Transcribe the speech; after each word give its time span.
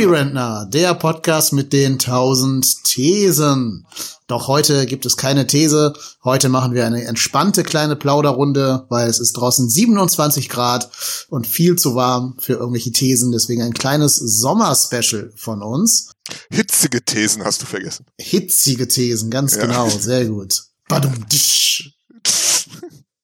Movie 0.00 0.14
Rentner, 0.14 0.66
der 0.66 0.94
Podcast 0.94 1.52
mit 1.52 1.74
den 1.74 1.98
tausend 1.98 2.84
Thesen. 2.84 3.86
Doch 4.28 4.48
heute 4.48 4.86
gibt 4.86 5.04
es 5.04 5.18
keine 5.18 5.46
These. 5.46 5.92
Heute 6.24 6.48
machen 6.48 6.72
wir 6.72 6.86
eine 6.86 7.04
entspannte 7.04 7.64
kleine 7.64 7.96
Plauderrunde, 7.96 8.86
weil 8.88 9.10
es 9.10 9.20
ist 9.20 9.34
draußen 9.34 9.68
27 9.68 10.48
Grad 10.48 10.90
und 11.28 11.46
viel 11.46 11.76
zu 11.76 11.96
warm 11.96 12.38
für 12.40 12.54
irgendwelche 12.54 12.92
Thesen. 12.92 13.30
Deswegen 13.30 13.60
ein 13.60 13.74
kleines 13.74 14.16
Sommerspecial 14.16 15.34
von 15.36 15.62
uns. 15.62 16.12
Hitzige 16.50 17.04
Thesen 17.04 17.44
hast 17.44 17.60
du 17.60 17.66
vergessen. 17.66 18.06
Hitzige 18.18 18.88
Thesen, 18.88 19.30
ganz 19.30 19.56
ja. 19.56 19.66
genau. 19.66 19.86
Sehr 19.90 20.24
gut. 20.24 20.62
Badum, 20.88 21.12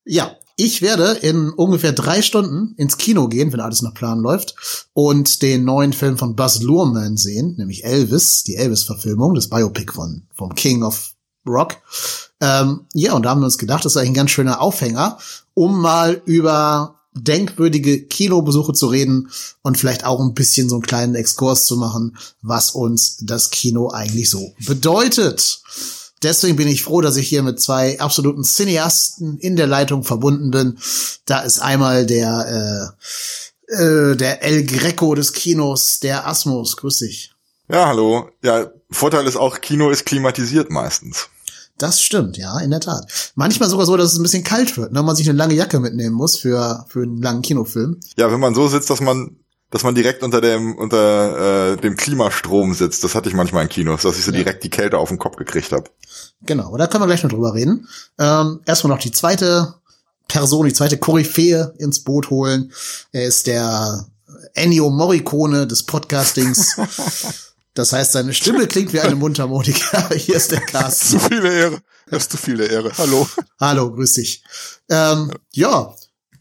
ja, 0.04 0.36
ich 0.56 0.80
werde 0.80 1.12
in 1.20 1.50
ungefähr 1.50 1.92
drei 1.92 2.22
Stunden 2.22 2.74
ins 2.76 2.96
Kino 2.96 3.28
gehen, 3.28 3.52
wenn 3.52 3.60
alles 3.60 3.82
nach 3.82 3.94
Plan 3.94 4.20
läuft, 4.20 4.54
und 4.94 5.42
den 5.42 5.64
neuen 5.64 5.92
Film 5.92 6.16
von 6.16 6.34
Buzz 6.34 6.62
Luhrmann 6.62 7.16
sehen, 7.16 7.54
nämlich 7.58 7.84
Elvis, 7.84 8.42
die 8.42 8.56
Elvis-Verfilmung, 8.56 9.34
das 9.34 9.48
Biopic 9.48 9.92
von 9.92 10.22
vom 10.34 10.54
King 10.54 10.82
of 10.82 11.12
Rock. 11.46 11.76
Ähm, 12.40 12.86
ja, 12.94 13.12
und 13.12 13.24
da 13.24 13.30
haben 13.30 13.40
wir 13.40 13.46
uns 13.46 13.58
gedacht, 13.58 13.84
das 13.84 13.92
ist 13.92 13.96
eigentlich 13.98 14.10
ein 14.10 14.14
ganz 14.14 14.30
schöner 14.30 14.60
Aufhänger, 14.60 15.18
um 15.54 15.80
mal 15.80 16.20
über 16.24 16.96
denkwürdige 17.12 18.02
Kinobesuche 18.02 18.72
zu 18.72 18.86
reden 18.86 19.30
und 19.62 19.78
vielleicht 19.78 20.04
auch 20.04 20.20
ein 20.20 20.34
bisschen 20.34 20.68
so 20.68 20.76
einen 20.76 20.82
kleinen 20.82 21.14
Exkurs 21.14 21.64
zu 21.64 21.76
machen, 21.76 22.16
was 22.42 22.70
uns 22.70 23.18
das 23.22 23.50
Kino 23.50 23.90
eigentlich 23.90 24.28
so 24.28 24.52
bedeutet. 24.66 25.60
Deswegen 26.22 26.56
bin 26.56 26.68
ich 26.68 26.82
froh, 26.82 27.00
dass 27.00 27.16
ich 27.16 27.28
hier 27.28 27.42
mit 27.42 27.60
zwei 27.60 28.00
absoluten 28.00 28.42
Cineasten 28.42 29.38
in 29.38 29.56
der 29.56 29.66
Leitung 29.66 30.02
verbunden 30.02 30.50
bin. 30.50 30.78
Da 31.26 31.40
ist 31.40 31.60
einmal 31.60 32.06
der, 32.06 32.94
äh, 33.68 33.82
äh, 33.82 34.16
der 34.16 34.42
El 34.42 34.64
Greco 34.64 35.14
des 35.14 35.32
Kinos, 35.32 36.00
der 36.00 36.26
Asmus. 36.26 36.76
Grüß 36.76 36.98
dich. 36.98 37.34
Ja, 37.68 37.86
hallo. 37.86 38.30
Ja, 38.42 38.70
Vorteil 38.90 39.26
ist 39.26 39.36
auch, 39.36 39.60
Kino 39.60 39.90
ist 39.90 40.06
klimatisiert 40.06 40.70
meistens. 40.70 41.28
Das 41.78 42.00
stimmt, 42.00 42.38
ja, 42.38 42.58
in 42.60 42.70
der 42.70 42.80
Tat. 42.80 43.32
Manchmal 43.34 43.68
sogar 43.68 43.84
so, 43.84 43.96
dass 43.98 44.12
es 44.12 44.18
ein 44.18 44.22
bisschen 44.22 44.44
kalt 44.44 44.78
wird, 44.78 44.92
ne? 44.92 45.02
man 45.02 45.14
sich 45.14 45.28
eine 45.28 45.36
lange 45.36 45.54
Jacke 45.54 45.78
mitnehmen 45.78 46.14
muss 46.14 46.38
für, 46.38 46.86
für 46.88 47.02
einen 47.02 47.20
langen 47.20 47.42
Kinofilm. 47.42 48.00
Ja, 48.16 48.32
wenn 48.32 48.40
man 48.40 48.54
so 48.54 48.66
sitzt, 48.68 48.88
dass 48.88 49.02
man 49.02 49.36
dass 49.70 49.82
man 49.82 49.94
direkt 49.94 50.22
unter 50.22 50.40
dem 50.40 50.76
unter 50.76 51.72
äh, 51.72 51.76
dem 51.76 51.96
Klimastrom 51.96 52.74
sitzt. 52.74 53.02
Das 53.04 53.14
hatte 53.14 53.28
ich 53.28 53.34
manchmal 53.34 53.64
in 53.64 53.68
Kinos, 53.68 54.02
dass 54.02 54.18
ich 54.18 54.24
so 54.24 54.30
ja. 54.30 54.38
direkt 54.38 54.64
die 54.64 54.70
Kälte 54.70 54.98
auf 54.98 55.08
den 55.08 55.18
Kopf 55.18 55.36
gekriegt 55.36 55.72
habe. 55.72 55.90
Genau, 56.42 56.76
da 56.76 56.86
können 56.86 57.02
wir 57.02 57.06
gleich 57.06 57.22
noch 57.22 57.30
drüber 57.30 57.54
reden. 57.54 57.88
Ähm, 58.18 58.60
erstmal 58.66 58.94
noch 58.94 59.02
die 59.02 59.12
zweite 59.12 59.74
Person, 60.28 60.66
die 60.66 60.72
zweite 60.72 60.98
Koryphäe 60.98 61.74
ins 61.78 62.02
Boot 62.02 62.30
holen. 62.30 62.72
Er 63.12 63.24
ist 63.24 63.46
der 63.46 64.06
Ennio 64.54 64.90
Morricone 64.90 65.66
des 65.66 65.84
Podcastings. 65.84 66.76
Das 67.76 67.92
heißt, 67.92 68.12
seine 68.12 68.32
Stimme 68.32 68.66
klingt 68.66 68.94
wie 68.94 69.00
eine 69.00 69.16
Mundharmonika. 69.16 70.08
Hier 70.14 70.36
ist 70.36 70.50
der 70.50 70.62
Cast. 70.62 71.10
Zu 71.10 71.18
viele 71.20 71.52
Ehre. 71.52 71.82
Das 72.10 72.22
ist 72.22 72.32
zu 72.32 72.38
viele 72.38 72.64
Ehre. 72.64 72.90
Hallo. 72.96 73.28
Hallo, 73.60 73.92
grüß 73.92 74.14
dich. 74.14 74.42
Ähm, 74.88 75.30
ja, 75.52 75.94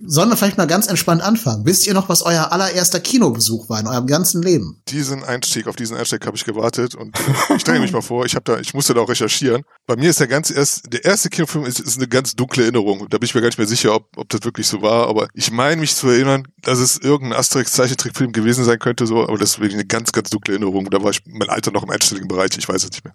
Sollen 0.08 0.30
wir 0.30 0.38
vielleicht 0.38 0.58
mal 0.58 0.68
ganz 0.68 0.88
entspannt 0.88 1.22
anfangen? 1.22 1.66
Wisst 1.66 1.88
ihr 1.88 1.94
noch, 1.94 2.10
was 2.10 2.22
euer 2.22 2.52
allererster 2.52 3.00
Kinobesuch 3.00 3.70
war 3.70 3.80
in 3.80 3.88
eurem 3.88 4.08
ganzen 4.08 4.42
Leben? 4.42 4.82
Diesen 4.88 5.24
Einstieg, 5.24 5.68
auf 5.68 5.76
diesen 5.76 5.98
Einstieg 5.98 6.26
habe 6.26 6.38
ich 6.38 6.46
gewartet 6.46 6.96
und 6.96 7.18
ich 7.56 7.62
stelle 7.62 7.80
mich 7.80 7.92
mal 7.92 8.02
vor, 8.02 8.26
ich 8.26 8.36
habe 8.36 8.44
da, 8.44 8.60
ich 8.60 8.74
musste 8.74 8.94
da 8.94 9.02
auch 9.02 9.10
recherchieren. 9.10 9.64
Bei 9.88 9.96
mir 9.96 10.10
ist 10.10 10.20
der 10.20 10.28
ganz 10.28 10.52
erst, 10.52 10.92
der 10.92 11.06
erste 11.06 11.30
Kinofilm 11.30 11.66
ist, 11.66 11.80
ist 11.80 11.98
eine 11.98 12.08
ganz 12.08 12.36
dunkle 12.36 12.64
Erinnerung. 12.64 13.08
Da 13.10 13.18
bin 13.18 13.26
ich 13.26 13.36
mir 13.36 13.42
gar 13.42 13.48
nicht 13.48 13.58
mehr 13.58 13.68
sicher, 13.68 13.96
ob, 13.96 14.18
ob 14.18 14.30
das 14.30 14.44
wirklich 14.44 14.68
so 14.68 14.82
war, 14.82 15.08
aber 15.08 15.28
ich 15.34 15.52
meine 15.52 15.82
mich 15.82 15.96
zu 15.96 16.08
erinnern, 16.08 16.48
dass 16.62 16.80
es 16.80 16.98
irgendein 16.98 17.40
Asterix-Zeichentrickfilm 17.40 18.32
gewesen 18.32 18.66
sein 18.66 18.80
könnte, 18.80 19.08
so, 19.08 19.24
aber 19.24 19.38
das 19.38 19.52
ist 19.52 19.60
wirklich 19.60 19.76
eine 19.76 19.86
ganz, 19.86 20.12
ganz 20.12 20.30
dunkle 20.30 20.54
Erinnerung. 20.54 20.90
Da 20.90 21.02
war 21.04 21.12
ich 21.12 21.22
mein 21.26 21.50
Alter 21.50 21.72
noch 21.72 21.84
im 21.84 21.90
einstelligen 21.90 22.28
Bereich, 22.28 22.52
ich 22.58 22.68
weiß 22.68 22.84
es 22.84 22.92
nicht 22.92 23.04
mehr. 23.04 23.14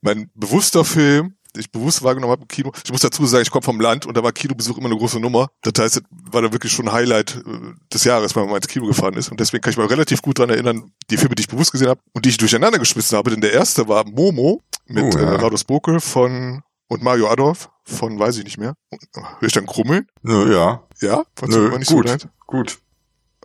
Mein 0.00 0.30
bewusster 0.34 0.84
Film, 0.84 1.34
ich 1.56 1.70
bewusst 1.70 2.02
wahrgenommen 2.02 2.32
habe 2.32 2.42
im 2.42 2.48
Kino. 2.48 2.72
Ich 2.84 2.92
muss 2.92 3.00
dazu 3.00 3.24
sagen, 3.26 3.42
ich 3.42 3.50
komme 3.50 3.62
vom 3.62 3.80
Land 3.80 4.06
und 4.06 4.16
da 4.16 4.22
war 4.22 4.32
Kinobesuch 4.32 4.76
immer 4.78 4.86
eine 4.86 4.96
große 4.96 5.20
Nummer. 5.20 5.48
Das 5.62 5.72
heißt, 5.78 5.96
das 5.96 6.04
war 6.10 6.42
da 6.42 6.52
wirklich 6.52 6.72
schon 6.72 6.88
ein 6.88 6.92
Highlight 6.92 7.36
äh, 7.36 7.74
des 7.92 8.04
Jahres, 8.04 8.34
wenn 8.34 8.42
man 8.42 8.50
mal 8.50 8.56
ins 8.56 8.68
Kino 8.68 8.86
gefahren 8.86 9.14
ist. 9.14 9.30
Und 9.30 9.40
deswegen 9.40 9.62
kann 9.62 9.72
ich 9.72 9.78
mich 9.78 9.90
relativ 9.90 10.22
gut 10.22 10.38
daran 10.38 10.50
erinnern, 10.50 10.92
die 11.10 11.16
Filme, 11.16 11.34
die 11.34 11.42
ich 11.42 11.48
bewusst 11.48 11.72
gesehen 11.72 11.88
habe 11.88 12.00
und 12.12 12.24
die 12.24 12.30
ich 12.30 12.36
durcheinander 12.36 12.78
geschmissen 12.78 13.16
habe. 13.16 13.30
Denn 13.30 13.40
der 13.40 13.52
erste 13.52 13.88
war 13.88 14.04
Momo 14.04 14.62
mit 14.86 15.04
oh, 15.04 15.18
ja. 15.18 15.32
äh, 15.32 15.36
Rados 15.36 15.64
Bokel 15.64 16.00
von 16.00 16.62
und 16.88 17.02
Mario 17.02 17.28
Adolf 17.28 17.68
von 17.84 18.18
weiß 18.18 18.38
ich 18.38 18.44
nicht 18.44 18.58
mehr. 18.58 18.74
Hör 19.14 19.42
ich 19.42 19.52
dann 19.52 19.66
krummeln? 19.66 20.06
Nö, 20.22 20.52
ja. 20.52 20.82
Ja? 21.00 21.24
Nö, 21.46 21.76
nicht 21.78 21.90
gut, 21.90 22.08
so 22.08 22.28
gut. 22.46 22.78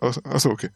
Achso, 0.00 0.50
okay. 0.50 0.70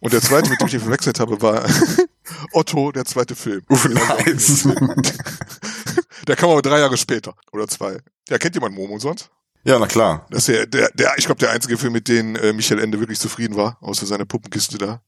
Und 0.00 0.12
der 0.12 0.22
zweite, 0.22 0.48
mit 0.48 0.60
dem 0.60 0.68
ich 0.68 0.74
ihn 0.74 0.80
verwechselt 0.80 1.20
habe, 1.20 1.40
war 1.42 1.64
Otto, 2.52 2.92
der 2.92 3.04
zweite 3.04 3.34
Film. 3.34 3.62
Uff, 3.68 3.88
nice. 3.88 4.68
der 6.26 6.36
kam 6.36 6.50
aber 6.50 6.62
drei 6.62 6.78
Jahre 6.80 6.96
später. 6.96 7.34
Oder 7.52 7.68
zwei. 7.68 7.98
Ja, 8.28 8.38
kennt 8.38 8.54
jemand 8.54 8.74
Momo 8.74 8.98
sonst? 8.98 9.30
Ja, 9.64 9.78
na 9.78 9.86
klar. 9.86 10.26
Das 10.30 10.48
ist 10.48 10.48
der, 10.48 10.66
der, 10.66 10.90
der 10.94 11.12
ich 11.18 11.26
glaube, 11.26 11.40
der 11.40 11.50
einzige 11.50 11.76
Film, 11.76 11.92
mit 11.92 12.08
dem 12.08 12.36
äh, 12.36 12.52
Michael 12.52 12.80
Ende 12.80 12.98
wirklich 12.98 13.18
zufrieden 13.18 13.56
war, 13.56 13.76
außer 13.80 14.06
seine 14.06 14.26
Puppenkiste 14.26 14.78
da. 14.78 15.02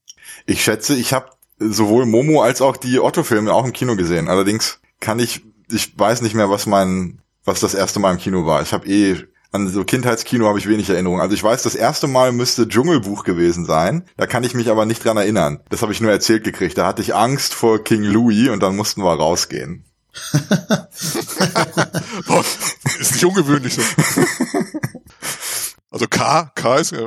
Ich 0.47 0.63
schätze, 0.63 0.95
ich 0.95 1.13
habe 1.13 1.31
sowohl 1.59 2.07
Momo 2.07 2.43
als 2.43 2.61
auch 2.61 2.77
die 2.77 3.01
Otto-Filme 3.01 3.53
auch 3.53 3.65
im 3.65 3.73
Kino 3.73 3.97
gesehen. 3.97 4.29
Allerdings 4.29 4.81
kann 5.01 5.19
ich, 5.19 5.43
ich 5.71 5.99
weiß 5.99 6.23
nicht 6.23 6.35
mehr, 6.35 6.51
was 6.51 6.67
mein, 6.67 7.23
was 7.45 7.61
das 7.61 7.75
erste 7.75 7.99
Mal 7.99 8.13
im 8.13 8.19
Kino 8.19 8.47
war. 8.47 8.63
Ich 8.63 8.73
habe 8.73 8.87
eh 8.87 9.25
an 9.53 9.69
so 9.69 9.85
Kindheitskino 9.85 10.47
habe 10.47 10.59
ich 10.59 10.69
wenig 10.69 10.89
Erinnerungen. 10.89 11.21
Also 11.21 11.35
ich 11.35 11.43
weiß, 11.45 11.63
das 11.63 11.75
erste 11.75 12.07
Mal 12.07 12.33
müsste 12.33 12.67
Dschungelbuch 12.67 13.23
gewesen 13.23 13.67
sein. 13.67 14.05
Da 14.17 14.27
kann 14.27 14.45
ich 14.45 14.55
mich 14.55 14.71
aber 14.71 14.87
nicht 14.87 15.05
dran 15.05 15.19
erinnern. 15.19 15.61
Das 15.69 15.83
habe 15.83 15.93
ich 15.93 16.01
nur 16.01 16.11
erzählt 16.11 16.43
gekriegt. 16.43 16.79
Da 16.79 16.87
hatte 16.87 17.03
ich 17.03 17.15
Angst 17.15 17.53
vor 17.53 17.85
King 17.85 18.03
Louis 18.03 18.49
und 18.49 18.63
dann 18.63 18.77
mussten 18.77 19.03
wir 19.03 19.13
rausgehen. 19.13 19.85
Ist 23.01 23.13
nicht 23.13 23.25
ungewöhnlich. 23.25 23.75
So. 23.75 23.83
Also 25.93 26.07
K, 26.09 26.51
K 26.55 26.77
ist, 26.77 26.93
ja, 26.93 27.01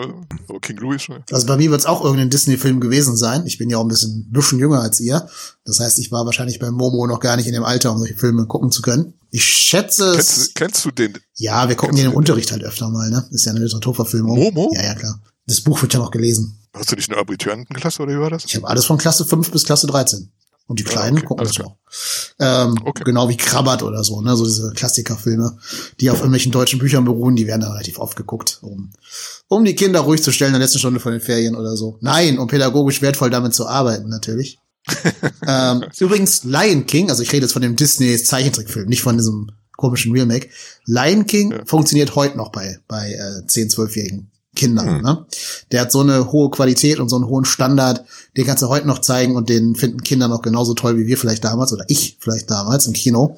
aber 0.47 0.59
King 0.61 0.77
Louis 0.77 1.01
schon. 1.01 1.23
Also 1.31 1.47
bei 1.47 1.57
mir 1.57 1.71
wird 1.71 1.81
es 1.81 1.87
auch 1.87 2.03
irgendein 2.03 2.29
Disney-Film 2.29 2.79
gewesen 2.79 3.17
sein. 3.17 3.47
Ich 3.47 3.57
bin 3.57 3.71
ja 3.71 3.79
auch 3.79 3.81
ein 3.81 3.87
bisschen, 3.87 4.31
bisschen 4.31 4.59
jünger 4.59 4.79
als 4.79 4.99
ihr. 4.99 5.27
Das 5.65 5.79
heißt, 5.79 5.97
ich 5.97 6.11
war 6.11 6.27
wahrscheinlich 6.27 6.59
bei 6.59 6.69
Momo 6.69 7.07
noch 7.07 7.19
gar 7.19 7.35
nicht 7.35 7.47
in 7.47 7.53
dem 7.53 7.63
Alter, 7.63 7.91
um 7.91 7.97
solche 7.97 8.15
Filme 8.15 8.45
gucken 8.45 8.71
zu 8.71 8.83
können. 8.83 9.15
Ich 9.31 9.43
schätze 9.43 10.11
kennst, 10.13 10.37
es. 10.37 10.53
Kennst 10.53 10.85
du 10.85 10.91
den? 10.91 11.17
Ja, 11.33 11.67
wir 11.67 11.75
gucken 11.75 11.95
den 11.95 12.05
im 12.05 12.13
Unterricht 12.13 12.51
halt 12.51 12.63
öfter 12.63 12.87
mal, 12.89 13.09
ne? 13.09 13.27
Ist 13.31 13.45
ja 13.45 13.53
eine 13.53 13.61
Literaturverfilmung. 13.61 14.37
Momo? 14.37 14.71
Ja, 14.75 14.83
ja, 14.83 14.93
klar. 14.93 15.19
Das 15.47 15.61
Buch 15.61 15.81
wird 15.81 15.93
ja 15.93 15.99
noch 15.99 16.11
gelesen. 16.11 16.59
Hast 16.73 16.91
du 16.91 16.95
nicht 16.95 17.09
eine 17.09 17.19
Abiturientenklasse 17.19 18.03
oder 18.03 18.13
wie 18.13 18.19
war 18.19 18.29
das? 18.29 18.45
Ich 18.45 18.55
habe 18.55 18.67
alles 18.67 18.85
von 18.85 18.99
Klasse 18.99 19.25
5 19.25 19.49
bis 19.49 19.63
Klasse 19.63 19.87
13. 19.87 20.31
Und 20.67 20.79
die 20.79 20.83
Kleinen 20.83 21.17
ja, 21.17 21.21
okay, 21.21 21.27
gucken 21.27 21.45
das 21.45 21.59
noch. 21.59 21.77
Ähm, 22.39 22.75
okay. 22.83 23.03
Genau 23.05 23.29
wie 23.29 23.37
Krabbert 23.37 23.83
oder 23.83 24.03
so, 24.03 24.21
ne? 24.21 24.35
So 24.35 24.45
diese 24.45 24.71
Klassikerfilme, 24.73 25.57
die 25.99 26.09
auf 26.09 26.17
irgendwelchen 26.17 26.51
deutschen 26.51 26.79
Büchern 26.79 27.05
beruhen, 27.05 27.35
die 27.35 27.45
werden 27.45 27.61
dann 27.61 27.71
relativ 27.71 27.99
oft 27.99 28.15
geguckt, 28.15 28.59
um, 28.61 28.91
um 29.47 29.63
die 29.63 29.75
Kinder 29.75 29.99
ruhig 29.99 30.23
zu 30.23 30.31
stellen 30.31 30.49
in 30.49 30.59
der 30.59 30.61
letzten 30.61 30.79
Stunde 30.79 30.99
von 30.99 31.11
den 31.11 31.21
Ferien 31.21 31.55
oder 31.55 31.77
so. 31.77 31.97
Nein, 32.01 32.39
um 32.39 32.47
pädagogisch 32.47 33.01
wertvoll 33.01 33.29
damit 33.29 33.53
zu 33.53 33.67
arbeiten, 33.67 34.09
natürlich. 34.09 34.57
ähm, 35.47 35.85
übrigens, 35.99 36.43
Lion 36.43 36.85
King, 36.85 37.09
also 37.09 37.21
ich 37.21 37.31
rede 37.31 37.45
jetzt 37.45 37.53
von 37.53 37.61
dem 37.61 37.75
Disney 37.75 38.17
Zeichentrickfilm, 38.17 38.87
nicht 38.87 39.01
von 39.01 39.17
diesem 39.17 39.51
komischen 39.77 40.11
Remake. 40.13 40.49
Lion 40.85 41.25
King 41.25 41.51
ja. 41.51 41.65
funktioniert 41.65 42.15
heute 42.15 42.37
noch 42.37 42.51
bei, 42.51 42.79
bei 42.87 43.11
äh, 43.11 43.45
10, 43.45 43.69
12-Jährigen. 43.69 44.31
Kindern. 44.55 44.97
Mhm. 44.97 45.01
Ne? 45.01 45.25
Der 45.71 45.81
hat 45.81 45.91
so 45.91 46.01
eine 46.01 46.31
hohe 46.31 46.49
Qualität 46.49 46.99
und 46.99 47.09
so 47.09 47.15
einen 47.15 47.27
hohen 47.27 47.45
Standard, 47.45 48.03
den 48.37 48.45
kannst 48.45 48.63
du 48.63 48.69
heute 48.69 48.87
noch 48.87 48.99
zeigen 48.99 49.35
und 49.35 49.49
den 49.49 49.75
finden 49.75 50.01
Kinder 50.03 50.27
noch 50.27 50.41
genauso 50.41 50.73
toll 50.73 50.97
wie 50.97 51.07
wir 51.07 51.17
vielleicht 51.17 51.43
damals 51.43 51.73
oder 51.73 51.85
ich 51.87 52.17
vielleicht 52.19 52.49
damals 52.49 52.87
im 52.87 52.93
Kino. 52.93 53.37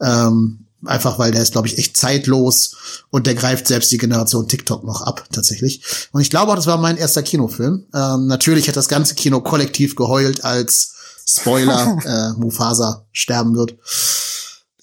Ähm, 0.00 0.64
einfach 0.86 1.18
weil 1.18 1.32
der 1.32 1.42
ist, 1.42 1.52
glaube 1.52 1.66
ich, 1.66 1.78
echt 1.78 1.96
zeitlos 1.96 2.76
und 3.10 3.26
der 3.26 3.34
greift 3.34 3.66
selbst 3.66 3.90
die 3.92 3.98
Generation 3.98 4.48
TikTok 4.48 4.84
noch 4.84 5.02
ab, 5.02 5.24
tatsächlich. 5.32 6.08
Und 6.12 6.20
ich 6.20 6.30
glaube 6.30 6.52
auch, 6.52 6.56
das 6.56 6.66
war 6.66 6.78
mein 6.78 6.96
erster 6.96 7.22
Kinofilm. 7.22 7.86
Ähm, 7.94 8.26
natürlich 8.26 8.68
hat 8.68 8.76
das 8.76 8.88
ganze 8.88 9.14
Kino 9.14 9.40
kollektiv 9.40 9.96
geheult, 9.96 10.44
als 10.44 10.94
Spoiler 11.26 11.98
äh, 12.36 12.40
Mufasa 12.40 13.06
sterben 13.12 13.54
wird. 13.56 13.76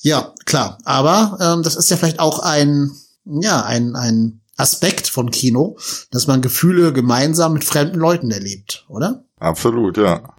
Ja, 0.02 0.34
klar. 0.46 0.80
Aber 0.84 1.38
ähm, 1.40 1.64
das 1.64 1.76
ist 1.76 1.90
ja 1.90 1.98
vielleicht 1.98 2.20
auch 2.20 2.40
ein, 2.40 2.92
ja, 3.26 3.64
ein, 3.64 3.96
ein 3.96 4.41
Aspekt 4.62 5.08
von 5.08 5.32
Kino, 5.32 5.78
dass 6.12 6.28
man 6.28 6.42
Gefühle 6.42 6.94
gemeinsam 6.94 7.54
mit 7.54 7.64
fremden 7.64 8.00
Leuten 8.00 8.32
erlebt, 8.32 8.86
oder? 8.88 9.26
Absolut, 9.40 9.98
ja. 9.98 10.36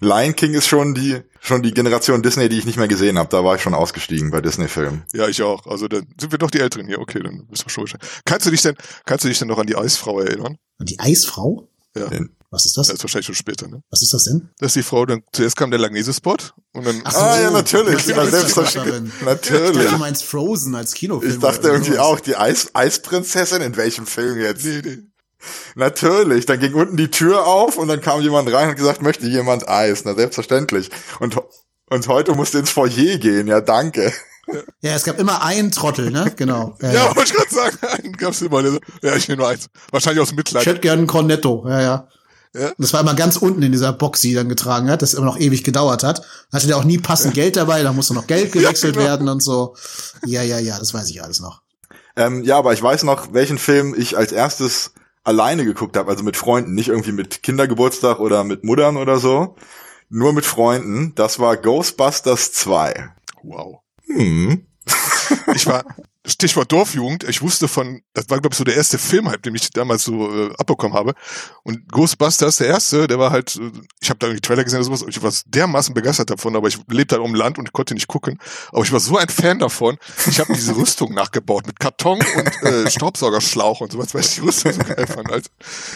Lion 0.00 0.34
King 0.34 0.54
ist 0.54 0.66
schon 0.66 0.94
die 0.94 1.22
schon 1.40 1.62
die 1.62 1.72
Generation 1.72 2.22
Disney, 2.22 2.48
die 2.48 2.58
ich 2.58 2.66
nicht 2.66 2.78
mehr 2.78 2.88
gesehen 2.88 3.18
habe. 3.18 3.28
Da 3.28 3.44
war 3.44 3.54
ich 3.54 3.62
schon 3.62 3.74
ausgestiegen 3.74 4.30
bei 4.30 4.40
Disney-Filmen. 4.40 5.04
Ja, 5.12 5.28
ich 5.28 5.42
auch. 5.42 5.66
Also 5.66 5.88
dann 5.88 6.06
sind 6.20 6.32
wir 6.32 6.38
doch 6.38 6.50
die 6.50 6.60
Älteren 6.60 6.86
hier. 6.86 7.00
Okay, 7.00 7.20
dann 7.22 7.46
bist 7.48 7.64
du 7.64 7.86
schon. 7.86 8.00
Kannst 8.24 8.46
du 8.46 8.50
dich 8.50 8.62
denn, 8.62 8.76
kannst 9.04 9.24
du 9.24 9.28
dich 9.28 9.38
denn 9.38 9.48
noch 9.48 9.58
an 9.58 9.66
die 9.66 9.76
Eisfrau 9.76 10.20
erinnern? 10.20 10.58
An 10.78 10.86
die 10.86 10.98
Eisfrau? 10.98 11.68
Ja. 11.96 12.08
Den, 12.08 12.36
Was 12.50 12.64
ist 12.64 12.76
das? 12.78 12.86
Das 12.86 12.94
ist 12.96 13.02
wahrscheinlich 13.04 13.26
schon 13.26 13.34
später, 13.34 13.68
ne? 13.68 13.82
Was 13.90 14.02
ist 14.02 14.14
das 14.14 14.24
denn? 14.24 14.48
Dass 14.58 14.72
die 14.72 14.82
Frau 14.82 15.04
dann, 15.04 15.22
zuerst 15.32 15.54
kam 15.56 15.70
der 15.70 15.80
Langnese-Spot 15.80 16.36
und 16.72 16.86
dann. 16.86 17.02
Ach 17.04 17.14
Ah, 17.14 17.40
ja, 17.40 17.50
natürlich. 17.50 18.06
Ja, 18.06 18.24
selbstverständlich. 18.26 18.32
selbstverständlich. 18.32 19.14
Ich 19.20 19.24
Natürlich. 19.26 19.76
dachte, 19.84 19.90
du 19.90 19.98
meinst 19.98 20.24
Frozen 20.24 20.74
als 20.74 20.94
Kinofilm. 20.94 21.32
Ich 21.32 21.38
dachte 21.40 21.68
irgendwie 21.68 21.92
sowas. 21.92 22.04
auch, 22.06 22.20
die 22.20 22.36
Eis 22.36 22.70
Eisprinzessin, 22.74 23.60
in 23.60 23.76
welchem 23.76 24.06
Film 24.06 24.38
jetzt? 24.38 24.64
nee, 24.64 24.80
nee. 24.84 24.98
Natürlich, 25.76 26.46
dann 26.46 26.58
ging 26.58 26.74
unten 26.74 26.96
die 26.96 27.10
Tür 27.10 27.46
auf 27.46 27.76
und 27.76 27.88
dann 27.88 28.00
kam 28.00 28.20
jemand 28.20 28.52
rein 28.52 28.70
und 28.70 28.76
gesagt, 28.76 29.02
möchte 29.02 29.26
jemand 29.26 29.68
Eis? 29.68 30.02
Na, 30.04 30.14
selbstverständlich. 30.14 30.90
Und, 31.20 31.36
und 31.90 32.08
heute 32.08 32.34
musste 32.34 32.58
ins 32.58 32.70
Foyer 32.70 33.18
gehen, 33.18 33.46
ja, 33.46 33.60
danke. 33.60 34.12
Ja, 34.80 34.94
es 34.94 35.04
gab 35.04 35.18
immer 35.18 35.42
einen 35.42 35.70
Trottel, 35.70 36.10
ne? 36.10 36.32
Genau. 36.34 36.76
Ja, 36.80 36.92
Ja, 36.92 37.16
wollte 37.16 37.32
ich 37.32 37.36
gerade 37.36 37.54
sagen, 37.54 37.76
einen 38.02 38.12
gab's 38.14 38.40
immer. 38.40 38.62
Der 38.62 38.72
so, 38.72 38.78
ja, 39.02 39.14
ich 39.14 39.28
nehme 39.28 39.42
nur 39.42 39.48
eins. 39.48 39.68
Wahrscheinlich 39.90 40.22
aus 40.22 40.32
Mitleid. 40.32 40.62
Ich 40.62 40.66
hätte 40.68 40.80
gern 40.80 41.00
ein 41.00 41.06
Cornetto. 41.06 41.64
Ja, 41.68 41.80
ja. 41.82 42.08
Ja. 42.54 42.72
Das 42.78 42.92
war 42.92 43.00
immer 43.00 43.14
ganz 43.14 43.36
unten 43.36 43.62
in 43.62 43.72
dieser 43.72 43.92
Box, 43.92 44.20
die 44.20 44.32
er 44.32 44.40
dann 44.40 44.48
getragen 44.48 44.90
hat, 44.90 45.02
das 45.02 45.14
immer 45.14 45.26
noch 45.26 45.38
ewig 45.38 45.64
gedauert 45.64 46.02
hat. 46.02 46.22
Hatte 46.52 46.66
der 46.66 46.76
auch 46.76 46.84
nie 46.84 46.98
passend 46.98 47.34
Geld 47.34 47.56
dabei, 47.56 47.82
da 47.82 47.92
musste 47.92 48.14
noch 48.14 48.26
Geld 48.26 48.52
gewechselt 48.52 48.94
genau. 48.94 49.06
werden 49.06 49.28
und 49.28 49.42
so. 49.42 49.76
Ja, 50.24 50.42
ja, 50.42 50.58
ja, 50.58 50.78
das 50.78 50.94
weiß 50.94 51.10
ich 51.10 51.22
alles 51.22 51.40
noch. 51.40 51.62
Ähm, 52.16 52.42
ja, 52.42 52.58
aber 52.58 52.72
ich 52.72 52.82
weiß 52.82 53.04
noch, 53.04 53.32
welchen 53.32 53.58
Film 53.58 53.94
ich 53.96 54.16
als 54.16 54.32
erstes 54.32 54.92
alleine 55.24 55.64
geguckt 55.64 55.96
habe, 55.96 56.10
also 56.10 56.24
mit 56.24 56.36
Freunden, 56.36 56.74
nicht 56.74 56.88
irgendwie 56.88 57.12
mit 57.12 57.42
Kindergeburtstag 57.42 58.18
oder 58.18 58.44
mit 58.44 58.64
Muttern 58.64 58.96
oder 58.96 59.18
so, 59.18 59.56
nur 60.08 60.32
mit 60.32 60.46
Freunden. 60.46 61.14
Das 61.14 61.38
war 61.38 61.56
Ghostbusters 61.56 62.52
2. 62.52 63.10
Wow. 63.42 63.80
Hm. 64.06 64.66
Ich 65.54 65.66
war, 65.66 65.84
Stichwort 66.28 66.70
Dorfjugend, 66.70 67.24
ich 67.24 67.40
wusste 67.40 67.68
von, 67.68 68.02
das 68.12 68.28
war 68.28 68.38
glaube 68.38 68.52
ich 68.52 68.58
so 68.58 68.64
der 68.64 68.76
erste 68.76 68.98
Filmhype, 68.98 69.40
den 69.40 69.54
ich 69.54 69.70
damals 69.70 70.04
so 70.04 70.30
äh, 70.30 70.52
abbekommen 70.58 70.96
habe. 70.96 71.14
Und 71.62 71.90
Ghostbusters, 71.90 72.58
der 72.58 72.66
erste, 72.66 73.06
der 73.06 73.18
war 73.18 73.30
halt, 73.30 73.56
äh, 73.56 73.70
ich 74.00 74.10
habe 74.10 74.18
da 74.18 74.26
irgendwie 74.26 74.42
Trailer 74.42 74.64
gesehen 74.64 74.78
oder 74.78 74.86
sowas, 74.86 75.02
und 75.02 75.08
ich 75.08 75.22
war 75.22 75.32
dermaßen 75.46 75.94
begeistert 75.94 76.30
davon, 76.30 76.54
aber 76.54 76.68
ich 76.68 76.78
lebte 76.88 77.16
halt 77.16 77.24
um 77.24 77.34
Land 77.34 77.58
und 77.58 77.66
ich 77.66 77.72
konnte 77.72 77.94
nicht 77.94 78.08
gucken. 78.08 78.38
Aber 78.72 78.82
ich 78.84 78.92
war 78.92 79.00
so 79.00 79.16
ein 79.16 79.28
Fan 79.28 79.58
davon, 79.58 79.96
ich 80.26 80.38
habe 80.38 80.52
diese 80.52 80.76
Rüstung 80.76 81.14
nachgebaut 81.14 81.66
mit 81.66 81.80
Karton 81.80 82.18
und 82.18 82.62
äh, 82.62 82.90
Staubsaugerschlauch 82.90 83.80
und 83.80 83.92
sowas, 83.92 84.14
weil 84.14 84.20
ich 84.20 84.34
die 84.34 84.40
Rüstung 84.40 84.72
so 84.72 84.80
geil 84.80 85.06
fand. 85.06 85.32
Also, 85.32 85.48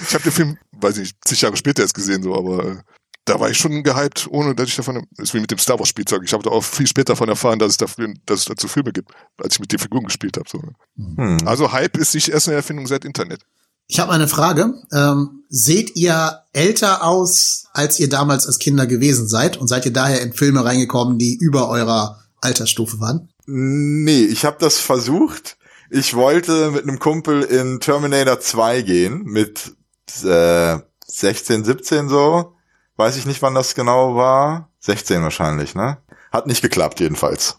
ich 0.06 0.14
habe 0.14 0.25
den 0.25 0.32
Film, 0.32 0.58
weiß 0.73 0.96
ich 0.96 1.00
nicht, 1.00 1.17
zig 1.25 1.43
Jahre 1.43 1.56
später 1.56 1.82
erst 1.82 1.94
gesehen, 1.94 2.23
so, 2.23 2.34
aber 2.34 2.64
äh, 2.64 2.76
da 3.25 3.39
war 3.39 3.51
ich 3.51 3.59
schon 3.59 3.83
gehypt, 3.83 4.27
ohne 4.31 4.55
dass 4.55 4.69
ich 4.69 4.77
davon, 4.77 5.07
das 5.17 5.29
ist 5.29 5.35
wie 5.35 5.41
mit 5.41 5.51
dem 5.51 5.59
Star 5.59 5.79
Wars 5.79 5.89
Spielzeug. 5.89 6.23
Ich 6.25 6.33
habe 6.33 6.43
da 6.43 6.51
auch 6.51 6.65
viel 6.65 6.87
später 6.87 7.13
davon 7.13 7.29
erfahren, 7.29 7.59
dass 7.59 7.73
es 7.73 7.77
dafür, 7.77 8.13
dass 8.27 8.41
es 8.41 8.45
dazu 8.47 8.67
Filme 8.69 8.93
gibt, 8.93 9.13
als 9.39 9.55
ich 9.55 9.61
mit 9.61 9.71
den 9.71 9.79
Figuren 9.79 10.05
gespielt 10.05 10.37
habe. 10.37 10.49
So. 10.51 10.61
Hm. 10.97 11.39
Also 11.47 11.73
Hype 11.73 11.97
ist 11.97 12.15
nicht 12.15 12.29
erst 12.29 12.49
eine 12.49 12.57
Erfindung 12.57 12.87
seit 12.87 13.05
Internet. 13.05 13.43
Ich 13.87 14.01
habe 14.01 14.13
eine 14.13 14.29
Frage. 14.29 14.75
Ähm, 14.93 15.45
seht 15.49 15.97
ihr 15.97 16.41
älter 16.53 17.05
aus, 17.05 17.67
als 17.73 18.01
ihr 18.01 18.09
damals 18.09 18.47
als 18.47 18.59
Kinder 18.59 18.87
gewesen 18.87 19.29
seid? 19.29 19.57
Und 19.57 19.69
seid 19.69 19.85
ihr 19.85 19.93
daher 19.93 20.23
in 20.23 20.33
Filme 20.33 20.65
reingekommen, 20.65 21.19
die 21.19 21.37
über 21.37 21.69
eurer 21.69 22.23
Altersstufe 22.41 23.01
waren? 23.01 23.29
Nee, 23.47 24.25
ich 24.25 24.45
habe 24.45 24.57
das 24.61 24.79
versucht. 24.79 25.57
Ich 25.91 26.15
wollte 26.15 26.71
mit 26.71 26.85
einem 26.85 26.99
Kumpel 26.99 27.43
in 27.43 27.81
Terminator 27.81 28.41
2 28.41 28.83
gehen, 28.83 29.25
mit 29.25 29.77
äh, 30.25 30.79
16, 31.07 31.65
17 31.65 32.09
so. 32.09 32.55
Weiß 33.03 33.17
ich 33.17 33.27
nicht, 33.27 33.43
wann 33.43 33.57
das 33.57 33.75
genau 33.75 34.15
war. 34.15 34.71
16 34.79 35.25
wahrscheinlich, 35.25 35.75
ne? 35.75 35.99
Hat 36.31 36.47
nicht 36.47 36.63
geklappt 36.63 37.01
jedenfalls. 37.01 37.59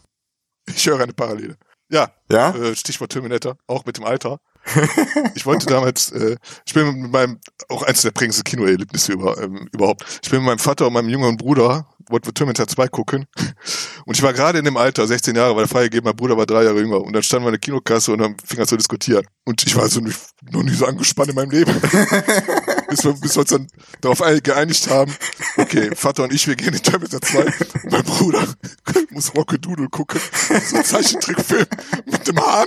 Ich 0.64 0.86
höre 0.86 0.98
eine 0.98 1.12
Parallele. 1.12 1.58
Ja, 1.90 2.08
Ja? 2.30 2.54
äh, 2.56 2.74
Stichwort 2.74 3.12
Terminator, 3.12 3.58
auch 3.66 3.84
mit 3.84 3.98
dem 3.98 4.04
Alter. 4.06 4.38
ich 5.34 5.44
wollte 5.44 5.66
damals, 5.66 6.10
äh, 6.12 6.36
ich 6.64 6.72
bin 6.72 6.98
mit 6.98 7.12
meinem, 7.12 7.40
auch 7.68 7.82
eins 7.82 8.00
der 8.00 8.12
prägendsten 8.12 8.44
Kinoerlebnisse 8.44 9.12
über, 9.12 9.36
ähm, 9.36 9.68
überhaupt. 9.70 10.20
Ich 10.22 10.30
bin 10.30 10.40
mit 10.40 10.46
meinem 10.46 10.58
Vater 10.58 10.86
und 10.86 10.94
meinem 10.94 11.10
jüngeren 11.10 11.36
Bruder, 11.36 11.86
wollten 12.08 12.24
wir 12.24 12.32
Terminator 12.32 12.66
2 12.66 12.88
gucken. 12.88 13.26
Und 14.06 14.16
ich 14.16 14.22
war 14.22 14.32
gerade 14.34 14.58
in 14.58 14.64
dem 14.64 14.76
Alter, 14.76 15.06
16 15.06 15.36
Jahre, 15.36 15.56
weil 15.56 15.64
der 15.64 15.68
freigegeben, 15.68 16.04
mein 16.04 16.16
Bruder 16.16 16.36
war 16.36 16.44
drei 16.44 16.64
Jahre 16.64 16.80
jünger. 16.80 17.00
Und 17.02 17.14
dann 17.14 17.22
standen 17.22 17.44
wir 17.44 17.48
in 17.48 17.54
der 17.54 17.60
Kinokasse 17.60 18.12
und 18.12 18.20
haben 18.20 18.36
fing 18.44 18.60
an 18.60 18.66
zu 18.66 18.76
diskutieren. 18.76 19.26
Und 19.44 19.62
ich 19.66 19.74
war 19.74 19.88
so 19.88 20.00
nicht, 20.00 20.18
noch 20.50 20.62
nie 20.62 20.74
so 20.74 20.84
angespannt 20.84 21.30
in 21.30 21.34
meinem 21.34 21.50
Leben. 21.50 21.72
bis, 22.88 23.04
wir, 23.04 23.12
bis 23.14 23.34
wir 23.36 23.40
uns 23.40 23.50
dann 23.50 23.66
darauf 24.00 24.22
ein- 24.22 24.42
geeinigt 24.42 24.88
haben, 24.90 25.14
okay, 25.56 25.90
Vater 25.94 26.24
und 26.24 26.32
ich, 26.32 26.46
wir 26.46 26.56
gehen 26.56 26.74
in 26.74 26.82
Terminator 26.82 27.20
2. 27.20 27.38
Und 27.44 27.92
mein 27.92 28.02
Bruder 28.04 28.46
muss 29.10 29.34
Rockadoodle 29.34 29.88
gucken. 29.88 30.20
So 30.68 30.76
ein 30.76 30.84
Zeichentrickfilm 30.84 31.66
mit 32.06 32.26
dem 32.28 32.38
Hahn. 32.38 32.66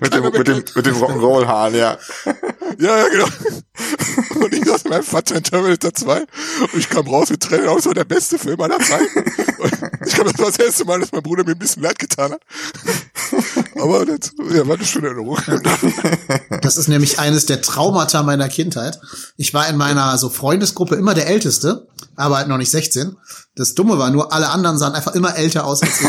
Mit 0.00 0.14
dem, 0.14 0.22
mit 0.24 0.48
dem, 0.48 0.64
mit 0.74 0.86
dem 0.86 0.94
Rock'n'Roll-Hahn, 0.96 1.74
ja. 1.74 1.98
Ja, 2.78 2.98
ja, 2.98 3.08
genau. 3.08 3.26
Und 4.42 4.54
ich 4.54 4.64
saß 4.64 4.84
mit 4.84 4.92
meinem 4.92 5.02
Vater 5.02 5.36
in 5.36 5.42
Terminator 5.42 5.92
2 5.92 6.20
und 6.20 6.74
ich 6.74 6.88
kam 6.88 7.06
raus 7.06 7.30
mit 7.30 7.42
Tränen 7.42 7.68
aus, 7.68 7.86
war 7.86 7.94
der 7.94 8.04
beste 8.04 8.38
Film 8.38 8.60
aller 8.60 8.78
Zeiten. 8.78 9.18
Und 9.58 9.72
ich 10.06 10.14
glaube, 10.14 10.30
das 10.30 10.38
war 10.40 10.46
das 10.46 10.58
erste 10.58 10.84
Mal, 10.84 11.00
dass 11.00 11.12
mein 11.12 11.22
Bruder 11.22 11.44
mir 11.44 11.52
ein 11.52 11.58
bisschen 11.58 11.82
leid 11.82 11.98
getan 11.98 12.32
hat. 12.32 12.40
Aber 13.80 14.06
das 14.06 14.32
ja, 14.52 14.66
war 14.66 14.76
eine 14.76 14.84
schöne 14.84 15.08
Erinnerung. 15.08 15.38
Das 16.62 16.76
ist 16.76 16.88
nämlich 16.88 17.18
eines 17.18 17.46
der 17.46 17.60
Traumata 17.62 18.22
meiner 18.22 18.48
Kindheit. 18.48 18.98
Ich 19.36 19.54
war 19.54 19.68
in 19.68 19.76
meiner 19.76 20.16
so 20.18 20.28
Freundesgruppe 20.28 20.94
immer 20.96 21.14
der 21.14 21.26
Älteste, 21.26 21.86
aber 22.16 22.38
halt 22.38 22.48
noch 22.48 22.58
nicht 22.58 22.70
16. 22.70 23.16
Das 23.56 23.74
Dumme 23.74 23.98
war 23.98 24.10
nur, 24.10 24.32
alle 24.32 24.48
anderen 24.50 24.78
sahen 24.78 24.94
einfach 24.94 25.14
immer 25.14 25.36
älter 25.36 25.64
aus 25.66 25.82
als 25.82 26.00
ich. 26.00 26.08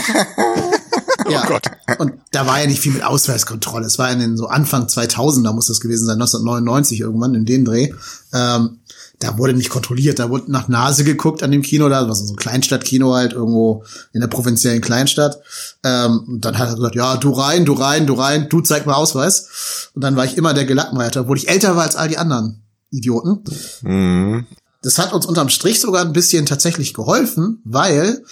ja. 1.30 1.44
Oh 1.44 1.48
Gott. 1.48 1.64
Und 2.00 2.14
da 2.32 2.46
war 2.46 2.60
ja 2.60 2.68
nicht 2.68 2.80
viel 2.80 2.94
mit 2.94 3.04
Ausweiskontrolle. 3.04 3.86
Es 3.86 3.98
war 3.98 4.12
in 4.12 4.20
den 4.20 4.38
so 4.38 4.48
Anfang 4.48 4.88
2000, 4.88 5.46
da 5.46 5.54
muss 5.54 5.68
das 5.68 5.80
gewesen 5.80 6.06
sein, 6.06 6.16
1999 6.16 7.02
irgendwann 7.02 7.36
in 7.36 7.46
den 7.46 7.66
Dreh. 7.66 7.94
Ähm, 8.34 8.80
da 9.20 9.38
wurde 9.38 9.54
nicht 9.54 9.70
kontrolliert, 9.70 10.20
da 10.20 10.30
wurde 10.30 10.52
nach 10.52 10.68
Nase 10.68 11.04
geguckt 11.04 11.42
an 11.42 11.52
dem 11.52 11.62
Kino, 11.62 11.88
da 11.88 12.08
war 12.08 12.16
so 12.16 12.34
ein 12.34 12.36
Kleinstadtkino 12.36 13.14
halt 13.14 13.34
irgendwo 13.34 13.84
in 14.14 14.20
der 14.22 14.28
provinziellen 14.28 14.82
Kleinstadt. 14.82 15.40
Ähm, 15.84 16.24
und 16.28 16.46
dann 16.46 16.58
hat 16.58 16.70
er 16.70 16.76
gesagt, 16.76 16.96
ja, 16.96 17.16
du 17.16 17.32
rein, 17.32 17.66
du 17.66 17.74
rein, 17.74 18.08
du 18.08 18.14
rein, 18.14 18.50
du 18.50 18.62
zeig 18.62 18.86
mal 18.86 18.96
Ausweis. 18.96 19.90
Und 19.94 20.04
dann 20.04 20.16
war 20.16 20.26
ich 20.26 20.38
immer 20.38 20.54
der 20.54 20.66
Gelackmeierte, 20.66 21.22
obwohl 21.22 21.38
ich 21.38 21.50
älter 21.50 21.76
war 21.76 21.84
als 21.84 21.96
all 21.96 22.10
die 22.10 22.18
anderen 22.18 22.62
Idioten. 22.92 23.44
Mhm. 23.82 24.48
Das 24.82 25.00
hat 25.00 25.14
uns 25.14 25.26
unterm 25.26 25.50
Strich 25.50 25.80
sogar 25.80 26.04
ein 26.04 26.14
bisschen 26.14 26.46
tatsächlich 26.46 26.94
geholfen, 26.94 27.62
weil 27.64 28.24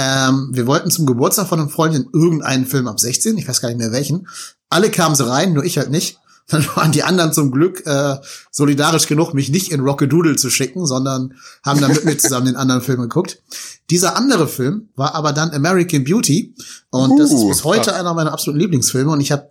ähm, 0.00 0.48
wir 0.52 0.66
wollten 0.66 0.90
zum 0.90 1.04
Geburtstag 1.04 1.46
von 1.46 1.60
einem 1.60 1.68
Freund 1.68 1.94
in 1.94 2.08
irgendeinen 2.12 2.64
Film 2.64 2.88
ab 2.88 2.98
16, 2.98 3.36
ich 3.36 3.46
weiß 3.46 3.60
gar 3.60 3.68
nicht 3.68 3.78
mehr 3.78 3.92
welchen. 3.92 4.26
Alle 4.70 4.90
kamen 4.90 5.14
sie 5.14 5.28
rein, 5.28 5.52
nur 5.52 5.64
ich 5.64 5.76
halt 5.76 5.90
nicht. 5.90 6.18
Dann 6.50 6.66
waren 6.74 6.90
die 6.90 7.04
anderen 7.04 7.32
zum 7.32 7.52
Glück 7.52 7.86
äh, 7.86 8.16
solidarisch 8.50 9.06
genug, 9.06 9.34
mich 9.34 9.50
nicht 9.50 9.70
in 9.70 9.80
Rockadoodle 9.80 10.34
zu 10.34 10.50
schicken, 10.50 10.84
sondern 10.84 11.34
haben 11.62 11.80
dann 11.80 11.92
mit 11.92 12.04
mir 12.04 12.18
zusammen 12.18 12.46
den 12.46 12.56
anderen 12.56 12.82
Film 12.82 13.02
geguckt. 13.02 13.40
Dieser 13.88 14.16
andere 14.16 14.48
Film 14.48 14.88
war 14.96 15.14
aber 15.14 15.32
dann 15.32 15.50
American 15.50 16.02
Beauty 16.02 16.56
und 16.90 17.20
das 17.20 17.30
ist 17.30 17.36
Uh, 17.36 17.48
bis 17.50 17.62
heute 17.62 17.94
einer 17.94 18.14
meiner 18.14 18.32
absoluten 18.32 18.58
Lieblingsfilme 18.58 19.12
und 19.12 19.20
ich 19.20 19.30
habe 19.30 19.48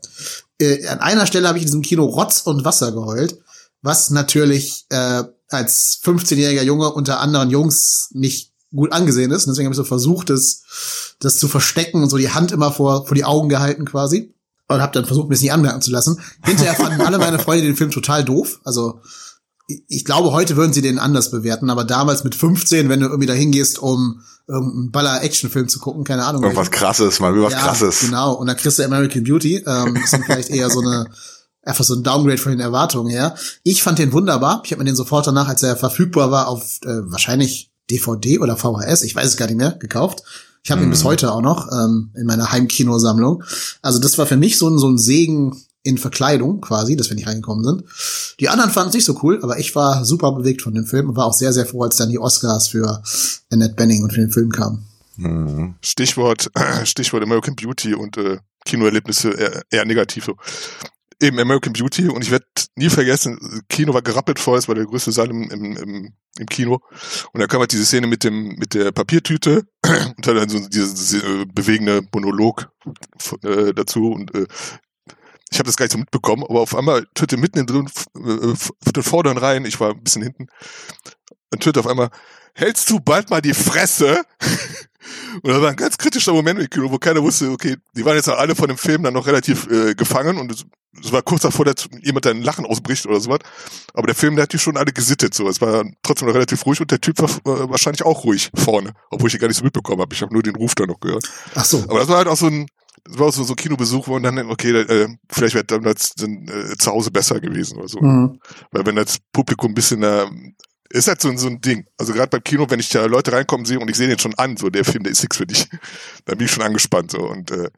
äh, 0.60 0.88
an 0.88 1.00
einer 1.00 1.26
Stelle 1.26 1.48
habe 1.48 1.58
ich 1.58 1.64
in 1.64 1.68
diesem 1.68 1.84
Kino 1.84 2.04
Rotz 2.04 2.42
und 2.42 2.66
Wasser 2.66 2.92
geheult, 2.92 3.40
was 3.82 4.10
natürlich 4.10 4.86
äh, 4.90 5.24
als 5.48 6.02
15-jähriger 6.04 6.64
Junge 6.64 6.92
unter 6.92 7.22
anderen 7.22 7.50
Jungs 7.50 8.10
nicht 8.12 8.49
gut 8.76 8.92
angesehen 8.92 9.32
ist. 9.32 9.46
Und 9.46 9.52
deswegen 9.52 9.68
habe 9.68 9.74
ich 9.74 9.78
so 9.78 9.84
versucht, 9.84 10.30
das, 10.30 11.16
das 11.20 11.40
zu 11.40 11.48
verstecken 11.48 12.04
und 12.04 12.10
so 12.10 12.18
die 12.18 12.32
Hand 12.32 12.52
immer 12.52 12.72
vor, 12.72 13.06
vor 13.08 13.16
die 13.16 13.26
Augen 13.26 13.50
gehalten 13.50 13.86
quasi. 13.86 14.34
Und 14.68 14.82
habe 14.82 14.94
dann 14.94 15.06
versucht, 15.06 15.30
mir 15.30 15.36
es 15.36 15.42
nicht 15.42 15.52
anmerken 15.52 15.82
zu 15.82 15.90
lassen. 15.90 16.20
Hinterher 16.44 16.76
fanden 16.76 17.02
alle 17.02 17.18
meine 17.18 17.40
Freunde 17.40 17.66
den 17.66 17.76
Film 17.76 17.90
total 17.90 18.24
doof. 18.24 18.60
Also 18.64 19.02
ich 19.88 20.06
glaube, 20.06 20.32
heute 20.32 20.56
würden 20.56 20.74
sie 20.74 20.82
den 20.82 21.00
anders 21.00 21.32
bewerten, 21.32 21.70
aber 21.70 21.84
damals 21.84 22.24
mit 22.24 22.36
15, 22.36 22.90
wenn 22.90 23.00
du 23.00 23.08
irgendwie 23.08 23.28
da 23.28 23.34
hingehst, 23.34 23.80
um 23.80 24.22
irgendeinen 24.48 24.92
Baller-Action-Film 24.92 25.70
zu 25.70 25.80
gucken, 25.80 26.04
keine 26.04 26.26
Ahnung. 26.26 26.42
Irgendwas 26.42 26.72
krasses, 26.72 27.20
mal 27.20 27.40
was 27.42 27.54
ja, 27.54 27.60
krasses. 27.60 28.00
Genau, 28.02 28.34
und 28.34 28.48
dann 28.48 28.58
kriegst 28.58 28.80
du 28.80 28.84
American 28.84 29.24
Beauty. 29.24 29.58
Ähm, 29.58 29.96
das 30.02 30.14
ist 30.14 30.26
vielleicht 30.26 30.50
eher 30.50 30.70
so 30.72 30.82
eine, 30.82 31.08
einfach 31.62 31.84
so 31.84 31.94
ein 31.94 32.04
Downgrade 32.04 32.40
von 32.40 32.52
den 32.52 32.62
Erwartungen 32.62 33.12
her. 33.12 33.36
Ich 33.64 33.84
fand 33.84 34.00
den 34.00 34.12
wunderbar. 34.12 34.64
Ich 34.66 34.72
habe 34.72 34.80
mir 34.80 34.90
den 34.90 34.96
sofort 34.96 35.28
danach, 35.28 35.48
als 35.48 35.62
er 35.62 35.78
verfügbar 35.78 36.32
war, 36.32 36.48
auf 36.48 36.80
äh, 36.84 37.02
wahrscheinlich 37.04 37.69
DVD 37.90 38.40
oder 38.40 38.58
VHS, 38.58 39.04
ich 39.04 39.16
weiß 39.16 39.28
es 39.28 39.38
gar 39.38 39.48
nicht 39.48 39.58
mehr, 39.58 39.72
gekauft. 39.72 40.24
Ich 40.64 40.72
habe 40.72 40.84
ihn 40.84 40.90
bis 40.90 41.04
heute 41.04 41.32
auch 41.32 41.42
noch 41.42 41.72
ähm, 41.72 42.12
in 42.16 42.26
meiner 42.26 42.52
Heimkinosammlung. 42.52 43.44
Also 43.82 44.00
das 44.00 44.18
war 44.18 44.26
für 44.26 44.38
mich 44.38 44.58
so 44.58 44.70
ein, 44.70 44.78
so 44.78 44.90
ein 44.90 44.98
Segen 44.98 45.56
in 45.84 45.98
Verkleidung 45.98 46.62
quasi, 46.62 46.96
dass 46.96 47.10
wir 47.10 47.16
nicht 47.16 47.28
reingekommen 47.28 47.64
sind. 47.64 47.84
Die 48.40 48.50
anderen 48.50 48.70
fanden 48.70 48.90
es 48.90 48.96
nicht 48.96 49.06
so 49.06 49.18
cool, 49.24 49.40
aber 49.42 49.58
ich 49.60 49.74
war 49.76 50.04
super 50.04 50.34
bewegt 50.34 50.62
von 50.62 50.74
dem 50.74 50.86
Film 50.86 51.10
und 51.10 51.16
war 51.16 51.26
auch 51.26 51.34
sehr, 51.34 51.54
sehr 51.54 51.66
froh, 51.66 51.84
als 51.84 51.96
dann 51.96 52.10
die 52.10 52.20
Oscars 52.20 52.68
für 52.68 53.02
Annette 53.50 53.76
Benning 53.76 54.04
und 54.04 54.12
für 54.12 54.20
den 54.20 54.32
Film 54.32 54.52
kamen. 54.52 54.86
Mhm. 55.16 55.76
Stichwort, 55.82 56.52
Stichwort 56.84 57.24
American 57.24 57.56
Beauty 57.56 57.94
und 57.94 58.18
äh, 58.18 58.38
Kinoerlebnisse 58.66 59.32
eher, 59.32 59.62
eher 59.70 59.86
negativ. 59.86 60.26
So. 60.26 60.36
Eben 61.22 61.40
American 61.40 61.74
Beauty 61.74 62.08
und 62.08 62.24
ich 62.24 62.32
werde 62.32 62.46
nie 62.76 62.90
vergessen, 62.90 63.64
Kino 63.70 63.94
war 63.94 64.02
gerappelt 64.02 64.40
voll, 64.40 64.58
es 64.58 64.68
war 64.68 64.76
der 64.76 64.86
größte 64.86 65.12
Saal 65.12 65.30
im, 65.30 65.50
im, 65.50 65.78
im, 65.78 66.14
im 66.38 66.46
Kino 66.46 66.82
und 67.34 67.42
da 67.42 67.48
kam 67.48 67.60
halt 67.60 67.72
diese 67.72 67.86
Szene 67.86 68.08
mit 68.08 68.24
dem 68.24 68.56
mit 68.56 68.74
der 68.74 68.92
Papiertüte 68.92 69.66
und 69.86 70.28
dann 70.28 70.50
so 70.50 70.60
dieses 70.68 71.14
äh, 71.14 71.46
bewegende 71.46 72.02
Monolog 72.14 72.72
äh, 73.44 73.74
dazu 73.74 74.12
und 74.12 74.34
äh, 74.36 74.48
ich 75.52 75.58
habe 75.58 75.68
das 75.68 75.78
gar 75.78 75.86
nicht 75.86 75.94
so 75.94 75.98
mitbekommen, 75.98 76.44
aber 76.48 76.62
auf 76.62 76.76
einmal 76.76 77.08
tüte 77.16 77.38
mitten 77.38 77.66
drin, 77.66 77.90
äh, 78.16 78.92
den 78.92 79.04
vorderen 79.04 79.38
Reihen, 79.38 79.66
ich 79.66 79.80
war 79.80 79.92
ein 79.92 80.04
bisschen 80.04 80.22
hinten, 80.22 80.48
und 81.52 81.64
tüte 81.64 81.80
auf 81.80 81.88
einmal, 81.88 82.10
hältst 82.54 82.90
du 82.90 83.00
bald 83.00 83.30
mal 83.30 83.42
die 83.42 83.54
Fresse? 83.54 84.22
Und 85.42 85.50
das 85.50 85.62
war 85.62 85.70
ein 85.70 85.76
ganz 85.76 85.98
kritischer 85.98 86.34
Moment 86.34 86.60
im 86.60 86.70
Kino, 86.70 86.92
wo 86.92 86.98
keiner 86.98 87.22
wusste, 87.22 87.50
okay, 87.50 87.78
die 87.96 88.06
waren 88.06 88.16
jetzt 88.16 88.30
alle 88.30 88.56
von 88.56 88.68
dem 88.68 88.78
Film 88.78 89.04
dann 89.04 89.14
noch 89.14 89.28
relativ 89.28 89.70
äh, 89.70 89.96
gefangen 89.96 90.38
und 90.38 90.52
es, 90.52 90.66
es 91.04 91.12
war 91.12 91.22
kurz 91.22 91.44
davor, 91.44 91.66
dass 91.66 91.88
jemand 92.02 92.26
dann 92.26 92.42
Lachen 92.42 92.66
ausbricht 92.66 93.06
oder 93.06 93.20
sowas. 93.20 93.40
Aber 93.94 94.08
der 94.08 94.16
Film, 94.16 94.36
der 94.36 94.44
hat 94.44 94.54
die 94.54 94.60
schon 94.60 94.78
alle 94.78 94.92
gesittet. 94.92 95.34
So, 95.34 95.48
es 95.48 95.62
war 95.62 95.86
trotzdem 96.04 96.28
noch 96.28 96.36
relativ 96.36 96.66
ruhig 96.66 96.82
und 96.82 96.92
der 96.92 97.00
Typ 97.00 97.20
war 97.20 97.30
äh, 97.30 97.70
wahrscheinlich 97.70 98.04
auch 98.04 98.24
ruhig 98.24 98.50
vorne, 98.56 98.94
obwohl 99.10 99.28
ich 99.28 99.36
ihn 99.36 99.40
gar 99.40 99.48
nicht 99.48 99.58
so 99.58 99.64
mitbekommen 99.64 100.02
habe. 100.02 100.14
Ich 100.14 100.22
habe 100.22 100.34
nur 100.34 100.44
den 100.44 100.56
Ruf 100.56 100.76
da 100.76 100.86
noch 100.86 101.00
gehört. 101.00 101.30
Ach 101.56 101.66
so. 101.66 101.84
Aber 101.84 102.00
das 102.00 102.08
war 102.08 102.18
halt 102.18 102.28
auch 102.28 102.38
so 102.38 102.48
ein, 102.48 102.68
das 103.06 103.18
war 103.18 103.28
auch 103.28 103.34
so, 103.34 103.44
so 103.44 103.54
ein 103.54 103.56
Kinobesuch, 103.56 104.08
wo 104.08 104.20
man 104.20 104.24
dann, 104.24 104.52
okay, 104.52 104.72
äh, 104.72 105.08
vielleicht 105.30 105.56
wäre 105.56 105.66
damals 105.66 106.14
dann, 106.16 106.48
äh, 106.48 106.76
zu 106.78 106.92
Hause 106.92 107.12
besser 107.12 107.40
gewesen 107.40 107.78
oder 107.78 107.88
so. 107.88 108.02
Mhm. 108.02 108.40
Weil 108.72 108.86
wenn 108.86 108.96
das 108.96 109.18
Publikum 109.32 109.72
ein 109.72 109.76
bisschen 109.76 110.04
äh, 110.04 110.26
ist 110.90 111.08
halt 111.08 111.22
so, 111.22 111.36
so 111.38 111.48
ein 111.48 111.62
Ding. 111.62 111.86
Also 111.98 112.14
gerade 112.14 112.30
beim 112.30 112.44
Kino, 112.44 112.66
wenn 112.70 112.80
ich 112.80 112.90
da 112.90 113.06
Leute 113.06 113.32
reinkommen 113.32 113.66
sehe 113.66 113.80
und 113.80 113.90
ich 113.90 113.98
sehe 113.98 114.08
den 114.08 114.20
schon 114.20 114.34
an, 114.36 114.58
so 114.58 114.70
der 114.70 114.86
Film, 114.86 115.04
der 115.04 115.12
ist 115.12 115.22
nichts 115.22 115.38
für 115.38 115.46
dich, 115.46 115.70
dann 116.26 116.38
bin 116.38 116.46
ich 116.46 116.52
schon 116.52 116.64
angespannt 116.64 117.12
so 117.12 117.20
und 117.20 117.52
äh, 117.52 117.70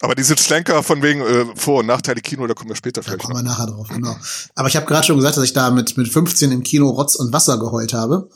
aber 0.00 0.14
diese 0.14 0.36
Schlenker 0.36 0.82
von 0.82 1.02
wegen 1.02 1.20
äh, 1.22 1.46
Vor- 1.54 1.80
und 1.80 1.86
Nachteile 1.86 2.20
Kino, 2.20 2.46
da 2.46 2.54
kommen 2.54 2.68
wir 2.68 2.76
später 2.76 3.02
vielleicht. 3.02 3.22
Da 3.22 3.28
kommen 3.28 3.38
wir 3.38 3.42
nachher 3.42 3.66
drauf, 3.66 3.88
genau. 3.88 4.14
Aber 4.54 4.68
ich 4.68 4.76
habe 4.76 4.84
gerade 4.84 5.06
schon 5.06 5.16
gesagt, 5.16 5.36
dass 5.38 5.44
ich 5.44 5.54
da 5.54 5.70
mit, 5.70 5.96
mit 5.96 6.08
15 6.08 6.52
im 6.52 6.62
Kino 6.62 6.90
Rotz 6.90 7.14
und 7.14 7.32
Wasser 7.32 7.58
geheult 7.58 7.94
habe. 7.94 8.28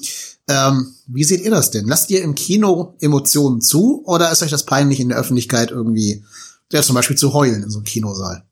Ähm, 0.48 0.94
wie 1.06 1.24
seht 1.24 1.42
ihr 1.42 1.50
das 1.50 1.70
denn? 1.70 1.86
Lasst 1.86 2.10
ihr 2.10 2.22
im 2.22 2.34
Kino 2.34 2.96
Emotionen 3.00 3.60
zu 3.60 4.02
oder 4.06 4.32
ist 4.32 4.42
euch 4.42 4.50
das 4.50 4.64
peinlich 4.64 5.00
in 5.00 5.10
der 5.10 5.18
Öffentlichkeit 5.18 5.70
irgendwie, 5.70 6.24
ja, 6.72 6.82
zum 6.82 6.94
Beispiel 6.94 7.16
zu 7.16 7.34
heulen 7.34 7.62
in 7.62 7.70
so 7.70 7.78
einem 7.78 7.84
Kinosaal? 7.84 8.44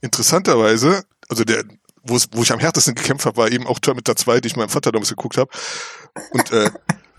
Interessanterweise, 0.00 1.04
also 1.28 1.44
der, 1.44 1.64
wo, 2.06 2.18
wo 2.32 2.42
ich 2.42 2.52
am 2.52 2.58
härtesten 2.58 2.94
gekämpft 2.94 3.26
habe, 3.26 3.36
war 3.36 3.50
eben 3.50 3.66
auch 3.66 3.78
Terminator 3.78 4.16
2, 4.16 4.40
die 4.40 4.48
ich 4.48 4.56
meinem 4.56 4.68
Vater 4.68 4.92
damals 4.92 5.10
geguckt 5.10 5.36
habe. 5.36 5.50
Und 6.32 6.52
äh, 6.52 6.70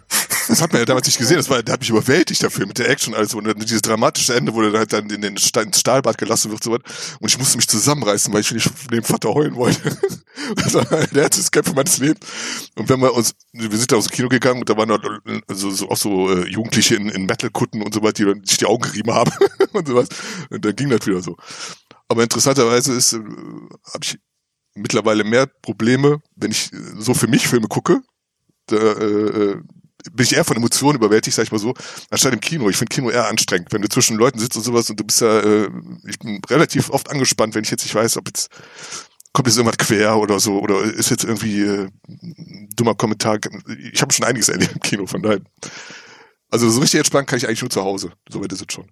das 0.48 0.62
hat 0.62 0.72
man 0.72 0.82
ja 0.82 0.86
damals 0.86 1.08
nicht 1.08 1.18
gesehen, 1.18 1.38
das 1.38 1.50
war, 1.50 1.62
der 1.62 1.74
hat 1.74 1.82
mich 1.82 1.90
überwältigt 1.90 2.42
dafür 2.42 2.66
mit 2.66 2.78
der 2.78 2.90
Action 2.90 3.14
also 3.14 3.38
und 3.38 3.48
dieses 3.64 3.82
dramatische 3.82 4.36
Ende, 4.36 4.54
wo 4.54 4.62
der 4.62 4.72
halt 4.80 4.94
dann 4.94 5.10
in 5.10 5.22
den 5.22 5.38
Stahlbad 5.38 6.18
gelassen 6.18 6.52
wird 6.52 6.64
so 6.64 6.72
was. 6.72 6.80
Und 7.20 7.30
ich 7.30 7.38
musste 7.38 7.58
mich 7.58 7.68
zusammenreißen, 7.68 8.34
weil 8.34 8.42
ich 8.42 8.52
nicht 8.52 8.70
dem 8.92 9.04
Vater 9.04 9.34
heulen 9.34 9.56
wollte. 9.56 9.98
das 10.56 10.74
war 10.74 10.86
der 10.86 11.24
härteste 11.24 11.52
Kämpfe 11.52 11.74
meines 11.74 11.98
Lebens. 11.98 12.26
Und 12.76 12.88
wenn 12.90 13.02
wir 13.02 13.14
uns, 13.14 13.36
wir 13.52 13.78
sind 13.78 13.92
da 13.92 13.98
aus 13.98 14.06
dem 14.06 14.12
Kino 14.12 14.30
gegangen 14.30 14.62
und 14.62 14.70
da 14.70 14.78
waren 14.78 14.92
also 15.48 15.72
so, 15.72 15.90
auch 15.90 15.98
so 15.98 16.32
äh, 16.32 16.48
Jugendliche 16.48 16.96
in, 16.96 17.10
in 17.10 17.26
Metal-Kutten 17.26 17.82
und 17.82 17.94
so 17.94 18.02
was, 18.02 18.14
die 18.14 18.24
sich 18.44 18.58
die 18.58 18.66
Augen 18.66 18.84
gerieben 18.84 19.14
haben 19.14 19.32
und 19.74 19.88
sowas. 19.88 20.08
Und 20.50 20.64
dann 20.64 20.76
ging 20.76 20.90
das 20.90 21.06
wieder 21.06 21.22
so. 21.22 21.36
Aber 22.08 22.24
interessanterweise 22.24 22.94
ist, 22.94 23.14
äh, 23.14 23.18
habe 23.18 24.04
ich 24.04 24.18
mittlerweile 24.78 25.24
mehr 25.24 25.48
Probleme, 25.48 26.22
wenn 26.36 26.52
ich 26.52 26.72
so 26.98 27.14
für 27.14 27.28
mich 27.28 27.48
Filme 27.48 27.68
gucke. 27.68 28.02
Da, 28.68 28.76
äh, 28.76 29.52
äh, 29.52 29.62
bin 30.12 30.26
ich 30.26 30.36
eher 30.36 30.46
von 30.46 30.58
Emotionen 30.58 30.98
überwältigt, 30.98 31.36
sag 31.36 31.44
ich 31.44 31.52
mal 31.52 31.60
so, 31.60 31.74
anstatt 32.10 32.34
im 32.34 32.40
Kino. 32.40 32.70
Ich 32.70 32.78
finde 32.78 32.94
Kino 32.94 33.10
eher 33.10 33.28
anstrengend, 33.28 33.72
wenn 33.72 33.82
du 33.82 33.90
zwischen 33.90 34.18
Leuten 34.18 34.40
sitzt 34.40 34.56
und 34.56 34.64
sowas 34.64 34.90
und 34.90 35.00
du 35.00 35.04
bist 35.04 35.22
ja, 35.22 35.40
äh, 35.40 35.70
ich 36.08 36.20
bin 36.20 36.42
relativ 36.50 36.90
oft 36.90 37.10
angespannt, 37.10 37.56
wenn 37.56 37.64
ich 37.64 37.72
jetzt 37.72 37.84
nicht 37.84 37.96
weiß, 37.96 38.18
ob 38.18 38.28
jetzt 38.28 38.50
kommt 39.34 39.48
jetzt 39.48 39.58
irgendwas 39.58 39.78
quer 39.78 40.18
oder 40.18 40.40
so 40.40 40.60
oder 40.60 40.82
ist 40.82 41.10
jetzt 41.10 41.24
irgendwie 41.24 41.62
äh, 41.62 41.90
dummer 42.76 42.96
Kommentar. 42.96 43.40
Ich 43.92 44.02
habe 44.02 44.14
schon 44.14 44.26
einiges 44.26 44.50
erlebt 44.50 44.74
im 44.74 44.80
Kino, 44.80 45.06
von 45.06 45.22
daher. 45.22 45.42
Also 46.50 46.70
so 46.70 46.80
richtig 46.80 47.00
entspannt 47.00 47.28
kann 47.28 47.38
ich 47.38 47.48
eigentlich 47.48 47.62
nur 47.62 47.70
zu 47.70 47.84
Hause. 47.84 48.14
So 48.30 48.42
weit 48.42 48.54
ist 48.54 48.62
es 48.62 48.74
schon. 48.74 48.90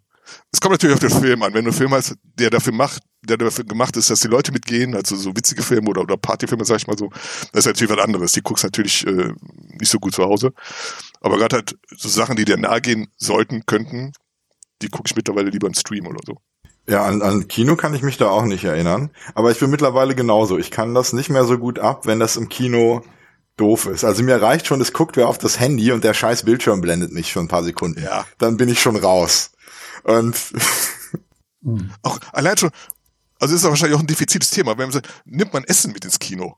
Es 0.52 0.62
kommt 0.62 0.74
natürlich 0.74 0.96
auf 0.96 1.00
den 1.00 1.10
Film 1.10 1.42
an. 1.44 1.54
Wenn 1.54 1.66
du 1.66 1.72
einen 1.72 1.78
Film 1.78 1.94
hast, 1.94 2.16
der 2.24 2.50
dafür 2.50 2.74
macht, 2.74 3.04
der 3.22 3.38
dafür 3.38 3.66
gemacht 3.66 3.98
ist, 3.98 4.10
dass 4.10 4.22
die 4.22 4.28
Leute 4.28 4.52
mitgehen, 4.52 4.96
also 4.96 5.16
so 5.16 5.36
witzige 5.36 5.64
Filme 5.64 5.90
oder, 5.90 6.02
oder 6.02 6.18
Partyfilme, 6.18 6.66
sag 6.66 6.78
ich 6.78 6.88
mal 6.88 6.98
so, 6.98 7.10
das 7.52 7.60
ist 7.60 7.66
natürlich 7.66 7.92
was 7.92 8.04
anderes. 8.04 8.32
Die 8.32 8.42
guckst 8.42 8.64
natürlich 8.64 9.06
äh, 9.06 9.34
nicht 9.80 9.90
so 9.90 10.00
gut 10.00 10.14
zu 10.14 10.24
Hause. 10.24 10.54
Aber 11.22 11.38
gerade 11.38 11.58
halt 11.58 11.78
so 11.96 12.10
Sachen, 12.10 12.36
die 12.36 12.46
dir 12.46 12.58
nahe 12.58 12.82
gehen 12.82 13.08
sollten, 13.18 13.66
könnten, 13.66 14.14
die 14.82 14.90
gucke 14.90 15.08
ich 15.08 15.16
mittlerweile 15.16 15.50
lieber 15.50 15.68
im 15.68 15.74
Stream 15.74 16.08
oder 16.08 16.20
so. 16.26 16.38
Ja, 16.88 17.04
an, 17.04 17.22
an 17.22 17.48
Kino 17.48 17.76
kann 17.76 17.96
ich 17.96 18.04
mich 18.04 18.18
da 18.18 18.30
auch 18.30 18.46
nicht 18.46 18.64
erinnern. 18.64 19.10
Aber 19.34 19.52
ich 19.52 19.60
bin 19.60 19.72
mittlerweile 19.72 20.14
genauso. 20.14 20.58
Ich 20.58 20.70
kann 20.70 20.94
das 20.94 21.14
nicht 21.14 21.30
mehr 21.30 21.46
so 21.46 21.58
gut 21.58 21.80
ab, 21.80 22.06
wenn 22.06 22.20
das 22.20 22.38
im 22.38 22.48
Kino 22.48 23.04
doof 23.58 23.86
ist. 23.88 24.04
Also 24.04 24.22
mir 24.24 24.42
reicht 24.42 24.68
schon, 24.68 24.82
es 24.82 24.94
guckt 24.94 25.18
wer 25.18 25.28
auf 25.28 25.38
das 25.38 25.60
Handy 25.60 25.92
und 25.92 26.04
der 26.04 26.14
scheiß 26.14 26.44
Bildschirm 26.44 26.82
blendet 26.82 27.12
mich 27.12 27.32
für 27.32 27.40
ein 27.40 27.48
paar 27.48 27.64
Sekunden. 27.64 28.04
Ja. 28.04 28.26
Dann 28.38 28.58
bin 28.58 28.70
ich 28.70 28.82
schon 28.82 28.98
raus. 28.98 29.52
Und 30.06 30.36
hm. 31.64 31.92
auch 32.04 32.20
allein 32.32 32.58
schon, 32.58 32.70
also 33.40 33.56
ist 33.56 33.64
das 33.64 33.70
wahrscheinlich 33.70 33.98
auch 33.98 34.02
ein 34.02 34.08
defizites 34.08 34.52
Thema, 34.52 34.78
wenn 34.78 34.86
man 34.86 34.92
sagt, 34.92 35.10
nimmt 35.26 35.54
man 35.54 35.64
Essen 35.64 35.92
mit 35.92 36.06
ins 36.06 36.20
Kino? 36.20 36.58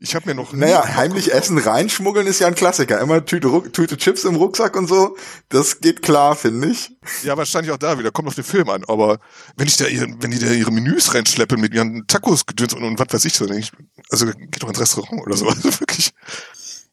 Ich 0.00 0.14
habe 0.14 0.28
mir 0.28 0.34
noch 0.36 0.52
Naja, 0.52 0.84
heimlich 0.94 1.32
Essen 1.32 1.58
reinschmuggeln 1.58 2.28
ist 2.28 2.38
ja 2.38 2.46
ein 2.46 2.54
Klassiker. 2.54 3.00
Immer 3.00 3.24
Tüte, 3.24 3.50
Tüte 3.72 3.96
Chips 3.96 4.22
im 4.22 4.36
Rucksack 4.36 4.76
und 4.76 4.86
so. 4.86 5.16
Das 5.48 5.80
geht 5.80 6.02
klar, 6.02 6.36
finde 6.36 6.68
ich. 6.68 6.92
Ja, 7.24 7.36
wahrscheinlich 7.36 7.72
auch 7.72 7.78
da 7.78 7.98
wieder. 7.98 8.12
Kommt 8.12 8.28
auf 8.28 8.36
den 8.36 8.44
Film 8.44 8.68
an. 8.68 8.84
Aber 8.86 9.18
wenn 9.56 9.66
ich 9.66 9.76
da 9.76 9.86
ihre, 9.86 10.06
wenn 10.20 10.30
die 10.30 10.38
da 10.38 10.52
ihre 10.52 10.70
Menüs 10.70 11.14
reinschleppen 11.14 11.60
mit 11.60 11.74
ihren 11.74 12.06
Tacos 12.06 12.46
gedöns 12.46 12.74
und, 12.74 12.84
und 12.84 13.00
was 13.00 13.08
weiß 13.10 13.24
ich 13.24 13.34
so, 13.34 13.50
ich, 13.50 13.72
also 14.08 14.26
geht 14.26 14.62
doch 14.62 14.68
ins 14.68 14.78
Restaurant 14.78 15.20
oder 15.26 15.36
so. 15.36 15.46
Also 15.50 15.80
wirklich. 15.80 16.12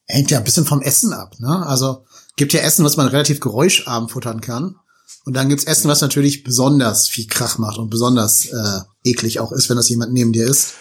Hängt 0.08 0.32
ja 0.32 0.40
ein 0.40 0.44
bisschen 0.44 0.66
vom 0.66 0.82
Essen 0.82 1.14
ab, 1.14 1.36
ne? 1.38 1.64
Also 1.68 2.06
gibt 2.38 2.54
ja 2.54 2.62
Essen, 2.62 2.86
was 2.86 2.98
man 2.98 3.08
relativ 3.08 3.40
geräuscharm 3.40 4.10
futtern 4.10 4.42
kann. 4.42 4.78
Und 5.26 5.36
dann 5.36 5.50
gibt's 5.50 5.66
Essen, 5.66 5.90
was 5.90 6.02
natürlich 6.02 6.44
besonders 6.44 7.08
viel 7.08 7.28
Krach 7.28 7.58
macht 7.58 7.78
und 7.78 7.90
besonders 7.90 8.46
äh, 8.46 8.80
eklig 9.04 9.40
auch 9.40 9.52
ist, 9.52 9.70
wenn 9.70 9.78
das 9.78 9.90
jemand 9.90 10.14
neben 10.14 10.34
dir 10.34 10.46
ist. 10.46 10.74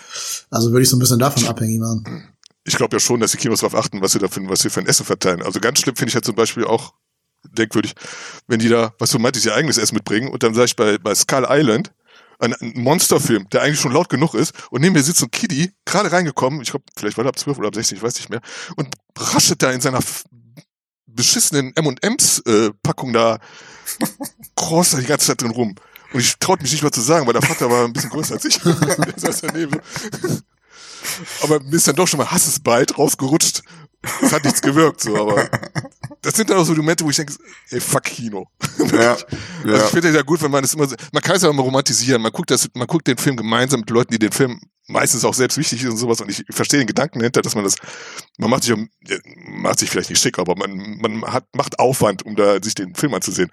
Also 0.51 0.71
würde 0.71 0.83
ich 0.83 0.91
so 0.91 0.97
ein 0.97 1.01
bisschen 1.01 1.19
davon 1.19 1.47
abhängig 1.47 1.81
machen. 1.81 2.29
Ich 2.65 2.77
glaube 2.77 2.97
ja 2.97 3.01
schon, 3.01 3.21
dass 3.21 3.33
die 3.33 3.39
Kinos 3.39 3.61
darauf 3.61 3.75
achten, 3.75 4.01
was 4.01 4.13
sie 4.13 4.19
da 4.19 4.29
für, 4.29 4.47
was 4.49 4.61
sie 4.61 4.71
für 4.71 4.81
ein 4.81 4.87
Essen 4.87 5.05
verteilen. 5.05 5.43
Also 5.43 5.61
ganz 5.61 5.81
schlimm 5.81 5.97
finde 5.97 6.11
ich 6.11 6.15
halt 6.15 6.25
zum 6.25 6.35
Beispiel 6.35 6.65
auch 6.65 6.95
denkwürdig, 7.53 7.95
wenn 8.47 8.59
die 8.59 8.69
da, 8.69 8.95
was 8.99 9.11
du 9.11 9.19
meintest, 9.19 9.47
ihr 9.47 9.55
eigenes 9.55 9.79
Essen 9.79 9.95
mitbringen 9.95 10.29
und 10.29 10.43
dann 10.43 10.55
sag 10.55 10.65
ich 10.65 10.77
bei, 10.77 10.99
bei 10.99 11.15
Skull 11.15 11.47
Island, 11.49 11.93
ein, 12.39 12.55
ein 12.55 12.73
Monsterfilm, 12.75 13.49
der 13.51 13.63
eigentlich 13.63 13.81
schon 13.81 13.93
laut 13.93 14.09
genug 14.09 14.35
ist, 14.35 14.53
und 14.71 14.81
neben 14.81 14.95
mir 14.95 15.03
sitzt 15.03 15.23
ein 15.23 15.31
Kiddie, 15.31 15.73
gerade 15.85 16.11
reingekommen, 16.11 16.63
ich 16.63 16.71
glaube, 16.71 16.85
vielleicht 16.97 17.17
war 17.17 17.25
er 17.25 17.29
ab 17.29 17.39
12 17.39 17.59
oder 17.59 17.69
ab 17.69 17.75
16, 17.75 17.99
ich 17.99 18.03
weiß 18.03 18.17
nicht 18.17 18.31
mehr, 18.31 18.41
und 18.77 18.89
raschelt 19.17 19.63
da 19.63 19.71
in 19.71 19.81
seiner 19.81 20.01
beschissenen 21.07 21.73
M&M's 21.77 22.41
äh, 22.41 22.71
da 23.13 23.39
kross 24.57 24.91
die 24.91 25.05
ganze 25.05 25.27
Zeit 25.29 25.43
drin 25.43 25.51
rum. 25.51 25.75
Und 26.13 26.21
ich 26.21 26.39
traute 26.39 26.63
mich 26.63 26.73
nicht 26.73 26.83
mal 26.83 26.93
zu 26.93 27.01
sagen, 27.01 27.27
weil 27.27 27.33
der 27.33 27.43
Vater 27.43 27.71
war 27.71 27.85
ein 27.85 27.93
bisschen 27.93 28.11
größer 28.11 28.35
als 28.35 28.45
ich. 28.45 28.59
der 28.63 29.15
saß 29.17 29.41
daneben. 29.43 29.81
Aber 31.43 31.61
mir 31.61 31.77
ist 31.77 31.89
dann 31.89 31.97
doch 31.97 32.07
schon 32.07 32.19
mal 32.19 32.31
Hassesbeit 32.31 32.97
rausgerutscht. 32.97 33.63
Das 34.21 34.33
hat 34.33 34.45
nichts 34.45 34.61
gewirkt, 34.61 35.01
so, 35.01 35.17
aber 35.17 35.49
das 36.23 36.35
sind 36.35 36.51
dann 36.51 36.59
auch 36.59 36.65
so 36.65 36.75
Momente, 36.75 37.05
wo 37.05 37.11
ich 37.11 37.17
denke, 37.17 37.35
ey, 37.71 37.81
fuck 37.81 38.05
Kino. 38.05 38.47
Ja, 38.93 39.13
also 39.13 39.27
ja. 39.65 39.77
ich 39.77 39.91
finde 39.91 40.09
es 40.09 40.15
ja 40.15 40.23
gut, 40.23 40.43
wenn 40.43 40.51
man 40.51 40.63
es 40.63 40.75
immer, 40.75 40.87
man 41.13 41.23
kann 41.23 41.37
es 41.37 41.43
ja 41.43 41.51
immer 41.51 41.63
romantisieren. 41.63 42.21
Man 42.21 42.33
guckt 42.33 42.51
das, 42.51 42.69
man 42.75 42.87
guckt 42.87 43.07
den 43.07 43.17
Film 43.17 43.37
gemeinsam 43.37 43.81
mit 43.81 43.91
Leuten, 43.91 44.13
die 44.13 44.19
den 44.19 44.31
Film 44.33 44.61
meistens 44.87 45.25
auch 45.25 45.35
selbst 45.35 45.59
wichtig 45.59 45.83
ist 45.83 45.91
und 45.91 45.97
sowas. 45.97 46.21
Und 46.21 46.31
ich 46.31 46.45
verstehe 46.51 46.79
den 46.79 46.87
Gedanken 46.87 47.21
hinter, 47.21 47.43
dass 47.43 47.55
man 47.55 47.65
das, 47.65 47.77
man 48.39 48.51
macht 48.51 48.65
sich, 48.65 48.75
macht 49.47 49.79
sich 49.79 49.91
vielleicht 49.91 50.11
nicht 50.11 50.21
schick, 50.21 50.39
aber 50.39 50.55
man, 50.57 50.99
man 51.01 51.33
hat, 51.33 51.47
macht 51.55 51.79
Aufwand, 51.79 52.25
um 52.25 52.37
da 52.37 52.63
sich 52.63 52.75
den 52.75 52.95
Film 52.95 53.15
anzusehen. 53.15 53.51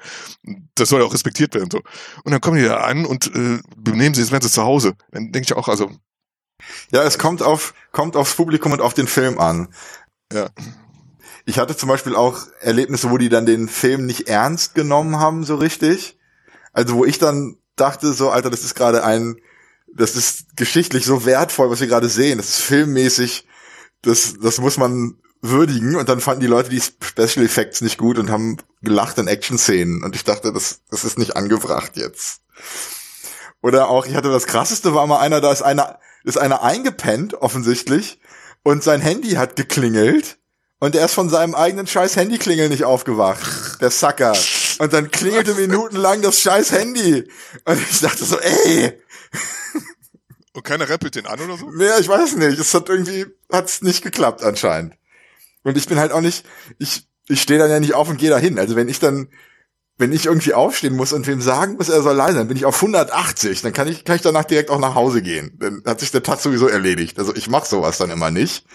Das 0.75 0.89
soll 0.89 1.01
ja 1.01 1.07
auch 1.07 1.13
respektiert 1.13 1.53
werden, 1.55 1.69
so. 1.71 1.81
Und 2.23 2.31
dann 2.31 2.41
kommen 2.41 2.57
die 2.57 2.63
da 2.63 2.81
an 2.81 3.05
und 3.05 3.27
äh, 3.33 3.59
benehmen 3.77 4.13
sie, 4.13 4.29
wären 4.31 4.41
sie 4.41 4.51
zu 4.51 4.63
Hause. 4.63 4.93
Dann 5.11 5.31
denke 5.31 5.45
ich 5.45 5.53
auch, 5.53 5.67
also, 5.67 5.91
ja, 6.91 7.03
es 7.03 7.17
kommt 7.17 7.41
auf, 7.41 7.73
kommt 7.91 8.15
aufs 8.15 8.35
Publikum 8.35 8.71
und 8.71 8.81
auf 8.81 8.93
den 8.93 9.07
Film 9.07 9.39
an. 9.39 9.69
Ja. 10.33 10.49
Ich 11.45 11.59
hatte 11.59 11.75
zum 11.75 11.89
Beispiel 11.89 12.15
auch 12.15 12.39
Erlebnisse, 12.59 13.09
wo 13.09 13.17
die 13.17 13.29
dann 13.29 13.45
den 13.45 13.67
Film 13.67 14.05
nicht 14.05 14.27
ernst 14.27 14.75
genommen 14.75 15.17
haben, 15.17 15.43
so 15.43 15.55
richtig. 15.55 16.17
Also 16.73 16.95
wo 16.95 17.05
ich 17.05 17.17
dann 17.17 17.57
dachte, 17.75 18.13
so, 18.13 18.29
Alter, 18.29 18.49
das 18.49 18.63
ist 18.63 18.75
gerade 18.75 19.03
ein, 19.03 19.37
das 19.93 20.15
ist 20.15 20.55
geschichtlich 20.55 21.05
so 21.05 21.25
wertvoll, 21.25 21.69
was 21.69 21.81
wir 21.81 21.87
gerade 21.87 22.09
sehen. 22.09 22.37
Das 22.37 22.49
ist 22.49 22.61
filmmäßig, 22.61 23.47
das, 24.01 24.35
das 24.41 24.59
muss 24.59 24.77
man 24.77 25.17
würdigen. 25.41 25.95
Und 25.95 26.09
dann 26.09 26.21
fanden 26.21 26.41
die 26.41 26.47
Leute 26.47 26.69
die 26.69 26.81
Special 26.81 27.45
Effects 27.45 27.81
nicht 27.81 27.97
gut 27.97 28.17
und 28.19 28.29
haben 28.29 28.57
gelacht 28.81 29.17
in 29.17 29.27
Action-Szenen. 29.27 30.03
Und 30.03 30.15
ich 30.15 30.23
dachte, 30.23 30.53
das, 30.53 30.81
das 30.89 31.03
ist 31.03 31.17
nicht 31.17 31.35
angebracht 31.35 31.93
jetzt. 31.95 32.41
Oder 33.61 33.89
auch, 33.89 34.05
ich 34.05 34.15
hatte 34.15 34.31
das 34.31 34.47
krasseste 34.47 34.93
war 34.93 35.05
mal 35.07 35.19
einer, 35.19 35.41
da 35.41 35.51
ist 35.51 35.61
einer, 35.61 35.99
ist 36.23 36.37
einer 36.37 36.63
eingepennt, 36.63 37.35
offensichtlich, 37.35 38.19
und 38.63 38.83
sein 38.83 39.01
Handy 39.01 39.31
hat 39.31 39.55
geklingelt 39.55 40.37
und 40.79 40.95
er 40.95 41.05
ist 41.05 41.13
von 41.13 41.29
seinem 41.29 41.53
eigenen 41.53 41.85
scheiß 41.85 42.15
Handyklingel 42.15 42.67
nicht 42.67 42.85
aufgewacht. 42.85 43.79
Der 43.81 43.91
Sucker. 43.91 44.35
Und 44.79 44.93
dann 44.93 45.11
klingelte 45.11 45.53
minutenlang 45.53 46.23
das 46.23 46.39
scheiß 46.39 46.71
Handy. 46.71 47.29
Und 47.65 47.79
ich 47.91 47.99
dachte 47.99 48.25
so, 48.25 48.39
ey. 48.39 48.99
Und 50.53 50.63
keiner 50.63 50.89
rappelt 50.89 51.15
den 51.15 51.27
an 51.27 51.39
oder 51.39 51.55
so? 51.55 51.71
Ja, 51.77 51.99
ich 51.99 52.07
weiß 52.07 52.35
nicht. 52.35 52.57
Es 52.57 52.73
hat 52.73 52.89
irgendwie, 52.89 53.27
hat's 53.51 53.83
nicht 53.83 54.01
geklappt 54.01 54.43
anscheinend. 54.43 54.95
Und 55.63 55.77
ich 55.77 55.87
bin 55.87 55.99
halt 55.99 56.11
auch 56.11 56.21
nicht, 56.21 56.45
ich, 56.79 57.07
ich 57.27 57.41
stehe 57.41 57.59
dann 57.59 57.69
ja 57.69 57.79
nicht 57.79 57.93
auf 57.93 58.09
und 58.09 58.17
gehe 58.17 58.31
da 58.31 58.39
hin. 58.39 58.57
Also 58.57 58.75
wenn 58.75 58.89
ich 58.89 58.99
dann, 58.99 59.29
wenn 60.01 60.11
ich 60.11 60.25
irgendwie 60.25 60.53
aufstehen 60.53 60.95
muss 60.95 61.13
und 61.13 61.27
wem 61.27 61.41
sagen 61.41 61.75
muss, 61.75 61.87
er 61.87 62.01
soll 62.01 62.15
leise 62.15 62.39
sein, 62.39 62.47
bin 62.47 62.57
ich 62.57 62.65
auf 62.65 62.75
180, 62.75 63.61
dann 63.61 63.71
kann 63.71 63.87
ich, 63.87 64.03
kann 64.03 64.15
ich 64.15 64.23
danach 64.23 64.45
direkt 64.45 64.71
auch 64.71 64.79
nach 64.79 64.95
Hause 64.95 65.21
gehen. 65.21 65.55
Dann 65.59 65.83
hat 65.85 65.99
sich 65.99 66.11
der 66.11 66.23
Tag 66.23 66.39
sowieso 66.39 66.67
erledigt. 66.67 67.19
Also 67.19 67.35
ich 67.35 67.47
mach 67.47 67.65
sowas 67.65 67.99
dann 67.99 68.09
immer 68.09 68.31
nicht. 68.31 68.65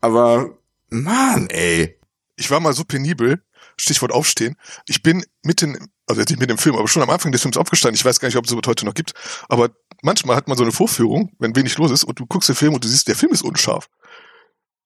Aber, 0.00 0.56
Mann, 0.88 1.48
ey. 1.50 2.00
Ich 2.36 2.50
war 2.50 2.58
mal 2.58 2.72
so 2.72 2.84
penibel, 2.84 3.42
Stichwort 3.76 4.12
aufstehen. 4.12 4.56
Ich 4.88 5.02
bin 5.02 5.24
mitten, 5.42 5.90
also 6.06 6.22
jetzt 6.22 6.30
nicht 6.30 6.40
mit 6.40 6.48
dem 6.48 6.58
Film, 6.58 6.76
aber 6.76 6.88
schon 6.88 7.02
am 7.02 7.10
Anfang 7.10 7.32
des 7.32 7.42
Films 7.42 7.58
aufgestanden. 7.58 7.94
Ich 7.94 8.04
weiß 8.04 8.18
gar 8.18 8.28
nicht, 8.28 8.38
ob 8.38 8.46
es 8.46 8.50
sowas 8.50 8.66
heute 8.66 8.86
noch 8.86 8.94
gibt. 8.94 9.12
Aber 9.50 9.68
manchmal 10.02 10.36
hat 10.36 10.48
man 10.48 10.56
so 10.56 10.64
eine 10.64 10.72
Vorführung, 10.72 11.32
wenn 11.38 11.54
wenig 11.54 11.76
los 11.76 11.90
ist 11.90 12.04
und 12.04 12.18
du 12.18 12.24
guckst 12.26 12.48
den 12.48 12.56
Film 12.56 12.72
und 12.72 12.82
du 12.82 12.88
siehst, 12.88 13.08
der 13.08 13.16
Film 13.16 13.32
ist 13.32 13.42
unscharf. 13.42 13.88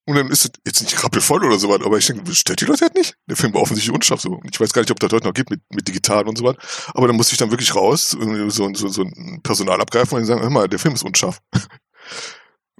Und 0.07 0.15
dann 0.15 0.29
ist 0.29 0.45
es 0.45 0.51
jetzt 0.65 0.81
nicht 0.81 1.03
rappelvoll 1.03 1.43
oder 1.43 1.59
sowas, 1.59 1.81
aber 1.83 1.97
ich 1.97 2.07
denke, 2.07 2.33
stört 2.33 2.61
die 2.61 2.65
Leute 2.65 2.85
halt 2.85 2.95
nicht? 2.95 3.17
Der 3.29 3.35
Film 3.35 3.53
war 3.53 3.61
offensichtlich 3.61 3.93
unscharf 3.93 4.21
so. 4.21 4.39
Ich 4.49 4.57
weiß 4.57 4.71
gar 4.71 4.81
nicht, 4.81 4.91
ob 4.91 5.01
das 5.01 5.11
heute 5.11 5.27
noch 5.27 5.33
gibt 5.33 5.49
mit, 5.49 5.61
mit 5.69 5.85
digital 5.85 6.25
und 6.29 6.37
so 6.37 6.45
was. 6.45 6.55
Aber 6.93 7.07
dann 7.07 7.17
musste 7.17 7.33
ich 7.33 7.39
dann 7.39 7.51
wirklich 7.51 7.75
raus, 7.75 8.11
so, 8.11 8.73
so, 8.73 8.87
so 8.87 9.01
ein 9.01 9.41
Personal 9.43 9.81
abgreifen 9.81 10.17
und 10.17 10.23
sagen, 10.23 10.41
hör 10.41 10.49
mal, 10.49 10.69
der 10.69 10.79
Film 10.79 10.93
ist 10.93 11.03
unscharf. 11.03 11.41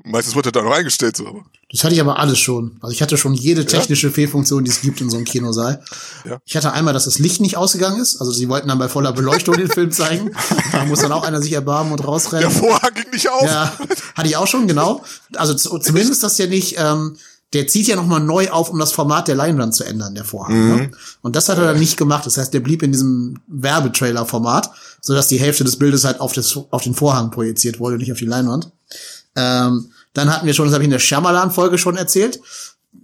Meistens 0.04 0.36
wurde 0.36 0.50
er 0.50 0.52
da 0.54 0.62
noch 0.62 0.72
eingestellt. 0.72 1.18
So. 1.18 1.44
Das 1.72 1.84
hatte 1.84 1.94
ich 1.94 2.02
aber 2.02 2.20
alles 2.20 2.40
schon. 2.40 2.78
Also 2.82 2.94
ich 2.94 3.02
hatte 3.02 3.18
schon 3.18 3.34
jede 3.34 3.66
technische 3.66 4.08
ja? 4.08 4.14
Fehlfunktion, 4.14 4.64
die 4.64 4.72
es 4.72 4.82
gibt 4.82 5.02
in 5.02 5.10
so 5.10 5.18
einem 5.18 5.26
Kinosaal. 5.26 5.84
Ja. 6.24 6.38
Ich 6.46 6.56
hatte 6.56 6.72
einmal, 6.72 6.94
dass 6.94 7.06
das 7.06 7.20
Licht 7.20 7.42
nicht 7.42 7.58
ausgegangen 7.58 8.00
ist. 8.00 8.20
Also 8.22 8.32
sie 8.32 8.48
wollten 8.48 8.70
dann 8.70 8.80
bei 8.80 8.88
voller 8.88 9.12
Beleuchtung 9.12 9.58
den 9.58 9.70
Film 9.70 9.92
zeigen. 9.92 10.32
Da 10.72 10.86
muss 10.86 11.02
dann 11.02 11.12
auch 11.12 11.24
einer 11.24 11.42
sich 11.42 11.52
erbarmen 11.52 11.92
und 11.92 12.08
rausrennen. 12.08 12.50
Der 12.50 12.52
Vorhang 12.52 12.94
ging 12.94 13.12
nicht 13.12 13.30
auf. 13.30 13.44
Ja, 13.44 13.74
hatte 14.16 14.28
ich 14.30 14.38
auch 14.38 14.48
schon, 14.48 14.68
genau. 14.68 15.04
Also 15.36 15.54
zumindest 15.56 16.24
das 16.24 16.38
ja 16.38 16.48
nicht... 16.48 16.76
Ähm, 16.78 17.18
der 17.54 17.66
zieht 17.66 17.88
ja 17.88 17.96
nochmal 17.96 18.20
neu 18.20 18.50
auf, 18.50 18.70
um 18.70 18.78
das 18.78 18.92
Format 18.92 19.30
der 19.30 19.36
Leinwand 19.36 19.74
zu 19.74 19.86
ändern, 19.86 20.14
der 20.14 20.26
Vorhang. 20.26 20.54
Mhm. 20.54 20.76
Ne? 20.76 20.92
Und 21.22 21.38
das 21.38 21.48
hat 21.48 21.58
er 21.58 21.64
dann 21.64 21.80
nicht 21.80 21.96
gemacht. 21.96 22.26
Das 22.26 22.38
heißt, 22.38 22.54
der 22.54 22.60
blieb 22.60 22.84
in 22.84 22.92
diesem 22.92 23.40
Werbetrailer-Format, 23.48 24.72
sodass 25.00 25.30
die 25.30 25.40
Hälfte 25.40 25.64
des 25.64 25.78
Bildes 25.78 26.04
halt 26.04 26.20
auf, 26.20 26.34
das, 26.34 26.60
auf 26.72 26.84
den 26.84 26.94
Vorhang 26.94 27.32
projiziert 27.32 27.80
wurde, 27.80 27.98
nicht 27.98 28.12
auf 28.12 28.18
die 28.18 28.26
Leinwand. 28.26 28.72
Ähm, 29.38 29.92
dann 30.14 30.34
hatten 30.34 30.48
wir 30.48 30.54
schon, 30.54 30.66
das 30.66 30.74
habe 30.74 30.84
ich 30.84 30.88
in 30.88 30.92
der 30.92 31.00
Shyamalan-Folge 31.00 31.78
schon 31.78 31.96
erzählt, 31.96 32.40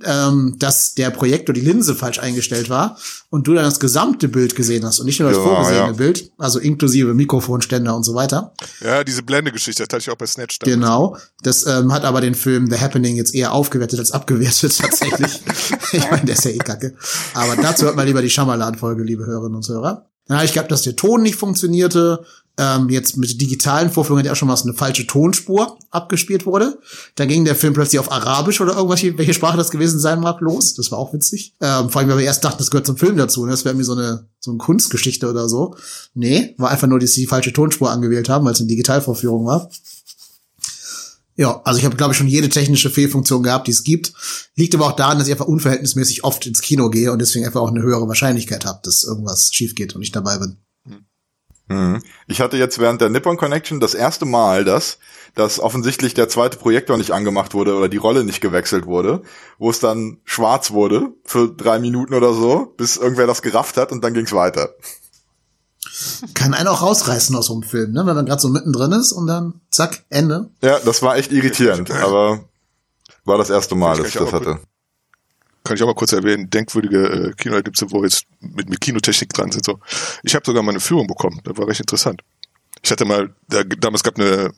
ähm, 0.04 0.56
dass 0.58 0.96
der 0.96 1.12
Projektor 1.12 1.54
die 1.54 1.62
Linse 1.62 1.94
falsch 1.94 2.20
eingestellt 2.20 2.70
war 2.70 2.98
und 3.30 3.48
du 3.48 3.54
dann 3.54 3.64
das 3.64 3.80
gesamte 3.80 4.28
Bild 4.28 4.56
gesehen 4.56 4.84
hast 4.84 5.00
und 5.00 5.06
nicht 5.06 5.20
nur 5.20 5.30
das 5.30 5.38
ja, 5.38 5.44
vorgesehene 5.44 5.88
ja. 5.88 5.92
Bild, 5.92 6.32
also 6.38 6.60
inklusive 6.60 7.14
Mikrofonständer 7.14 7.96
und 7.96 8.04
so 8.04 8.16
weiter. 8.16 8.54
Ja, 8.82 9.04
diese 9.04 9.22
Blende-Geschichte, 9.22 9.84
das 9.84 9.94
hatte 9.94 10.02
ich 10.02 10.10
auch 10.10 10.18
bei 10.18 10.26
Snatch. 10.26 10.60
Damals. 10.60 10.76
Genau, 10.76 11.18
das 11.44 11.66
ähm, 11.68 11.94
hat 11.94 12.04
aber 12.04 12.22
den 12.22 12.36
Film 12.36 12.70
The 12.70 12.80
Happening 12.80 13.16
jetzt 13.16 13.36
eher 13.36 13.54
aufgewertet 13.54 14.00
als 14.00 14.12
abgewertet 14.12 14.78
tatsächlich. 14.82 15.42
ich 15.92 16.10
meine, 16.10 16.26
der 16.26 16.36
ist 16.36 16.46
ja 16.46 16.52
eh 16.52 16.58
kacke. 16.58 16.96
Aber 17.34 17.56
dazu 17.56 17.86
hört 17.86 17.96
mal 17.96 18.06
lieber 18.06 18.22
die 18.22 18.30
Shyamalan-Folge, 18.30 19.04
liebe 19.04 19.26
Hörerinnen 19.26 19.56
und 19.56 19.68
Hörer. 19.68 20.08
Dann 20.28 20.38
habe 20.38 20.46
ich 20.46 20.54
gehabt, 20.54 20.72
dass 20.72 20.84
der 20.84 20.96
Ton 20.96 21.22
nicht 21.22 21.36
funktionierte 21.36 22.26
ähm, 22.58 22.90
jetzt 22.90 23.18
mit 23.18 23.42
digitalen 23.42 23.90
Vorführungen 23.90 24.26
hat 24.26 24.32
auch 24.32 24.36
schon 24.36 24.48
mal 24.48 24.56
so 24.56 24.66
eine 24.66 24.76
falsche 24.76 25.08
Tonspur 25.08 25.78
abgespielt 25.90 26.46
wurde. 26.46 26.78
Dann 27.16 27.28
ging 27.28 27.46
der 27.46 27.56
Film 27.56 27.74
plötzlich 27.74 28.00
auf 28.00 28.12
Arabisch 28.12 28.62
oder 28.62 28.76
irgendwas, 28.76 29.02
welche 29.04 29.34
Sprache 29.34 29.58
das 29.58 29.72
gewesen 29.72 30.00
sein 30.00 30.20
mag, 30.20 30.40
los. 30.40 30.76
Das 30.76 30.92
war 30.92 31.00
auch 31.00 31.14
witzig. 31.14 31.56
Ähm, 31.62 31.90
vor 31.90 32.02
allem, 32.02 32.10
weil 32.10 32.20
wir 32.20 32.26
erst 32.26 32.44
dachten, 32.44 32.60
das 32.60 32.70
gehört 32.70 32.86
zum 32.86 32.98
Film 32.98 33.18
dazu. 33.18 33.46
Ne? 33.46 33.52
Das 33.52 33.66
wäre 33.66 33.74
irgendwie 33.74 33.86
so 33.86 33.94
eine, 33.94 34.28
so 34.40 34.52
eine 34.52 34.60
Kunstgeschichte 34.60 35.28
oder 35.30 35.50
so. 35.50 35.76
Nee, 36.14 36.54
war 36.58 36.70
einfach 36.70 36.88
nur, 36.88 37.00
dass 37.00 37.14
sie 37.14 37.22
die 37.22 37.28
falsche 37.28 37.54
Tonspur 37.54 37.90
angewählt 37.90 38.30
haben, 38.30 38.46
weil 38.46 38.54
es 38.54 38.60
eine 38.60 38.68
Digitalvorführung 38.68 39.46
war. 39.46 39.70
Ja, 41.36 41.62
also 41.64 41.80
ich 41.80 41.86
habe, 41.86 41.96
glaube 41.96 42.12
ich, 42.12 42.18
schon 42.20 42.28
jede 42.28 42.50
technische 42.50 42.92
Fehlfunktion 42.92 43.42
gehabt, 43.42 43.66
die 43.66 43.72
es 43.72 43.84
gibt. 43.84 44.14
Liegt 44.56 44.76
aber 44.76 44.86
auch 44.86 44.96
daran, 44.96 45.18
dass 45.18 45.28
ich 45.28 45.34
einfach 45.34 45.48
unverhältnismäßig 45.48 46.24
oft 46.24 46.46
ins 46.46 46.62
Kino 46.62 46.92
gehe 46.92 47.12
und 47.12 47.18
deswegen 47.18 47.46
einfach 47.46 47.62
auch 47.62 47.72
eine 47.72 47.82
höhere 47.82 48.08
Wahrscheinlichkeit 48.08 48.66
habe, 48.66 48.82
dass 48.84 49.04
irgendwas 49.04 49.50
schief 49.52 49.74
geht 49.74 49.96
und 49.96 50.04
ich 50.04 50.12
dabei 50.12 50.38
bin. 50.38 50.58
Mhm. 51.68 52.02
Ich 52.28 52.42
hatte 52.42 52.58
jetzt 52.58 52.80
während 52.80 53.02
der 53.02 53.10
Nippon 53.10 53.38
Connection 53.38 53.80
das 53.80 53.94
erste 53.94 54.26
Mal, 54.26 54.66
dass, 54.66 55.00
dass 55.36 55.60
offensichtlich 55.60 56.14
der 56.14 56.30
zweite 56.30 56.58
Projektor 56.58 56.98
nicht 56.98 57.12
angemacht 57.12 57.54
wurde 57.54 57.76
oder 57.76 57.90
die 57.90 57.98
Rolle 57.98 58.24
nicht 58.24 58.42
gewechselt 58.42 58.86
wurde, 58.86 59.22
wo 59.58 59.70
es 59.70 59.80
dann 59.80 60.18
schwarz 60.26 60.72
wurde 60.72 61.10
für 61.24 61.50
drei 61.50 61.80
Minuten 61.80 62.14
oder 62.14 62.34
so, 62.34 62.74
bis 62.78 62.98
irgendwer 62.98 63.28
das 63.28 63.42
gerafft 63.42 63.78
hat 63.78 63.92
und 63.92 64.04
dann 64.04 64.14
ging's 64.14 64.34
weiter. 64.34 64.70
Kann 66.34 66.54
einen 66.54 66.68
auch 66.68 66.82
rausreißen 66.82 67.36
aus 67.36 67.48
so 67.48 67.54
einem 67.54 67.64
Film, 67.64 67.92
ne? 67.92 68.06
wenn 68.06 68.16
man 68.16 68.26
gerade 68.26 68.42
so 68.42 68.50
mittendrin 68.50 68.92
ist 68.94 69.12
und 69.12 69.28
dann 69.28 69.62
zack, 69.70 70.04
Ende. 70.10 70.50
Ja, 70.62 70.80
das 70.80 71.02
war 71.02 71.18
echt 71.18 71.32
irritierend, 71.32 71.92
aber 71.92 72.46
war 73.26 73.38
das 73.38 73.50
erste 73.50 73.76
Mal, 73.76 73.98
dass 73.98 74.08
ich 74.08 74.14
das 74.14 74.34
hatte 74.34 74.60
kann 75.64 75.76
ich 75.76 75.84
auch 75.84 75.88
mal 75.88 75.96
kurz 75.96 76.14
erwähnen, 76.14 76.50
denkwürdige 76.50 77.08
äh, 77.08 77.34
Kinoerlebnisse, 77.34 77.92
wo 77.92 78.04
jetzt 78.04 78.26
mit, 78.40 78.70
mit 78.70 78.82
Kinotechnik 78.82 79.34
dran 79.34 79.52
sind. 79.52 79.66
So. 79.66 79.80
Ich 80.24 80.36
habe 80.36 80.46
sogar 80.46 80.64
mal 80.64 80.72
eine 80.72 80.80
Führung 80.80 81.08
bekommen, 81.08 81.42
das 81.44 81.58
war 81.58 81.68
recht 81.68 81.80
interessant. 81.80 82.22
Ich 82.86 82.92
hatte 82.92 83.06
mal, 83.06 83.34
da, 83.48 83.64
damals 83.64 84.04
gab 84.04 84.20
eine, 84.20 84.52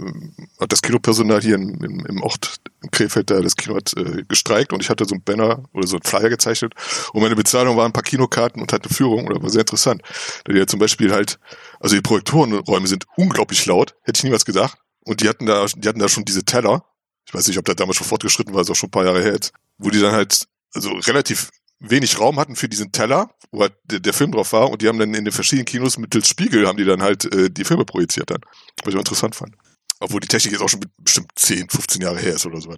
das 0.67 0.81
Kinopersonal 0.81 1.41
hier 1.41 1.55
im, 1.55 1.75
im, 1.83 2.05
im 2.07 2.23
Ort 2.23 2.55
in 2.81 2.89
Krefeld, 2.89 3.29
da 3.29 3.39
das 3.39 3.55
Kino 3.55 3.75
hat 3.75 3.95
äh, 3.95 4.23
gestreikt 4.27 4.73
und 4.73 4.81
ich 4.81 4.89
hatte 4.89 5.05
so 5.05 5.13
ein 5.13 5.21
Banner 5.21 5.63
oder 5.73 5.85
so 5.85 5.97
ein 5.97 6.01
Flyer 6.01 6.29
gezeichnet 6.29 6.73
und 7.13 7.21
meine 7.21 7.35
Bezahlung 7.35 7.77
waren 7.77 7.87
ein 7.87 7.93
paar 7.93 8.01
Kinokarten 8.01 8.61
und 8.61 8.73
hatte 8.73 8.89
Führung 8.89 9.29
das 9.29 9.43
war 9.43 9.49
sehr 9.49 9.61
interessant. 9.61 10.01
Da 10.45 10.53
die 10.53 10.59
ja 10.59 10.65
zum 10.65 10.79
Beispiel 10.79 11.13
halt, 11.13 11.39
also 11.79 11.95
die 11.95 12.01
Projektorenräume 12.01 12.87
sind 12.87 13.05
unglaublich 13.15 13.63
laut, 13.67 13.95
hätte 14.01 14.17
ich 14.17 14.23
niemals 14.23 14.45
gedacht. 14.45 14.79
Und 15.05 15.21
die 15.21 15.29
hatten 15.29 15.45
da, 15.45 15.67
die 15.67 15.87
hatten 15.87 15.99
da 15.99 16.09
schon 16.09 16.25
diese 16.25 16.43
Teller. 16.43 16.83
Ich 17.27 17.33
weiß 17.33 17.47
nicht, 17.47 17.59
ob 17.59 17.65
das 17.65 17.75
damals 17.75 17.97
schon 17.97 18.07
fortgeschritten 18.07 18.55
war, 18.55 18.61
ist 18.61 18.71
auch 18.71 18.75
schon 18.75 18.87
ein 18.87 18.91
paar 18.91 19.05
Jahre 19.05 19.21
her 19.21 19.33
jetzt, 19.33 19.53
wo 19.77 19.91
die 19.91 20.01
dann 20.01 20.13
halt 20.13 20.47
also 20.75 20.91
relativ 20.91 21.49
wenig 21.79 22.19
Raum 22.19 22.39
hatten 22.39 22.55
für 22.55 22.69
diesen 22.69 22.91
Teller, 22.91 23.29
wo 23.51 23.61
halt 23.61 23.73
der, 23.85 24.13
Film 24.13 24.31
drauf 24.31 24.53
war 24.53 24.69
und 24.69 24.81
die 24.81 24.87
haben 24.87 24.99
dann 24.99 25.13
in 25.13 25.25
den 25.25 25.31
verschiedenen 25.33 25.65
Kinos 25.65 25.97
mittels 25.97 26.27
Spiegel 26.27 26.67
haben 26.67 26.77
die 26.77 26.85
dann 26.85 27.01
halt 27.01 27.25
äh, 27.33 27.49
die 27.49 27.65
Filme 27.65 27.85
projiziert 27.85 28.29
dann, 28.29 28.41
was 28.83 28.93
ich 28.93 28.95
auch 28.95 29.01
interessant 29.01 29.35
fand. 29.35 29.55
Obwohl 29.99 30.19
die 30.19 30.27
Technik 30.27 30.53
jetzt 30.53 30.61
auch 30.61 30.69
schon 30.69 30.81
bestimmt 30.99 31.31
10, 31.35 31.69
15 31.69 32.01
Jahre 32.01 32.19
her 32.19 32.35
ist 32.35 32.45
oder 32.45 32.59
so. 32.59 32.73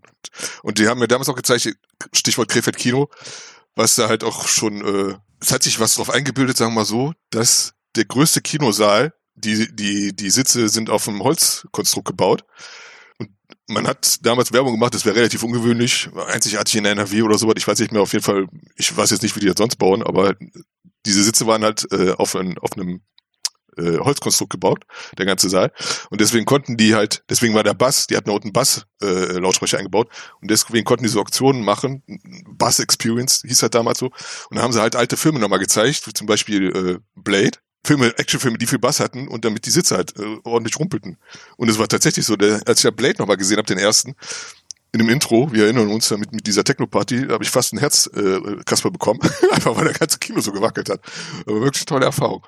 Und 0.61 0.77
die 0.77 0.87
haben 0.87 0.99
mir 0.99 1.07
damals 1.07 1.29
auch 1.29 1.35
gezeigt, 1.35 1.67
Stichwort 2.13 2.49
Krefeld 2.49 2.77
Kino, 2.77 3.09
was 3.75 3.95
da 3.95 4.07
halt 4.07 4.23
auch 4.23 4.47
schon, 4.47 4.81
äh, 4.81 5.15
es 5.39 5.51
hat 5.51 5.63
sich 5.63 5.79
was 5.79 5.95
drauf 5.95 6.09
eingebildet, 6.09 6.57
sagen 6.57 6.73
wir 6.73 6.81
mal 6.81 6.85
so, 6.85 7.13
dass 7.31 7.73
der 7.95 8.05
größte 8.05 8.41
Kinosaal, 8.41 9.13
die, 9.35 9.75
die, 9.75 10.15
die 10.15 10.29
Sitze 10.29 10.69
sind 10.69 10.89
auf 10.89 11.07
einem 11.07 11.23
Holzkonstrukt 11.23 12.07
gebaut 12.07 12.43
man 13.67 13.87
hat 13.87 14.25
damals 14.25 14.53
Werbung 14.53 14.73
gemacht, 14.73 14.93
das 14.93 15.05
wäre 15.05 15.15
relativ 15.15 15.43
ungewöhnlich, 15.43 16.09
einzigartig 16.27 16.75
in 16.75 16.85
NRW 16.85 17.21
oder 17.21 17.37
sowas. 17.37 17.55
Ich 17.57 17.67
weiß 17.67 17.79
nicht 17.79 17.91
mehr, 17.91 18.01
auf 18.01 18.13
jeden 18.13 18.23
Fall, 18.23 18.47
ich 18.75 18.95
weiß 18.95 19.11
jetzt 19.11 19.23
nicht, 19.23 19.35
wie 19.35 19.41
die 19.41 19.47
das 19.47 19.57
sonst 19.57 19.77
bauen, 19.77 20.03
aber 20.03 20.35
diese 21.05 21.23
Sitze 21.23 21.47
waren 21.47 21.63
halt 21.63 21.85
äh, 21.91 22.11
auf, 22.11 22.35
ein, 22.35 22.57
auf 22.57 22.73
einem 22.73 23.01
äh, 23.77 23.97
Holzkonstrukt 23.99 24.51
gebaut, 24.51 24.83
der 25.17 25.25
ganze 25.25 25.49
Saal. 25.49 25.71
Und 26.09 26.21
deswegen 26.21 26.45
konnten 26.45 26.77
die 26.77 26.95
halt, 26.95 27.23
deswegen 27.29 27.53
war 27.53 27.63
der 27.63 27.73
Bass, 27.73 28.07
die 28.07 28.17
hatten 28.17 28.29
unten 28.29 28.53
Bass-Lautsprecher 28.53 29.77
äh, 29.77 29.79
eingebaut 29.79 30.09
und 30.41 30.49
deswegen 30.49 30.85
konnten 30.85 31.03
die 31.03 31.09
so 31.09 31.19
Auktionen 31.19 31.63
machen, 31.63 32.03
Bass 32.49 32.79
Experience 32.79 33.43
hieß 33.45 33.61
halt 33.61 33.75
damals 33.75 33.99
so. 33.99 34.07
Und 34.49 34.57
da 34.57 34.61
haben 34.61 34.73
sie 34.73 34.81
halt 34.81 34.95
alte 34.95 35.17
Filme 35.17 35.39
nochmal 35.39 35.59
gezeigt, 35.59 36.07
wie 36.07 36.13
zum 36.13 36.27
Beispiel 36.27 36.75
äh, 36.75 36.99
Blade 37.15 37.59
Filme, 37.85 38.17
Actionfilme, 38.17 38.57
die 38.57 38.67
viel 38.67 38.79
Bass 38.79 38.99
hatten 38.99 39.27
und 39.27 39.45
damit 39.45 39.65
die 39.65 39.69
Sitze 39.69 39.95
halt 39.95 40.17
äh, 40.19 40.37
ordentlich 40.43 40.77
rumpelten. 40.79 41.17
Und 41.55 41.69
es 41.69 41.79
war 41.79 41.87
tatsächlich 41.87 42.25
so, 42.25 42.35
der, 42.35 42.61
als 42.65 42.79
ich 42.79 42.83
ja 42.83 42.91
Blade 42.91 43.15
nochmal 43.17 43.37
gesehen 43.37 43.57
habe, 43.57 43.67
den 43.67 43.77
ersten, 43.77 44.15
in 44.91 44.99
dem 44.99 45.09
Intro, 45.09 45.51
wir 45.51 45.65
erinnern 45.65 45.89
uns 45.89 46.09
mit, 46.11 46.31
mit 46.31 46.47
dieser 46.47 46.63
Techno-Party, 46.63 47.27
habe 47.29 47.43
ich 47.43 47.49
fast 47.49 47.73
ein 47.73 47.77
Herz 47.77 48.09
äh, 48.15 48.39
Kasper 48.65 48.91
bekommen, 48.91 49.19
einfach 49.51 49.75
weil 49.75 49.85
der 49.85 49.93
ganze 49.93 50.17
Kino 50.17 50.41
so 50.41 50.51
gewackelt 50.51 50.89
hat. 50.89 51.01
Aber 51.45 51.61
wirklich 51.61 51.81
eine 51.81 51.85
tolle 51.85 52.05
Erfahrung. 52.05 52.45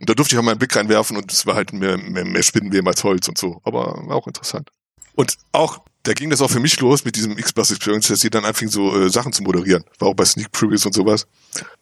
Und 0.00 0.08
da 0.08 0.14
durfte 0.14 0.34
ich 0.34 0.38
auch 0.38 0.42
mal 0.42 0.52
einen 0.52 0.58
Blick 0.58 0.74
reinwerfen 0.74 1.16
und 1.16 1.30
es 1.32 1.46
war 1.46 1.54
halt 1.54 1.72
mehr, 1.72 1.98
mehr, 1.98 2.24
mehr 2.24 2.42
Spinnenweben 2.42 2.88
als 2.88 3.04
Holz 3.04 3.28
und 3.28 3.38
so. 3.38 3.60
Aber 3.64 4.02
war 4.06 4.16
auch 4.16 4.26
interessant. 4.26 4.70
Und 5.14 5.36
auch, 5.52 5.80
da 6.04 6.14
ging 6.14 6.30
das 6.30 6.40
auch 6.40 6.50
für 6.50 6.60
mich 6.60 6.80
los 6.80 7.04
mit 7.04 7.16
diesem 7.16 7.36
X-Bus 7.36 7.70
Experience, 7.70 8.08
dass 8.08 8.20
sie 8.20 8.30
dann 8.30 8.44
anfing, 8.44 8.68
so 8.68 8.96
äh, 8.98 9.10
Sachen 9.10 9.32
zu 9.32 9.42
moderieren. 9.42 9.84
War 9.98 10.08
auch 10.08 10.14
bei 10.14 10.24
Sneak 10.24 10.50
Previews 10.50 10.86
und 10.86 10.94
sowas. 10.94 11.26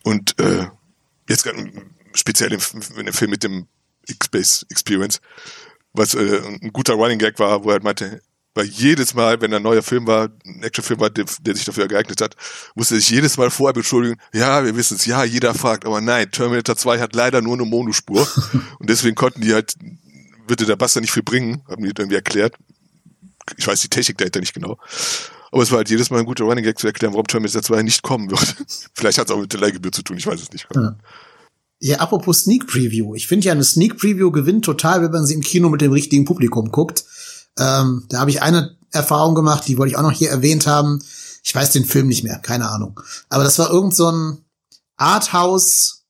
Und 0.03 0.39
äh, 0.41 0.67
jetzt 1.29 1.47
speziell 2.15 2.53
in, 2.53 2.61
dem 3.05 3.13
Film 3.13 3.31
mit 3.31 3.43
dem 3.43 3.67
X-Base 4.07 4.67
Experience, 4.71 5.21
was 5.93 6.15
äh, 6.15 6.43
ein 6.63 6.73
guter 6.73 6.95
Running 6.95 7.19
Gag 7.19 7.39
war, 7.39 7.65
wo 7.65 7.71
er 7.71 7.75
halt 7.75 7.85
meinte, 7.85 8.21
weil 8.55 8.67
jedes 8.67 9.15
Mal, 9.15 9.41
wenn 9.41 9.55
ein 9.55 9.63
neuer 9.63 9.83
Film 9.83 10.07
war, 10.07 10.29
ein 10.45 10.63
Actionfilm 10.63 11.01
war, 11.01 11.11
der, 11.11 11.25
der, 11.41 11.55
sich 11.55 11.65
dafür 11.65 11.87
geeignet 11.87 12.21
hat, 12.21 12.35
musste 12.75 12.97
er 12.97 13.01
sich 13.01 13.11
jedes 13.11 13.37
Mal 13.37 13.51
vorher 13.51 13.75
beschuldigen, 13.75 14.21
ja, 14.33 14.65
wir 14.65 14.75
wissen 14.77 14.97
es, 14.97 15.07
ja, 15.07 15.23
jeder 15.25 15.55
fragt, 15.55 15.85
aber 15.85 16.01
nein, 16.01 16.31
Terminator 16.31 16.77
2 16.77 16.99
hat 16.99 17.15
leider 17.15 17.43
nur 17.43 17.55
eine 17.55 17.65
Monospur 17.65 18.27
und 18.79 18.91
deswegen 18.91 19.15
konnten 19.15 19.41
die 19.41 19.55
halt, 19.55 19.75
würde 20.49 20.67
der 20.67 20.77
Buster 20.77 21.01
nicht 21.01 21.13
viel 21.13 21.23
bringen, 21.23 21.63
haben 21.69 21.83
die 21.83 21.91
irgendwie 21.91 22.17
erklärt. 22.17 22.55
Ich 23.57 23.67
weiß 23.67 23.81
die 23.81 23.89
Technik 23.89 24.19
dahinter 24.19 24.41
nicht 24.41 24.55
genau. 24.55 24.79
Aber 25.53 25.63
es 25.63 25.71
war 25.71 25.79
halt 25.79 25.91
jedes 25.91 26.11
Mal 26.11 26.21
ein 26.21 26.27
guter 26.27 26.45
Running 26.45 26.65
Gag 26.65 26.79
zu 26.79 26.87
erklären, 26.87 27.13
warum 27.13 27.27
Terminator 27.27 27.63
2 27.63 27.83
nicht 27.83 28.03
kommen 28.03 28.31
wird. 28.31 28.57
Vielleicht 28.95 29.19
hat 29.19 29.29
es 29.29 29.35
auch 29.35 29.41
mit 29.41 29.53
der 29.53 29.61
Leihgebühr 29.61 29.93
zu 29.93 30.03
tun, 30.03 30.17
ich 30.17 30.27
weiß 30.27 30.41
es 30.41 30.53
nicht. 30.53 30.67
Ja. 30.75 30.97
Ja, 31.83 31.97
apropos 31.99 32.41
Sneak 32.43 32.67
Preview. 32.67 33.15
Ich 33.15 33.27
finde 33.27 33.47
ja, 33.47 33.53
eine 33.53 33.65
Sneak 33.65 33.97
Preview 33.97 34.31
gewinnt 34.31 34.67
total, 34.67 35.01
wenn 35.03 35.11
man 35.11 35.25
sie 35.25 35.33
im 35.33 35.41
Kino 35.41 35.71
mit 35.71 35.81
dem 35.81 35.93
richtigen 35.93 36.27
Publikum 36.27 36.71
guckt. 36.71 37.05
Ähm, 37.59 38.05
da 38.11 38.21
habe 38.21 38.31
ich 38.31 38.43
eine 38.43 38.77
Erfahrung 38.93 39.35
gemacht, 39.35 39.67
die 39.67 39.79
wollte 39.79 39.93
ich 39.93 39.97
auch 39.97 40.03
noch 40.03 40.13
hier 40.13 40.29
erwähnt 40.29 40.67
haben. 40.67 41.03
Ich 41.43 41.55
weiß 41.55 41.73
den 41.73 41.87
Film 41.87 42.09
nicht 42.09 42.23
mehr, 42.23 42.39
keine 42.39 42.69
Ahnung. 42.69 43.01
Aber 43.31 43.45
das 43.45 43.59
war 43.59 43.71
irgend 43.71 43.95
so 43.95 44.11
ein 44.11 44.45
Arthouse-Film 44.97 46.05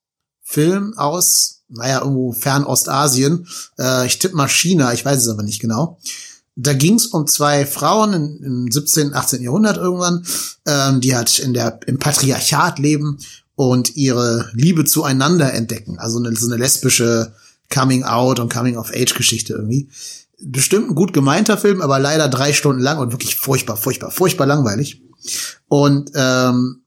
aus, 0.98 1.60
naja, 1.68 2.00
irgendwo 2.00 2.32
Fernostasien. 2.32 3.46
Äh, 3.78 4.06
ich 4.06 4.18
tippe 4.18 4.34
mal 4.34 4.48
China, 4.48 4.92
ich 4.92 5.04
weiß 5.04 5.18
es 5.18 5.28
aber 5.28 5.44
nicht 5.44 5.60
genau. 5.60 6.00
Da 6.56 6.72
ging 6.72 6.96
es 6.96 7.06
um 7.06 7.28
zwei 7.28 7.64
Frauen 7.64 8.12
in, 8.12 8.42
im 8.42 8.68
17., 8.72 9.14
18. 9.14 9.40
Jahrhundert 9.42 9.76
irgendwann, 9.76 10.26
ähm, 10.66 11.00
die 11.00 11.14
halt 11.14 11.38
in 11.38 11.54
der, 11.54 11.78
im 11.86 12.00
Patriarchat 12.00 12.80
leben 12.80 13.18
und 13.60 13.94
ihre 13.94 14.48
Liebe 14.54 14.86
zueinander 14.86 15.52
entdecken. 15.52 15.98
Also 15.98 16.18
eine, 16.18 16.34
so 16.34 16.46
eine 16.46 16.56
lesbische 16.56 17.34
Coming-out 17.68 18.40
und 18.40 18.50
Coming-of-Age-Geschichte 18.50 19.52
irgendwie. 19.52 19.90
Bestimmt 20.40 20.88
ein 20.88 20.94
gut 20.94 21.12
gemeinter 21.12 21.58
Film, 21.58 21.82
aber 21.82 21.98
leider 21.98 22.28
drei 22.28 22.54
Stunden 22.54 22.80
lang 22.80 22.98
und 22.98 23.12
wirklich 23.12 23.36
furchtbar, 23.36 23.76
furchtbar, 23.76 24.10
furchtbar 24.10 24.46
langweilig. 24.46 25.02
Und 25.68 26.10
ähm, 26.14 26.84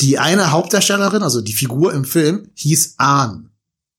die 0.00 0.20
eine 0.20 0.52
Hauptdarstellerin, 0.52 1.24
also 1.24 1.40
die 1.40 1.54
Figur 1.54 1.92
im 1.92 2.04
Film, 2.04 2.50
hieß 2.54 2.94
Ahn. 2.98 3.50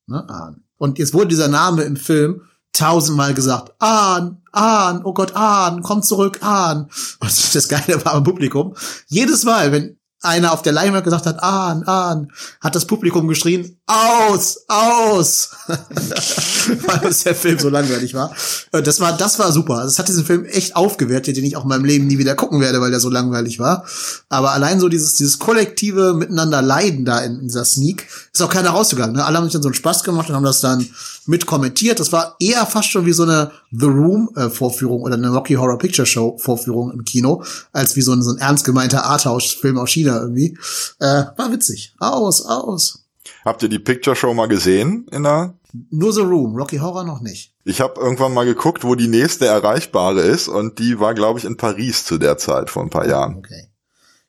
Ne, 0.08 0.30
Ahn. 0.30 0.63
Und 0.77 0.97
jetzt 0.97 1.13
wurde 1.13 1.27
dieser 1.27 1.49
Name 1.49 1.84
im 1.84 1.97
Film 1.97 2.43
tausendmal 2.71 3.34
gesagt, 3.34 3.73
Ahn, 3.80 4.41
Ahn, 4.54 5.01
oh 5.04 5.13
Gott, 5.13 5.36
Ahn, 5.36 5.82
komm 5.82 6.04
zurück, 6.04 6.41
Ahn. 6.41 6.88
Und 7.19 7.54
das 7.56 7.67
Geile 7.67 8.06
war 8.06 8.15
im 8.15 8.23
Publikum. 8.23 8.75
Jedes 9.08 9.43
Mal, 9.43 9.73
wenn 9.73 9.97
einer 10.21 10.53
auf 10.53 10.62
der 10.62 10.73
Leinwand 10.73 11.03
gesagt 11.03 11.25
hat, 11.25 11.41
Ahn, 11.43 11.84
Ahn, 11.84 12.31
hat 12.62 12.75
das 12.75 12.86
Publikum 12.86 13.27
geschrien, 13.27 13.81
aus, 13.91 14.63
aus, 14.67 15.49
weil 15.67 16.99
das 16.99 17.23
der 17.23 17.36
Film 17.36 17.60
so 17.60 17.69
langweilig 17.69 18.13
war. 18.13 18.34
Äh, 18.71 18.82
das 18.82 18.99
war, 18.99 19.17
das 19.17 19.38
war 19.38 19.51
super. 19.51 19.84
Das 19.84 19.99
hat 19.99 20.08
diesen 20.08 20.23
Film 20.23 20.45
echt 20.45 20.75
aufgewertet, 20.75 21.36
den 21.36 21.43
ich 21.43 21.58
auch 21.58 21.63
in 21.63 21.69
meinem 21.69 21.86
Leben 21.86 22.08
nie 22.08 22.17
wieder 22.17 22.36
gucken 22.36 22.62
werde, 22.62 22.80
weil 22.80 22.91
der 22.91 22.99
so 22.99 23.10
langweilig 23.10 23.60
war. 23.60 23.86
Aber 24.30 24.51
allein 24.51 24.80
so 24.80 24.88
dieses, 24.88 25.15
dieses 25.15 25.39
kollektive 25.39 26.13
Miteinander 26.13 26.62
leiden 26.62 27.04
da 27.06 27.19
in, 27.19 27.39
in 27.39 27.47
dieser 27.47 27.65
Sneak, 27.65 28.08
ist 28.34 28.41
auch 28.41 28.49
keiner 28.49 28.69
rausgegangen. 28.69 29.15
Ne? 29.15 29.25
Alle 29.25 29.38
haben 29.38 29.45
sich 29.45 29.54
dann 29.54 29.63
so 29.63 29.69
einen 29.69 29.75
Spaß 29.75 30.04
gemacht 30.04 30.30
und 30.30 30.36
haben 30.36 30.45
das 30.45 30.62
dann 30.62 30.88
mit 31.25 31.45
kommentiert. 31.45 31.99
Das 31.99 32.12
war 32.12 32.36
eher 32.39 32.65
fast 32.65 32.89
schon 32.89 33.06
wie 33.06 33.13
so 33.13 33.23
eine 33.23 33.51
The 33.71 33.86
Room 33.86 34.30
äh, 34.36 34.49
Vorführung 34.49 35.01
oder 35.01 35.15
eine 35.15 35.30
Rocky 35.30 35.56
Horror 35.56 35.77
Picture 35.77 36.06
Show 36.06 36.38
Vorführung 36.38 36.91
im 36.91 37.04
Kino, 37.04 37.43
als 37.73 37.95
wie 37.95 38.01
so 38.01 38.13
ein, 38.13 38.21
so 38.21 38.32
ein 38.32 38.38
ernst 38.38 38.63
gemeinter 38.63 39.04
Arthouse-Film 39.04 39.77
aus 39.77 39.89
China 39.89 40.21
irgendwie. 40.21 40.58
Äh, 40.99 41.25
war 41.36 41.51
witzig. 41.51 41.93
Aus, 41.99 42.45
aus. 42.45 43.01
Habt 43.43 43.63
ihr 43.63 43.69
die 43.69 43.80
Picture 43.80 44.15
Show 44.15 44.34
mal 44.34 44.47
gesehen 44.47 45.08
in 45.12 45.23
der? 45.23 45.56
Nur 45.89 46.13
The 46.13 46.21
Room, 46.21 46.56
Rocky 46.56 46.77
Horror 46.77 47.04
noch 47.04 47.21
nicht. 47.21 47.54
Ich 47.63 47.82
habe 47.82 47.99
irgendwann 47.99 48.34
mal 48.34 48.45
geguckt, 48.45 48.84
wo 48.84 48.95
die 48.95 49.08
nächste 49.08 49.45
erreichbare 49.45 50.21
ist 50.21 50.47
und 50.47 50.80
die 50.80 50.99
war, 50.99 51.13
glaube 51.13 51.39
ich, 51.39 51.45
in 51.45 51.58
Paris 51.58 52.06
zu 52.06 52.17
der 52.17 52.38
Zeit 52.38 52.69
vor 52.69 52.84
ein 52.84 52.89
paar 52.89 53.08
Jahren. 53.08 53.38
Okay. 53.38 53.67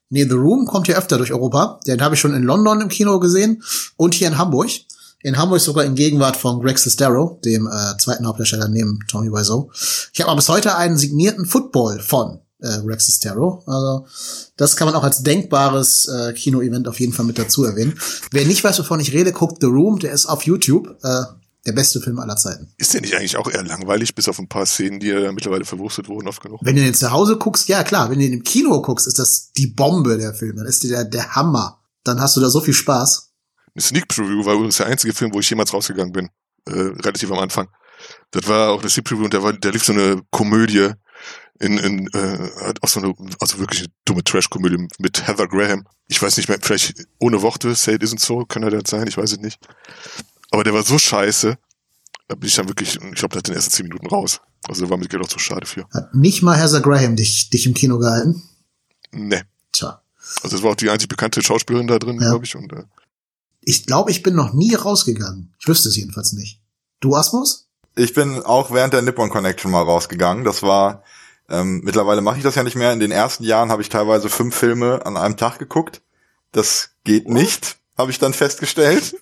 Nee, 0.09 0.25
The 0.25 0.35
Room 0.35 0.66
kommt 0.66 0.88
ja 0.88 0.96
öfter 0.96 1.16
durch 1.16 1.33
Europa. 1.33 1.81
Den 1.87 2.03
habe 2.03 2.14
ich 2.14 2.20
schon 2.20 2.35
in 2.35 2.42
London 2.42 2.81
im 2.83 2.88
Kino 2.88 3.18
gesehen 3.18 3.62
und 3.96 4.14
hier 4.14 4.29
in 4.29 4.38
Hamburg. 4.38 4.70
In 5.22 5.38
Hamburg 5.38 5.61
sogar 5.61 5.85
in 5.85 5.94
Gegenwart 5.94 6.37
von 6.37 6.61
Greg 6.61 6.79
Sestero, 6.79 7.40
dem 7.44 7.66
äh, 7.66 7.96
zweiten 7.98 8.27
Hauptdarsteller 8.27 8.68
neben 8.68 8.98
Tommy 9.09 9.33
Wiseau. 9.33 9.70
Ich 10.12 10.20
habe 10.20 10.31
aber 10.31 10.37
bis 10.37 10.48
heute 10.48 10.77
einen 10.77 10.98
signierten 10.98 11.46
Football 11.46 12.01
von 12.01 12.40
äh, 12.62 12.81
Rex 12.87 13.07
Sestero. 13.07 13.62
Also 13.66 14.07
das 14.57 14.77
kann 14.77 14.87
man 14.87 14.94
auch 14.94 15.05
als 15.05 15.22
denkbares 15.22 16.09
äh, 16.09 16.33
Kino-Event 16.33 16.88
auf 16.88 17.01
jeden 17.01 17.12
Fall 17.12 17.27
mit 17.27 17.38
dazu 17.38 17.64
erwähnen. 17.64 17.98
Wer 18.31 18.46
nicht 18.46 18.62
weiß, 18.64 18.79
wovon 18.79 19.01
ich 19.01 19.12
rede, 19.12 19.33
guckt 19.33 19.59
The 19.61 19.66
Room. 19.66 19.98
Der 19.98 20.12
ist 20.12 20.27
auf 20.27 20.44
YouTube. 20.44 20.96
Äh, 21.03 21.25
der 21.66 21.72
beste 21.72 22.01
Film 22.01 22.18
aller 22.18 22.37
Zeiten. 22.37 22.72
Ist 22.77 22.92
der 22.92 23.03
nicht 23.03 23.14
eigentlich 23.14 23.37
auch 23.37 23.48
eher 23.48 23.62
langweilig, 23.62 24.14
bis 24.14 24.29
auf 24.29 24.38
ein 24.38 24.48
paar 24.48 24.66
Szenen, 24.66 24.98
die 24.98 25.09
ja 25.09 25.31
mittlerweile 25.31 25.64
verwurstet 25.64 26.09
wurden, 26.09 26.27
oft 26.27 26.42
genug? 26.42 26.59
Wenn 26.62 26.75
du 26.75 26.83
den 26.83 26.94
zu 26.94 27.12
Hause 27.12 27.37
guckst, 27.37 27.68
ja 27.68 27.85
klar. 27.85 28.11
Wenn 28.11 28.18
du 28.18 28.25
den 28.25 28.33
im 28.33 28.42
Kino 28.42 28.83
guckst, 28.83 29.07
ist 29.07 29.18
das 29.18 29.53
die 29.53 29.68
Bombe 29.68 30.18
der 30.18 30.35
Film. 30.35 30.57
Dann 30.57 30.66
ist 30.66 30.83
der, 30.83 31.05
der 31.05 31.37
Hammer. 31.37 31.81
Dann 32.03 32.20
hast 32.20 32.37
du 32.37 32.40
da 32.40 32.51
so 32.51 32.61
viel 32.61 32.75
Spaß. 32.75 33.31
Eine 33.75 33.83
Sneak 33.83 34.09
Preview 34.09 34.44
war 34.44 34.55
übrigens 34.55 34.79
der 34.79 34.87
einzige 34.87 35.14
Film, 35.14 35.33
wo 35.33 35.40
ich 35.40 35.48
jemals 35.48 35.72
rausgegangen 35.72 36.12
bin. 36.12 36.29
Äh, 36.66 36.72
relativ 36.72 37.31
am 37.31 37.38
Anfang. 37.38 37.68
Das 38.33 38.48
war 38.48 38.70
auch 38.70 38.81
eine 38.81 38.90
Sneak 38.90 39.07
Preview 39.07 39.25
und 39.25 39.33
der, 39.33 39.42
war, 39.42 39.53
der 39.53 39.70
lief 39.70 39.85
so 39.85 39.92
eine 39.92 40.20
Komödie 40.31 40.90
in, 41.59 41.79
in 41.79 42.07
äh, 42.09 42.75
auch 42.81 42.88
so 42.88 43.01
eine, 43.01 43.15
also 43.41 43.59
wirklich 43.59 43.81
eine 43.81 43.93
dumme 44.05 44.25
Trash-Komödie 44.25 44.88
mit 44.99 45.27
Heather 45.27 45.47
Graham. 45.47 45.87
Ich 46.09 46.21
weiß 46.21 46.37
nicht 46.37 46.49
mehr, 46.49 46.59
vielleicht 46.61 46.95
ohne 47.19 47.43
Worte, 47.43 47.75
say 47.75 47.95
it 47.95 48.03
isn't 48.03 48.21
so, 48.21 48.45
kann 48.45 48.62
er 48.62 48.71
das 48.71 48.91
sein, 48.91 49.07
ich 49.07 49.17
weiß 49.17 49.33
es 49.33 49.38
nicht. 49.38 49.59
Aber 50.51 50.65
der 50.65 50.75
war 50.75 50.83
so 50.83 50.99
scheiße, 50.99 51.57
da 52.29 52.35
bin 52.35 52.49
ich 52.49 52.55
dann 52.55 52.69
wirklich, 52.69 52.97
ich 52.97 53.15
glaube, 53.15 53.35
da 53.35 53.38
hat 53.38 53.49
den 53.49 53.55
ersten 53.55 53.71
zehn 53.71 53.87
Minuten 53.87 54.07
raus. 54.07 54.41
Also 54.69 54.85
da 54.85 54.91
war 54.91 54.97
mir 54.97 55.09
Geld 55.09 55.23
auch 55.23 55.29
zu 55.29 55.38
schade 55.38 55.67
für. 55.67 55.87
Hat 55.93 56.15
nicht 56.15 56.43
mal 56.43 56.57
Heather 56.57 56.81
Graham 56.81 57.17
dich, 57.17 57.51
dich 57.51 57.67
im 57.67 57.75
Kino 57.75 57.99
gehalten? 57.99 58.43
Nee. 59.11 59.43
Tja. 59.73 60.03
Also 60.43 60.57
das 60.57 60.62
war 60.62 60.73
auch 60.73 60.77
die 60.77 60.91
einzig 60.91 61.09
bekannte 61.09 61.43
Schauspielerin 61.43 61.88
da 61.88 61.99
drin, 61.99 62.21
ja. 62.21 62.31
glaube 62.31 62.45
ich. 62.45 62.55
Und, 62.57 62.73
äh, 62.73 62.85
ich 63.61 63.87
glaube, 63.87 64.11
ich 64.11 64.23
bin 64.23 64.35
noch 64.35 64.53
nie 64.53 64.75
rausgegangen. 64.75 65.53
Ich 65.59 65.69
wüsste 65.69 65.88
es 65.88 65.97
jedenfalls 65.97 66.33
nicht. 66.33 66.61
Du, 67.01 67.15
Asmus? 67.15 67.69
Ich 67.97 68.15
bin 68.15 68.43
auch 68.43 68.71
während 68.71 68.95
der 68.95 69.03
Nippon 69.03 69.31
Connection 69.31 69.71
mal 69.71 69.83
rausgegangen. 69.83 70.45
Das 70.45 70.62
war, 70.62 71.03
ähm, 71.53 71.83
mittlerweile 71.85 72.23
mache 72.23 72.38
ich 72.38 72.43
das 72.43 72.55
ja 72.55 72.62
nicht 72.62 72.77
mehr. 72.77 72.93
In 72.93 73.01
den 73.01 73.12
ersten 73.12 73.45
Jahren 73.45 73.71
habe 73.71 73.83
ich 73.83 73.91
teilweise 73.91 74.29
fünf 74.29 74.57
Filme 74.57 75.05
an 75.05 75.17
einem 75.17 75.37
Tag 75.37 75.59
geguckt. 75.59 76.03
Das 76.51 76.97
geht 77.05 77.29
nicht, 77.29 77.77
habe 77.97 78.11
ich 78.11 78.19
dann 78.19 78.33
festgestellt. 78.33 79.15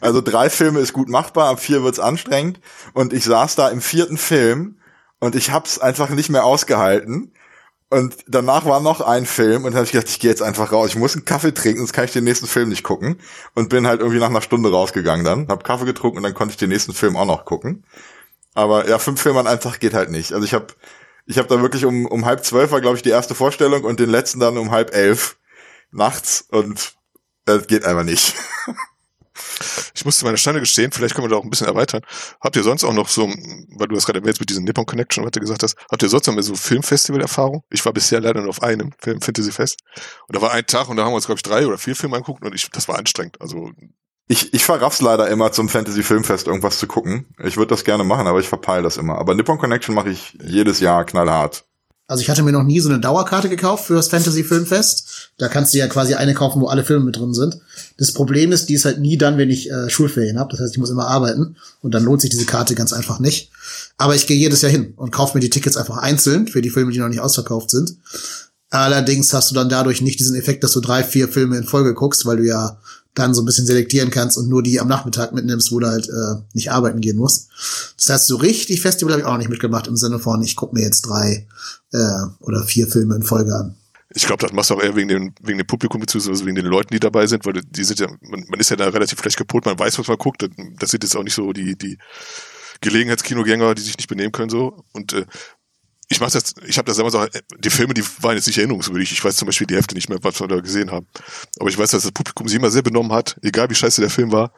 Also 0.00 0.20
drei 0.20 0.50
Filme 0.50 0.80
ist 0.80 0.92
gut 0.92 1.08
machbar, 1.08 1.48
ab 1.48 1.60
vier 1.60 1.82
wird's 1.82 1.98
anstrengend. 1.98 2.60
Und 2.92 3.14
ich 3.14 3.24
saß 3.24 3.56
da 3.56 3.68
im 3.68 3.80
vierten 3.80 4.18
Film 4.18 4.78
und 5.18 5.34
ich 5.34 5.50
hab's 5.50 5.78
einfach 5.78 6.10
nicht 6.10 6.28
mehr 6.28 6.44
ausgehalten. 6.44 7.32
Und 7.88 8.16
danach 8.26 8.66
war 8.66 8.80
noch 8.80 9.00
ein 9.00 9.24
Film 9.24 9.64
und 9.64 9.70
dann 9.70 9.76
habe 9.76 9.84
ich 9.84 9.92
gedacht, 9.92 10.08
ich 10.10 10.18
gehe 10.18 10.30
jetzt 10.30 10.42
einfach 10.42 10.72
raus. 10.72 10.90
Ich 10.90 10.96
muss 10.96 11.14
einen 11.14 11.24
Kaffee 11.24 11.54
trinken, 11.54 11.78
sonst 11.78 11.92
kann 11.92 12.04
ich 12.04 12.12
den 12.12 12.24
nächsten 12.24 12.48
Film 12.48 12.68
nicht 12.68 12.82
gucken. 12.82 13.20
Und 13.54 13.70
bin 13.70 13.86
halt 13.86 14.00
irgendwie 14.00 14.18
nach 14.18 14.28
einer 14.28 14.42
Stunde 14.42 14.70
rausgegangen 14.70 15.24
dann, 15.24 15.48
hab 15.48 15.64
Kaffee 15.64 15.86
getrunken 15.86 16.18
und 16.18 16.24
dann 16.24 16.34
konnte 16.34 16.52
ich 16.52 16.58
den 16.58 16.68
nächsten 16.68 16.92
Film 16.92 17.16
auch 17.16 17.24
noch 17.24 17.44
gucken. 17.44 17.84
Aber 18.54 18.88
ja, 18.88 18.98
fünf 18.98 19.22
Filme 19.22 19.40
an 19.40 19.46
einem 19.46 19.60
Tag 19.60 19.78
geht 19.80 19.94
halt 19.94 20.10
nicht. 20.10 20.32
Also 20.32 20.44
ich 20.44 20.52
habe 20.52 20.66
ich 21.26 21.38
hab 21.38 21.48
da 21.48 21.60
wirklich 21.60 21.84
um, 21.84 22.06
um 22.06 22.24
halb 22.24 22.44
zwölf 22.44 22.70
war, 22.70 22.80
glaube 22.80 22.96
ich, 22.96 23.02
die 23.02 23.10
erste 23.10 23.34
Vorstellung 23.34 23.84
und 23.84 24.00
den 24.00 24.10
letzten 24.10 24.40
dann 24.40 24.56
um 24.58 24.70
halb 24.70 24.94
elf 24.94 25.38
nachts 25.90 26.46
und 26.50 26.94
das 27.44 27.66
geht 27.66 27.84
einfach 27.84 28.04
nicht. 28.04 28.34
Ich 29.94 30.04
musste 30.04 30.24
meine 30.24 30.36
Steine 30.36 30.60
gestehen, 30.60 30.92
vielleicht 30.92 31.14
können 31.14 31.26
wir 31.26 31.30
da 31.30 31.36
auch 31.36 31.44
ein 31.44 31.50
bisschen 31.50 31.66
erweitern. 31.66 32.02
Habt 32.40 32.56
ihr 32.56 32.62
sonst 32.62 32.84
auch 32.84 32.92
noch 32.92 33.08
so, 33.08 33.26
weil 33.26 33.88
du 33.88 33.94
das 33.94 34.06
gerade 34.06 34.20
erwähnt 34.20 34.40
mit 34.40 34.48
diesem 34.48 34.64
Nippon 34.64 34.86
Connection, 34.86 35.24
was 35.24 35.32
du 35.32 35.40
gesagt 35.40 35.62
hast, 35.62 35.76
habt 35.90 36.02
ihr 36.02 36.08
sonst 36.08 36.26
noch 36.26 36.34
mehr 36.34 36.42
so 36.42 36.54
Filmfestival-Erfahrung? 36.54 37.62
Ich 37.70 37.84
war 37.84 37.92
bisher 37.92 38.20
leider 38.20 38.40
nur 38.40 38.50
auf 38.50 38.62
einem 38.62 38.92
Film 38.98 39.20
Fantasy 39.20 39.52
Fest. 39.52 39.80
Und 40.28 40.36
da 40.36 40.42
war 40.42 40.52
ein 40.52 40.66
Tag 40.66 40.88
und 40.88 40.96
da 40.96 41.04
haben 41.04 41.12
wir 41.12 41.16
uns, 41.16 41.26
glaube 41.26 41.38
ich, 41.38 41.42
drei 41.42 41.66
oder 41.66 41.78
vier 41.78 41.96
Filme 41.96 42.16
angeguckt 42.16 42.44
und 42.44 42.54
ich, 42.54 42.70
das 42.70 42.88
war 42.88 42.98
anstrengend. 42.98 43.40
Also 43.40 43.70
ich, 44.28 44.52
ich 44.52 44.64
verraff's 44.64 45.00
leider 45.00 45.28
immer 45.28 45.52
zum 45.52 45.68
Fantasy 45.68 46.02
Filmfest 46.02 46.46
irgendwas 46.46 46.78
zu 46.78 46.86
gucken. 46.86 47.26
Ich 47.44 47.56
würde 47.56 47.70
das 47.70 47.84
gerne 47.84 48.04
machen, 48.04 48.26
aber 48.26 48.40
ich 48.40 48.48
verpeile 48.48 48.82
das 48.82 48.96
immer. 48.96 49.18
Aber 49.18 49.34
Nippon 49.34 49.58
Connection 49.58 49.94
mache 49.94 50.10
ich 50.10 50.36
jedes 50.44 50.80
Jahr 50.80 51.04
knallhart. 51.04 51.64
Also 52.08 52.22
ich 52.22 52.30
hatte 52.30 52.44
mir 52.44 52.52
noch 52.52 52.62
nie 52.62 52.78
so 52.78 52.88
eine 52.88 53.00
Dauerkarte 53.00 53.48
gekauft 53.48 53.86
für 53.86 53.94
das 53.94 54.08
Fantasy 54.08 54.44
Filmfest. 54.44 55.32
Da 55.38 55.48
kannst 55.48 55.74
du 55.74 55.78
ja 55.78 55.88
quasi 55.88 56.14
eine 56.14 56.34
kaufen, 56.34 56.60
wo 56.60 56.68
alle 56.68 56.84
Filme 56.84 57.04
mit 57.04 57.16
drin 57.16 57.34
sind. 57.34 57.58
Das 57.98 58.12
Problem 58.12 58.52
ist, 58.52 58.68
die 58.68 58.74
ist 58.74 58.84
halt 58.84 59.00
nie 59.00 59.18
dann, 59.18 59.38
wenn 59.38 59.50
ich 59.50 59.70
äh, 59.70 59.90
Schulferien 59.90 60.38
habe. 60.38 60.50
Das 60.52 60.60
heißt, 60.60 60.72
ich 60.72 60.78
muss 60.78 60.90
immer 60.90 61.08
arbeiten 61.08 61.56
und 61.82 61.94
dann 61.94 62.04
lohnt 62.04 62.20
sich 62.20 62.30
diese 62.30 62.46
Karte 62.46 62.76
ganz 62.76 62.92
einfach 62.92 63.18
nicht. 63.18 63.50
Aber 63.98 64.14
ich 64.14 64.28
gehe 64.28 64.36
jedes 64.36 64.62
Jahr 64.62 64.70
hin 64.70 64.94
und 64.96 65.10
kaufe 65.10 65.36
mir 65.36 65.40
die 65.40 65.50
Tickets 65.50 65.76
einfach 65.76 65.98
einzeln 65.98 66.46
für 66.46 66.62
die 66.62 66.70
Filme, 66.70 66.92
die 66.92 67.00
noch 67.00 67.08
nicht 67.08 67.20
ausverkauft 67.20 67.70
sind. 67.70 67.96
Allerdings 68.70 69.32
hast 69.32 69.50
du 69.50 69.54
dann 69.54 69.68
dadurch 69.68 70.00
nicht 70.00 70.20
diesen 70.20 70.36
Effekt, 70.36 70.62
dass 70.62 70.72
du 70.72 70.80
drei, 70.80 71.02
vier 71.02 71.28
Filme 71.28 71.56
in 71.56 71.64
Folge 71.64 71.94
guckst, 71.94 72.24
weil 72.24 72.36
du 72.36 72.44
ja 72.44 72.78
dann 73.16 73.34
so 73.34 73.42
ein 73.42 73.46
bisschen 73.46 73.66
selektieren 73.66 74.10
kannst 74.10 74.36
und 74.38 74.48
nur 74.48 74.62
die 74.62 74.78
am 74.78 74.88
Nachmittag 74.88 75.32
mitnimmst, 75.32 75.72
wo 75.72 75.80
du 75.80 75.88
halt 75.88 76.08
äh, 76.08 76.42
nicht 76.52 76.70
arbeiten 76.70 77.00
gehen 77.00 77.16
musst. 77.16 77.48
Das 77.96 78.10
heißt, 78.10 78.26
so 78.26 78.36
richtig 78.36 78.82
Festival 78.82 79.14
habe 79.14 79.22
ich 79.22 79.26
auch 79.26 79.32
noch 79.32 79.38
nicht 79.38 79.48
mitgemacht 79.48 79.88
im 79.88 79.96
Sinne 79.96 80.18
von, 80.18 80.42
ich 80.42 80.54
gucke 80.54 80.74
mir 80.74 80.82
jetzt 80.82 81.02
drei 81.02 81.46
äh, 81.92 82.22
oder 82.40 82.62
vier 82.62 82.86
Filme 82.86 83.16
in 83.16 83.22
Folge 83.22 83.54
an. 83.54 83.74
Ich 84.10 84.26
glaube, 84.26 84.42
das 84.42 84.52
machst 84.52 84.70
du 84.70 84.74
auch 84.74 84.82
eher 84.82 84.94
wegen 84.94 85.08
dem, 85.08 85.34
wegen 85.40 85.58
dem 85.58 85.66
Publikum 85.66 86.00
beziehungsweise 86.00 86.44
wegen 86.44 86.56
den 86.56 86.66
Leuten, 86.66 86.92
die 86.92 87.00
dabei 87.00 87.26
sind, 87.26 87.44
weil 87.44 87.54
die 87.54 87.84
sind 87.84 87.98
ja, 88.00 88.06
man, 88.20 88.44
man 88.48 88.60
ist 88.60 88.70
ja 88.70 88.76
da 88.76 88.88
relativ 88.88 89.18
schlecht 89.18 89.38
kaputt, 89.38 89.64
man 89.64 89.78
weiß, 89.78 89.98
was 89.98 90.08
man 90.08 90.18
guckt. 90.18 90.46
Das 90.78 90.90
sind 90.90 91.02
jetzt 91.02 91.16
auch 91.16 91.24
nicht 91.24 91.34
so 91.34 91.52
die, 91.52 91.76
die 91.76 91.98
Gelegenheitskinogänger, 92.82 93.74
die 93.74 93.82
sich 93.82 93.96
nicht 93.96 94.08
benehmen 94.08 94.32
können 94.32 94.50
so. 94.50 94.84
Und 94.92 95.14
äh, 95.14 95.24
ich 96.08 96.20
mach 96.20 96.30
das, 96.30 96.54
ich 96.66 96.78
habe 96.78 96.86
das 96.86 96.96
damals 96.96 97.14
auch, 97.14 97.26
die 97.58 97.70
Filme, 97.70 97.94
die 97.94 98.04
waren 98.20 98.36
jetzt 98.36 98.46
nicht 98.46 98.58
erinnerungswürdig. 98.58 99.10
Ich 99.10 99.24
weiß 99.24 99.36
zum 99.36 99.46
Beispiel 99.46 99.66
die 99.66 99.74
Hälfte 99.74 99.94
nicht 99.94 100.08
mehr, 100.08 100.18
was 100.22 100.40
wir 100.40 100.46
da 100.46 100.60
gesehen 100.60 100.90
haben. 100.92 101.06
Aber 101.58 101.68
ich 101.68 101.76
weiß, 101.76 101.90
dass 101.90 102.04
das 102.04 102.12
Publikum 102.12 102.46
sich 102.46 102.58
immer 102.58 102.70
sehr 102.70 102.82
benommen 102.82 103.12
hat, 103.12 103.36
egal 103.42 103.68
wie 103.70 103.74
scheiße 103.74 104.00
der 104.00 104.10
Film 104.10 104.30
war, 104.30 104.52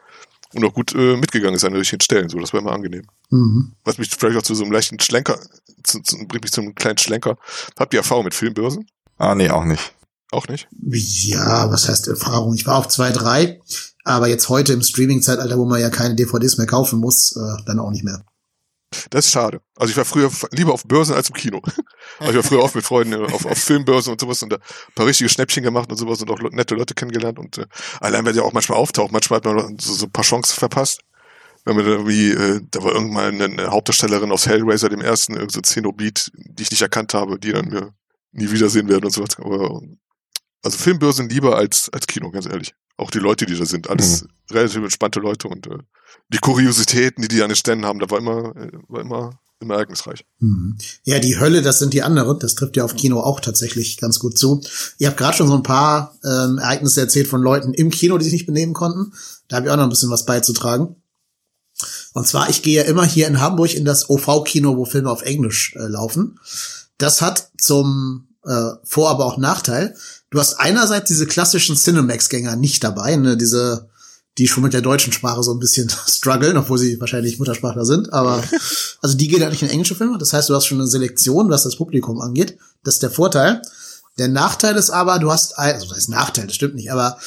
und 0.53 0.63
auch 0.63 0.73
gut 0.73 0.93
äh, 0.95 1.15
mitgegangen 1.15 1.55
ist 1.55 1.63
an 1.63 1.73
den 1.73 1.79
richtigen 1.79 2.01
Stellen. 2.01 2.29
So, 2.29 2.39
das 2.39 2.53
war 2.53 2.59
immer 2.59 2.71
angenehm. 2.71 3.05
Mhm. 3.29 3.73
Was 3.83 3.97
mich 3.97 4.09
vielleicht 4.09 4.37
auch 4.37 4.43
zu 4.43 4.55
so 4.55 4.63
einem 4.63 4.71
leichten 4.71 4.99
Schlenker, 4.99 5.39
zu, 5.83 6.01
zu, 6.01 6.17
bringt 6.27 6.43
mich 6.43 6.51
zu 6.51 6.61
einem 6.61 6.75
kleinen 6.75 6.97
Schlenker. 6.97 7.37
Habt 7.77 7.93
ihr 7.93 7.99
Erfahrung 7.99 8.25
mit 8.25 8.33
Filmbörsen? 8.33 8.87
Ah, 9.17 9.35
nee, 9.35 9.49
auch 9.49 9.65
nicht. 9.65 9.93
Auch 10.31 10.47
nicht? 10.47 10.67
Ja, 10.71 11.71
was 11.71 11.89
heißt 11.89 12.07
Erfahrung? 12.07 12.53
Ich 12.53 12.67
war 12.67 12.77
auf 12.77 12.87
zwei, 12.87 13.11
drei, 13.11 13.59
aber 14.03 14.27
jetzt 14.27 14.49
heute 14.49 14.73
im 14.73 14.81
Streaming-Zeitalter, 14.81 15.57
wo 15.57 15.65
man 15.65 15.81
ja 15.81 15.89
keine 15.89 16.15
DVDs 16.15 16.57
mehr 16.57 16.67
kaufen 16.67 16.99
muss, 16.99 17.35
äh, 17.35 17.63
dann 17.65 17.79
auch 17.79 17.89
nicht 17.89 18.03
mehr. 18.03 18.23
Das 19.09 19.25
ist 19.25 19.31
schade. 19.31 19.61
Also 19.75 19.91
ich 19.91 19.97
war 19.97 20.05
früher 20.05 20.31
lieber 20.51 20.73
auf 20.73 20.83
Börsen 20.83 21.15
als 21.15 21.29
im 21.29 21.35
Kino. 21.35 21.61
Also 22.19 22.31
ich 22.31 22.37
war 22.37 22.43
früher 22.43 22.63
oft 22.63 22.75
mit 22.75 22.83
Freunden 22.83 23.25
auf, 23.31 23.45
auf 23.45 23.57
Filmbörsen 23.57 24.11
und 24.11 24.19
sowas 24.19 24.41
und 24.43 24.51
da 24.51 24.57
ein 24.57 24.93
paar 24.93 25.05
richtige 25.05 25.29
Schnäppchen 25.29 25.63
gemacht 25.63 25.89
und 25.89 25.97
sowas 25.97 26.21
und 26.21 26.29
auch 26.31 26.39
nette 26.51 26.75
Leute 26.75 26.93
kennengelernt 26.93 27.39
und 27.39 27.59
äh, 27.59 27.65
allein 28.01 28.25
wenn 28.25 28.33
der 28.33 28.43
auch 28.43 28.51
manchmal 28.51 28.77
auftaucht, 28.77 29.11
manchmal 29.11 29.37
hat 29.37 29.45
man 29.45 29.77
so, 29.79 29.93
so 29.93 30.05
ein 30.05 30.11
paar 30.11 30.23
Chancen 30.23 30.57
verpasst. 30.57 31.01
Wenn 31.65 31.75
man 31.75 31.85
irgendwie, 31.85 32.31
äh, 32.31 32.61
da 32.71 32.83
war 32.83 32.93
irgendwann 32.93 33.41
eine 33.41 33.67
Hauptdarstellerin 33.67 34.31
aus 34.31 34.47
Hellraiser, 34.47 34.89
dem 34.89 35.01
ersten, 35.01 35.35
irgend 35.35 35.51
so 35.51 35.61
Xenobit, 35.61 36.31
die 36.33 36.63
ich 36.63 36.71
nicht 36.71 36.81
erkannt 36.81 37.13
habe, 37.13 37.39
die 37.39 37.51
dann 37.51 37.69
mir 37.69 37.93
nie 38.31 38.51
wiedersehen 38.51 38.89
werden 38.89 39.05
und 39.05 39.11
sowas. 39.11 39.37
Aber, 39.37 39.81
also 40.63 40.77
Filmbörsen 40.77 41.29
lieber 41.29 41.57
als, 41.57 41.89
als 41.93 42.07
Kino, 42.07 42.31
ganz 42.31 42.47
ehrlich. 42.47 42.73
Auch 42.99 43.11
die 43.11 43.19
Leute, 43.19 43.45
die 43.45 43.57
da 43.57 43.65
sind, 43.65 43.89
alles 43.89 44.23
mhm. 44.23 44.27
relativ 44.51 44.83
entspannte 44.83 45.19
Leute 45.19 45.47
und 45.47 45.67
äh, 45.67 45.77
die 46.29 46.39
Kuriositäten, 46.39 47.21
die 47.21 47.27
die 47.29 47.41
an 47.41 47.49
den 47.49 47.55
Ständen 47.55 47.85
haben, 47.85 47.99
da 47.99 48.09
war 48.09 48.19
immer, 48.19 48.55
äh, 48.55 48.71
war 48.87 49.01
immer 49.01 49.39
immer 49.59 49.75
ereignisreich. 49.75 50.25
Mhm. 50.39 50.77
Ja, 51.03 51.19
die 51.19 51.39
Hölle, 51.39 51.61
das 51.61 51.79
sind 51.79 51.93
die 51.93 52.01
anderen. 52.01 52.39
Das 52.39 52.55
trifft 52.55 52.77
ja 52.77 52.85
auf 52.85 52.95
Kino 52.95 53.19
auch 53.19 53.39
tatsächlich 53.39 53.97
ganz 53.97 54.19
gut 54.19 54.37
zu. 54.37 54.61
Ihr 54.97 55.07
habt 55.07 55.17
gerade 55.17 55.35
schon 55.35 55.47
so 55.47 55.55
ein 55.55 55.63
paar 55.63 56.17
ähm, 56.23 56.57
Ereignisse 56.57 57.01
erzählt 57.01 57.27
von 57.27 57.41
Leuten 57.41 57.73
im 57.73 57.89
Kino, 57.89 58.17
die 58.17 58.23
sich 58.23 58.33
nicht 58.33 58.45
benehmen 58.45 58.73
konnten. 58.73 59.13
Da 59.47 59.57
habe 59.57 59.67
ich 59.67 59.71
auch 59.71 59.77
noch 59.77 59.83
ein 59.83 59.89
bisschen 59.89 60.09
was 60.09 60.25
beizutragen. 60.25 60.95
Und 62.13 62.27
zwar, 62.27 62.49
ich 62.49 62.61
gehe 62.61 62.83
ja 62.83 62.83
immer 62.83 63.05
hier 63.05 63.27
in 63.27 63.39
Hamburg 63.39 63.73
in 63.73 63.85
das 63.85 64.09
OV-Kino, 64.09 64.77
wo 64.77 64.85
Filme 64.85 65.11
auf 65.11 65.21
Englisch 65.21 65.75
äh, 65.75 65.87
laufen. 65.87 66.39
Das 66.97 67.21
hat 67.21 67.51
zum 67.57 68.27
äh, 68.45 68.71
Vor-, 68.83 69.09
aber 69.09 69.25
auch 69.25 69.37
Nachteil. 69.37 69.95
Du 70.31 70.39
hast 70.39 70.55
einerseits 70.55 71.07
diese 71.07 71.25
klassischen 71.25 71.75
Cinemax-Gänger 71.75 72.55
nicht 72.55 72.83
dabei, 72.83 73.15
ne, 73.15 73.35
diese 73.35 73.89
die 74.37 74.47
schon 74.47 74.63
mit 74.63 74.73
der 74.73 74.81
deutschen 74.81 75.11
Sprache 75.11 75.43
so 75.43 75.53
ein 75.53 75.59
bisschen 75.59 75.91
strugglen, 76.07 76.57
obwohl 76.57 76.77
sie 76.77 76.99
wahrscheinlich 76.99 77.39
Muttersprachler 77.39 77.85
sind. 77.85 78.13
Aber 78.13 78.41
also 79.01 79.17
die 79.17 79.27
gehen 79.27 79.41
halt 79.41 79.51
nicht 79.51 79.63
in 79.63 79.69
englische 79.69 79.95
Filme. 79.95 80.17
Das 80.17 80.33
heißt, 80.33 80.49
du 80.49 80.55
hast 80.55 80.65
schon 80.65 80.79
eine 80.79 80.87
Selektion, 80.87 81.49
was 81.49 81.63
das 81.63 81.75
Publikum 81.75 82.21
angeht. 82.21 82.57
Das 82.83 82.95
ist 82.95 83.03
der 83.03 83.11
Vorteil. 83.11 83.61
Der 84.17 84.29
Nachteil 84.29 84.75
ist 84.75 84.89
aber, 84.89 85.19
du 85.19 85.31
hast 85.31 85.57
also 85.57 85.87
das 85.87 85.97
ist 85.97 86.09
Nachteil, 86.09 86.47
das 86.47 86.55
stimmt 86.55 86.75
nicht, 86.75 86.91
aber 86.91 87.17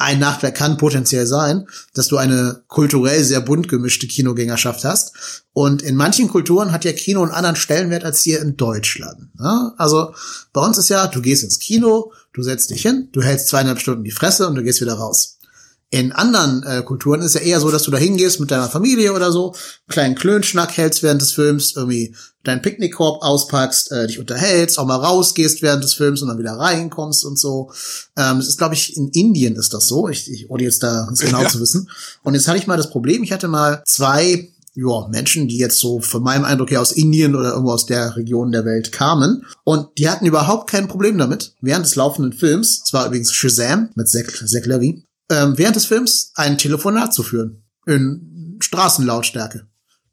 ein 0.00 0.18
Nachteil 0.18 0.52
kann 0.52 0.78
potenziell 0.78 1.26
sein, 1.26 1.66
dass 1.92 2.08
du 2.08 2.16
eine 2.16 2.62
kulturell 2.68 3.22
sehr 3.22 3.42
bunt 3.42 3.68
gemischte 3.68 4.06
Kinogängerschaft 4.06 4.84
hast. 4.84 5.42
Und 5.52 5.82
in 5.82 5.94
manchen 5.94 6.28
Kulturen 6.28 6.72
hat 6.72 6.86
ja 6.86 6.92
Kino 6.92 7.22
einen 7.22 7.32
anderen 7.32 7.56
Stellenwert 7.56 8.04
als 8.04 8.22
hier 8.22 8.40
in 8.40 8.56
Deutschland. 8.56 9.28
Ja? 9.38 9.74
Also 9.76 10.14
bei 10.54 10.62
uns 10.62 10.78
ist 10.78 10.88
ja, 10.88 11.06
du 11.06 11.20
gehst 11.20 11.42
ins 11.42 11.58
Kino, 11.58 12.12
du 12.32 12.42
setzt 12.42 12.70
dich 12.70 12.80
hin, 12.80 13.08
du 13.12 13.20
hältst 13.20 13.48
zweieinhalb 13.48 13.78
Stunden 13.78 14.04
die 14.04 14.10
Fresse 14.10 14.48
und 14.48 14.54
du 14.54 14.62
gehst 14.62 14.80
wieder 14.80 14.94
raus. 14.94 15.38
In 15.92 16.12
anderen 16.12 16.62
äh, 16.62 16.82
Kulturen 16.82 17.20
ist 17.20 17.34
ja 17.34 17.40
eher 17.40 17.58
so, 17.58 17.68
dass 17.70 17.82
du 17.82 17.90
da 17.90 17.98
hingehst 17.98 18.38
mit 18.38 18.52
deiner 18.52 18.68
Familie 18.68 19.12
oder 19.12 19.32
so, 19.32 19.48
einen 19.52 19.88
kleinen 19.88 20.14
Klönschnack 20.14 20.76
hältst 20.76 21.02
während 21.02 21.20
des 21.20 21.32
Films, 21.32 21.74
irgendwie 21.74 22.14
deinen 22.44 22.62
Picknickkorb 22.62 23.22
auspackst, 23.22 23.90
äh, 23.90 24.06
dich 24.06 24.20
unterhältst, 24.20 24.78
auch 24.78 24.86
mal 24.86 24.96
rausgehst 24.96 25.62
während 25.62 25.82
des 25.82 25.94
Films 25.94 26.22
und 26.22 26.28
dann 26.28 26.38
wieder 26.38 26.52
reinkommst 26.52 27.24
und 27.24 27.38
so. 27.38 27.72
Ähm, 28.16 28.38
das 28.38 28.46
ist, 28.46 28.58
glaube 28.58 28.74
ich, 28.74 28.96
in 28.96 29.08
Indien 29.08 29.56
ist 29.56 29.74
das 29.74 29.88
so. 29.88 30.08
Ich, 30.08 30.30
ich 30.30 30.48
ohne 30.48 30.62
jetzt 30.62 30.82
da 30.84 31.06
ganz 31.06 31.20
genau 31.20 31.42
ja. 31.42 31.48
zu 31.48 31.60
wissen. 31.60 31.90
Und 32.22 32.34
jetzt 32.34 32.46
hatte 32.46 32.58
ich 32.58 32.68
mal 32.68 32.76
das 32.76 32.90
Problem, 32.90 33.24
ich 33.24 33.32
hatte 33.32 33.48
mal 33.48 33.82
zwei 33.84 34.48
ja, 34.74 35.08
Menschen, 35.08 35.48
die 35.48 35.58
jetzt 35.58 35.78
so 35.78 36.00
von 36.00 36.22
meinem 36.22 36.44
Eindruck 36.44 36.70
her 36.70 36.80
aus 36.80 36.92
Indien 36.92 37.34
oder 37.34 37.50
irgendwo 37.50 37.72
aus 37.72 37.86
der 37.86 38.16
Region 38.16 38.52
der 38.52 38.64
Welt 38.64 38.92
kamen. 38.92 39.44
Und 39.64 39.88
die 39.98 40.08
hatten 40.08 40.26
überhaupt 40.26 40.70
kein 40.70 40.86
Problem 40.86 41.18
damit, 41.18 41.54
während 41.60 41.84
des 41.84 41.96
laufenden 41.96 42.32
Films, 42.32 42.82
es 42.84 42.92
war 42.92 43.06
übrigens 43.06 43.32
Shazam 43.32 43.90
mit 43.96 44.08
Zach, 44.08 44.28
Zach 44.46 44.64
Levy, 44.64 45.04
ähm, 45.30 45.56
während 45.56 45.76
des 45.76 45.86
Films 45.86 46.32
ein 46.34 46.58
Telefonat 46.58 47.14
zu 47.14 47.22
führen. 47.22 47.62
In 47.86 48.58
Straßenlautstärke. 48.60 49.66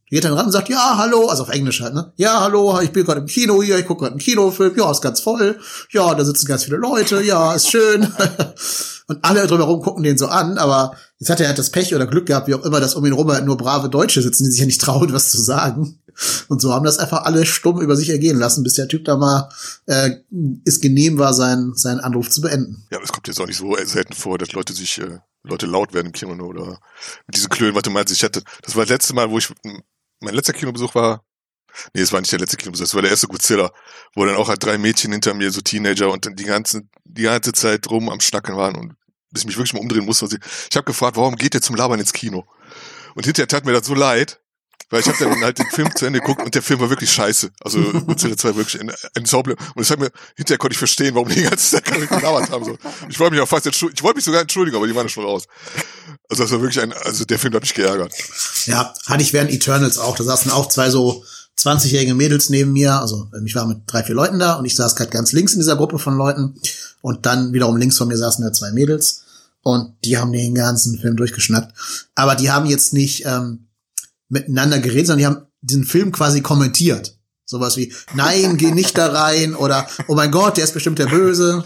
Die 0.10 0.15
geht 0.15 0.23
dann 0.23 0.34
ran 0.34 0.45
und 0.45 0.53
sagt, 0.53 0.69
ja, 0.69 0.97
hallo, 0.97 1.27
also 1.27 1.43
auf 1.43 1.49
Englisch 1.49 1.82
halt, 1.82 1.93
ne? 1.93 2.13
Ja, 2.15 2.39
hallo, 2.39 2.80
ich 2.80 2.93
bin 2.93 3.03
gerade 3.03 3.19
im 3.19 3.25
Kino 3.25 3.62
hier, 3.62 3.77
ich 3.77 3.86
gucke 3.86 4.01
gerade 4.01 4.13
einen 4.13 4.21
Kinofilm, 4.21 4.73
ja, 4.77 4.89
ist 4.89 5.01
ganz 5.01 5.19
voll, 5.19 5.60
ja, 5.91 6.15
da 6.15 6.23
sitzen 6.23 6.47
ganz 6.47 6.63
viele 6.63 6.77
Leute, 6.77 7.21
ja, 7.21 7.53
ist 7.53 7.69
schön. 7.69 8.08
und 9.08 9.19
alle 9.21 9.45
drumherum 9.47 9.82
gucken 9.82 10.03
den 10.03 10.17
so 10.17 10.27
an, 10.27 10.58
aber 10.58 10.95
jetzt 11.19 11.30
hat 11.30 11.41
er 11.41 11.47
halt 11.49 11.58
das 11.58 11.71
Pech 11.71 11.93
oder 11.93 12.08
Glück 12.08 12.25
gehabt, 12.25 12.47
wie 12.47 12.56
auch 12.56 12.63
immer, 12.63 12.80
dass 12.80 12.95
um 12.95 13.06
ihn 13.06 13.12
rum 13.12 13.30
halt 13.30 13.43
nur 13.43 13.58
brave 13.58 13.89
Deutsche 13.89 14.21
sitzen, 14.21 14.45
die 14.45 14.51
sich 14.51 14.62
ja 14.62 14.65
nicht 14.65 14.80
trauen, 14.80 15.12
was 15.12 15.30
zu 15.30 15.41
sagen. 15.41 15.99
Und 16.47 16.62
so 16.62 16.73
haben 16.73 16.86
das 16.86 16.97
einfach 16.97 17.23
alle 17.23 17.45
stumm 17.45 17.82
über 17.82 17.95
sich 17.95 18.10
ergehen 18.10 18.38
lassen, 18.38 18.63
bis 18.63 18.75
der 18.75 18.88
Typ 18.88 19.06
da 19.06 19.17
mal 19.17 19.49
äh, 19.86 20.12
es 20.65 20.80
genehm 20.80 21.17
war, 21.17 21.34
seinen, 21.34 21.75
seinen 21.75 21.99
Anruf 21.99 22.30
zu 22.30 22.41
beenden. 22.41 22.86
Ja, 22.89 22.97
aber 22.97 23.06
es 23.06 23.12
kommt 23.12 23.27
jetzt 23.27 23.39
auch 23.39 23.45
nicht 23.45 23.58
so 23.58 23.75
selten 23.86 24.13
vor, 24.13 24.38
dass 24.38 24.53
Leute 24.53 24.73
sich, 24.73 24.99
äh, 24.99 25.19
Leute 25.43 25.65
laut 25.65 25.93
werden 25.93 26.08
im 26.08 26.12
Kino 26.12 26.34
oder 26.43 26.80
mit 27.27 27.36
diesen 27.36 27.49
Klönen, 27.49 27.75
was 27.75 27.84
du 27.84 27.91
meinst, 27.91 28.12
ich 28.12 28.23
hatte, 28.23 28.41
das 28.63 28.75
war 28.75 28.84
das 28.84 28.89
letzte 28.89 29.13
Mal, 29.13 29.30
wo 29.30 29.38
ich, 29.38 29.49
mein 30.19 30.34
letzter 30.34 30.53
Kinobesuch 30.53 30.95
war, 30.95 31.23
nee, 31.93 32.01
es 32.01 32.12
war 32.12 32.19
nicht 32.19 32.32
der 32.32 32.39
letzte 32.39 32.58
Kinobesuch, 32.58 32.86
das 32.86 32.95
war 32.95 33.01
der 33.01 33.12
erste 33.12 33.27
Godzilla, 33.27 33.71
wo 34.15 34.25
dann 34.25 34.36
auch 34.36 34.49
halt 34.49 34.63
drei 34.63 34.77
Mädchen 34.77 35.12
hinter 35.12 35.34
mir, 35.34 35.51
so 35.51 35.62
Teenager 35.62 36.12
und 36.12 36.25
dann 36.25 36.36
die 36.36 36.45
ganze, 36.45 36.82
die 37.06 37.23
ganze 37.23 37.53
Zeit 37.53 37.89
rum 37.89 38.10
am 38.10 38.19
Schnacken 38.19 38.56
waren 38.56 38.75
und 38.75 38.95
bis 39.32 39.41
ich 39.41 39.47
mich 39.47 39.58
wirklich 39.58 39.73
mal 39.73 39.82
umdrehen 39.82 40.06
musste. 40.06 40.27
Ich 40.69 40.75
habe 40.75 40.86
gefragt, 40.86 41.17
warum 41.17 41.36
geht 41.36 41.53
ihr 41.53 41.62
zum 41.62 41.75
Labern 41.75 41.99
ins 41.99 42.13
Kino? 42.13 42.45
Und 43.15 43.25
hinterher 43.25 43.47
tat 43.47 43.65
mir 43.65 43.73
das 43.73 43.86
so 43.86 43.93
leid, 43.93 44.39
weil 44.89 45.02
ich 45.02 45.08
habe 45.08 45.17
dann 45.19 45.43
halt 45.43 45.58
den 45.58 45.69
Film 45.69 45.93
zu 45.95 46.06
Ende 46.06 46.19
geguckt 46.19 46.41
und 46.43 46.56
der 46.56 46.62
Film 46.62 46.80
war 46.80 46.89
wirklich 46.89 47.12
scheiße. 47.12 47.50
Also 47.62 47.80
Godzilla 48.08 48.38
2 48.38 48.56
wirklich 48.56 48.80
ein, 48.82 48.91
ein 49.15 49.26
Sauble. 49.26 49.56
Und 49.76 49.84
ich 49.84 49.91
hab 49.91 50.00
mir, 50.00 50.12
hinterher 50.36 50.58
konnte 50.58 50.73
ich 50.73 50.78
verstehen, 50.78 51.15
warum 51.15 51.28
die 51.28 51.36
die 51.36 51.43
ganze 51.43 51.76
Zeit 51.76 51.86
gelabert 51.86 52.50
haben. 52.50 52.63
So. 52.63 52.78
Ich 53.10 53.19
wollte 53.19 53.36
mich 53.36 53.41
auch 53.41 53.47
fast 53.47 53.65
entschuldigen. 53.65 53.97
Ich 53.97 54.04
wollte 54.04 54.17
mich 54.17 54.26
sogar 54.26 54.41
entschuldigen, 54.41 54.78
aber 54.78 54.88
die 54.88 54.95
waren 54.95 55.10
schon 55.10 55.26
raus. 55.26 55.43
Also 56.30 56.43
das 56.43 56.52
war 56.52 56.62
wirklich 56.62 56.82
ein, 56.82 56.93
also 56.93 57.26
der 57.26 57.38
Film 57.38 57.54
hat 57.54 57.62
mich 57.62 57.73
geärgert. 57.73 58.13
Ja, 58.65 58.93
hatte 59.06 59.21
ich 59.21 59.34
während 59.34 59.52
Eternals 59.52 59.97
auch. 59.97 60.15
Da 60.15 60.23
saßen 60.23 60.52
auch 60.52 60.69
zwei 60.69 60.89
so 60.89 61.23
20-jährige 61.60 62.13
Mädels 62.13 62.50
neben 62.50 62.71
mir. 62.71 62.93
Also 63.02 63.30
ich 63.45 63.56
war 63.56 63.65
mit 63.65 63.80
drei, 63.88 64.04
vier 64.04 64.15
Leuten 64.15 64.39
da 64.39 64.54
und 64.54 64.65
ich 64.65 64.76
saß 64.76 64.95
gerade 64.95 65.10
ganz 65.10 65.32
links 65.34 65.54
in 65.54 65.60
dieser 65.60 65.76
Gruppe 65.76 66.00
von 66.00 66.17
Leuten. 66.17 66.56
Und 67.02 67.26
dann 67.26 67.54
wiederum 67.54 67.78
links 67.78 67.97
von 67.97 68.08
mir 68.08 68.17
saßen 68.17 68.43
da 68.43 68.54
zwei 68.54 68.71
Mädels. 68.71 69.23
Und 69.63 69.93
die 70.06 70.17
haben 70.17 70.32
den 70.32 70.56
ganzen 70.56 70.97
Film 70.97 71.17
durchgeschnackt. 71.17 71.73
Aber 72.15 72.36
die 72.36 72.52
haben 72.52 72.67
jetzt 72.67 72.93
nicht 72.93 73.26
ähm, 73.26 73.66
miteinander 74.29 74.79
geredet, 74.79 75.07
sondern 75.07 75.19
die 75.19 75.25
haben 75.25 75.47
diesen 75.61 75.85
Film 75.85 76.11
quasi 76.11 76.41
kommentiert. 76.41 77.17
Sowas 77.45 77.77
wie, 77.77 77.93
nein, 78.13 78.57
geh 78.57 78.71
nicht 78.71 78.97
da 78.97 79.07
rein 79.07 79.55
oder, 79.55 79.87
oh 80.07 80.15
mein 80.15 80.31
Gott, 80.31 80.57
der 80.57 80.65
ist 80.65 80.73
bestimmt 80.73 80.99
der 80.99 81.07
Böse. 81.07 81.63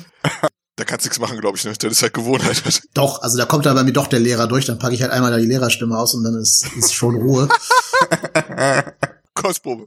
Da 0.76 0.86
kannst 0.86 1.06
du 1.06 1.10
nichts 1.10 1.20
machen, 1.20 1.40
glaube 1.40 1.58
ich, 1.58 1.66
ne? 1.66 1.74
Das 1.78 1.92
ist 1.92 2.02
halt 2.02 2.14
Gewohnheit. 2.14 2.62
Doch, 2.94 3.22
also 3.22 3.38
da 3.38 3.46
kommt 3.46 3.66
dann 3.66 3.76
bei 3.76 3.84
mir 3.84 3.94
doch 3.94 4.08
der 4.08 4.20
Lehrer 4.20 4.48
durch, 4.48 4.66
dann 4.66 4.80
packe 4.80 4.94
ich 4.94 5.02
halt 5.02 5.12
einmal 5.12 5.32
da 5.32 5.38
die 5.38 5.46
Lehrerstimme 5.46 5.98
aus 5.98 6.14
und 6.14 6.24
dann 6.24 6.36
ist, 6.36 6.66
ist 6.78 6.94
schon 6.94 7.16
Ruhe. 7.16 7.50
Kostprobe. 9.34 9.86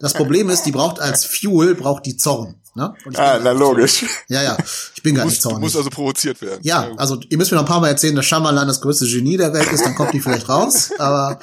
Das 0.00 0.12
Problem 0.12 0.50
ist, 0.50 0.62
die 0.62 0.72
braucht 0.72 1.00
als 1.00 1.24
Fuel, 1.24 1.74
braucht 1.74 2.04
die 2.06 2.16
Zorn. 2.16 2.56
Ne? 2.76 2.92
ah, 3.16 3.38
na 3.42 3.52
logisch. 3.52 4.04
Ja, 4.28 4.42
ja. 4.42 4.56
Ich 4.96 5.02
bin 5.02 5.14
gar 5.14 5.24
nicht 5.26 5.40
zornig. 5.40 5.58
Du 5.58 5.64
musst 5.64 5.76
also 5.76 5.90
provoziert 5.90 6.40
werden. 6.42 6.58
Ja, 6.62 6.90
also 6.96 7.20
ihr 7.28 7.38
müsst 7.38 7.52
mir 7.52 7.56
noch 7.56 7.64
ein 7.64 7.68
paar 7.68 7.80
Mal 7.80 7.88
erzählen, 7.88 8.16
dass 8.16 8.26
Shyamalan 8.26 8.66
das 8.66 8.80
größte 8.80 9.06
Genie 9.06 9.36
der 9.36 9.52
Welt 9.52 9.70
ist, 9.70 9.84
dann 9.84 9.94
kommt 9.94 10.12
die 10.12 10.20
vielleicht 10.20 10.48
raus. 10.48 10.90
Aber 10.98 11.38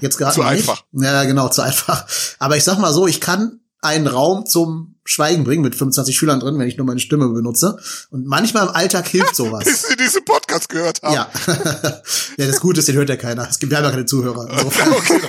jetzt 0.00 0.16
gerade 0.18 0.34
Zu 0.34 0.42
einfach. 0.42 0.84
Ja, 0.92 1.24
genau, 1.24 1.48
zu 1.48 1.62
einfach. 1.62 2.06
Aber 2.38 2.56
ich 2.56 2.64
sag 2.64 2.78
mal 2.78 2.92
so, 2.92 3.06
ich 3.08 3.20
kann 3.20 3.60
einen 3.82 4.06
Raum 4.06 4.46
zum 4.46 4.89
Schweigen 5.10 5.42
bringen 5.42 5.62
mit 5.62 5.74
25 5.74 6.16
Schülern 6.16 6.38
drin, 6.38 6.56
wenn 6.56 6.68
ich 6.68 6.76
nur 6.76 6.86
meine 6.86 7.00
Stimme 7.00 7.28
benutze. 7.30 7.76
Und 8.10 8.26
manchmal 8.26 8.68
im 8.68 8.74
Alltag 8.74 9.08
hilft 9.08 9.34
sowas. 9.36 9.64
Bis 9.64 9.82
sie 9.82 9.96
diesen 9.96 10.24
Podcast 10.24 10.68
gehört 10.68 11.02
haben. 11.02 11.14
Ja. 11.14 11.28
ja, 12.36 12.46
das 12.46 12.60
Gute 12.60 12.78
ist, 12.78 12.86
den 12.86 12.94
hört 12.94 13.08
ja 13.08 13.16
keiner. 13.16 13.48
Es 13.50 13.58
gibt 13.58 13.72
ja 13.72 13.82
keine 13.90 14.06
Zuhörer. 14.06 14.48
Insofern, 14.48 14.92
okay, 14.92 15.20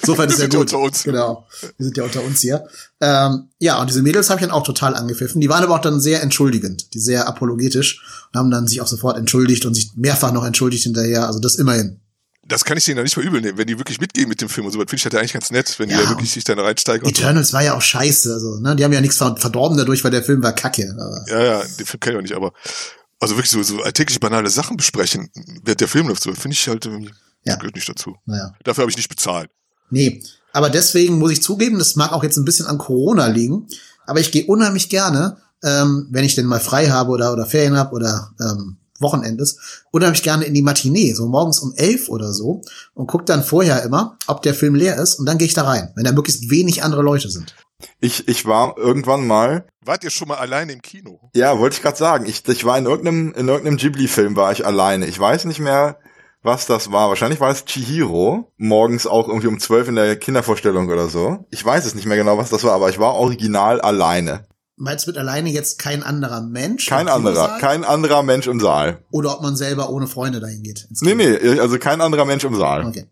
insofern 0.00 0.28
ist 0.28 0.38
ja 0.38 0.46
gut. 0.46 0.60
Unter 0.60 0.78
uns. 0.78 1.02
Genau. 1.02 1.44
Wir 1.76 1.84
sind 1.84 1.96
ja 1.96 2.04
unter 2.04 2.22
uns 2.22 2.40
hier. 2.40 2.68
Ähm, 3.00 3.48
ja, 3.58 3.80
und 3.80 3.90
diese 3.90 4.02
Mädels 4.02 4.30
habe 4.30 4.40
ich 4.40 4.46
dann 4.46 4.54
auch 4.54 4.62
total 4.62 4.94
angepfiffen. 4.94 5.40
Die 5.40 5.48
waren 5.48 5.64
aber 5.64 5.74
auch 5.74 5.80
dann 5.80 6.00
sehr 6.00 6.22
entschuldigend, 6.22 6.94
die 6.94 7.00
sehr 7.00 7.26
apologetisch 7.26 8.28
und 8.32 8.38
haben 8.38 8.52
dann 8.52 8.68
sich 8.68 8.80
auch 8.80 8.86
sofort 8.86 9.18
entschuldigt 9.18 9.66
und 9.66 9.74
sich 9.74 9.90
mehrfach 9.96 10.32
noch 10.32 10.44
entschuldigt 10.44 10.84
hinterher. 10.84 11.26
Also 11.26 11.40
das 11.40 11.56
immerhin 11.56 11.98
das 12.48 12.64
kann 12.64 12.76
ich 12.76 12.84
denen 12.84 12.96
dann 12.96 13.04
nicht 13.04 13.16
mal 13.16 13.24
übel 13.24 13.40
nehmen, 13.40 13.58
wenn 13.58 13.66
die 13.66 13.78
wirklich 13.78 14.00
mitgehen 14.00 14.28
mit 14.28 14.40
dem 14.40 14.48
Film 14.48 14.66
und 14.66 14.72
so, 14.72 14.78
finde 14.78 14.94
ich 14.96 15.02
das 15.02 15.12
ja 15.12 15.18
eigentlich 15.18 15.32
ganz 15.32 15.50
nett, 15.50 15.78
wenn 15.78 15.88
ja, 15.88 15.98
die 15.98 16.04
da 16.04 16.10
wirklich 16.10 16.30
sich 16.30 16.44
dann 16.44 16.58
reinsteigen. 16.58 17.08
Eternals 17.08 17.52
war 17.52 17.62
ja 17.62 17.76
auch 17.76 17.82
scheiße, 17.82 18.32
also, 18.32 18.60
ne, 18.60 18.76
die 18.76 18.84
haben 18.84 18.92
ja 18.92 19.00
nichts 19.00 19.16
verdorben 19.16 19.76
dadurch, 19.76 20.04
weil 20.04 20.10
der 20.10 20.22
Film 20.22 20.42
war 20.42 20.52
kacke. 20.52 20.94
Aber. 20.98 21.24
Ja, 21.28 21.44
ja, 21.44 21.62
den 21.78 21.86
Film 21.86 22.00
kenne 22.00 22.14
ich 22.14 22.18
auch 22.18 22.22
nicht, 22.22 22.34
aber, 22.34 22.52
also 23.20 23.36
wirklich 23.36 23.50
so, 23.50 23.62
so 23.62 23.82
alltägliche 23.82 24.20
banale 24.20 24.50
Sachen 24.50 24.76
besprechen, 24.76 25.30
während 25.64 25.80
der 25.80 25.88
Film 25.88 26.08
läuft, 26.08 26.22
so, 26.22 26.32
finde 26.34 26.54
ich 26.54 26.68
halt, 26.68 26.86
irgendwie, 26.86 27.12
ja. 27.44 27.56
gehört 27.56 27.74
nicht 27.74 27.88
dazu. 27.88 28.16
Naja. 28.26 28.52
Dafür 28.64 28.82
habe 28.82 28.90
ich 28.90 28.96
nicht 28.96 29.08
bezahlt. 29.08 29.50
Nee, 29.90 30.22
aber 30.52 30.70
deswegen 30.70 31.18
muss 31.18 31.32
ich 31.32 31.42
zugeben, 31.42 31.78
das 31.78 31.96
mag 31.96 32.12
auch 32.12 32.22
jetzt 32.22 32.36
ein 32.36 32.44
bisschen 32.44 32.66
an 32.66 32.78
Corona 32.78 33.26
liegen, 33.26 33.66
aber 34.06 34.20
ich 34.20 34.30
gehe 34.30 34.46
unheimlich 34.46 34.88
gerne, 34.88 35.38
ähm, 35.62 36.08
wenn 36.10 36.24
ich 36.24 36.34
denn 36.34 36.46
mal 36.46 36.60
frei 36.60 36.88
habe 36.88 37.10
oder, 37.10 37.32
oder 37.32 37.46
Ferien 37.46 37.76
habe 37.76 37.94
oder, 37.94 38.32
ähm, 38.40 38.78
Wochenendes 39.00 39.84
unheimlich 39.90 40.22
gerne 40.22 40.44
in 40.44 40.54
die 40.54 40.62
Matinee, 40.62 41.12
so 41.12 41.26
morgens 41.26 41.60
um 41.60 41.74
elf 41.76 42.08
oder 42.08 42.32
so 42.32 42.62
und 42.94 43.06
guck 43.06 43.26
dann 43.26 43.42
vorher 43.42 43.82
immer, 43.82 44.18
ob 44.26 44.42
der 44.42 44.54
Film 44.54 44.74
leer 44.74 44.96
ist 44.96 45.18
und 45.18 45.26
dann 45.26 45.38
gehe 45.38 45.46
ich 45.46 45.54
da 45.54 45.64
rein, 45.64 45.92
wenn 45.94 46.04
da 46.04 46.12
möglichst 46.12 46.50
wenig 46.50 46.82
andere 46.82 47.02
Leute 47.02 47.28
sind. 47.30 47.54
Ich, 48.00 48.26
ich 48.28 48.46
war 48.46 48.76
irgendwann 48.78 49.26
mal. 49.26 49.66
Wart 49.84 50.02
ihr 50.04 50.10
schon 50.10 50.28
mal 50.28 50.38
alleine 50.38 50.72
im 50.72 50.82
Kino? 50.82 51.30
Ja, 51.34 51.58
wollte 51.58 51.76
ich 51.76 51.82
gerade 51.82 51.96
sagen. 51.96 52.26
Ich, 52.26 52.46
ich 52.48 52.64
war 52.64 52.78
in 52.78 52.86
irgendeinem, 52.86 53.32
in 53.36 53.48
irgendeinem 53.48 53.76
Ghibli-Film 53.76 54.36
war 54.36 54.52
ich 54.52 54.64
alleine. 54.64 55.06
Ich 55.06 55.18
weiß 55.18 55.44
nicht 55.44 55.60
mehr, 55.60 55.98
was 56.42 56.66
das 56.66 56.90
war. 56.90 57.08
Wahrscheinlich 57.08 57.40
war 57.40 57.50
es 57.50 57.64
Chihiro. 57.64 58.52
Morgens 58.56 59.06
auch 59.06 59.28
irgendwie 59.28 59.48
um 59.48 59.60
zwölf 59.60 59.88
in 59.88 59.96
der 59.96 60.16
Kindervorstellung 60.16 60.88
oder 60.88 61.08
so. 61.08 61.44
Ich 61.50 61.64
weiß 61.64 61.84
es 61.84 61.94
nicht 61.94 62.06
mehr 62.06 62.16
genau, 62.16 62.38
was 62.38 62.50
das 62.50 62.64
war, 62.64 62.72
aber 62.72 62.88
ich 62.88 62.98
war 62.98 63.14
original 63.14 63.80
alleine. 63.80 64.46
Meinst 64.78 65.06
du 65.06 65.10
mit 65.10 65.18
alleine 65.18 65.50
jetzt 65.50 65.78
kein 65.78 66.02
anderer 66.02 66.42
Mensch? 66.42 66.86
Kein 66.86 67.08
anderer, 67.08 67.58
kein 67.58 67.82
anderer 67.82 68.22
Mensch 68.22 68.46
im 68.46 68.60
Saal. 68.60 69.02
Oder 69.10 69.34
ob 69.34 69.42
man 69.42 69.56
selber 69.56 69.88
ohne 69.88 70.06
Freunde 70.06 70.38
dahin 70.38 70.62
geht? 70.62 70.86
Nee, 71.00 71.14
nee, 71.14 71.58
also 71.58 71.78
kein 71.78 72.02
anderer 72.02 72.26
Mensch 72.26 72.44
im 72.44 72.54
Saal. 72.54 72.84
Okay. 72.84 73.06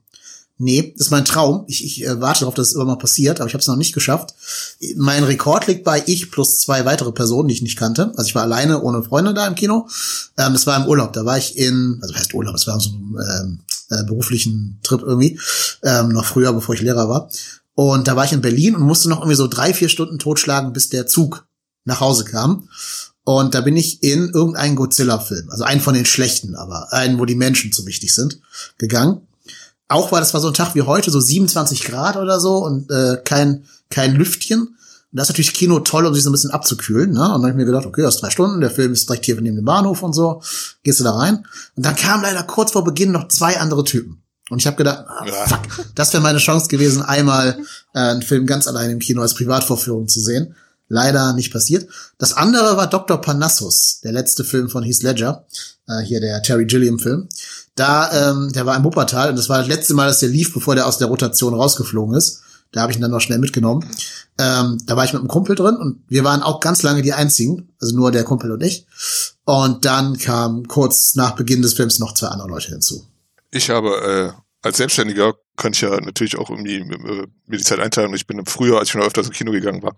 Nee, 0.57 0.95
das 0.97 1.07
ist 1.07 1.11
mein 1.11 1.25
Traum. 1.25 1.65
Ich, 1.67 1.85
ich 1.85 2.05
äh, 2.05 2.21
warte 2.21 2.41
darauf, 2.41 2.55
dass 2.55 2.69
es 2.69 2.75
immer 2.75 2.85
mal 2.85 2.97
passiert, 2.97 3.41
aber 3.41 3.49
ich 3.49 3.55
habe 3.55 3.61
es 3.61 3.67
noch 3.67 3.77
nicht 3.77 3.93
geschafft. 3.93 4.35
Mein 4.97 5.25
Rekord 5.25 5.67
liegt 5.67 5.85
bei 5.85 6.03
ich 6.07 6.31
plus 6.31 6.61
zwei 6.61 6.85
weitere 6.85 7.11
Personen, 7.11 7.49
die 7.49 7.55
ich 7.55 7.63
nicht 7.63 7.79
kannte. 7.79 8.13
Also 8.17 8.29
ich 8.29 8.35
war 8.37 8.43
alleine 8.43 8.83
ohne 8.83 9.03
Freunde 9.03 9.35
da 9.35 9.47
im 9.49 9.57
Kino. 9.57 9.89
Ähm, 10.39 10.53
das 10.53 10.67
war 10.67 10.77
im 10.77 10.87
Urlaub. 10.87 11.13
Da 11.13 11.25
war 11.25 11.39
ich 11.39 11.59
in, 11.59 11.99
also 12.03 12.15
heißt 12.15 12.35
Urlaub, 12.35 12.55
es 12.55 12.67
war 12.69 12.79
so 12.79 12.91
einem 12.91 13.19
ähm, 13.19 13.61
äh, 13.91 14.05
beruflichen 14.05 14.79
Trip 14.83 15.03
irgendwie, 15.03 15.41
ähm, 15.83 16.11
noch 16.11 16.25
früher, 16.25 16.53
bevor 16.53 16.75
ich 16.75 16.83
Lehrer 16.83 17.09
war. 17.09 17.31
Und 17.75 18.07
da 18.07 18.15
war 18.15 18.25
ich 18.25 18.33
in 18.33 18.41
Berlin 18.41 18.77
und 18.77 18.83
musste 18.83 19.09
noch 19.09 19.19
irgendwie 19.19 19.37
so 19.37 19.49
drei, 19.49 19.75
vier 19.75 19.89
Stunden 19.89 20.21
totschlagen, 20.21 20.73
bis 20.73 20.89
der 20.89 21.09
Zug 21.09 21.47
nach 21.85 22.01
Hause 22.01 22.25
kam. 22.25 22.69
Und 23.25 23.55
da 23.55 23.63
bin 23.63 23.77
ich 23.77 24.03
in 24.03 24.29
irgendeinen 24.31 24.77
Godzilla-Film, 24.77 25.51
also 25.51 25.65
einen 25.65 25.81
von 25.81 25.95
den 25.95 26.05
schlechten, 26.05 26.57
aber 26.57 26.93
einen, 26.93 27.19
wo 27.19 27.25
die 27.25 27.35
Menschen 27.35 27.73
zu 27.73 27.87
wichtig 27.87 28.15
sind, 28.15 28.41
gegangen 28.77 29.23
auch 29.89 30.13
weil 30.13 30.21
das 30.21 30.35
war 30.35 30.41
so 30.41 30.49
ein 30.49 30.55
Tag 30.55 30.75
wie 30.75 30.83
heute, 30.83 31.11
so 31.11 31.21
27 31.21 31.85
Grad 31.85 32.17
oder 32.17 32.41
so 32.41 32.59
und 32.59 32.91
äh, 32.91 33.19
kein, 33.25 33.65
kein 33.91 34.15
Lüftchen. 34.15 34.61
Und 34.61 34.77
das 35.13 35.27
ist 35.27 35.31
natürlich 35.31 35.55
Kino 35.55 35.79
toll, 35.81 36.07
um 36.07 36.15
sich 36.15 36.25
so 36.25 36.31
ein 36.31 36.33
bisschen 36.33 36.51
abzukühlen. 36.51 37.13
Ne? 37.13 37.21
Und 37.21 37.33
dann 37.33 37.43
habe 37.43 37.51
ich 37.51 37.57
mir 37.57 37.65
gedacht, 37.65 37.87
okay, 37.87 38.03
das 38.03 38.17
ist 38.17 38.23
drei 38.23 38.31
Stunden, 38.31 38.61
der 38.61 38.71
Film 38.71 38.93
ist 38.93 39.09
direkt 39.09 39.27
hier 39.27 39.41
neben 39.41 39.57
dem 39.57 39.65
Bahnhof 39.65 40.03
und 40.03 40.13
so. 40.13 40.43
Gehst 40.83 41.01
du 41.01 41.05
da 41.05 41.13
rein? 41.13 41.47
Und 41.77 41.87
dann 41.87 41.95
kamen 41.95 42.23
leider 42.23 42.43
kurz 42.43 42.73
vor 42.73 42.83
Beginn 42.83 43.13
noch 43.13 43.29
zwei 43.29 43.61
andere 43.61 43.85
Typen. 43.85 44.23
Und 44.51 44.59
ich 44.59 44.67
habe 44.67 44.77
gedacht, 44.77 45.05
ah, 45.07 45.25
fuck, 45.47 45.61
das 45.95 46.13
wäre 46.13 46.23
meine 46.23 46.39
Chance 46.39 46.69
gewesen, 46.69 47.03
einmal 47.03 47.59
äh, 47.95 47.99
einen 47.99 48.23
Film 48.23 48.47
ganz 48.47 48.67
allein 48.67 48.91
im 48.91 48.99
Kino 48.99 49.23
als 49.23 49.35
Privatvorführung 49.35 50.09
zu 50.09 50.21
sehen. 50.21 50.55
Leider 50.95 51.33
nicht 51.33 51.53
passiert. 51.53 51.89
Das 52.19 52.35
andere 52.35 52.77
war 52.77 52.87
Dr. 52.87 53.21
Panassus, 53.21 53.99
der 54.05 54.13
letzte 54.13 54.45
Film 54.45 54.69
von 54.69 54.85
Heath 54.85 55.03
Ledger, 55.03 55.45
äh, 55.89 55.99
hier 56.03 56.21
der 56.21 56.41
Terry 56.41 56.67
Gilliam-Film. 56.67 57.29
Da, 57.75 58.31
ähm, 58.31 58.53
der 58.53 58.65
war 58.65 58.77
im 58.77 58.85
Wuppertal 58.85 59.31
und 59.31 59.37
das 59.37 59.49
war 59.49 59.59
das 59.59 59.67
letzte 59.67 59.95
Mal, 59.95 60.07
dass 60.07 60.21
der 60.21 60.29
lief, 60.29 60.55
bevor 60.55 60.77
der 60.77 60.87
aus 60.87 60.99
der 60.99 61.09
Rotation 61.09 61.53
rausgeflogen 61.53 62.15
ist. 62.15 62.43
Da 62.71 62.83
habe 62.83 62.93
ich 62.93 62.99
ihn 62.99 63.03
dann 63.03 63.11
noch 63.11 63.21
schnell 63.21 63.41
mitgenommen. 63.41 63.85
Ähm, 64.39 64.79
da 64.87 64.97
war 64.97 65.05
ich 65.05 65.13
mit 65.13 65.19
einem 65.19 65.29
Kumpel 65.29 65.57
drin 65.57 65.75
und 65.75 66.05
wir 66.07 66.23
waren 66.23 66.45
auch 66.45 66.61
ganz 66.61 66.85
lange 66.85 67.03
die 67.03 67.13
einzigen, 67.13 67.75
also 67.81 67.97
nur 67.97 68.13
der 68.13 68.23
Kumpel 68.23 68.53
und 68.53 68.63
ich. 68.63 68.87
Und 69.45 69.85
dann 69.85 70.17
kam 70.17 70.69
kurz 70.69 71.17
nach 71.17 71.35
Beginn 71.35 71.61
des 71.61 71.75
Films 71.75 71.99
noch 71.99 72.15
zwei 72.15 72.29
andere 72.29 72.51
Leute 72.51 72.69
hinzu. 72.69 73.05
Ich 73.51 73.69
habe 73.69 74.33
äh, 74.37 74.41
als 74.63 74.77
Selbstständiger 74.77 75.35
kann 75.57 75.73
ich 75.73 75.81
ja 75.81 75.91
natürlich 76.01 76.37
auch 76.37 76.51
irgendwie 76.51 76.79
äh, 76.79 77.27
mir 77.47 77.59
die 77.59 77.65
Zeit 77.65 77.79
einteilen. 77.79 78.11
Und 78.11 78.17
ich 78.17 78.27
bin 78.27 78.45
früher, 78.47 78.79
als 78.79 78.89
ich 78.89 78.95
noch 78.95 79.05
öfter 79.05 79.21
ins 79.21 79.31
Kino 79.31 79.53
gegangen 79.53 79.83
war, 79.83 79.95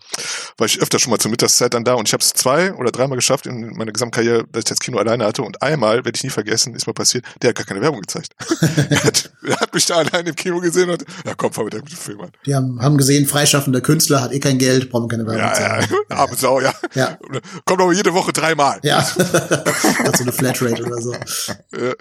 war 0.58 0.66
ich 0.66 0.80
öfter 0.80 0.98
schon 0.98 1.10
mal 1.10 1.18
zur 1.18 1.30
Mittagszeit 1.30 1.72
dann 1.74 1.84
da. 1.84 1.94
Und 1.94 2.08
ich 2.08 2.12
habe 2.12 2.22
es 2.22 2.32
zwei 2.32 2.74
oder 2.74 2.90
dreimal 2.90 3.16
geschafft 3.16 3.46
in 3.46 3.76
meiner 3.76 3.92
Gesamtkarriere, 3.92 4.44
dass 4.50 4.60
ich 4.60 4.64
das 4.66 4.78
Kino 4.80 4.98
alleine 4.98 5.24
hatte. 5.24 5.42
Und 5.42 5.62
einmal, 5.62 6.04
werde 6.04 6.12
ich 6.14 6.24
nie 6.24 6.30
vergessen, 6.30 6.74
ist 6.74 6.86
mal 6.86 6.92
passiert, 6.92 7.24
der 7.40 7.50
hat 7.50 7.56
gar 7.56 7.66
keine 7.66 7.80
Werbung 7.80 8.00
gezeigt. 8.00 8.32
er, 8.90 9.04
hat, 9.04 9.30
er, 9.42 9.60
hat, 9.60 9.74
mich 9.74 9.86
da 9.86 9.96
allein 9.96 10.26
im 10.26 10.34
Kino 10.34 10.60
gesehen 10.60 10.90
und 10.90 11.04
ja 11.24 11.34
komm, 11.34 11.52
fahr 11.52 11.64
mit 11.64 11.72
der 11.72 11.80
gute 11.80 11.96
Film 11.96 12.20
an. 12.20 12.32
Die 12.44 12.54
haben, 12.54 12.80
haben 12.80 12.98
gesehen, 12.98 13.26
freischaffender 13.26 13.80
Künstler 13.80 14.20
hat 14.20 14.32
eh 14.32 14.40
kein 14.40 14.58
Geld, 14.58 14.90
brauchen 14.90 15.08
keine 15.08 15.26
Werbung. 15.26 15.40
Ja, 15.40 15.78
ja, 15.78 15.80
ja. 16.10 16.16
Arme 16.16 16.36
Sau, 16.36 16.60
ja. 16.60 16.74
ja. 16.94 17.18
Kommt 17.64 17.80
aber 17.80 17.92
jede 17.92 18.12
Woche 18.12 18.32
dreimal. 18.32 18.78
Ja. 18.82 18.98
hat 19.16 20.16
so 20.16 20.22
eine 20.22 20.32
Flatrate 20.32 20.84
oder 20.84 21.00
so. 21.00 21.12
Ja, 21.12 21.86
ja. 21.86 21.94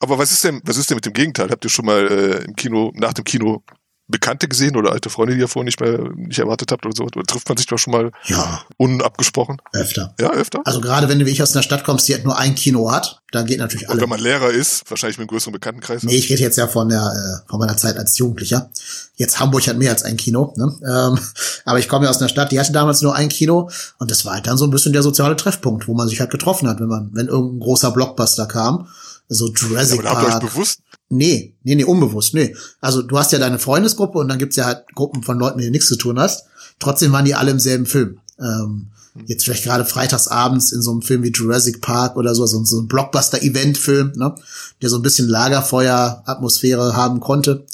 Aber 0.00 0.18
was 0.18 0.32
ist 0.32 0.44
denn, 0.44 0.60
was 0.64 0.76
ist 0.76 0.90
denn 0.90 0.96
mit 0.96 1.06
dem 1.06 1.12
Gegenteil? 1.12 1.50
Habt 1.50 1.64
ihr 1.64 1.70
schon 1.70 1.86
mal 1.86 2.06
äh, 2.06 2.44
im 2.44 2.56
Kino, 2.56 2.92
nach 2.94 3.12
dem 3.12 3.24
Kino 3.24 3.62
Bekannte 4.06 4.48
gesehen 4.48 4.76
oder 4.76 4.92
alte 4.92 5.08
Freunde, 5.08 5.34
die 5.34 5.40
ihr 5.40 5.48
vorher 5.48 5.64
nicht 5.64 5.80
mehr 5.80 5.98
nicht 6.14 6.38
erwartet 6.38 6.70
habt 6.70 6.84
oder 6.84 6.94
so? 6.94 7.04
Oder 7.04 7.22
trifft 7.22 7.48
man 7.48 7.56
sich 7.56 7.66
doch 7.66 7.78
schon 7.78 7.92
mal 7.92 8.10
ja. 8.26 8.62
unabgesprochen? 8.76 9.62
Öfter. 9.72 10.14
Ja, 10.20 10.30
öfter? 10.30 10.60
Also 10.66 10.82
gerade 10.82 11.08
wenn 11.08 11.18
du 11.18 11.24
wie 11.24 11.30
ich 11.30 11.42
aus 11.42 11.54
einer 11.54 11.62
Stadt 11.62 11.84
kommst, 11.84 12.06
die 12.06 12.12
halt 12.12 12.24
nur 12.26 12.36
ein 12.36 12.54
Kino 12.54 12.92
hat, 12.92 13.22
dann 13.32 13.46
geht 13.46 13.60
natürlich 13.60 13.88
alles. 13.88 13.96
Und 13.96 14.02
wenn 14.02 14.10
man 14.10 14.20
Lehrer 14.20 14.50
ist, 14.50 14.82
wahrscheinlich 14.90 15.16
mit 15.16 15.22
einem 15.22 15.28
größeren 15.28 15.54
Bekanntenkreis. 15.54 16.02
Nee, 16.02 16.16
ich 16.16 16.28
rede 16.28 16.42
jetzt 16.42 16.58
ja 16.58 16.66
von 16.66 16.90
der 16.90 17.00
äh, 17.00 17.48
von 17.48 17.58
meiner 17.58 17.78
Zeit 17.78 17.96
als 17.96 18.18
Jugendlicher. 18.18 18.70
Jetzt 19.16 19.40
Hamburg 19.40 19.66
hat 19.66 19.78
mehr 19.78 19.90
als 19.90 20.02
ein 20.02 20.18
Kino, 20.18 20.52
ne? 20.56 20.70
Ähm, 20.86 21.18
aber 21.64 21.78
ich 21.78 21.88
komme 21.88 22.04
ja 22.04 22.10
aus 22.10 22.18
einer 22.18 22.28
Stadt, 22.28 22.52
die 22.52 22.60
hatte 22.60 22.72
damals 22.72 23.00
nur 23.00 23.14
ein 23.14 23.30
Kino 23.30 23.70
und 23.98 24.10
das 24.10 24.26
war 24.26 24.34
halt 24.34 24.46
dann 24.46 24.58
so 24.58 24.66
ein 24.66 24.70
bisschen 24.70 24.92
der 24.92 25.02
soziale 25.02 25.36
Treffpunkt, 25.36 25.88
wo 25.88 25.94
man 25.94 26.08
sich 26.08 26.20
halt 26.20 26.30
getroffen 26.30 26.68
hat, 26.68 26.78
wenn 26.78 26.88
man, 26.88 27.08
wenn 27.14 27.28
irgendein 27.28 27.60
großer 27.60 27.90
Blockbuster 27.90 28.44
kam 28.44 28.86
so 29.28 29.52
Jurassic 29.52 30.02
ja, 30.02 30.10
aber 30.10 30.20
Park. 30.20 30.32
Habt 30.32 30.42
ihr 30.42 30.46
euch 30.46 30.52
bewusst? 30.52 30.80
Nee, 31.08 31.56
nee, 31.62 31.74
nee, 31.74 31.84
unbewusst, 31.84 32.34
nee. 32.34 32.54
Also 32.80 33.02
du 33.02 33.18
hast 33.18 33.32
ja 33.32 33.38
deine 33.38 33.58
Freundesgruppe 33.58 34.18
und 34.18 34.28
dann 34.28 34.38
gibt's 34.38 34.56
ja 34.56 34.64
halt 34.64 34.84
Gruppen 34.94 35.22
von 35.22 35.38
Leuten, 35.38 35.56
mit 35.56 35.64
denen 35.64 35.72
nichts 35.72 35.88
zu 35.88 35.96
tun 35.96 36.18
hast. 36.18 36.44
Trotzdem 36.78 37.12
waren 37.12 37.24
die 37.24 37.34
alle 37.34 37.50
im 37.50 37.60
selben 37.60 37.86
Film. 37.86 38.20
Ähm, 38.38 38.90
hm. 39.12 39.24
jetzt 39.26 39.44
vielleicht 39.44 39.64
gerade 39.64 39.84
freitagsabends 39.84 40.72
in 40.72 40.82
so 40.82 40.90
einem 40.90 41.02
Film 41.02 41.22
wie 41.22 41.30
Jurassic 41.30 41.80
Park 41.80 42.16
oder 42.16 42.34
so, 42.34 42.44
so, 42.46 42.64
so 42.64 42.80
ein 42.80 42.88
Blockbuster-Event-Film, 42.88 44.12
ne, 44.16 44.34
der 44.82 44.90
so 44.90 44.96
ein 44.96 45.02
bisschen 45.02 45.28
Lagerfeuer-Atmosphäre 45.28 46.96
haben 46.96 47.20
konnte. 47.20 47.64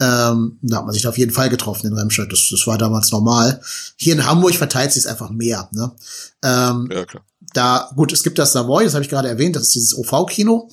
Ähm, 0.00 0.58
da 0.62 0.78
hat 0.78 0.86
man 0.86 0.94
sich 0.94 1.06
auf 1.06 1.18
jeden 1.18 1.32
Fall 1.32 1.50
getroffen 1.50 1.86
in 1.86 1.92
Remscheid. 1.92 2.32
Das, 2.32 2.48
das 2.50 2.66
war 2.66 2.78
damals 2.78 3.12
normal. 3.12 3.60
Hier 3.96 4.14
in 4.14 4.26
Hamburg 4.26 4.54
verteilt 4.54 4.92
sich 4.92 5.04
es 5.04 5.06
einfach 5.06 5.30
mehr. 5.30 5.68
Ne? 5.72 5.92
Ähm, 6.42 6.88
ja, 6.90 7.04
klar 7.04 7.22
da, 7.52 7.90
gut, 7.96 8.12
es 8.12 8.22
gibt 8.22 8.38
das 8.38 8.52
Savoy, 8.52 8.84
das 8.84 8.94
habe 8.94 9.04
ich 9.04 9.10
gerade 9.10 9.28
erwähnt, 9.28 9.56
das 9.56 9.64
ist 9.64 9.74
dieses 9.74 9.96
OV-Kino. 9.96 10.68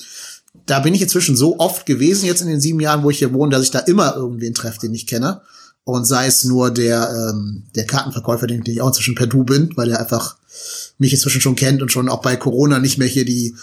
Da 0.66 0.80
bin 0.80 0.94
ich 0.94 1.02
inzwischen 1.02 1.36
so 1.36 1.58
oft 1.58 1.86
gewesen, 1.86 2.26
jetzt 2.26 2.42
in 2.42 2.48
den 2.48 2.60
sieben 2.60 2.80
Jahren, 2.80 3.02
wo 3.02 3.10
ich 3.10 3.18
hier 3.18 3.32
wohne, 3.32 3.50
dass 3.50 3.62
ich 3.62 3.70
da 3.70 3.80
immer 3.80 4.16
irgendwen 4.16 4.54
treffe, 4.54 4.80
den 4.80 4.94
ich 4.94 5.06
kenne. 5.06 5.40
Und 5.84 6.04
sei 6.04 6.26
es 6.26 6.44
nur 6.44 6.70
der, 6.70 7.10
ähm, 7.10 7.64
der 7.74 7.86
Kartenverkäufer, 7.86 8.46
den 8.46 8.62
ich 8.66 8.80
auch 8.82 8.88
inzwischen 8.88 9.14
per 9.14 9.26
Du 9.26 9.44
bin, 9.44 9.70
weil 9.76 9.88
der 9.88 10.00
einfach 10.00 10.36
mich 10.98 11.12
inzwischen 11.12 11.40
schon 11.40 11.56
kennt 11.56 11.80
und 11.80 11.90
schon 11.90 12.08
auch 12.08 12.20
bei 12.20 12.36
Corona 12.36 12.78
nicht 12.78 12.98
mehr 12.98 13.08
hier 13.08 13.24
die 13.24 13.54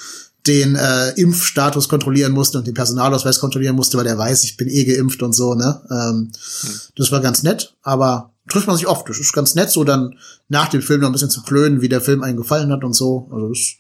den 0.48 0.76
äh, 0.76 1.10
Impfstatus 1.12 1.90
kontrollieren 1.90 2.32
musste 2.32 2.60
und 2.60 2.68
den 2.68 2.76
Personalausweis 2.76 3.40
kontrollieren 3.40 3.76
musste, 3.76 3.98
weil 3.98 4.04
der 4.04 4.18
weiß, 4.18 4.44
ich 4.44 4.58
bin 4.58 4.70
eh 4.70 4.86
geimpft 4.86 5.24
und 5.24 5.34
so, 5.34 5.56
ne? 5.56 5.82
Ähm, 5.90 6.32
hm. 6.62 6.70
Das 6.96 7.12
war 7.12 7.20
ganz 7.20 7.42
nett, 7.42 7.74
aber 7.82 8.32
trifft 8.50 8.68
man 8.68 8.76
sich 8.76 8.88
oft. 8.88 9.08
Das 9.10 9.20
ist 9.20 9.34
ganz 9.34 9.56
nett, 9.56 9.70
so 9.70 9.84
dann 9.84 10.18
nach 10.48 10.68
dem 10.68 10.82
Film 10.82 11.02
noch 11.02 11.10
ein 11.10 11.14
bisschen 11.14 11.30
zu 11.30 11.44
klönen, 11.44 11.82
wie 11.82 11.90
der 11.90 12.02
Film 12.02 12.24
einen 12.24 12.38
gefallen 12.38 12.72
hat 12.72 12.84
und 12.84 12.94
so. 12.94 13.30
Also 13.32 13.50
das 13.50 13.76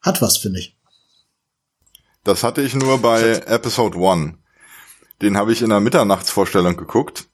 hat 0.00 0.22
was, 0.22 0.38
finde 0.38 0.60
ich. 0.60 0.76
Das 2.24 2.42
hatte 2.42 2.62
ich 2.62 2.74
nur 2.74 2.98
bei 2.98 3.42
Episode 3.46 3.98
One. 3.98 4.38
Den 5.22 5.36
habe 5.36 5.52
ich 5.52 5.62
in 5.62 5.70
der 5.70 5.80
Mitternachtsvorstellung 5.80 6.76
geguckt. 6.76 7.28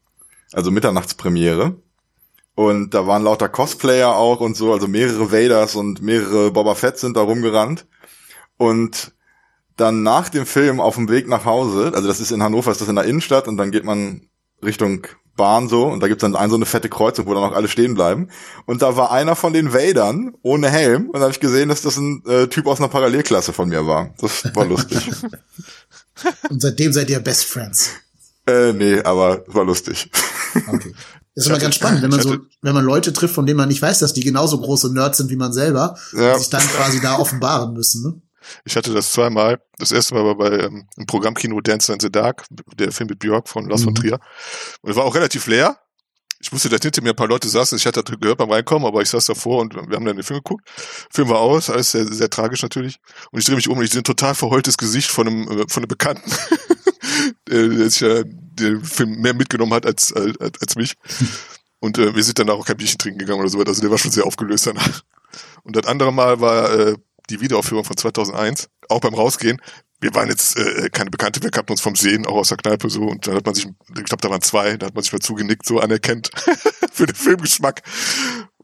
Also 0.52 0.70
Mitternachtspremiere. 0.70 1.76
Und 2.54 2.94
da 2.94 3.06
waren 3.06 3.24
lauter 3.24 3.48
Cosplayer 3.48 4.14
auch 4.14 4.40
und 4.40 4.56
so, 4.56 4.72
also 4.72 4.86
mehrere 4.86 5.32
Vaders 5.32 5.74
und 5.74 6.00
mehrere 6.02 6.52
Boba 6.52 6.76
Fett 6.76 6.98
sind 6.98 7.16
da 7.16 7.22
rumgerannt. 7.22 7.86
Und 8.56 9.12
dann 9.76 10.04
nach 10.04 10.28
dem 10.28 10.46
Film 10.46 10.80
auf 10.80 10.94
dem 10.94 11.08
Weg 11.08 11.26
nach 11.26 11.44
Hause, 11.44 11.90
also 11.94 12.06
das 12.06 12.20
ist 12.20 12.30
in 12.30 12.42
Hannover, 12.42 12.70
ist 12.70 12.80
das 12.80 12.88
in 12.88 12.94
der 12.94 13.04
Innenstadt 13.04 13.48
und 13.48 13.56
dann 13.56 13.72
geht 13.72 13.84
man 13.84 14.28
Richtung 14.64 15.06
Bahn 15.36 15.68
so 15.68 15.86
und 15.86 16.00
da 16.00 16.08
gibt's 16.08 16.22
dann 16.22 16.36
ein 16.36 16.50
so 16.50 16.56
eine 16.56 16.66
fette 16.66 16.88
Kreuzung, 16.88 17.26
wo 17.26 17.34
dann 17.34 17.42
auch 17.42 17.54
alle 17.54 17.68
stehen 17.68 17.94
bleiben. 17.94 18.28
Und 18.66 18.82
da 18.82 18.96
war 18.96 19.10
einer 19.10 19.34
von 19.34 19.52
den 19.52 19.72
Vadern 19.72 20.34
ohne 20.42 20.70
Helm 20.70 21.06
und 21.08 21.14
da 21.14 21.22
habe 21.22 21.32
ich 21.32 21.40
gesehen, 21.40 21.68
dass 21.68 21.82
das 21.82 21.96
ein 21.96 22.22
äh, 22.26 22.46
Typ 22.46 22.66
aus 22.66 22.78
einer 22.78 22.88
Parallelklasse 22.88 23.52
von 23.52 23.68
mir 23.68 23.86
war. 23.86 24.10
Das 24.20 24.44
war 24.54 24.64
lustig. 24.64 25.10
und 26.50 26.62
seitdem 26.62 26.92
seid 26.92 27.10
ihr 27.10 27.20
Best 27.20 27.44
Friends. 27.46 27.90
Äh, 28.46 28.72
nee, 28.74 29.00
aber 29.00 29.44
war 29.48 29.64
lustig. 29.64 30.10
Okay. 30.54 30.94
Das 31.34 31.44
ist 31.44 31.46
immer 31.48 31.58
ganz 31.58 31.74
spannend, 31.74 32.02
wenn 32.02 32.10
man 32.10 32.20
so, 32.20 32.36
wenn 32.62 32.74
man 32.74 32.84
Leute 32.84 33.12
trifft, 33.12 33.34
von 33.34 33.46
denen 33.46 33.56
man 33.56 33.68
nicht 33.68 33.82
weiß, 33.82 33.98
dass 33.98 34.12
die 34.12 34.22
genauso 34.22 34.60
große 34.60 34.92
Nerds 34.92 35.18
sind 35.18 35.30
wie 35.30 35.36
man 35.36 35.52
selber, 35.52 35.96
ja. 36.12 36.38
sich 36.38 36.50
dann 36.50 36.62
quasi 36.62 37.00
da 37.00 37.18
offenbaren 37.18 37.72
müssen. 37.72 38.02
Ne? 38.02 38.22
Ich 38.64 38.76
hatte 38.76 38.92
das 38.92 39.12
zweimal. 39.12 39.60
Das 39.78 39.92
erste 39.92 40.14
Mal 40.14 40.24
war 40.24 40.36
bei 40.36 40.58
ähm, 40.58 40.88
im 40.96 41.06
Programmkino 41.06 41.60
Dance 41.60 41.92
in 41.92 42.00
the 42.00 42.10
Dark, 42.10 42.44
der 42.78 42.92
Film 42.92 43.08
mit 43.08 43.18
Björk 43.18 43.48
von 43.48 43.68
Lars 43.68 43.82
mhm. 43.82 43.84
von 43.84 43.94
Trier. 43.94 44.20
Und 44.82 44.90
es 44.90 44.96
war 44.96 45.04
auch 45.04 45.14
relativ 45.14 45.46
leer. 45.46 45.78
Ich 46.40 46.52
wusste, 46.52 46.68
dass 46.68 46.82
hinter 46.82 47.00
mir 47.00 47.10
ein 47.10 47.16
paar 47.16 47.28
Leute 47.28 47.48
saßen. 47.48 47.78
Ich 47.78 47.86
hatte 47.86 48.02
das 48.02 48.20
gehört 48.20 48.36
beim 48.36 48.50
Reinkommen, 48.50 48.86
aber 48.86 49.00
ich 49.00 49.08
saß 49.08 49.24
davor 49.24 49.62
und 49.62 49.74
wir 49.74 49.96
haben 49.96 50.04
dann 50.04 50.16
den 50.16 50.22
Film 50.22 50.40
geguckt. 50.40 50.68
Film 51.10 51.30
war 51.30 51.38
aus, 51.38 51.70
alles 51.70 51.92
sehr, 51.92 52.06
sehr 52.06 52.28
tragisch 52.28 52.62
natürlich. 52.62 52.98
Und 53.30 53.40
ich 53.40 53.46
drehe 53.46 53.56
mich 53.56 53.68
um 53.68 53.78
und 53.78 53.84
ich 53.84 53.90
sehe 53.90 54.02
ein 54.02 54.04
total 54.04 54.34
verheultes 54.34 54.76
Gesicht 54.76 55.10
von 55.10 55.26
einem, 55.26 55.42
äh, 55.48 55.64
von 55.68 55.82
einem 55.82 55.88
Bekannten, 55.88 56.30
der, 57.48 57.68
der 57.68 57.90
sich 57.90 58.00
ja 58.00 58.22
den 58.24 58.84
Film 58.84 59.22
mehr 59.22 59.32
mitgenommen 59.32 59.72
hat 59.72 59.86
als, 59.86 60.12
als, 60.12 60.36
als 60.60 60.76
mich. 60.76 60.96
Und 61.80 61.98
äh, 61.98 62.14
wir 62.14 62.22
sind 62.22 62.38
dann 62.38 62.50
auch 62.50 62.66
kein 62.66 62.76
Bierchen 62.76 62.98
trinken 62.98 63.20
gegangen 63.20 63.40
oder 63.40 63.48
so 63.48 63.58
weiter. 63.58 63.70
Also 63.70 63.80
der 63.80 63.90
war 63.90 63.98
schon 63.98 64.10
sehr 64.10 64.26
aufgelöst 64.26 64.66
danach. 64.66 65.02
Und 65.62 65.76
das 65.76 65.86
andere 65.86 66.12
Mal 66.12 66.40
war 66.40 66.72
äh, 66.72 66.96
die 67.30 67.40
Wiederaufführung 67.40 67.84
von 67.84 67.96
2001, 67.96 68.68
auch 68.88 69.00
beim 69.00 69.14
Rausgehen. 69.14 69.60
Wir 70.00 70.14
waren 70.14 70.28
jetzt 70.28 70.58
äh, 70.58 70.90
keine 70.90 71.10
Bekannte, 71.10 71.42
wir 71.42 71.50
kannten 71.50 71.72
uns 71.72 71.80
vom 71.80 71.96
Sehen, 71.96 72.26
auch 72.26 72.36
aus 72.36 72.48
der 72.48 72.58
Kneipe 72.58 72.90
so. 72.90 73.02
Und 73.02 73.26
da 73.26 73.34
hat 73.34 73.46
man 73.46 73.54
sich, 73.54 73.66
ich 73.66 74.04
glaube, 74.04 74.20
da 74.20 74.30
waren 74.30 74.42
zwei, 74.42 74.76
da 74.76 74.86
hat 74.86 74.94
man 74.94 75.02
sich 75.02 75.12
mal 75.12 75.20
zugenickt, 75.20 75.64
so 75.64 75.80
anerkennt 75.80 76.30
für 76.92 77.06
den 77.06 77.16
Filmgeschmack. 77.16 77.82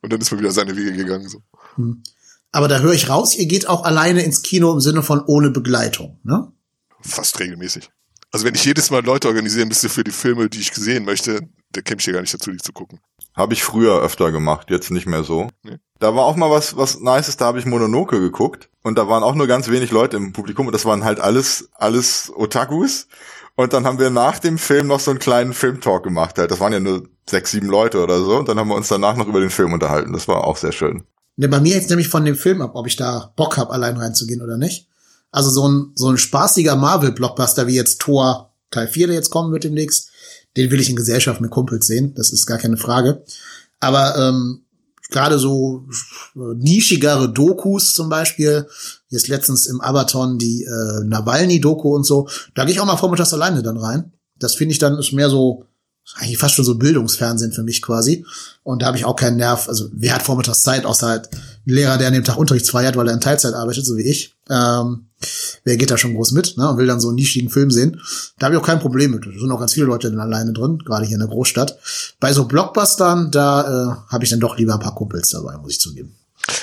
Und 0.03 0.13
dann 0.13 0.21
ist 0.21 0.31
man 0.31 0.41
wieder 0.41 0.53
seine 0.53 0.77
Wege 0.77 0.93
gegangen. 0.93 1.29
so. 1.29 1.43
Hm. 1.77 2.03
Aber 2.53 2.69
da 2.69 2.81
höre 2.81 2.93
ich 2.93 3.09
raus, 3.09 3.37
ihr 3.37 3.47
geht 3.47 3.69
auch 3.69 3.85
alleine 3.85 4.23
ins 4.23 4.43
Kino 4.43 4.73
im 4.73 4.81
Sinne 4.81 5.03
von 5.03 5.23
ohne 5.25 5.51
Begleitung, 5.51 6.19
ne? 6.25 6.53
fast 7.01 7.39
regelmäßig. 7.41 7.91
Also 8.33 8.47
wenn 8.47 8.55
ich 8.55 8.65
jedes 8.65 8.91
Mal 8.91 9.05
Leute 9.05 9.29
organisieren 9.29 9.69
müsste 9.69 9.89
für 9.89 10.05
die 10.05 10.11
Filme, 10.11 10.49
die 10.49 10.61
ich 10.61 10.73
sehen 10.73 11.05
möchte, 11.05 11.49
da 11.73 11.81
käme 11.81 11.99
ich 11.99 12.05
hier 12.05 12.15
gar 12.15 12.21
nicht 12.21 12.35
dazu, 12.35 12.51
die 12.51 12.59
zu 12.59 12.73
gucken. 12.73 13.01
Habe 13.35 13.55
ich 13.55 13.63
früher 13.63 14.01
öfter 14.03 14.31
gemacht, 14.33 14.71
jetzt 14.71 14.91
nicht 14.91 15.07
mehr 15.07 15.25
so. 15.25 15.49
Nee. 15.63 15.79
Da 16.01 16.15
war 16.17 16.25
auch 16.25 16.37
mal 16.37 16.51
was, 16.51 16.77
was 16.77 16.99
Nices, 16.99 17.37
da 17.37 17.45
habe 17.45 17.59
ich 17.59 17.67
Mononoke 17.67 18.21
geguckt 18.21 18.71
und 18.83 18.97
da 18.97 19.07
waren 19.07 19.23
auch 19.23 19.35
nur 19.35 19.47
ganz 19.47 19.69
wenig 19.69 19.91
Leute 19.91 20.17
im 20.17 20.33
Publikum 20.33 20.67
und 20.67 20.73
das 20.73 20.87
waren 20.87 21.05
halt 21.05 21.21
alles, 21.21 21.69
alles 21.75 22.33
Otakus. 22.35 23.07
Und 23.55 23.75
dann 23.75 23.85
haben 23.85 23.99
wir 23.99 24.09
nach 24.09 24.39
dem 24.39 24.57
Film 24.57 24.87
noch 24.87 25.01
so 25.01 25.11
einen 25.11 25.21
kleinen 25.21 25.53
Filmtalk 25.53 26.03
gemacht. 26.03 26.39
Halt. 26.39 26.51
Das 26.51 26.61
waren 26.61 26.73
ja 26.73 26.81
nur 26.81 27.07
sechs, 27.29 27.51
sieben 27.51 27.69
Leute 27.69 28.03
oder 28.03 28.25
so. 28.25 28.39
Und 28.39 28.49
dann 28.49 28.59
haben 28.59 28.69
wir 28.69 28.75
uns 28.75 28.89
danach 28.89 29.17
noch 29.17 29.27
über 29.27 29.41
den 29.41 29.51
Film 29.51 29.75
unterhalten. 29.75 30.15
Das 30.15 30.27
war 30.29 30.45
auch 30.45 30.57
sehr 30.57 30.73
schön. 30.73 31.03
Ne, 31.37 31.49
bei 31.49 31.61
mir 31.61 31.75
jetzt 31.75 31.91
nämlich 31.91 32.09
von 32.09 32.25
dem 32.25 32.37
Film 32.37 32.63
ab, 32.63 32.71
ob 32.75 32.87
ich 32.87 32.97
da 32.97 33.35
Bock 33.37 33.59
habe, 33.59 33.73
allein 33.73 33.99
reinzugehen 33.99 34.41
oder 34.41 34.57
nicht. 34.57 34.89
Also 35.31 35.51
so 35.51 35.69
ein, 35.69 35.93
so 35.95 36.09
ein 36.09 36.17
spaßiger 36.17 36.77
Marvel-Blockbuster 36.77 37.67
wie 37.67 37.75
jetzt 37.75 38.01
Thor 38.01 38.55
Teil 38.71 38.89
4, 38.89 39.09
der 39.09 39.17
jetzt 39.17 39.31
kommen 39.31 39.53
wird 39.53 39.65
demnächst, 39.65 40.09
den 40.57 40.71
will 40.71 40.81
ich 40.81 40.89
in 40.89 40.97
Gesellschaft 40.97 41.41
mit 41.41 41.51
Kumpels 41.51 41.87
sehen. 41.87 42.15
Das 42.15 42.33
ist 42.33 42.47
gar 42.47 42.59
keine 42.59 42.79
Frage. 42.79 43.25
Aber 43.79 44.17
ähm, 44.17 44.63
gerade 45.11 45.39
so 45.39 45.87
äh, 46.37 46.55
nischigere 46.57 47.33
Dokus 47.33 47.95
zum 47.95 48.09
Beispiel, 48.09 48.67
jetzt 49.09 49.29
letztens 49.29 49.67
im 49.67 49.81
Abaton 49.81 50.39
die 50.39 50.65
äh, 50.65 51.05
Nawalny-Doku 51.05 51.95
und 51.95 52.05
so, 52.05 52.29
da 52.55 52.65
gehe 52.65 52.73
ich 52.73 52.81
auch 52.81 52.87
mal 52.87 52.97
vormittags 52.97 53.35
alleine 53.35 53.63
dann 53.63 53.77
rein. 53.77 54.13
Das 54.39 54.55
finde 54.55 54.73
ich 54.73 54.79
dann 54.79 54.99
ist 54.99 55.13
mehr 55.13 55.29
so 55.31 55.65
eigentlich 56.17 56.39
fast 56.39 56.55
schon 56.55 56.65
so 56.65 56.75
Bildungsfernsehen 56.77 57.53
für 57.53 57.63
mich 57.63 57.83
quasi. 57.83 58.25
Und 58.63 58.83
da 58.83 58.87
habe 58.87 58.97
ich 58.97 59.05
auch 59.05 59.17
keinen 59.17 59.37
Nerv. 59.37 59.69
Also 59.69 59.89
wer 59.93 60.15
hat 60.15 60.23
vormittags 60.23 60.63
Zeit, 60.63 60.85
außer 60.85 61.07
halt 61.07 61.31
ein 61.33 61.73
Lehrer, 61.73 61.99
der 61.99 62.09
an 62.09 62.15
dem 62.15 62.25
Tag 62.25 62.37
unterrichtsfrei 62.37 62.87
hat, 62.87 62.97
weil 62.97 63.09
er 63.09 63.15
in 63.15 63.21
Teilzeit 63.21 63.55
arbeitet, 63.55 63.87
so 63.87 63.97
wie 63.97 64.03
ich. 64.03 64.35
Ähm, 64.49 65.10
wer 65.65 65.77
geht 65.77 65.91
da 65.91 65.99
schon 65.99 66.15
groß 66.15 66.33
mit 66.33 66.57
ne, 66.57 66.69
und 66.69 66.79
will 66.79 66.87
dann 66.87 67.01
so 67.01 67.09
einen 67.09 67.17
nischigen 67.17 67.51
Film 67.51 67.71
sehen. 67.71 68.01
Da 68.39 68.47
habe 68.47 68.55
ich 68.55 68.61
auch 68.61 68.67
kein 68.67 68.81
Problem 68.81 69.13
mit. 69.13 69.27
Da 69.27 69.31
sind 69.31 69.51
auch 69.51 69.61
ganz 69.61 69.75
viele 69.75 69.87
Leute 69.87 70.11
dann 70.11 70.21
alleine 70.21 70.53
drin, 70.53 70.79
gerade 70.79 71.07
hier 71.07 71.15
in 71.15 71.21
der 71.21 71.29
Großstadt. 71.29 71.79
Bei 72.19 72.33
so 72.33 72.47
Blockbustern, 72.47 73.31
da 73.31 73.61
äh, 73.63 74.13
habe 74.13 74.25
ich 74.25 74.31
dann 74.31 74.41
doch 74.41 74.59
lieber 74.59 74.75
ein 74.75 74.81
paar 74.81 74.95
Kumpels 74.95 75.31
dabei, 75.31 75.57
muss 75.59 75.73
ich 75.73 75.81
zugeben. 75.81 76.17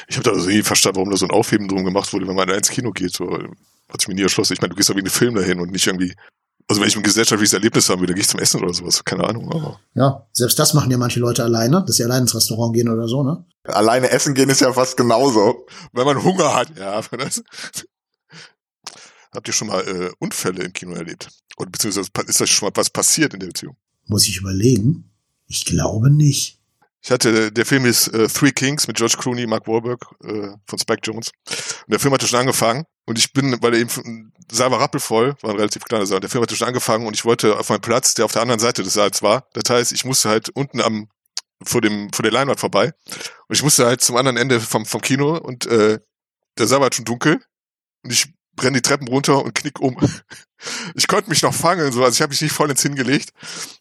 Ich 0.07 0.17
habe 0.17 0.23
da 0.23 0.31
also 0.31 0.47
nie 0.47 0.63
verstanden, 0.63 0.97
warum 0.97 1.11
da 1.11 1.17
so 1.17 1.25
ein 1.25 1.31
Aufheben 1.31 1.67
drum 1.67 1.85
gemacht 1.85 2.11
wurde, 2.13 2.27
wenn 2.27 2.35
man 2.35 2.49
ins 2.49 2.69
Kino 2.69 2.91
geht. 2.91 3.13
So, 3.13 3.29
hat 3.31 4.01
sich 4.01 4.07
mir 4.07 4.15
nie 4.15 4.23
erschlossen. 4.23 4.53
Ich 4.53 4.61
meine, 4.61 4.71
du 4.71 4.75
gehst 4.75 4.89
doch 4.89 4.95
wegen 4.95 5.05
dem 5.05 5.11
Film 5.11 5.35
dahin 5.35 5.59
und 5.59 5.71
nicht 5.71 5.87
irgendwie 5.87 6.13
also 6.69 6.81
wenn 6.81 6.89
ich 6.89 6.97
ein 6.97 7.03
gesellschaftliches 7.03 7.53
Erlebnis 7.53 7.89
haben 7.89 8.01
will, 8.01 8.07
dann 8.07 8.15
gehe 8.15 8.23
ich 8.23 8.27
zum 8.27 8.41
Essen 8.41 8.61
oder 8.61 8.73
sowas. 8.73 9.03
Keine 9.05 9.23
Ahnung. 9.23 9.49
Aber. 9.51 9.79
Ja, 9.93 10.27
selbst 10.33 10.59
das 10.59 10.73
machen 10.73 10.91
ja 10.91 10.97
manche 10.97 11.19
Leute 11.19 11.43
alleine, 11.43 11.83
dass 11.85 11.95
sie 11.95 12.03
alleine 12.03 12.23
ins 12.23 12.35
Restaurant 12.35 12.75
gehen 12.75 12.89
oder 12.89 13.07
so, 13.07 13.23
ne? 13.23 13.45
Alleine 13.63 14.09
essen 14.09 14.33
gehen 14.33 14.49
ist 14.49 14.61
ja 14.61 14.73
fast 14.73 14.97
genauso. 14.97 15.65
Wenn 15.93 16.05
man 16.05 16.23
Hunger 16.23 16.53
hat, 16.53 16.77
ja. 16.77 17.01
Das. 17.17 17.41
Habt 19.37 19.47
ihr 19.47 19.53
schon 19.53 19.67
mal 19.67 19.87
äh, 19.87 20.09
Unfälle 20.17 20.63
im 20.63 20.73
Kino 20.73 20.95
erlebt? 20.95 21.29
Oder 21.57 21.69
beziehungsweise 21.69 22.09
ist 22.25 22.41
das 22.41 22.49
schon 22.49 22.67
mal 22.67 22.71
was 22.73 22.89
passiert 22.89 23.35
in 23.35 23.39
der 23.39 23.45
Beziehung? 23.45 23.77
Muss 24.07 24.27
ich 24.27 24.37
überlegen? 24.37 25.11
Ich 25.45 25.63
glaube 25.63 26.09
nicht. 26.09 26.59
Ich 27.03 27.11
hatte, 27.11 27.51
der 27.51 27.65
Film 27.67 27.85
ist 27.85 28.07
äh, 28.07 28.27
Three 28.29 28.51
Kings 28.51 28.87
mit 28.87 28.97
George 28.97 29.15
Clooney, 29.19 29.45
Mark 29.45 29.67
Wahlberg 29.67 30.03
äh, 30.23 30.57
von 30.65 30.79
Spike 30.79 31.01
Jones. 31.03 31.29
Und 31.45 31.91
der 31.91 31.99
Film 31.99 32.15
hatte 32.15 32.25
schon 32.25 32.39
angefangen 32.39 32.85
und 33.05 33.19
ich 33.19 33.31
bin, 33.31 33.55
weil 33.61 33.75
er 33.75 33.79
eben 33.79 34.33
Saal 34.51 34.71
war 34.71 34.79
rappelvoll, 34.79 35.35
war 35.41 35.51
ein 35.51 35.57
relativ 35.57 35.83
kleiner 35.83 36.07
Saal. 36.07 36.19
Der 36.19 36.31
Film 36.31 36.41
hatte 36.41 36.55
schon 36.55 36.67
angefangen 36.67 37.05
und 37.05 37.13
ich 37.13 37.23
wollte 37.23 37.59
auf 37.59 37.69
meinen 37.69 37.81
Platz, 37.81 38.15
der 38.15 38.25
auf 38.25 38.31
der 38.31 38.41
anderen 38.41 38.59
Seite 38.59 38.81
des 38.81 38.93
Saals 38.93 39.21
war. 39.21 39.47
Das 39.53 39.69
heißt, 39.69 39.91
ich 39.91 40.03
musste 40.03 40.29
halt 40.29 40.49
unten 40.49 40.81
am 40.81 41.09
vor 41.63 41.81
dem 41.81 42.11
vor 42.11 42.23
der 42.23 42.31
Leinwand 42.31 42.59
vorbei 42.59 42.91
und 43.47 43.55
ich 43.55 43.61
musste 43.61 43.85
halt 43.85 44.01
zum 44.01 44.15
anderen 44.15 44.37
Ende 44.37 44.59
vom 44.59 44.87
vom 44.87 45.01
Kino 45.01 45.37
und 45.37 45.67
äh, 45.67 45.99
der 46.57 46.65
Saal 46.65 46.79
war 46.79 46.85
halt 46.85 46.95
schon 46.95 47.05
dunkel 47.05 47.39
und 48.03 48.11
ich 48.11 48.33
brenne 48.57 48.77
die 48.77 48.81
Treppen 48.81 49.07
runter 49.07 49.43
und 49.43 49.55
knick 49.55 49.79
um. 49.79 49.95
Ich 50.95 51.07
konnte 51.07 51.29
mich 51.29 51.43
noch 51.43 51.53
fangen, 51.53 51.91
so, 51.91 52.03
also 52.03 52.15
ich 52.15 52.21
habe 52.23 52.31
mich 52.31 52.41
nicht 52.41 52.51
voll 52.51 52.71
ins 52.71 52.81
Hingelegt, 52.81 53.29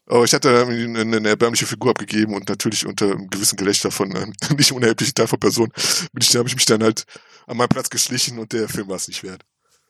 aber 0.05 0.25
ich 0.25 0.33
hatte 0.35 0.67
eine, 0.67 0.99
eine 0.99 1.27
erbärmliche 1.27 1.65
Figur 1.65 1.89
abgegeben 1.89 2.35
und 2.35 2.47
natürlich 2.47 2.85
unter 2.85 3.05
einem 3.05 3.31
gewissen 3.31 3.57
Gelächter 3.57 3.89
von 3.89 4.15
einem 4.15 4.31
nicht 4.55 4.71
unerheblichen 4.71 5.15
Teil 5.15 5.25
von 5.25 5.39
Personen 5.39 5.71
bin 6.13 6.21
ich, 6.21 6.29
da 6.29 6.37
habe 6.37 6.47
ich 6.47 6.53
mich 6.53 6.65
dann 6.65 6.83
halt 6.83 7.05
an 7.47 7.57
meinen 7.57 7.69
Platz 7.69 7.89
geschlichen 7.89 8.37
und 8.37 8.53
der 8.53 8.69
Film 8.69 8.89
war 8.89 8.97
es 8.97 9.07
nicht 9.07 9.23
wert. 9.23 9.43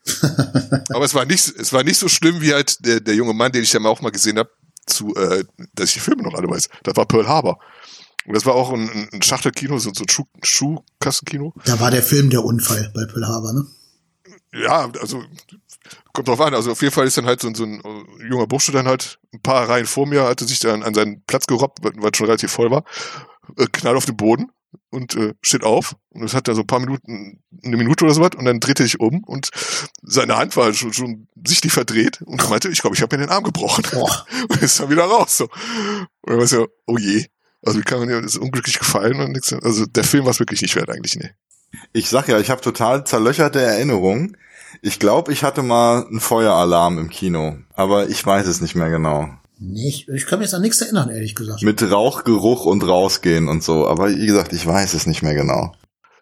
Aber 0.89 1.03
es 1.03 1.13
war 1.13 1.25
nicht, 1.25 1.53
es 1.59 1.73
war 1.73 1.83
nicht 1.83 1.99
so 1.99 2.07
schlimm 2.07 2.39
wie 2.39 2.53
halt 2.53 2.85
der, 2.85 3.01
der 3.01 3.15
junge 3.15 3.33
Mann, 3.33 3.51
den 3.51 3.63
ich 3.63 3.73
ja 3.73 3.81
auch 3.81 3.99
mal 3.99 4.11
gesehen 4.11 4.37
habe, 4.37 4.49
zu, 4.85 5.13
äh, 5.15 5.43
dass 5.73 5.89
ich 5.89 5.95
die 5.95 5.99
Filme 5.99 6.23
noch 6.23 6.35
alle 6.35 6.49
weiß. 6.49 6.69
Das 6.83 6.95
war 6.95 7.05
Pearl 7.05 7.27
Harbor. 7.27 7.59
Und 8.25 8.35
das 8.35 8.45
war 8.45 8.55
auch 8.55 8.71
ein, 8.71 9.09
ein 9.11 9.21
Schachtelkino, 9.21 9.77
so, 9.79 9.91
so 9.93 10.03
ein 10.03 10.09
Schuh, 10.09 10.25
Schuhkassenkino. 10.43 11.53
Da 11.65 11.79
war 11.79 11.91
der 11.91 12.03
Film 12.03 12.29
der 12.29 12.43
Unfall 12.43 12.91
bei 12.93 13.05
Pearl 13.05 13.27
Harbor, 13.27 13.53
ne? 13.53 13.65
Ja, 14.53 14.89
also 15.01 15.23
kommt 16.13 16.27
drauf 16.27 16.41
an. 16.41 16.53
Also 16.53 16.71
auf 16.71 16.81
jeden 16.81 16.93
Fall 16.93 17.07
ist 17.07 17.17
dann 17.17 17.25
halt 17.25 17.41
so, 17.41 17.53
so 17.53 17.63
ein 17.63 17.81
äh, 17.81 18.27
junger 18.29 18.47
Bursche 18.47 18.71
dann 18.71 18.87
halt 18.87 19.19
ein 19.33 19.41
paar 19.41 19.67
Reihen 19.67 19.85
vor 19.85 20.07
mir, 20.07 20.23
hatte 20.23 20.45
sich 20.45 20.59
dann 20.59 20.83
an 20.83 20.93
seinen 20.93 21.23
Platz 21.25 21.47
gerobbt, 21.47 21.79
weil 21.83 22.11
es 22.11 22.17
schon 22.17 22.27
relativ 22.27 22.51
voll 22.51 22.71
war, 22.71 22.83
äh, 23.57 23.67
knall 23.71 23.97
auf 23.97 24.05
den 24.05 24.17
Boden 24.17 24.51
und 24.89 25.15
äh, 25.15 25.33
steht 25.41 25.63
auf 25.63 25.95
und 26.09 26.23
es 26.23 26.33
hat 26.33 26.47
da 26.47 26.55
so 26.55 26.61
ein 26.61 26.67
paar 26.67 26.79
Minuten, 26.79 27.43
eine 27.63 27.77
Minute 27.77 28.05
oder 28.05 28.13
so 28.13 28.21
was 28.21 28.31
und 28.37 28.45
dann 28.45 28.59
drehte 28.59 28.83
ich 28.83 28.99
um 28.99 29.23
und 29.23 29.49
seine 30.01 30.37
Hand 30.37 30.55
war 30.55 30.73
schon, 30.73 30.93
schon 30.93 31.27
sichtlich 31.45 31.73
verdreht 31.73 32.21
und 32.21 32.41
er 32.41 32.49
meinte, 32.49 32.69
ich 32.69 32.81
glaube, 32.81 32.95
ich 32.95 33.01
habe 33.01 33.17
mir 33.17 33.25
den 33.25 33.31
Arm 33.31 33.43
gebrochen 33.43 33.85
Boah. 33.91 34.25
und 34.49 34.61
ist 34.61 34.79
dann 34.79 34.89
wieder 34.89 35.05
raus 35.05 35.37
so. 35.37 35.45
Und 35.45 36.31
dann 36.31 36.39
war 36.39 36.47
so, 36.47 36.67
oh 36.85 36.97
je. 36.97 37.25
Also 37.65 37.79
wie 37.79 37.83
kann 37.83 37.99
man 37.99 38.09
ja, 38.09 38.21
das 38.21 38.35
ist 38.35 38.41
unglücklich 38.41 38.79
gefallen 38.79 39.19
und 39.19 39.31
nichts. 39.31 39.51
Also 39.51 39.85
der 39.85 40.03
Film 40.03 40.25
war 40.25 40.31
es 40.31 40.39
wirklich 40.39 40.61
nicht 40.61 40.75
wert 40.75 40.89
eigentlich, 40.89 41.15
nee. 41.15 41.31
Ich 41.93 42.09
sag 42.09 42.27
ja, 42.27 42.39
ich 42.39 42.49
habe 42.49 42.61
total 42.61 43.05
zerlöcherte 43.05 43.61
Erinnerungen. 43.61 44.37
Ich 44.81 44.99
glaube, 44.99 45.31
ich 45.31 45.43
hatte 45.43 45.63
mal 45.63 46.05
einen 46.05 46.19
Feueralarm 46.19 46.99
im 46.99 47.09
Kino, 47.09 47.57
aber 47.73 48.09
ich 48.09 48.25
weiß 48.25 48.47
es 48.47 48.61
nicht 48.61 48.75
mehr 48.75 48.89
genau. 48.89 49.29
Nicht. 49.59 50.07
Ich 50.09 50.27
kann 50.27 50.39
mich 50.39 50.47
jetzt 50.47 50.53
an 50.53 50.61
nichts 50.61 50.81
erinnern, 50.81 51.09
ehrlich 51.09 51.33
gesagt. 51.33 51.63
Mit 51.63 51.81
Rauchgeruch 51.81 52.65
und 52.65 52.87
rausgehen 52.87 53.47
und 53.47 53.63
so. 53.63 53.87
Aber 53.87 54.09
wie 54.09 54.25
gesagt, 54.25 54.53
ich 54.53 54.65
weiß 54.65 54.93
es 54.93 55.07
nicht 55.07 55.23
mehr 55.23 55.33
genau. 55.33 55.73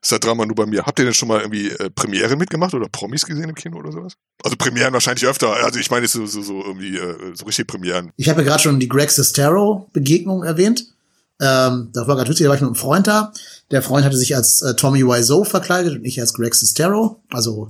Ist 0.01 0.11
das 0.11 0.19
Drama 0.19 0.45
nur 0.45 0.55
bei 0.55 0.67
mir. 0.67 0.85
Habt 0.85 0.99
ihr 0.99 1.05
denn 1.05 1.15
schon 1.15 1.27
mal 1.27 1.41
irgendwie 1.41 1.69
äh, 1.69 1.89
Premiere 1.89 2.35
mitgemacht 2.35 2.75
oder 2.75 2.87
Promis 2.87 3.25
gesehen 3.25 3.49
im 3.49 3.55
Kino 3.55 3.77
oder 3.77 3.91
sowas? 3.91 4.13
Also 4.43 4.55
Premieren 4.55 4.93
wahrscheinlich 4.93 5.25
öfter. 5.25 5.51
Also 5.51 5.79
ich 5.79 5.89
meine 5.89 6.07
so, 6.07 6.27
so, 6.27 6.43
so 6.43 6.63
irgendwie 6.63 6.95
äh, 6.95 7.33
so 7.33 7.45
richtig 7.45 7.67
Premieren. 7.67 8.11
Ich 8.15 8.29
habe 8.29 8.41
ja 8.41 8.47
gerade 8.47 8.61
schon 8.61 8.79
die 8.79 8.87
Greg 8.87 9.09
Sestero 9.09 9.89
Begegnung 9.93 10.43
erwähnt. 10.43 10.94
Ähm, 11.39 11.89
da 11.91 12.07
war 12.07 12.15
gerade 12.15 12.29
witzig, 12.29 12.45
da 12.45 12.49
war 12.49 12.55
ich 12.55 12.61
mit 12.61 12.69
einem 12.69 12.75
Freund 12.75 13.07
da. 13.07 13.33
Der 13.71 13.81
Freund 13.81 14.05
hatte 14.05 14.17
sich 14.17 14.36
als 14.36 14.61
äh, 14.61 14.75
Tommy 14.75 15.03
Wiseau 15.03 15.43
verkleidet 15.43 15.97
und 15.97 16.05
ich 16.05 16.19
als 16.21 16.33
Greg 16.33 16.55
Sestero. 16.55 17.21
Also 17.29 17.67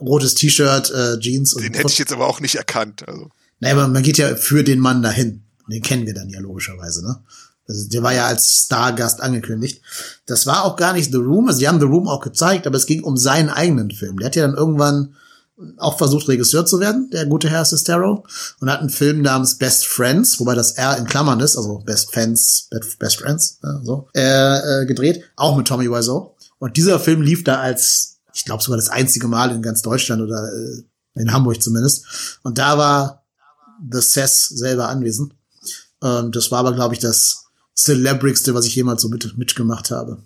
rotes 0.00 0.34
T-Shirt, 0.34 0.90
äh, 0.90 1.18
Jeans 1.18 1.52
und. 1.54 1.62
Den 1.62 1.74
hätte 1.74 1.90
ich 1.90 1.98
jetzt 1.98 2.12
aber 2.12 2.26
auch 2.26 2.40
nicht 2.40 2.54
erkannt. 2.54 3.06
Also. 3.06 3.30
Naja, 3.60 3.74
aber 3.74 3.88
man 3.88 4.02
geht 4.02 4.18
ja 4.18 4.34
für 4.34 4.64
den 4.64 4.78
Mann 4.78 5.02
dahin. 5.02 5.42
Den 5.68 5.82
kennen 5.82 6.06
wir 6.06 6.14
dann 6.14 6.28
ja 6.28 6.40
logischerweise, 6.40 7.04
ne? 7.04 7.20
Also 7.68 7.88
der 7.88 8.02
war 8.02 8.12
ja 8.12 8.26
als 8.26 8.64
Stargast 8.64 9.20
angekündigt. 9.20 9.82
Das 10.26 10.46
war 10.46 10.64
auch 10.64 10.76
gar 10.76 10.92
nicht 10.92 11.12
The 11.12 11.18
Room. 11.18 11.46
Also 11.46 11.60
die 11.60 11.68
haben 11.68 11.78
The 11.80 11.86
Room 11.86 12.08
auch 12.08 12.20
gezeigt, 12.20 12.66
aber 12.66 12.76
es 12.76 12.86
ging 12.86 13.02
um 13.02 13.16
seinen 13.16 13.50
eigenen 13.50 13.90
Film. 13.90 14.18
Der 14.18 14.26
hat 14.26 14.36
ja 14.36 14.46
dann 14.46 14.56
irgendwann 14.56 15.14
auch 15.78 15.98
versucht, 15.98 16.28
Regisseur 16.28 16.66
zu 16.66 16.80
werden, 16.80 17.10
der 17.10 17.26
gute 17.26 17.48
Herr 17.48 17.64
Sestero, 17.64 18.24
und 18.60 18.70
hat 18.70 18.80
einen 18.80 18.90
Film 18.90 19.22
namens 19.22 19.56
Best 19.58 19.86
Friends, 19.86 20.38
wobei 20.40 20.54
das 20.54 20.72
R 20.72 20.96
in 20.98 21.06
Klammern 21.06 21.40
ist, 21.40 21.56
also 21.56 21.78
Best 21.78 22.12
Fans, 22.12 22.68
Best 22.98 23.16
Friends, 23.16 23.58
äh, 23.62 23.84
so, 23.84 24.08
äh, 24.14 24.82
äh, 24.82 24.86
gedreht, 24.86 25.24
auch 25.36 25.56
mit 25.56 25.66
Tommy 25.66 25.90
Wiseau. 25.90 26.36
Und 26.58 26.76
dieser 26.76 27.00
Film 27.00 27.22
lief 27.22 27.44
da 27.44 27.60
als, 27.60 28.18
ich 28.34 28.44
glaube 28.44 28.62
sogar 28.62 28.76
das 28.76 28.88
einzige 28.88 29.28
Mal 29.28 29.50
in 29.50 29.62
ganz 29.62 29.82
Deutschland 29.82 30.22
oder 30.22 30.52
äh, 30.52 30.82
in 31.20 31.32
Hamburg 31.32 31.62
zumindest. 31.62 32.38
Und 32.42 32.58
da 32.58 32.78
war 32.78 33.24
The 33.90 34.00
Cess 34.00 34.48
selber 34.48 34.88
anwesend. 34.88 35.34
Und 36.00 36.34
das 36.34 36.50
war 36.50 36.60
aber, 36.60 36.72
glaube 36.72 36.94
ich, 36.94 37.00
das 37.00 37.46
Celebrigste, 37.76 38.54
was 38.54 38.66
ich 38.66 38.74
jemals 38.74 39.02
so 39.02 39.08
mit, 39.08 39.36
mitgemacht 39.36 39.90
habe. 39.90 40.22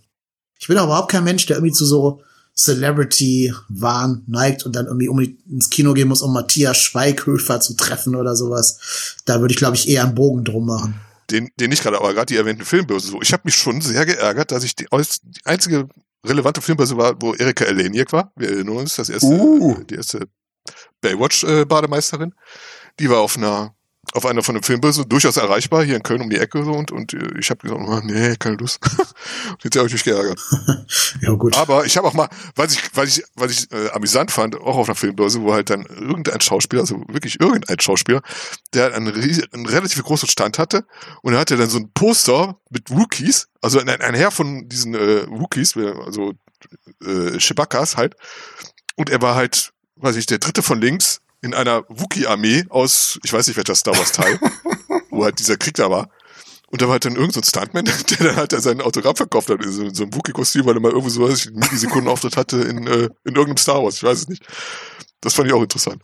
Ich 0.58 0.68
bin 0.68 0.76
aber 0.78 0.88
überhaupt 0.88 1.10
kein 1.10 1.24
Mensch, 1.24 1.46
der 1.46 1.56
irgendwie 1.56 1.74
zu 1.74 1.84
so 1.84 2.22
Celebrity-Wahn 2.56 4.24
neigt 4.26 4.64
und 4.64 4.74
dann 4.74 4.86
irgendwie 4.86 5.08
um 5.08 5.20
ins 5.20 5.68
Kino 5.68 5.92
gehen 5.92 6.08
muss, 6.08 6.22
um 6.22 6.32
Matthias 6.32 6.78
Schweighöfer 6.78 7.60
zu 7.60 7.74
treffen 7.74 8.16
oder 8.16 8.34
sowas. 8.34 9.16
Da 9.26 9.40
würde 9.40 9.52
ich, 9.52 9.58
glaube 9.58 9.76
ich, 9.76 9.88
eher 9.88 10.04
einen 10.04 10.14
Bogen 10.14 10.44
drum 10.44 10.66
machen. 10.66 11.00
Den, 11.30 11.50
den 11.60 11.70
nicht 11.70 11.82
gerade, 11.82 11.98
aber 11.98 12.14
gerade 12.14 12.26
die 12.26 12.36
erwähnten 12.36 12.64
Filmbörse 12.64 13.08
so. 13.08 13.20
Ich 13.20 13.32
habe 13.32 13.42
mich 13.44 13.56
schon 13.56 13.80
sehr 13.82 14.06
geärgert, 14.06 14.52
dass 14.52 14.64
ich 14.64 14.74
die, 14.74 14.86
die 14.90 15.40
einzige 15.44 15.88
relevante 16.24 16.62
Filmbörse 16.62 16.96
war, 16.96 17.20
wo 17.20 17.34
Erika 17.34 17.64
Eleniak 17.64 18.12
war. 18.12 18.32
Wir 18.36 18.50
erinnern 18.50 18.76
uns, 18.76 18.96
das 18.96 19.10
erste, 19.10 19.26
uh. 19.26 19.82
die 19.84 19.96
erste 19.96 20.26
Baywatch-Bademeisterin. 21.02 22.30
Äh, 22.30 22.92
die 22.98 23.10
war 23.10 23.18
auf 23.18 23.36
einer 23.36 23.75
auf 24.16 24.24
einer 24.26 24.42
von 24.42 24.54
den 24.54 24.62
Filmbörsen 24.64 25.08
durchaus 25.08 25.36
erreichbar, 25.36 25.84
hier 25.84 25.96
in 25.96 26.02
Köln 26.02 26.22
um 26.22 26.30
die 26.30 26.38
Ecke 26.38 26.64
so 26.64 26.72
und, 26.72 26.90
und 26.90 27.12
äh, 27.12 27.38
ich 27.38 27.50
habe 27.50 27.60
gesagt, 27.60 27.80
oh, 27.80 28.00
nee, 28.02 28.34
keine 28.36 28.56
Lust. 28.56 28.80
und 29.50 29.62
jetzt 29.64 29.76
habe 29.76 29.86
ich 29.86 29.92
mich 29.92 30.04
geärgert. 30.04 30.40
ja, 31.20 31.32
gut. 31.32 31.56
Aber 31.56 31.84
ich 31.84 31.96
habe 31.96 32.08
auch 32.08 32.14
mal, 32.14 32.28
was 32.54 32.72
ich, 32.72 32.80
was 32.94 33.08
ich, 33.16 33.24
was 33.34 33.52
ich 33.52 33.70
äh, 33.72 33.90
amüsant 33.90 34.30
fand, 34.30 34.56
auch 34.56 34.76
auf 34.76 34.88
einer 34.88 34.96
Filmbörse, 34.96 35.42
wo 35.42 35.52
halt 35.52 35.70
dann 35.70 35.84
irgendein 35.84 36.40
Schauspieler, 36.40 36.82
also 36.82 37.02
wirklich 37.08 37.38
irgendein 37.40 37.78
Schauspieler, 37.78 38.22
der 38.72 38.94
einen, 38.94 39.12
einen 39.12 39.66
relativ 39.66 40.02
großen 40.02 40.28
Stand 40.28 40.58
hatte 40.58 40.86
und 41.22 41.34
er 41.34 41.40
hatte 41.40 41.56
dann 41.56 41.68
so 41.68 41.78
ein 41.78 41.92
Poster 41.92 42.58
mit 42.70 42.90
Rookies, 42.90 43.48
also 43.60 43.78
ein, 43.78 43.88
ein 43.88 44.14
Herr 44.14 44.30
von 44.30 44.68
diesen 44.68 44.94
äh, 44.94 45.26
Rookies, 45.28 45.76
also 45.76 46.32
äh, 47.04 47.38
Chewbacca's 47.38 47.96
halt, 47.96 48.16
und 48.94 49.10
er 49.10 49.20
war 49.20 49.34
halt, 49.34 49.72
weiß 49.96 50.16
ich, 50.16 50.24
der 50.24 50.38
dritte 50.38 50.62
von 50.62 50.80
links 50.80 51.20
in 51.46 51.54
einer 51.54 51.84
Wookie-Armee 51.88 52.66
aus, 52.68 53.18
ich 53.24 53.32
weiß 53.32 53.46
nicht 53.46 53.56
welcher 53.56 53.74
Star 53.74 53.96
Wars-Teil, 53.96 54.38
wo 55.10 55.24
halt 55.24 55.38
dieser 55.38 55.56
Krieg 55.56 55.74
da 55.74 55.90
war. 55.90 56.10
Und 56.68 56.82
da 56.82 56.86
war 56.86 56.92
halt 56.92 57.04
dann 57.04 57.14
irgendein 57.14 57.42
so 57.42 57.48
Stuntman, 57.48 57.84
der 58.10 58.26
dann 58.26 58.36
halt 58.36 58.50
sein 58.50 58.80
Autogramm 58.80 59.16
verkauft 59.16 59.48
hat, 59.48 59.64
in 59.64 59.72
so, 59.72 59.82
in 59.84 59.94
so 59.94 60.02
einem 60.02 60.14
Wookie-Kostüm, 60.14 60.66
weil 60.66 60.76
er 60.76 60.80
mal 60.80 60.90
irgendwie 60.90 61.10
so, 61.10 61.22
weiß 61.22 61.38
ich, 61.38 61.46
einen 61.46 61.60
Millisekunden-Auftritt 61.60 62.36
hatte 62.36 62.58
in, 62.58 62.86
äh, 62.86 63.08
in 63.24 63.34
irgendeinem 63.34 63.56
Star 63.56 63.82
Wars, 63.82 63.96
ich 63.96 64.02
weiß 64.02 64.18
es 64.18 64.28
nicht. 64.28 64.42
Das 65.20 65.34
fand 65.34 65.48
ich 65.48 65.54
auch 65.54 65.62
interessant. 65.62 66.02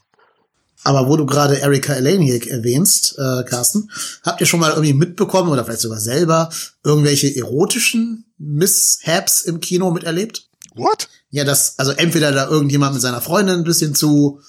Aber 0.85 1.09
wo 1.09 1.17
du 1.17 1.27
gerade 1.27 1.59
Erika 1.59 1.95
Eleniak 1.95 2.47
erwähnst, 2.47 3.17
äh, 3.19 3.45
Carsten, 3.45 3.91
habt 4.25 4.41
ihr 4.41 4.47
schon 4.47 4.61
mal 4.61 4.71
irgendwie 4.71 4.95
mitbekommen 4.95 5.51
oder 5.51 5.65
vielleicht 5.65 5.81
sogar 5.81 6.01
selber 6.01 6.51
irgendwelche 6.83 7.35
erotischen 7.37 8.33
Mishaps 8.39 9.43
im 9.43 9.61
Kino 9.61 9.91
miterlebt? 9.93 10.49
What? 10.75 11.09
Ja, 11.31 11.45
das, 11.45 11.79
also 11.79 11.93
entweder 11.93 12.33
da 12.33 12.49
irgendjemand 12.49 12.95
mit 12.95 13.03
seiner 13.03 13.21
Freundin 13.21 13.57
ein 13.57 13.65
bisschen 13.65 13.95
zu 13.95 14.41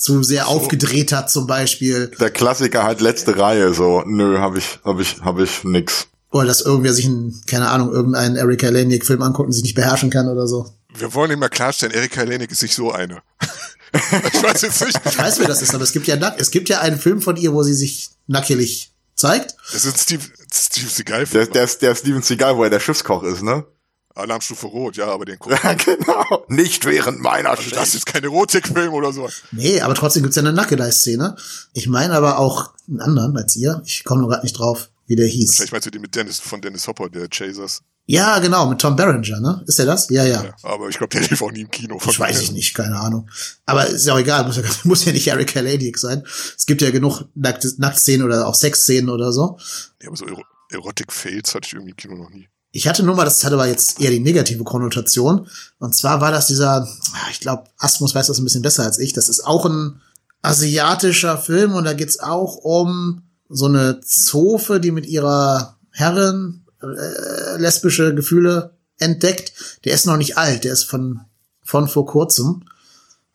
zu 0.00 0.22
sehr 0.22 0.44
so. 0.44 0.50
aufgedreht 0.50 1.12
hat 1.12 1.30
zum 1.30 1.46
Beispiel. 1.46 2.10
Der 2.18 2.30
Klassiker 2.30 2.84
halt 2.84 3.00
letzte 3.00 3.38
Reihe, 3.38 3.74
so, 3.74 4.02
nö, 4.06 4.38
hab 4.38 4.56
ich, 4.56 4.80
hab 4.82 4.98
ich, 4.98 5.20
hab 5.20 5.38
ich 5.38 5.62
nix. 5.62 6.08
Oder 6.30 6.46
dass 6.46 6.62
irgendwer 6.62 6.94
sich 6.94 7.06
ein, 7.06 7.38
keine 7.46 7.68
Ahnung, 7.68 7.92
irgendeinen 7.92 8.36
Erika 8.36 8.68
Eleniak 8.68 9.04
Film 9.04 9.20
anguckt 9.20 9.48
und 9.48 9.52
sich 9.52 9.62
nicht 9.62 9.74
beherrschen 9.74 10.10
kann 10.10 10.28
oder 10.28 10.46
so. 10.48 10.72
Wir 10.96 11.12
wollen 11.14 11.30
immer 11.30 11.48
klarstellen, 11.48 11.94
Erika 11.94 12.22
Eleniak 12.22 12.50
ist 12.50 12.62
nicht 12.62 12.74
so 12.74 12.90
eine. 12.90 13.20
ich 13.92 14.42
weiß 14.42 14.62
jetzt 14.62 14.84
nicht. 14.86 14.98
Ich 15.04 15.18
weiß, 15.18 15.38
wer 15.38 15.48
das 15.48 15.60
ist, 15.60 15.74
aber 15.74 15.84
es 15.84 15.92
gibt 15.92 16.06
ja, 16.06 16.16
es 16.38 16.50
gibt 16.50 16.68
ja 16.70 16.80
einen 16.80 16.98
Film 16.98 17.20
von 17.20 17.36
ihr, 17.36 17.52
wo 17.52 17.62
sie 17.62 17.74
sich 17.74 18.08
nackelig 18.26 18.92
zeigt. 19.14 19.54
Das 19.72 19.84
ist 19.84 20.00
Steve, 20.00 20.22
Steve 20.52 20.88
Seagal. 20.88 21.26
Der, 21.26 21.46
der, 21.46 21.64
ist, 21.64 21.82
der 21.82 21.94
Steven 21.94 22.22
Seagal, 22.22 22.56
wo 22.56 22.64
er 22.64 22.70
der 22.70 22.80
Schiffskoch 22.80 23.22
ist, 23.22 23.42
ne? 23.42 23.66
Alarmstufe 24.14 24.66
Rot, 24.66 24.96
ja, 24.96 25.06
aber 25.06 25.24
den 25.24 25.38
gucken. 25.38 25.58
Ja, 25.62 25.74
genau. 25.74 26.44
Nicht 26.48 26.84
während 26.84 27.20
meiner 27.20 27.50
also 27.50 27.70
Das 27.70 27.94
ist 27.94 28.06
kein 28.06 28.24
Erotikfilm 28.24 28.92
oder 28.92 29.12
so. 29.12 29.28
Nee, 29.52 29.80
aber 29.80 29.94
trotzdem 29.94 30.22
gibt's 30.22 30.36
ja 30.36 30.42
eine 30.42 30.52
Nackedei-Szene. 30.52 31.36
Ich 31.72 31.88
meine 31.88 32.14
aber 32.14 32.38
auch 32.38 32.72
einen 32.88 33.00
anderen 33.00 33.36
als 33.36 33.56
ihr. 33.56 33.82
Ich 33.84 34.04
komme 34.04 34.20
nur 34.20 34.30
gerade 34.30 34.42
nicht 34.42 34.58
drauf, 34.58 34.90
wie 35.06 35.16
der 35.16 35.26
hieß. 35.26 35.56
Vielleicht 35.56 35.72
meinst 35.72 35.86
du 35.86 35.90
den 35.90 36.02
mit 36.02 36.14
Dennis, 36.14 36.40
von 36.40 36.60
Dennis 36.60 36.86
Hopper, 36.86 37.08
der 37.08 37.28
Chasers. 37.28 37.82
Ja, 38.06 38.40
genau, 38.40 38.66
mit 38.66 38.80
Tom 38.80 38.96
Berenger, 38.96 39.38
ne? 39.38 39.62
Ist 39.68 39.78
der 39.78 39.86
das? 39.86 40.10
Ja, 40.10 40.24
ja. 40.24 40.42
ja 40.42 40.54
aber 40.64 40.88
ich 40.88 40.98
glaube, 40.98 41.16
der 41.16 41.28
lief 41.28 41.40
auch 41.42 41.52
nie 41.52 41.60
im 41.60 41.70
Kino. 41.70 41.96
Von 42.00 42.10
ich 42.10 42.18
weiß 42.18 42.40
ich 42.42 42.50
nicht, 42.50 42.74
keine 42.74 42.98
Ahnung. 42.98 43.30
Aber 43.66 43.86
ist 43.86 44.04
ja 44.04 44.14
auch 44.14 44.18
egal, 44.18 44.44
muss 44.44 44.56
ja, 44.56 44.64
muss 44.84 45.04
ja 45.04 45.12
nicht 45.12 45.28
Eric 45.28 45.54
Ladic 45.54 45.96
sein. 45.96 46.24
Es 46.56 46.66
gibt 46.66 46.82
ja 46.82 46.90
genug 46.90 47.26
Nacktszenen 47.36 48.26
oder 48.26 48.48
auch 48.48 48.56
Sexszenen 48.56 49.10
oder 49.10 49.30
so. 49.30 49.58
Ja, 50.02 50.08
aber 50.08 50.16
so 50.16 50.26
Erotic-Fails 50.70 51.54
hatte 51.54 51.66
ich 51.66 51.74
irgendwie 51.74 51.90
im 51.90 51.96
Kino 51.96 52.16
noch 52.16 52.30
nie. 52.30 52.48
Ich 52.72 52.86
hatte 52.86 53.02
nur 53.02 53.16
mal, 53.16 53.24
das 53.24 53.42
hatte 53.42 53.54
aber 53.54 53.66
jetzt 53.66 54.00
eher 54.00 54.10
die 54.10 54.20
negative 54.20 54.62
Konnotation. 54.62 55.48
Und 55.78 55.94
zwar 55.94 56.20
war 56.20 56.30
das 56.30 56.46
dieser, 56.46 56.88
ich 57.30 57.40
glaube, 57.40 57.64
Asmus 57.78 58.14
weiß 58.14 58.28
das 58.28 58.38
ein 58.38 58.44
bisschen 58.44 58.62
besser 58.62 58.84
als 58.84 58.98
ich. 58.98 59.12
Das 59.12 59.28
ist 59.28 59.44
auch 59.44 59.66
ein 59.66 60.00
asiatischer 60.42 61.36
Film 61.36 61.74
und 61.74 61.84
da 61.84 61.92
geht's 61.92 62.20
auch 62.20 62.56
um 62.56 63.22
so 63.48 63.66
eine 63.66 64.00
Zofe, 64.00 64.80
die 64.80 64.92
mit 64.92 65.06
ihrer 65.06 65.76
Herrin 65.90 66.64
äh, 66.82 67.56
lesbische 67.58 68.14
Gefühle 68.14 68.76
entdeckt. 68.98 69.52
Der 69.84 69.94
ist 69.94 70.06
noch 70.06 70.16
nicht 70.16 70.38
alt, 70.38 70.64
der 70.64 70.72
ist 70.72 70.84
von, 70.84 71.20
von 71.62 71.88
vor 71.88 72.06
kurzem. 72.06 72.62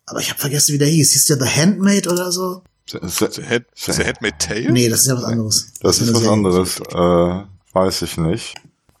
Aber 0.06 0.20
ich 0.20 0.30
habe 0.30 0.40
vergessen, 0.40 0.72
wie 0.72 0.78
der 0.78 0.88
hieß. 0.88 1.12
Hieß 1.12 1.26
der 1.26 1.40
The 1.40 1.48
Handmaid 1.48 2.06
oder 2.06 2.32
so? 2.32 2.62
The, 2.90 2.98
the, 3.02 3.26
the, 3.32 3.42
Head, 3.42 3.66
the 3.74 3.92
Handmaid 4.04 4.38
Tale? 4.38 4.72
Nee, 4.72 4.88
das 4.88 5.00
ist 5.00 5.06
ja 5.08 5.16
was 5.16 5.24
anderes. 5.24 5.66
Das, 5.80 5.98
das 5.98 6.08
ist 6.08 6.14
was 6.14 6.28
anderes. 6.28 6.80
Äh, 6.80 7.44
weiß 7.72 8.02
ich 8.02 8.16
nicht. 8.16 8.54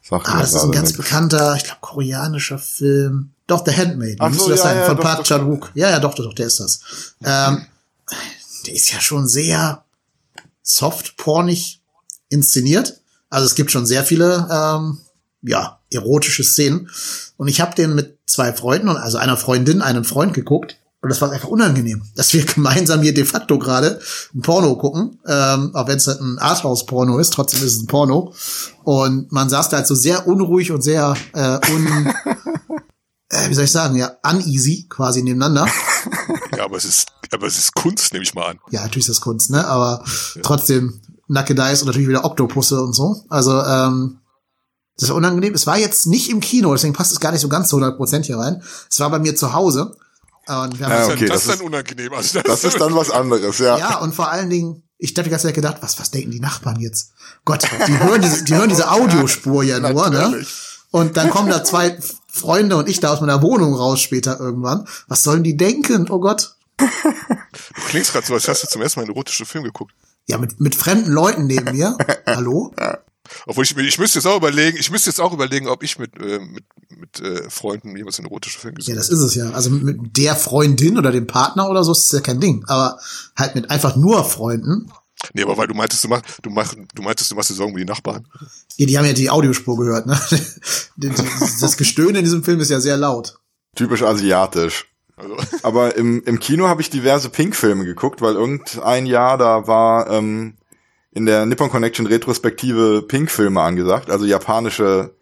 Sag 0.08 0.28
ah, 0.28 0.40
das 0.40 0.54
ist 0.54 0.62
ein 0.62 0.70
ganz 0.70 0.90
nix. 0.90 0.98
bekannter, 0.98 1.56
ich 1.56 1.64
glaube, 1.64 1.80
koreanischer 1.80 2.58
Film. 2.58 3.32
Doch, 3.48 3.64
The 3.64 3.72
Handmaid. 3.72 4.18
Ach 4.20 4.32
so, 4.32 4.48
das 4.48 4.60
ja, 4.60 4.64
sein? 4.64 4.76
Ja, 4.78 4.84
Von 4.84 4.98
Park 4.98 5.24
Chan-wook. 5.24 5.72
Ja, 5.74 5.90
ja, 5.90 5.98
doch, 5.98 6.14
doch, 6.14 6.24
doch, 6.24 6.34
der 6.34 6.46
ist 6.46 6.60
das. 6.60 6.80
Ähm, 7.24 7.66
der 8.66 8.74
ist 8.74 8.92
ja 8.92 9.00
schon 9.00 9.26
sehr 9.26 9.84
soft-pornig 10.62 11.80
inszeniert. 12.28 13.00
Also 13.30 13.46
es 13.46 13.54
gibt 13.56 13.72
schon 13.72 13.86
sehr 13.86 14.04
viele, 14.04 14.48
ähm, 14.50 14.98
ja, 15.42 15.80
erotische 15.92 16.44
Szenen. 16.44 16.88
Und 17.36 17.48
ich 17.48 17.60
habe 17.60 17.74
den 17.74 17.94
mit 17.94 18.18
zwei 18.26 18.52
Freunden, 18.52 18.88
also 18.88 19.18
einer 19.18 19.36
Freundin, 19.36 19.82
einem 19.82 20.04
Freund 20.04 20.34
geguckt. 20.34 20.78
Und 21.02 21.10
das 21.10 21.20
war 21.20 21.30
einfach 21.30 21.48
unangenehm, 21.48 22.02
dass 22.14 22.32
wir 22.32 22.44
gemeinsam 22.54 23.02
hier 23.02 23.14
de 23.14 23.24
facto 23.24 23.58
gerade 23.58 24.00
ein 24.34 24.42
Porno 24.42 24.76
gucken, 24.76 25.20
ähm, 25.26 25.74
auch 25.74 25.86
wenn 25.86 25.98
es 25.98 26.06
halt 26.06 26.20
ein 26.20 26.38
Arthouse-Porno 26.38 27.18
ist, 27.18 27.32
trotzdem 27.32 27.60
ist 27.60 27.76
es 27.76 27.82
ein 27.82 27.86
Porno. 27.86 28.34
Und 28.84 29.30
man 29.30 29.48
saß 29.48 29.68
da 29.68 29.78
halt 29.78 29.86
so 29.86 29.94
sehr 29.94 30.26
unruhig 30.26 30.72
und 30.72 30.82
sehr 30.82 31.16
äh, 31.32 31.58
un, 31.72 32.06
äh, 33.28 33.48
wie 33.48 33.54
soll 33.54 33.64
ich 33.64 33.72
sagen, 33.72 33.96
ja, 33.96 34.16
uneasy 34.22 34.86
quasi 34.88 35.22
nebeneinander. 35.22 35.68
Ja, 36.56 36.64
aber 36.64 36.76
es 36.76 36.84
ist, 36.84 37.06
aber 37.32 37.46
es 37.46 37.58
ist 37.58 37.74
Kunst, 37.74 38.12
nehme 38.12 38.22
ich 38.22 38.34
mal 38.34 38.50
an. 38.50 38.58
Ja, 38.70 38.82
natürlich 38.82 39.08
ist 39.08 39.16
das 39.16 39.20
Kunst, 39.20 39.50
ne? 39.50 39.66
Aber 39.66 40.02
ja. 40.34 40.42
trotzdem 40.42 41.00
Nackedeis 41.28 41.82
und 41.82 41.86
natürlich 41.86 42.08
wieder 42.08 42.24
Oktopusse 42.24 42.80
und 42.82 42.94
so. 42.94 43.24
Also, 43.28 43.62
ähm, 43.62 44.20
das 44.98 45.10
war 45.10 45.16
unangenehm. 45.16 45.54
Es 45.54 45.66
war 45.66 45.78
jetzt 45.78 46.06
nicht 46.06 46.30
im 46.30 46.40
Kino, 46.40 46.72
deswegen 46.72 46.94
passt 46.94 47.12
es 47.12 47.20
gar 47.20 47.32
nicht 47.32 47.42
so 47.42 47.48
ganz 47.48 47.68
zu 47.68 47.76
100% 47.76 48.24
hier 48.24 48.38
rein. 48.38 48.62
Es 48.90 48.98
war 49.00 49.10
bei 49.10 49.18
mir 49.18 49.36
zu 49.36 49.52
Hause. 49.52 49.94
Und 50.46 50.78
wir 50.78 50.86
haben 50.86 50.92
ja, 50.92 51.06
okay, 51.08 51.26
das, 51.26 51.44
das 51.44 51.54
ist 51.54 51.60
dann 51.60 51.66
unangenehm. 51.66 52.12
Also 52.12 52.40
das, 52.40 52.62
das 52.62 52.64
ist 52.72 52.80
dann 52.80 52.94
was 52.94 53.10
anderes, 53.10 53.58
ja. 53.58 53.78
Ja, 53.78 53.98
und 53.98 54.14
vor 54.14 54.30
allen 54.30 54.48
Dingen, 54.48 54.82
ich 54.98 55.10
habe 55.10 55.24
die 55.24 55.30
ganze 55.30 55.48
Zeit 55.48 55.54
gedacht, 55.54 55.78
was, 55.80 55.98
was 55.98 56.10
denken 56.10 56.30
die 56.30 56.40
Nachbarn 56.40 56.80
jetzt? 56.80 57.12
Gott, 57.44 57.68
die 57.86 57.98
hören 57.98 58.22
diese, 58.22 58.44
die 58.44 58.54
hören 58.54 58.68
diese 58.68 58.90
Audiospur 58.90 59.64
ja 59.64 59.80
nur, 59.80 60.08
ne? 60.10 60.46
Und 60.90 61.16
dann 61.16 61.30
kommen 61.30 61.50
da 61.50 61.64
zwei 61.64 61.98
Freunde 62.28 62.76
und 62.76 62.88
ich 62.88 63.00
da 63.00 63.12
aus 63.12 63.20
meiner 63.20 63.42
Wohnung 63.42 63.74
raus 63.74 64.00
später 64.00 64.38
irgendwann. 64.38 64.86
Was 65.08 65.24
sollen 65.24 65.42
die 65.42 65.56
denken? 65.56 66.08
Oh 66.10 66.20
Gott. 66.20 66.54
Du 66.78 66.86
klingst 67.88 68.12
gerade 68.12 68.26
so, 68.26 68.34
als 68.34 68.48
hast 68.48 68.62
du 68.62 68.68
zum 68.68 68.82
ersten 68.82 69.00
Mal 69.00 69.04
einen 69.04 69.12
erotischen 69.12 69.46
Film 69.46 69.64
geguckt. 69.64 69.92
Ja, 70.26 70.38
mit, 70.38 70.60
mit 70.60 70.74
fremden 70.74 71.10
Leuten 71.10 71.46
neben 71.46 71.72
mir. 71.72 71.96
Hallo? 72.26 72.72
Obwohl 73.46 73.64
ich, 73.64 73.76
ich 73.76 73.98
müsste 73.98 74.18
jetzt 74.18 74.26
auch 74.26 74.36
überlegen, 74.36 74.76
ich 74.78 74.90
müsste 74.90 75.10
jetzt 75.10 75.20
auch 75.20 75.32
überlegen, 75.32 75.68
ob 75.68 75.82
ich 75.82 75.98
mit, 75.98 76.16
äh, 76.20 76.38
mit, 76.38 76.64
mit 76.88 77.20
äh, 77.20 77.48
Freunden 77.50 77.96
jemals 77.96 78.18
einen 78.18 78.28
erotischen 78.28 78.60
Film 78.60 78.74
gesehen 78.74 78.96
habe. 78.96 79.04
Ja, 79.04 79.08
das 79.08 79.18
ist 79.18 79.24
es 79.24 79.34
ja. 79.34 79.50
Also 79.50 79.70
mit 79.70 80.16
der 80.16 80.36
Freundin 80.36 80.98
oder 80.98 81.12
dem 81.12 81.26
Partner 81.26 81.68
oder 81.68 81.84
so 81.84 81.92
ist 81.92 82.06
es 82.06 82.12
ja 82.12 82.20
kein 82.20 82.40
Ding. 82.40 82.64
Aber 82.66 82.98
halt 83.36 83.54
mit 83.54 83.70
einfach 83.70 83.96
nur 83.96 84.24
Freunden. 84.24 84.90
Nee, 85.32 85.42
aber 85.42 85.56
weil 85.56 85.66
du 85.66 85.74
meintest, 85.74 86.04
du 86.04 86.08
machst, 86.08 86.24
du 86.42 86.50
machst, 86.50 86.76
du 86.94 87.02
meintest, 87.02 87.30
du 87.30 87.34
machst 87.34 87.50
dir 87.50 87.54
Sorgen 87.54 87.72
um 87.72 87.78
die 87.78 87.84
Nachbarn. 87.84 88.26
Ja, 88.76 88.86
die 88.86 88.98
haben 88.98 89.06
ja 89.06 89.12
die 89.12 89.30
Audiospur 89.30 89.76
gehört, 89.78 90.06
ne? 90.06 90.20
Das 91.60 91.76
Gestöhne 91.76 92.18
in 92.18 92.24
diesem 92.24 92.44
Film 92.44 92.60
ist 92.60 92.70
ja 92.70 92.80
sehr 92.80 92.96
laut. 92.96 93.38
Typisch 93.74 94.02
asiatisch. 94.02 94.86
Also. 95.16 95.36
Aber 95.62 95.96
im, 95.96 96.22
im 96.24 96.38
Kino 96.38 96.68
habe 96.68 96.82
ich 96.82 96.90
diverse 96.90 97.30
Pink-Filme 97.30 97.84
geguckt, 97.84 98.20
weil 98.20 98.34
irgendein 98.34 99.06
Jahr 99.06 99.38
da 99.38 99.66
war 99.66 100.10
ähm, 100.10 100.56
in 101.16 101.24
der 101.24 101.46
Nippon 101.46 101.70
Connection 101.70 102.06
Retrospektive 102.06 103.00
Pink-Filme 103.00 103.62
angesagt, 103.62 104.10
also 104.10 104.26
japanische 104.26 105.16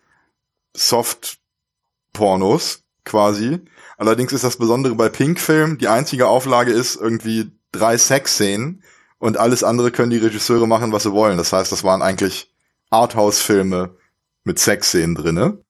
Soft-Pornos 0.77 2.83
quasi. 3.05 3.61
Allerdings 3.97 4.33
ist 4.33 4.43
das 4.43 4.57
Besondere 4.57 4.97
bei 4.97 5.09
Pink-Film, 5.09 5.79
die 5.79 5.87
einzige 5.87 6.27
Auflage 6.27 6.73
ist 6.73 6.97
irgendwie 6.97 7.53
drei 7.71 7.97
Sex-Szenen 7.97 8.83
und 9.19 9.37
alles 9.37 9.63
andere 9.63 9.93
können 9.93 10.11
die 10.11 10.19
Regisseure 10.19 10.67
machen, 10.67 10.91
was 10.91 11.05
sie 11.05 11.13
wollen. 11.13 11.39
Das 11.39 11.53
heißt, 11.53 11.71
das 11.71 11.85
waren 11.85 12.03
eigentlich 12.03 12.53
Arthouse-Filme 12.91 13.97
mit 14.43 14.59
Sex-Szenen 14.59 15.15
drinne. 15.15 15.63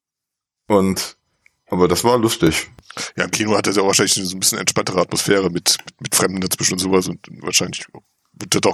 Und 0.68 1.18
aber 1.66 1.86
das 1.86 2.02
war 2.02 2.16
lustig. 2.16 2.70
Ja, 3.18 3.24
im 3.24 3.30
Kino 3.30 3.58
hat 3.58 3.66
er 3.66 3.74
ja 3.74 3.84
wahrscheinlich 3.84 4.14
so 4.14 4.34
ein 4.34 4.40
bisschen 4.40 4.58
entspanntere 4.58 5.02
Atmosphäre 5.02 5.50
mit, 5.50 5.76
mit, 5.84 6.00
mit 6.00 6.14
Fremden 6.14 6.40
dazwischen 6.40 6.74
und 6.74 6.78
sowas 6.78 7.08
und 7.08 7.20
wahrscheinlich 7.42 7.84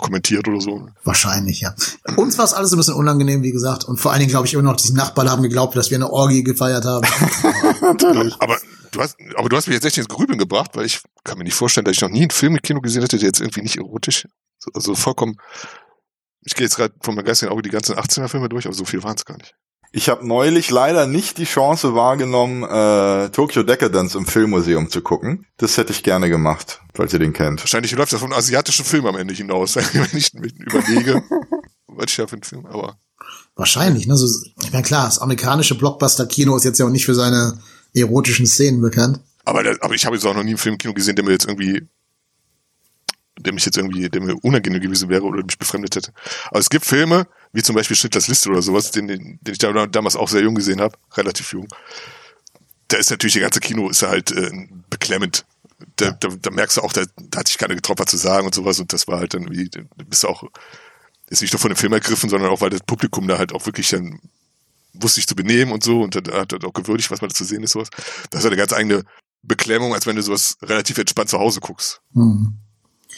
kommentiert 0.00 0.48
oder 0.48 0.60
so. 0.60 0.88
Wahrscheinlich, 1.04 1.60
ja. 1.60 1.74
Uns 2.16 2.38
war 2.38 2.44
es 2.44 2.52
alles 2.52 2.72
ein 2.72 2.78
bisschen 2.78 2.94
unangenehm, 2.94 3.42
wie 3.42 3.52
gesagt. 3.52 3.84
Und 3.84 3.98
vor 3.98 4.12
allen 4.12 4.20
Dingen 4.20 4.30
glaube 4.30 4.46
ich 4.46 4.54
immer 4.54 4.62
noch, 4.62 4.76
die 4.76 4.92
Nachbarn 4.92 5.30
haben 5.30 5.42
geglaubt, 5.42 5.76
dass 5.76 5.90
wir 5.90 5.96
eine 5.96 6.10
Orgie 6.10 6.42
gefeiert 6.42 6.84
haben. 6.84 7.06
Natürlich. 7.80 8.34
Aber 8.40 8.58
du 8.90 9.00
hast, 9.00 9.16
aber 9.36 9.48
du 9.48 9.56
hast 9.56 9.66
mich 9.66 9.74
jetzt 9.74 9.84
echt 9.84 9.98
ins 9.98 10.08
Grübeln 10.08 10.38
gebracht, 10.38 10.70
weil 10.74 10.86
ich 10.86 11.02
kann 11.24 11.38
mir 11.38 11.44
nicht 11.44 11.54
vorstellen, 11.54 11.84
dass 11.84 11.96
ich 11.96 12.00
noch 12.00 12.08
nie 12.08 12.22
einen 12.22 12.30
Film 12.30 12.56
im 12.56 12.62
Kino 12.62 12.80
gesehen 12.80 13.02
hätte, 13.02 13.18
der 13.18 13.26
jetzt 13.26 13.40
irgendwie 13.40 13.62
nicht 13.62 13.76
erotisch, 13.76 14.26
also 14.74 14.94
vollkommen, 14.94 15.36
ich 16.42 16.54
gehe 16.54 16.64
jetzt 16.64 16.76
gerade 16.76 16.94
von 17.02 17.14
meinem 17.14 17.24
geistigen 17.24 17.52
Auge 17.52 17.62
die 17.62 17.70
ganzen 17.70 17.96
18er 17.96 18.28
Filme 18.28 18.48
durch, 18.48 18.66
aber 18.66 18.74
so 18.74 18.84
viel 18.84 19.02
waren 19.02 19.16
es 19.16 19.24
gar 19.24 19.36
nicht. 19.36 19.54
Ich 19.92 20.08
habe 20.08 20.26
neulich 20.26 20.70
leider 20.70 21.06
nicht 21.08 21.38
die 21.38 21.44
Chance 21.44 21.96
wahrgenommen, 21.96 22.62
äh, 22.62 23.30
Tokyo 23.30 23.64
Decadence 23.64 24.14
im 24.14 24.24
Filmmuseum 24.24 24.88
zu 24.88 25.02
gucken. 25.02 25.46
Das 25.56 25.76
hätte 25.78 25.92
ich 25.92 26.04
gerne 26.04 26.28
gemacht, 26.28 26.80
falls 26.94 27.12
ihr 27.12 27.18
den 27.18 27.32
kennt. 27.32 27.60
Wahrscheinlich 27.60 27.90
läuft 27.92 28.12
das 28.12 28.20
von 28.20 28.30
einem 28.30 28.38
asiatischen 28.38 28.84
Film 28.84 29.06
am 29.06 29.16
Ende 29.16 29.34
hinaus, 29.34 29.74
wenn 29.76 30.16
ich 30.16 30.32
überlege, 30.32 31.24
was 31.88 32.06
ich 32.06 32.16
da 32.16 32.28
für 32.28 32.36
ein 32.36 32.44
Film, 32.44 32.66
aber. 32.66 32.98
Wahrscheinlich, 33.56 34.06
ne? 34.06 34.16
So, 34.16 34.26
ich 34.62 34.72
meine, 34.72 34.84
klar, 34.84 35.06
das 35.06 35.18
amerikanische 35.18 35.76
Blockbuster-Kino 35.76 36.56
ist 36.56 36.64
jetzt 36.64 36.78
ja 36.78 36.86
auch 36.86 36.90
nicht 36.90 37.04
für 37.04 37.14
seine 37.14 37.58
erotischen 37.92 38.46
Szenen 38.46 38.80
bekannt. 38.80 39.20
Aber, 39.44 39.64
aber 39.80 39.94
ich 39.94 40.06
habe 40.06 40.14
jetzt 40.14 40.24
auch 40.24 40.34
noch 40.34 40.44
nie 40.44 40.50
einen 40.50 40.58
Film 40.58 40.74
im 40.74 40.78
Kino 40.78 40.94
gesehen, 40.94 41.16
der 41.16 41.24
mir 41.24 41.32
jetzt 41.32 41.46
irgendwie 41.46 41.88
der 43.40 43.54
mich 43.54 43.64
jetzt 43.64 43.76
irgendwie, 43.76 44.08
der 44.08 44.20
mir 44.20 44.36
unangenehm 44.42 44.80
gewesen 44.80 45.08
wäre 45.08 45.22
oder 45.22 45.42
mich 45.42 45.58
befremdet 45.58 45.96
hätte. 45.96 46.12
Aber 46.50 46.60
es 46.60 46.68
gibt 46.68 46.84
Filme, 46.84 47.26
wie 47.52 47.62
zum 47.62 47.74
Beispiel 47.74 47.96
Schindlers 47.96 48.28
Liste 48.28 48.50
oder 48.50 48.62
sowas, 48.62 48.90
den, 48.90 49.08
den, 49.08 49.38
den 49.40 49.52
ich 49.52 49.58
damals 49.58 50.16
auch 50.16 50.28
sehr 50.28 50.42
jung 50.42 50.54
gesehen 50.54 50.80
habe, 50.80 50.96
relativ 51.14 51.52
jung. 51.52 51.68
Da 52.88 52.96
ist 52.96 53.10
natürlich, 53.10 53.34
der 53.34 53.42
ganze 53.42 53.60
Kino 53.60 53.88
ist 53.88 54.02
halt 54.02 54.30
äh, 54.32 54.50
beklemmend. 54.88 55.44
da, 55.96 56.10
da, 56.12 56.28
da 56.28 56.50
merkst 56.50 56.76
du 56.76 56.82
auch, 56.82 56.92
da, 56.92 57.04
da 57.16 57.40
hat 57.40 57.48
sich 57.48 57.58
keiner 57.58 57.74
getraut, 57.74 57.98
was 57.98 58.10
zu 58.10 58.16
sagen 58.16 58.46
und 58.46 58.54
sowas. 58.54 58.78
Und 58.78 58.92
das 58.92 59.08
war 59.08 59.18
halt 59.18 59.34
dann 59.34 59.50
wie, 59.50 59.68
du 59.68 59.84
bist 60.08 60.26
auch, 60.26 60.44
ist 61.28 61.42
nicht 61.42 61.52
nur 61.52 61.60
von 61.60 61.70
dem 61.70 61.76
Film 61.76 61.92
ergriffen, 61.92 62.28
sondern 62.28 62.50
auch, 62.50 62.60
weil 62.60 62.70
das 62.70 62.80
Publikum 62.80 63.28
da 63.28 63.38
halt 63.38 63.52
auch 63.52 63.66
wirklich 63.66 63.88
dann 63.88 64.20
wusste 64.94 65.16
sich 65.16 65.26
zu 65.26 65.36
benehmen 65.36 65.72
und 65.72 65.84
so 65.84 66.02
und 66.02 66.14
dann 66.14 66.34
hat 66.34 66.52
er 66.52 66.64
auch 66.64 66.72
gewürdigt, 66.72 67.10
was 67.10 67.20
man 67.20 67.30
da 67.30 67.34
zu 67.34 67.44
sehen 67.44 67.62
ist, 67.62 67.72
sowas. 67.72 67.88
Das 68.30 68.40
ist 68.40 68.46
eine 68.46 68.56
ganz 68.56 68.72
eigene 68.72 69.04
Beklemmung, 69.42 69.94
als 69.94 70.06
wenn 70.06 70.16
du 70.16 70.22
sowas 70.22 70.56
relativ 70.62 70.98
entspannt 70.98 71.30
zu 71.30 71.38
Hause 71.38 71.60
guckst. 71.60 72.00
Mhm. 72.12 72.54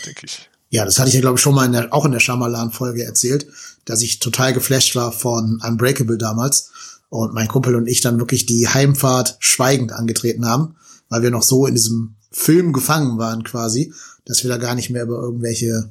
Denke 0.07 0.26
ich. 0.26 0.51
Ja, 0.70 0.85
das 0.85 0.99
hatte 0.99 1.09
ich 1.09 1.14
ja, 1.14 1.20
glaube 1.20 1.37
ich, 1.37 1.43
schon 1.43 1.55
mal 1.55 1.66
in 1.66 1.72
der, 1.72 1.93
auch 1.93 2.05
in 2.05 2.12
der 2.12 2.20
Shyamalan-Folge 2.20 3.05
erzählt, 3.05 3.47
dass 3.85 4.03
ich 4.03 4.18
total 4.18 4.53
geflasht 4.53 4.95
war 4.97 5.12
von 5.12 5.61
Unbreakable 5.66 6.18
damals 6.18 6.70
und 7.09 7.35
mein 7.35 7.49
Kumpel 7.49 7.74
und 7.74 7.89
ich 7.89 8.01
dann 8.01 8.18
wirklich 8.18 8.47
die 8.47 8.68
Heimfahrt 8.68 9.37
schweigend 9.41 9.93
angetreten 9.93 10.47
haben, 10.47 10.76
weil 11.09 11.22
wir 11.22 11.30
noch 11.30 11.43
so 11.43 11.66
in 11.66 11.74
diesem 11.74 12.16
Film 12.30 12.72
gefangen 12.72 13.18
waren 13.18 13.45
quasi, 13.45 13.93
dass 14.24 14.43
wir 14.43 14.51
da 14.51 14.57
gar 14.57 14.74
nicht 14.74 14.91
mehr 14.91 15.03
über 15.03 15.20
irgendwelche 15.20 15.91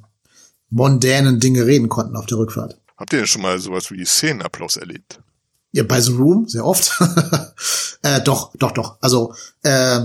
mondänen 0.70 1.40
Dinge 1.40 1.66
reden 1.66 1.90
konnten 1.90 2.16
auf 2.16 2.26
der 2.26 2.38
Rückfahrt. 2.38 2.80
Habt 2.98 3.14
ihr 3.14 3.20
denn 3.20 3.28
schon 3.28 3.42
mal 3.42 3.60
sowas 3.60 3.92
wie 3.92 4.06
Szenenapplaus 4.06 4.78
erlebt? 4.78 5.20
Ja, 5.72 5.84
bei 5.84 6.02
The 6.02 6.12
Room, 6.12 6.48
sehr 6.48 6.66
oft. 6.66 7.00
äh, 8.02 8.22
doch, 8.22 8.54
doch, 8.58 8.72
doch. 8.72 8.98
Also 9.02 9.34
äh, 9.64 10.00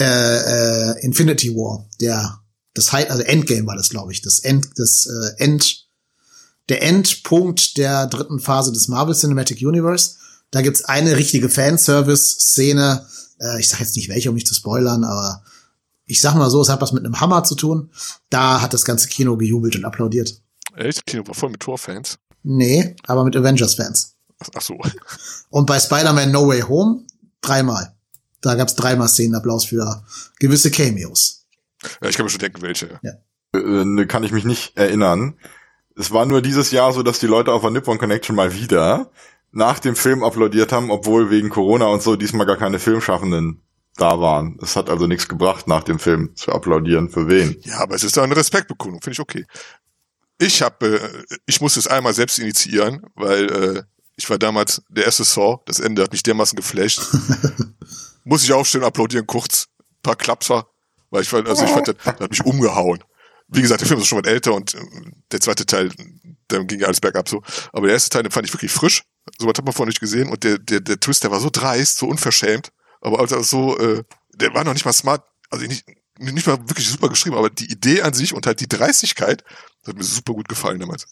äh, 0.00 0.02
äh, 0.04 1.04
Infinity 1.04 1.54
War, 1.54 1.88
der 2.00 2.40
das 2.74 2.92
High, 2.92 3.08
also 3.10 3.22
Endgame 3.22 3.66
war 3.66 3.76
das, 3.76 3.90
glaube 3.90 4.12
ich, 4.12 4.20
das 4.22 4.40
End, 4.40 4.68
das 4.76 5.06
äh, 5.06 5.42
End, 5.42 5.83
der 6.68 6.82
Endpunkt 6.82 7.76
der 7.76 8.06
dritten 8.06 8.40
Phase 8.40 8.72
des 8.72 8.88
Marvel 8.88 9.14
Cinematic 9.14 9.60
Universe. 9.60 10.16
Da 10.50 10.62
gibt's 10.62 10.84
eine 10.84 11.16
richtige 11.16 11.48
Fanservice-Szene. 11.48 13.06
Äh, 13.40 13.60
ich 13.60 13.68
sage 13.68 13.82
jetzt 13.82 13.96
nicht 13.96 14.08
welche, 14.08 14.30
um 14.30 14.34
nicht 14.34 14.46
zu 14.46 14.54
spoilern, 14.54 15.04
aber 15.04 15.42
ich 16.06 16.20
sag 16.20 16.34
mal 16.34 16.50
so, 16.50 16.60
es 16.60 16.68
hat 16.68 16.80
was 16.80 16.92
mit 16.92 17.04
einem 17.04 17.20
Hammer 17.20 17.44
zu 17.44 17.54
tun. 17.54 17.90
Da 18.30 18.60
hat 18.60 18.74
das 18.74 18.84
ganze 18.84 19.08
Kino 19.08 19.36
gejubelt 19.36 19.76
und 19.76 19.84
applaudiert. 19.84 20.40
Echt? 20.76 21.06
Kino 21.06 21.26
war 21.26 21.34
voll 21.34 21.50
mit 21.50 21.60
Tor-Fans? 21.60 22.18
Nee, 22.42 22.96
aber 23.06 23.24
mit 23.24 23.36
Avengers-Fans. 23.36 24.16
Ach 24.54 24.60
so. 24.60 24.78
Und 25.50 25.66
bei 25.66 25.78
Spider-Man 25.80 26.30
No 26.30 26.46
Way 26.46 26.62
Home 26.62 27.04
dreimal. 27.40 27.94
Da 28.40 28.54
gab's 28.54 28.74
dreimal 28.74 29.08
Szenenapplaus 29.08 29.64
für 29.64 30.04
gewisse 30.38 30.70
Cameos. 30.70 31.46
Ja, 32.02 32.08
ich 32.08 32.16
kann 32.16 32.26
mir 32.26 32.30
schon 32.30 32.40
denken, 32.40 32.60
welche. 32.60 33.00
Ja. 33.02 33.12
Äh, 33.54 33.84
ne, 33.84 34.06
kann 34.06 34.24
ich 34.24 34.32
mich 34.32 34.44
nicht 34.44 34.76
erinnern. 34.76 35.34
Es 35.96 36.10
war 36.10 36.26
nur 36.26 36.42
dieses 36.42 36.70
Jahr 36.70 36.92
so, 36.92 37.02
dass 37.02 37.20
die 37.20 37.26
Leute 37.26 37.52
auf 37.52 37.62
der 37.62 37.70
Nippon 37.70 37.98
Connection 37.98 38.34
mal 38.34 38.54
wieder 38.54 39.10
nach 39.52 39.78
dem 39.78 39.94
Film 39.94 40.24
applaudiert 40.24 40.72
haben, 40.72 40.90
obwohl 40.90 41.30
wegen 41.30 41.48
Corona 41.48 41.86
und 41.86 42.02
so 42.02 42.16
diesmal 42.16 42.46
gar 42.46 42.56
keine 42.56 42.80
Filmschaffenden 42.80 43.62
da 43.96 44.20
waren. 44.20 44.58
Es 44.60 44.74
hat 44.74 44.90
also 44.90 45.06
nichts 45.06 45.28
gebracht, 45.28 45.68
nach 45.68 45.84
dem 45.84 46.00
Film 46.00 46.34
zu 46.34 46.52
applaudieren. 46.52 47.08
Für 47.08 47.28
wen? 47.28 47.56
Ja, 47.62 47.78
aber 47.78 47.94
es 47.94 48.02
ist 48.02 48.16
doch 48.16 48.24
eine 48.24 48.36
Respektbekundung, 48.36 49.00
finde 49.00 49.14
ich 49.14 49.20
okay. 49.20 49.46
Ich 50.38 50.62
habe, 50.62 50.98
äh, 50.98 51.36
ich 51.46 51.60
musste 51.60 51.78
es 51.78 51.86
einmal 51.86 52.12
selbst 52.12 52.40
initiieren, 52.40 53.06
weil 53.14 53.52
äh, 53.52 53.82
ich 54.16 54.28
war 54.28 54.38
damals 54.38 54.82
der 54.88 55.04
erste 55.04 55.22
Saw. 55.22 55.60
Das 55.66 55.78
Ende 55.78 56.02
hat 56.02 56.10
mich 56.10 56.24
dermaßen 56.24 56.56
geflasht. 56.56 57.02
Muss 58.24 58.42
ich 58.42 58.52
aufstehen, 58.52 58.82
applaudieren, 58.82 59.26
kurz, 59.26 59.68
paar 60.02 60.16
Klapser, 60.16 60.66
weil 61.10 61.22
ich 61.22 61.32
also 61.32 61.64
ich 61.64 61.70
fand, 61.70 61.88
das 61.88 61.96
hat 62.04 62.30
mich 62.30 62.44
umgehauen. 62.44 63.04
Wie 63.48 63.62
gesagt, 63.62 63.80
der 63.80 63.88
Film 63.88 64.00
ist 64.00 64.06
schon 64.06 64.20
mal 64.20 64.28
älter 64.28 64.54
und 64.54 64.74
äh, 64.74 64.80
der 65.32 65.40
zweite 65.40 65.66
Teil, 65.66 65.90
dann 66.48 66.66
ging 66.66 66.82
alles 66.84 67.00
bergab 67.00 67.28
so. 67.28 67.42
Aber 67.72 67.86
der 67.86 67.94
erste 67.94 68.10
Teil, 68.10 68.22
den 68.22 68.32
fand 68.32 68.46
ich 68.46 68.54
wirklich 68.54 68.72
frisch. 68.72 69.04
So 69.38 69.46
was 69.46 69.56
hat 69.56 69.64
man 69.64 69.72
vorher 69.72 69.88
nicht 69.88 70.00
gesehen. 70.00 70.28
Und 70.28 70.44
der, 70.44 70.58
der, 70.58 70.80
der 70.80 71.00
Twist, 71.00 71.24
der 71.24 71.30
war 71.30 71.40
so 71.40 71.50
dreist, 71.50 71.98
so 71.98 72.06
unverschämt. 72.06 72.72
Aber 73.00 73.20
also 73.20 73.42
so, 73.42 73.78
äh, 73.78 74.04
der 74.34 74.54
war 74.54 74.64
noch 74.64 74.72
nicht 74.72 74.84
mal 74.84 74.92
smart, 74.92 75.24
also 75.50 75.66
nicht, 75.66 75.84
nicht 76.18 76.46
mal 76.46 76.58
wirklich 76.68 76.88
super 76.88 77.08
geschrieben, 77.08 77.36
aber 77.36 77.50
die 77.50 77.70
Idee 77.70 78.02
an 78.02 78.14
sich 78.14 78.34
und 78.34 78.46
halt 78.46 78.60
die 78.60 78.68
Dreistigkeit, 78.68 79.44
das 79.82 79.90
hat 79.90 79.96
mir 79.96 80.04
super 80.04 80.32
gut 80.32 80.48
gefallen 80.48 80.80
damals. 80.80 81.06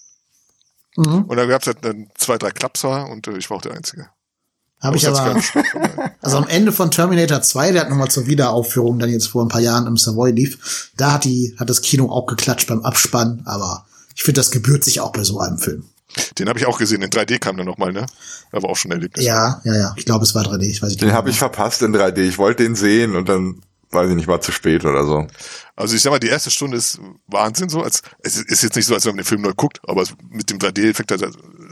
Mhm. 0.97 1.25
Und 1.25 1.37
dann 1.37 1.49
gab 1.49 1.63
es 1.63 1.67
halt 1.67 1.85
dann 1.85 2.09
zwei, 2.17 2.39
drei 2.39 2.51
Klapser 2.51 3.09
und 3.09 3.27
äh, 3.27 3.37
ich 3.37 3.51
war 3.51 3.59
auch 3.59 3.63
der 3.63 3.73
Einzige. 3.73 4.11
Habe 4.83 4.97
ich 4.97 5.07
aber. 5.07 5.41
also 6.21 6.37
am 6.37 6.49
Ende 6.49 6.73
von 6.73 6.91
Terminator 6.91 7.41
2, 7.41 7.73
der 7.73 7.83
hat 7.83 7.91
nochmal 7.91 8.11
zur 8.11 8.27
Wiederaufführung 8.27 8.99
dann 8.99 9.11
jetzt 9.11 9.29
vor 9.29 9.45
ein 9.45 9.49
paar 9.49 9.61
Jahren 9.61 9.87
im 9.87 9.97
Savoy 9.97 10.33
lief, 10.33 10.91
da 10.97 11.13
hat 11.13 11.25
die, 11.25 11.55
hat 11.59 11.71
das 11.71 11.83
Kino 11.83 12.11
auch 12.11 12.27
geklatscht 12.27 12.69
beim 12.69 12.83
Abspann, 12.83 13.43
aber 13.45 13.87
ich 14.15 14.23
finde, 14.23 14.41
das 14.41 14.51
gebührt 14.51 14.85
sich 14.85 15.01
auch 15.01 15.13
bei 15.13 15.23
so 15.23 15.39
einem 15.39 15.59
Film. 15.59 15.85
Den 16.39 16.49
habe 16.49 16.59
ich 16.59 16.67
auch 16.67 16.79
gesehen. 16.79 17.01
In 17.01 17.09
3D 17.09 17.39
kam 17.39 17.57
der 17.57 17.65
nochmal, 17.65 17.93
ne? 17.93 18.05
Aber 18.51 18.69
auch 18.69 18.77
schon 18.77 18.91
Erlebnis. 18.91 19.25
Ja, 19.25 19.63
ja, 19.65 19.75
ja. 19.75 19.95
Ich 19.97 20.05
glaube, 20.05 20.25
es 20.25 20.35
war 20.35 20.45
3D. 20.45 20.63
Ich 20.65 20.83
weiß 20.83 20.91
nicht. 20.91 21.01
Den 21.01 21.13
habe 21.13 21.31
ich 21.31 21.39
verpasst 21.39 21.81
in 21.81 21.95
3D. 21.95 22.19
Ich 22.19 22.37
wollte 22.37 22.65
den 22.65 22.75
sehen 22.75 23.17
und 23.17 23.31
dann 23.31 23.63
weiß 23.93 24.11
ich 24.11 24.17
nicht, 24.17 24.29
war 24.29 24.41
zu 24.41 24.53
spät 24.53 24.85
oder 24.85 25.05
so. 25.05 25.27
Also 25.77 25.95
ich 25.95 26.03
sag 26.03 26.11
mal, 26.11 26.19
die 26.19 26.29
erste 26.29 26.51
Stunde 26.51 26.77
ist 26.77 27.01
Wahnsinn 27.27 27.69
so. 27.69 27.83
Als, 27.83 28.03
es 28.21 28.37
ist 28.37 28.63
jetzt 28.63 28.77
nicht 28.77 28.87
so, 28.87 28.95
als 28.95 29.05
wenn 29.05 29.13
man 29.13 29.25
den 29.25 29.27
Film 29.27 29.43
neu 29.43 29.53
guckt, 29.55 29.81
aber 29.87 30.05
mit 30.31 30.51
dem 30.51 30.59
3D-Effekt 30.59 31.13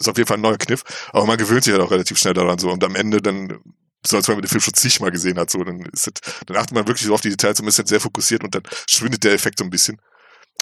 ist 0.01 0.09
auf 0.09 0.17
jeden 0.17 0.27
Fall 0.27 0.39
ein 0.39 0.43
neuer 0.43 0.59
Kniff. 0.59 0.83
Aber 1.13 1.27
man 1.27 1.39
gewöhnt 1.39 1.65
sich 1.65 1.73
halt 1.73 1.83
auch 1.83 1.91
relativ 1.91 2.19
schnell 2.19 2.35
daran 2.35 2.59
so. 2.59 2.71
Und 2.71 2.83
am 2.85 2.95
Ende 2.95 3.21
dann, 3.21 3.59
so 4.05 4.17
als 4.17 4.29
wenn 4.29 4.37
man 4.37 4.43
den 4.43 4.49
Film 4.49 4.61
schon 4.61 4.75
zigmal 4.75 5.11
gesehen 5.11 5.39
hat, 5.39 5.51
so, 5.51 5.63
dann 5.63 5.81
ist 5.93 6.07
das, 6.07 6.15
dann 6.47 6.57
achtet 6.57 6.73
man 6.73 6.87
wirklich 6.87 7.07
so 7.07 7.15
auf 7.15 7.21
die 7.21 7.31
Details 7.31 7.61
und 7.61 7.69
ist 7.69 7.79
halt 7.79 7.89
sehr 7.89 8.01
fokussiert 8.01 8.43
und 8.43 8.55
dann 8.55 8.63
schwindet 8.89 9.25
der 9.25 9.33
Effekt 9.33 9.59
so 9.59 9.65
ein 9.65 9.71
bisschen. 9.71 10.01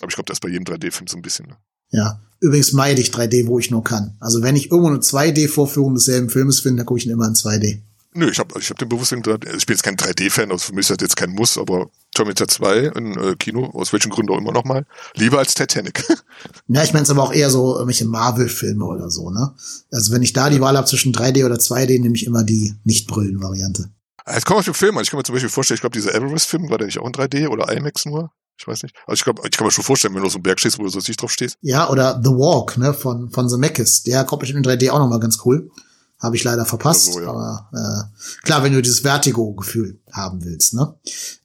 Aber 0.00 0.08
ich 0.08 0.14
glaube, 0.14 0.26
das 0.26 0.36
ist 0.36 0.40
bei 0.40 0.48
jedem 0.48 0.64
3D-Film 0.64 1.06
so 1.06 1.16
ein 1.16 1.22
bisschen. 1.22 1.46
Ne? 1.46 1.56
Ja. 1.90 2.20
Übrigens 2.40 2.72
meide 2.72 3.00
ich 3.00 3.10
3D, 3.10 3.46
wo 3.46 3.58
ich 3.58 3.70
nur 3.70 3.82
kann. 3.82 4.16
Also 4.20 4.42
wenn 4.42 4.54
ich 4.54 4.70
irgendwo 4.70 4.88
eine 4.88 4.98
2D-Vorführung 4.98 5.94
desselben 5.94 6.30
Filmes 6.30 6.60
finde, 6.60 6.78
dann 6.78 6.86
gucke 6.86 6.98
ich 6.98 7.06
ihn 7.06 7.12
immer 7.12 7.26
in 7.26 7.34
2D. 7.34 7.82
Nö, 8.14 8.30
ich 8.30 8.38
habe 8.38 8.58
ich 8.58 8.70
hab 8.70 8.78
den 8.78 8.88
Bewusstsein, 8.88 9.20
ich 9.20 9.66
bin 9.66 9.74
jetzt 9.74 9.82
kein 9.82 9.96
3D-Fan, 9.96 10.50
also 10.50 10.66
für 10.66 10.72
mich 10.72 10.88
ist 10.88 10.90
das 10.90 11.04
jetzt 11.04 11.16
kein 11.16 11.30
Muss, 11.30 11.58
aber 11.58 11.90
Terminator 12.14 12.48
2 12.48 12.78
in 12.96 13.18
äh, 13.18 13.36
Kino, 13.36 13.66
aus 13.74 13.92
welchen 13.92 14.10
Gründen 14.10 14.32
auch 14.32 14.38
immer 14.38 14.52
nochmal, 14.52 14.86
lieber 15.14 15.38
als 15.38 15.54
Titanic. 15.54 16.04
ja, 16.68 16.82
ich 16.82 16.92
meine 16.92 17.02
es 17.02 17.10
aber 17.10 17.22
auch 17.22 17.32
eher 17.32 17.50
so 17.50 17.74
irgendwelche 17.74 18.06
Marvel-Filme 18.06 18.84
oder 18.84 19.10
so, 19.10 19.30
ne? 19.30 19.54
Also 19.90 20.12
wenn 20.12 20.22
ich 20.22 20.32
da 20.32 20.48
die 20.48 20.60
Wahl 20.60 20.76
habe 20.76 20.86
zwischen 20.86 21.12
3D 21.12 21.44
oder 21.44 21.56
2D, 21.56 22.00
nehme 22.00 22.16
ich 22.16 22.26
immer 22.26 22.44
die 22.44 22.74
Nicht-Brillen-Variante. 22.84 23.90
Jetzt 24.26 24.46
kommen 24.46 24.56
wir 24.56 24.60
auf 24.60 24.64
den 24.64 24.74
Film 24.74 24.96
an. 24.96 25.02
Ich 25.02 25.10
kann 25.10 25.18
mir 25.18 25.24
zum 25.24 25.34
Beispiel 25.34 25.50
vorstellen, 25.50 25.76
ich 25.76 25.80
glaube, 25.82 25.94
dieser 25.94 26.14
Everest-Film, 26.14 26.70
war 26.70 26.78
der 26.78 26.86
nicht 26.86 26.98
auch 26.98 27.06
in 27.06 27.12
3D 27.12 27.48
oder 27.48 27.70
IMAX 27.70 28.06
nur? 28.06 28.30
Ich 28.58 28.66
weiß 28.66 28.82
nicht. 28.82 28.94
Also 29.06 29.20
ich 29.20 29.24
glaube, 29.24 29.42
ich 29.44 29.56
kann 29.56 29.66
mir 29.66 29.70
schon 29.70 29.84
vorstellen, 29.84 30.14
wenn 30.14 30.22
du 30.22 30.26
auf 30.26 30.32
so 30.32 30.38
einem 30.38 30.42
Berg 30.42 30.58
stehst, 30.58 30.78
wo 30.78 30.82
du 30.82 30.88
so 30.88 30.98
nicht 30.98 31.22
drauf 31.22 31.30
stehst. 31.30 31.56
Ja, 31.60 31.88
oder 31.88 32.20
The 32.22 32.30
Walk, 32.30 32.76
ne, 32.76 32.92
von, 32.92 33.30
von 33.30 33.48
Zemeckis. 33.48 34.02
Der 34.02 34.24
kommt 34.24 34.40
bestimmt 34.40 34.66
in 34.66 34.72
3D 34.72 34.90
auch 34.90 34.98
nochmal 34.98 35.20
ganz 35.20 35.38
cool. 35.44 35.70
Habe 36.18 36.36
ich 36.36 36.44
leider 36.44 36.66
verpasst. 36.66 37.12
So, 37.12 37.20
ja. 37.20 37.28
Aber 37.28 37.68
äh, 37.72 38.44
klar, 38.44 38.64
wenn 38.64 38.72
du 38.72 38.82
dieses 38.82 39.00
Vertigo-Gefühl 39.00 40.00
haben 40.12 40.44
willst, 40.44 40.74
ne? 40.74 40.94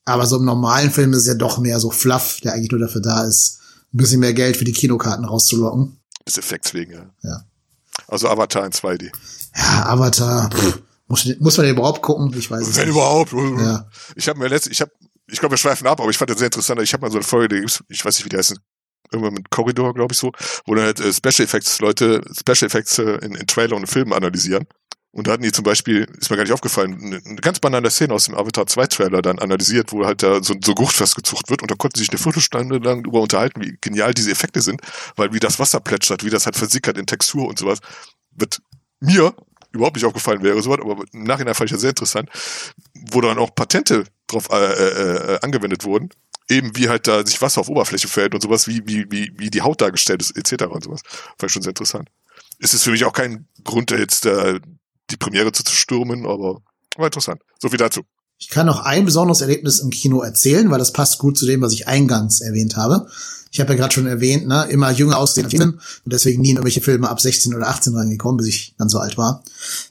Aber 0.05 0.25
so 0.25 0.37
im 0.37 0.45
normalen 0.45 0.91
Film 0.91 1.13
ist 1.13 1.19
es 1.19 1.27
ja 1.27 1.35
doch 1.35 1.59
mehr 1.59 1.79
so 1.79 1.91
Fluff, 1.91 2.39
der 2.43 2.53
eigentlich 2.53 2.71
nur 2.71 2.79
dafür 2.79 3.01
da 3.01 3.23
ist, 3.23 3.59
ein 3.93 3.97
bisschen 3.97 4.19
mehr 4.19 4.33
Geld 4.33 4.57
für 4.57 4.65
die 4.65 4.73
Kinokarten 4.73 5.25
rauszulocken. 5.25 5.99
Des 6.27 6.37
Effekts 6.37 6.73
wegen, 6.73 6.93
ja. 6.93 7.05
ja. 7.21 7.43
Also 8.07 8.29
Avatar 8.29 8.65
in 8.65 8.71
2D. 8.71 9.11
Ja, 9.55 9.85
Avatar. 9.85 10.49
Pff, 10.49 10.81
muss, 11.07 11.27
muss 11.39 11.57
man 11.57 11.67
den 11.67 11.75
überhaupt 11.75 12.01
gucken? 12.01 12.33
Ich 12.35 12.49
weiß 12.49 12.67
es 12.67 12.75
Wenn 12.75 12.89
überhaupt. 12.89 13.31
Ja. 13.33 13.87
Ich 14.15 14.27
habe 14.27 14.39
mir 14.39 14.47
letztens, 14.47 14.73
ich 14.73 14.81
habe 14.81 14.91
ich 15.27 15.39
glaube, 15.39 15.53
wir 15.53 15.57
schweifen 15.57 15.87
ab, 15.87 15.99
aber 16.01 16.09
ich 16.09 16.17
fand 16.17 16.29
das 16.29 16.37
sehr 16.37 16.47
interessant. 16.47 16.81
Ich 16.81 16.93
habe 16.93 17.01
mal 17.01 17.11
so 17.11 17.17
eine 17.17 17.23
Folge, 17.23 17.63
ich 17.63 18.05
weiß 18.05 18.17
nicht, 18.17 18.25
wie 18.25 18.29
die 18.29 18.37
heißt, 18.37 18.55
irgendwann 19.13 19.33
mit 19.33 19.49
Corridor, 19.49 19.93
glaube 19.93 20.13
ich 20.13 20.19
so, 20.19 20.31
wo 20.65 20.75
dann 20.75 20.85
halt 20.85 20.99
äh, 20.99 21.13
Special 21.13 21.45
Effects 21.45 21.79
Leute 21.79 22.21
Special 22.31 22.67
Effects 22.67 22.97
äh, 22.99 23.17
in, 23.23 23.35
in 23.35 23.47
Trailer 23.47 23.75
und 23.75 23.87
Filmen 23.87 24.13
analysieren. 24.13 24.65
Und 25.11 25.27
da 25.27 25.33
hatten 25.33 25.43
die 25.43 25.51
zum 25.51 25.63
Beispiel, 25.63 26.07
ist 26.17 26.31
mir 26.31 26.37
gar 26.37 26.43
nicht 26.43 26.53
aufgefallen, 26.53 26.99
eine, 26.99 27.21
eine 27.23 27.35
ganz 27.35 27.59
banale 27.59 27.91
Szene 27.91 28.15
aus 28.15 28.25
dem 28.25 28.33
Avatar 28.33 28.65
2 28.65 28.87
Trailer 28.87 29.21
dann 29.21 29.37
analysiert, 29.37 29.91
wo 29.91 30.07
halt 30.07 30.23
da 30.23 30.41
so, 30.41 30.55
so 30.63 30.73
Gucht 30.73 30.95
festgezucht 30.95 31.51
wird 31.51 31.61
und 31.61 31.69
da 31.69 31.75
konnten 31.75 31.97
sie 31.97 32.05
sich 32.05 32.09
eine 32.09 32.17
Viertelstunde 32.17 32.79
lang 32.79 33.03
darüber 33.03 33.21
unterhalten, 33.21 33.61
wie 33.61 33.77
genial 33.79 34.15
diese 34.15 34.31
Effekte 34.31 34.61
sind, 34.61 34.81
weil 35.15 35.31
wie 35.31 35.39
das 35.39 35.59
Wasser 35.59 35.79
plätschert, 35.79 36.25
wie 36.25 36.31
das 36.31 36.45
halt 36.45 36.55
versickert 36.55 36.97
in 36.97 37.05
Textur 37.05 37.47
und 37.47 37.59
sowas, 37.59 37.77
wird 38.31 38.59
mir 39.01 39.35
überhaupt 39.71 39.97
nicht 39.97 40.05
aufgefallen 40.05 40.41
wäre, 40.41 40.59
sowas, 40.63 40.79
aber 40.81 41.03
im 41.13 41.23
Nachhinein 41.23 41.53
fand 41.53 41.69
ich 41.69 41.73
ja 41.73 41.79
sehr 41.79 41.89
interessant, 41.89 42.29
wo 43.11 43.21
dann 43.21 43.37
auch 43.37 43.53
Patente 43.53 44.05
drauf 44.25 44.49
äh, 44.51 44.55
äh, 44.55 45.33
äh, 45.33 45.39
angewendet 45.41 45.83
wurden. 45.83 46.09
Eben 46.49 46.75
wie 46.75 46.89
halt 46.89 47.07
da 47.07 47.25
sich 47.25 47.41
Wasser 47.41 47.61
auf 47.61 47.69
Oberfläche 47.69 48.07
fällt 48.07 48.33
und 48.33 48.41
sowas, 48.41 48.67
wie, 48.67 48.81
wie, 48.85 49.05
wie, 49.09 49.31
wie 49.37 49.49
die 49.49 49.61
Haut 49.61 49.81
dargestellt 49.81 50.21
ist, 50.21 50.37
etc. 50.37 50.65
und 50.65 50.83
sowas. 50.83 51.01
Fand 51.05 51.43
ich 51.43 51.51
schon 51.51 51.61
sehr 51.61 51.71
interessant. 51.71 52.09
Es 52.59 52.73
ist 52.73 52.83
für 52.83 52.91
mich 52.91 53.05
auch 53.05 53.13
kein 53.13 53.47
Grund, 53.63 53.91
jetzt 53.91 54.25
äh, 54.25 54.59
die 55.09 55.17
Premiere 55.17 55.51
zu 55.51 55.63
stürmen, 55.73 56.25
aber 56.25 56.61
war 56.97 57.05
interessant. 57.05 57.41
So 57.59 57.69
viel 57.69 57.77
dazu. 57.77 58.03
Ich 58.37 58.49
kann 58.49 58.65
noch 58.65 58.81
ein 58.81 59.05
besonderes 59.05 59.41
Erlebnis 59.41 59.79
im 59.79 59.89
Kino 59.89 60.21
erzählen, 60.21 60.69
weil 60.69 60.79
das 60.79 60.93
passt 60.93 61.17
gut 61.17 61.37
zu 61.37 61.45
dem, 61.45 61.61
was 61.61 61.73
ich 61.73 61.87
eingangs 61.87 62.41
erwähnt 62.41 62.75
habe. 62.75 63.07
Ich 63.53 63.59
habe 63.59 63.73
ja 63.73 63.77
gerade 63.77 63.93
schon 63.93 64.07
erwähnt, 64.07 64.47
ne, 64.47 64.65
immer 64.71 64.89
jünger 64.89 65.19
aussehen 65.19 65.45
als 65.45 65.53
und 65.53 65.79
deswegen 66.05 66.41
nie 66.41 66.49
in 66.49 66.55
irgendwelche 66.55 66.81
Filme 66.81 67.07
ab 67.07 67.21
16 67.21 67.53
oder 67.53 67.67
18 67.67 67.95
reingekommen, 67.95 68.37
bis 68.37 68.47
ich 68.47 68.73
dann 68.79 68.89
so 68.89 68.97
alt 68.97 69.15
war. 69.15 69.43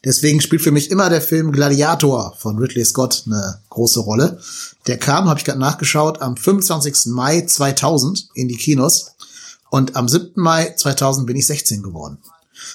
Deswegen 0.04 0.40
spielt 0.40 0.62
für 0.62 0.72
mich 0.72 0.90
immer 0.90 1.08
der 1.08 1.20
Film 1.20 1.52
Gladiator 1.52 2.34
von 2.38 2.58
Ridley 2.58 2.84
Scott 2.84 3.22
eine 3.26 3.60
große 3.70 4.00
Rolle. 4.00 4.40
Der 4.88 4.98
kam, 4.98 5.28
habe 5.28 5.38
ich 5.38 5.44
gerade 5.44 5.60
nachgeschaut, 5.60 6.20
am 6.20 6.36
25. 6.36 7.12
Mai 7.12 7.42
2000 7.42 8.30
in 8.34 8.48
die 8.48 8.56
Kinos 8.56 9.12
und 9.70 9.94
am 9.94 10.08
7. 10.08 10.32
Mai 10.34 10.74
2000 10.76 11.24
bin 11.24 11.36
ich 11.36 11.46
16 11.46 11.84
geworden. 11.84 12.18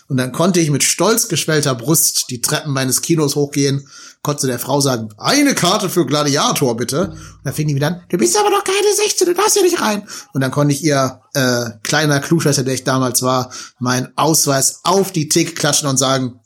Und 0.08 0.18
dann 0.18 0.32
konnte 0.32 0.60
ich 0.60 0.70
mit 0.70 0.84
stolz 0.84 1.28
geschwellter 1.28 1.76
Brust 1.76 2.26
die 2.30 2.42
Treppen 2.42 2.74
meines 2.74 3.02
Kinos 3.02 3.36
hochgehen, 3.36 3.88
konnte 4.22 4.48
der 4.48 4.60
Frau 4.60 4.82
sagen, 4.82 5.10
eine 5.18 5.56
Karte 5.56 5.90
für 5.90 6.06
Gladiator 6.06 6.76
bitte. 6.76 7.10
Und 7.10 7.40
dann 7.44 7.54
fing 7.54 7.68
die 7.68 7.76
wieder 7.76 7.88
an, 7.88 8.04
du 8.10 8.18
bist 8.18 8.38
aber 8.38 8.50
doch 8.50 8.64
keine 8.64 8.94
16, 8.96 9.28
du 9.28 9.34
darfst 9.34 9.54
hier 9.54 9.64
nicht 9.64 9.82
rein. 9.82 10.08
Und 10.34 10.42
dann 10.42 10.52
konnte 10.52 10.74
ich 10.74 10.84
ihr, 10.84 11.22
äh, 11.34 11.70
kleiner 11.84 12.20
Klugscheißer, 12.20 12.64
der 12.64 12.74
ich 12.74 12.84
damals 12.84 13.22
war, 13.22 13.52
meinen 13.80 14.10
Ausweis 14.16 14.82
auf 14.84 15.12
die 15.12 15.30
Tick 15.30 15.56
klatschen 15.56 15.88
und 15.88 15.98
sagen, 15.98 16.40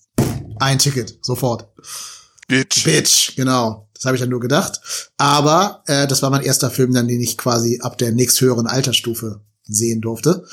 ein 0.60 0.80
Ticket, 0.80 1.18
sofort. 1.22 1.68
Bitch. 2.48 2.84
Bitch, 2.84 3.36
genau. 3.36 3.88
Das 3.96 4.06
habe 4.06 4.16
ich 4.16 4.22
dann 4.22 4.30
nur 4.30 4.40
gedacht. 4.40 4.82
Aber 5.18 5.84
äh, 5.86 6.08
das 6.08 6.22
war 6.22 6.30
mein 6.30 6.42
erster 6.42 6.70
Film, 6.70 6.94
dann 6.94 7.08
den 7.08 7.22
ich 7.22 7.38
quasi 7.38 7.80
ab 7.82 7.98
der 7.98 8.12
nächsthöheren 8.12 8.68
Altersstufe 8.68 9.42
sehen 9.64 10.02
durfte. 10.02 10.46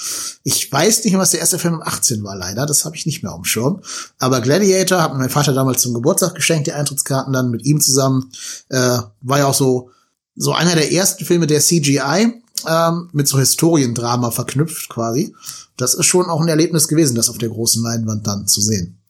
Ich 0.45 0.71
weiß 0.71 1.05
nicht 1.05 1.13
mehr, 1.13 1.21
was 1.21 1.31
der 1.31 1.41
erste 1.41 1.59
Film 1.59 1.75
um 1.75 1.83
18 1.83 2.23
war, 2.23 2.37
leider. 2.37 2.67
Das 2.67 2.85
habe 2.85 2.97
ich 2.97 3.07
nicht 3.07 3.23
mehr 3.23 3.33
auf 3.33 3.41
dem 3.41 3.45
Schirm. 3.45 3.83
Aber 4.19 4.41
Gladiator 4.41 5.03
hat 5.03 5.13
mir 5.13 5.19
mein 5.19 5.31
Vater 5.31 5.53
damals 5.53 5.83
zum 5.83 5.95
Geburtstag 5.95 6.35
geschenkt, 6.35 6.67
die 6.67 6.73
Eintrittskarten 6.73 7.33
dann 7.33 7.51
mit 7.51 7.65
ihm 7.65 7.81
zusammen. 7.81 8.31
Äh, 8.69 8.99
war 9.21 9.39
ja 9.39 9.47
auch 9.47 9.55
so, 9.55 9.91
so 10.37 10.53
einer 10.53 10.75
der 10.75 10.93
ersten 10.93 11.25
Filme 11.25 11.47
der 11.47 11.61
CGI 11.61 12.43
ähm, 12.67 13.09
mit 13.13 13.29
so 13.29 13.39
Historiendrama 13.39 14.31
verknüpft 14.31 14.89
quasi. 14.89 15.35
Das 15.77 15.95
ist 15.95 16.07
schon 16.07 16.27
auch 16.27 16.41
ein 16.41 16.49
Erlebnis 16.49 16.89
gewesen, 16.89 17.15
das 17.15 17.31
auf 17.31 17.39
der 17.39 17.49
großen 17.49 17.83
Leinwand 17.83 18.27
dann 18.27 18.47
zu 18.47 18.61
sehen. 18.61 19.01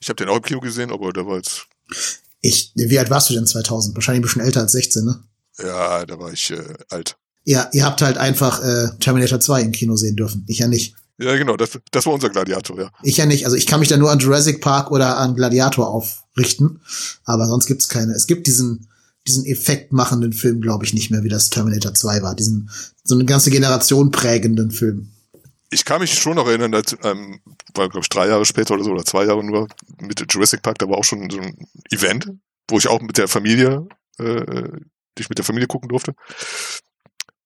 Ich 0.00 0.08
habe 0.08 0.16
den 0.16 0.28
auch 0.28 0.36
im 0.36 0.42
Kino 0.42 0.60
gesehen, 0.60 0.90
aber 0.90 1.12
da 1.12 1.26
war 1.26 1.36
jetzt. 1.36 1.66
Ich, 2.40 2.72
wie 2.74 2.98
alt 2.98 3.10
warst 3.10 3.28
du 3.28 3.34
denn 3.34 3.46
2000? 3.46 3.94
Wahrscheinlich 3.94 4.20
ein 4.20 4.22
bisschen 4.22 4.42
älter 4.42 4.60
als 4.60 4.72
16, 4.72 5.04
ne? 5.04 5.22
Ja, 5.58 6.06
da 6.06 6.18
war 6.18 6.32
ich 6.32 6.50
äh, 6.50 6.74
alt. 6.88 7.17
Ja, 7.48 7.66
ihr 7.72 7.86
habt 7.86 8.02
halt 8.02 8.18
einfach 8.18 8.62
äh, 8.62 8.88
Terminator 9.00 9.40
2 9.40 9.62
im 9.62 9.72
Kino 9.72 9.96
sehen 9.96 10.16
dürfen. 10.16 10.44
Ich 10.48 10.58
ja 10.58 10.68
nicht. 10.68 10.94
Ja, 11.16 11.34
genau, 11.34 11.56
das, 11.56 11.78
das 11.92 12.04
war 12.04 12.12
unser 12.12 12.28
Gladiator, 12.28 12.78
ja. 12.78 12.90
Ich 13.02 13.16
ja 13.16 13.24
nicht. 13.24 13.46
Also 13.46 13.56
ich 13.56 13.66
kann 13.66 13.80
mich 13.80 13.88
da 13.88 13.96
nur 13.96 14.10
an 14.10 14.18
Jurassic 14.18 14.60
Park 14.60 14.90
oder 14.90 15.16
an 15.16 15.34
Gladiator 15.34 15.88
aufrichten. 15.88 16.82
Aber 17.24 17.46
sonst 17.46 17.64
gibt's 17.64 17.88
keine. 17.88 18.12
Es 18.12 18.26
gibt 18.26 18.48
diesen, 18.48 18.90
diesen 19.26 19.46
effektmachenden 19.46 20.34
Film, 20.34 20.60
glaube 20.60 20.84
ich, 20.84 20.92
nicht 20.92 21.10
mehr, 21.10 21.22
wie 21.22 21.30
das 21.30 21.48
Terminator 21.48 21.94
2 21.94 22.20
war. 22.20 22.34
Diesen, 22.34 22.68
so 23.02 23.14
eine 23.14 23.24
ganze 23.24 23.50
Generation 23.50 24.10
prägenden 24.10 24.70
Film. 24.70 25.08
Ich 25.70 25.86
kann 25.86 26.02
mich 26.02 26.18
schon 26.18 26.34
noch 26.34 26.48
erinnern, 26.48 26.72
dass, 26.72 26.98
ähm, 27.02 27.40
war, 27.74 27.88
glaube 27.88 28.02
ich, 28.02 28.10
drei 28.10 28.28
Jahre 28.28 28.44
später 28.44 28.74
oder 28.74 28.84
so, 28.84 28.90
oder 28.90 29.06
zwei 29.06 29.24
Jahre 29.24 29.42
nur, 29.42 29.68
mit 30.02 30.22
Jurassic 30.28 30.60
Park, 30.60 30.80
da 30.80 30.88
war 30.90 30.98
auch 30.98 31.04
schon 31.04 31.30
so 31.30 31.38
ein 31.38 31.56
Event, 31.90 32.30
wo 32.68 32.76
ich 32.76 32.88
auch 32.88 33.00
mit 33.00 33.16
der 33.16 33.26
Familie, 33.26 33.88
äh, 34.18 34.68
die 35.16 35.22
ich 35.22 35.30
mit 35.30 35.38
der 35.38 35.46
Familie 35.46 35.66
gucken 35.66 35.88
durfte. 35.88 36.14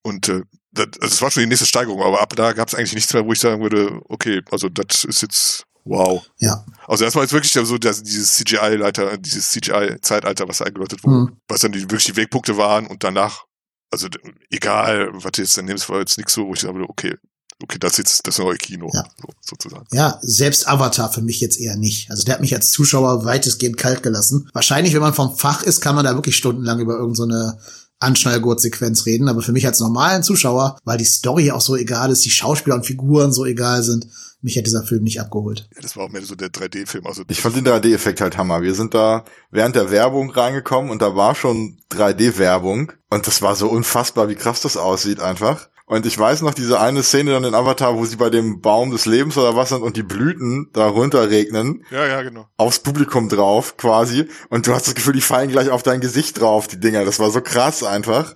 Und 0.03 0.29
äh, 0.29 0.43
das, 0.73 0.87
also 1.01 1.09
das 1.09 1.23
war 1.23 1.31
schon 1.31 1.43
die 1.43 1.49
nächste 1.49 1.67
Steigerung, 1.67 2.03
aber 2.03 2.21
ab 2.21 2.35
da 2.37 2.53
gab 2.53 2.69
es 2.69 2.75
eigentlich 2.75 2.95
nichts 2.95 3.13
mehr, 3.13 3.25
wo 3.25 3.33
ich 3.33 3.41
sagen 3.41 3.63
würde, 3.63 4.01
okay, 4.09 4.43
also 4.51 4.69
das 4.69 5.05
ist 5.05 5.23
jetzt 5.23 5.67
wow. 5.85 6.25
Ja. 6.39 6.65
Also 6.87 7.05
das 7.05 7.15
war 7.15 7.23
jetzt 7.23 7.33
wirklich 7.33 7.53
so 7.53 7.79
dass 7.79 8.03
dieses 8.03 8.35
CGI-Leiter, 8.35 9.19
dieses 9.19 9.51
CGI-Zeitalter, 9.51 10.49
was 10.49 10.63
eingeläutet 10.63 11.05
wurde, 11.05 11.31
mhm. 11.31 11.37
was 11.49 11.61
dann 11.61 11.73
die 11.73 11.83
wirklich 11.83 12.05
die 12.05 12.17
Wegpunkte 12.17 12.57
waren 12.57 12.87
und 12.87 13.05
danach, 13.05 13.45
also 13.91 14.09
egal, 14.51 15.11
was 15.13 15.33
jetzt 15.37 15.57
dann 15.59 15.67
nimmst, 15.67 15.89
war 15.89 15.99
jetzt 15.99 16.17
nichts 16.17 16.35
so, 16.35 16.47
wo 16.47 16.55
ich 16.55 16.61
sage, 16.61 16.83
okay, 16.89 17.17
okay, 17.63 17.79
das 17.79 17.93
ist 17.93 17.99
jetzt 17.99 18.27
das 18.27 18.39
neue 18.39 18.57
Kino, 18.57 18.91
ja. 18.93 19.05
so, 19.21 19.29
sozusagen. 19.41 19.87
Ja, 19.93 20.19
selbst 20.23 20.67
Avatar 20.69 21.13
für 21.13 21.23
mich 21.23 21.41
jetzt 21.41 21.61
eher 21.61 21.77
nicht. 21.77 22.11
Also 22.11 22.25
der 22.25 22.35
hat 22.35 22.41
mich 22.41 22.55
als 22.55 22.71
Zuschauer 22.71 23.25
weitestgehend 23.25 23.77
kalt 23.77 24.03
gelassen. 24.03 24.49
Wahrscheinlich, 24.53 24.95
wenn 24.95 25.01
man 25.01 25.15
vom 25.15 25.37
Fach 25.37 25.63
ist, 25.63 25.81
kann 25.81 25.95
man 25.95 26.05
da 26.05 26.15
wirklich 26.15 26.37
stundenlang 26.37 26.81
über 26.81 26.97
irgendeine 26.97 27.59
so 27.59 27.67
Anschnallgurtsequenz 28.03 29.07
reden, 29.07 29.29
aber 29.29 29.43
für 29.43 29.53
mich 29.53 29.67
als 29.67 29.81
normalen 29.81 30.23
Zuschauer, 30.23 30.79
weil 30.85 30.99
die 30.99 31.05
Story 31.05 31.51
auch 31.51 31.61
so 31.61 31.77
egal 31.77 32.11
ist, 32.11 32.25
die 32.25 32.31
Schauspieler 32.31 32.77
und 32.77 32.87
Figuren 32.87 33.33
so 33.33 33.45
egal 33.45 33.83
sind, 33.83 34.07
mich 34.43 34.59
hat 34.59 34.67
dieser 34.67 34.83
Film 34.83 35.05
nicht 35.05 35.21
abgeholt. 35.21 35.69
Ja, 35.75 35.83
das 35.83 35.97
war 35.97 36.05
auch 36.05 36.11
mehr 36.11 36.23
so 36.23 36.35
der 36.35 36.49
3D-Film. 36.49 37.07
Also 37.07 37.23
ich 37.29 37.41
fand 37.41 37.57
den 37.57 37.67
3D-Effekt 37.67 38.21
halt 38.21 38.37
Hammer. 38.37 38.61
Wir 38.63 38.75
sind 38.75 38.93
da 38.93 39.25
während 39.51 39.77
der 39.77 39.91
Werbung 39.91 40.31
reingekommen 40.31 40.91
und 40.91 41.01
da 41.01 41.15
war 41.15 41.35
schon 41.35 41.79
3D-Werbung 41.93 42.93
und 43.09 43.27
das 43.27 43.41
war 43.41 43.55
so 43.55 43.69
unfassbar, 43.69 44.29
wie 44.29 44.35
krass 44.35 44.61
das 44.61 44.77
aussieht 44.77 45.21
einfach. 45.21 45.69
Und 45.93 46.07
ich 46.07 46.19
weiß 46.19 46.41
noch 46.41 46.55
diese 46.55 46.81
eine 46.81 47.03
Szene 47.03 47.33
dann 47.33 47.45
in 47.45 47.55
Avatar, 47.55 47.97
wo 47.97 48.07
sie 48.07 48.17
bei 48.17 48.31
dem 48.31 48.63
Baum 48.63 48.93
des 48.93 49.05
Lebens 49.05 49.37
oder 49.37 49.57
was 49.57 49.69
sind 49.69 49.83
und 49.83 49.95
die 49.95 50.03
Blüten 50.03 50.71
da 50.73 50.87
runterregnen. 50.87 51.85
Ja, 51.91 52.07
ja, 52.07 52.23
genau. 52.23 52.49
Aufs 52.57 52.79
Publikum 52.79 53.29
drauf 53.29 53.77
quasi. 53.77 54.27
Und 54.49 54.67
du 54.67 54.73
hast 54.73 54.87
das 54.87 54.95
Gefühl, 54.95 55.13
die 55.13 55.21
fallen 55.21 55.51
gleich 55.51 55.69
auf 55.69 55.83
dein 55.83 56.01
Gesicht 56.01 56.41
drauf, 56.41 56.67
die 56.67 56.81
Dinger. 56.81 57.05
Das 57.05 57.19
war 57.19 57.31
so 57.31 57.43
krass 57.43 57.83
einfach. 57.83 58.35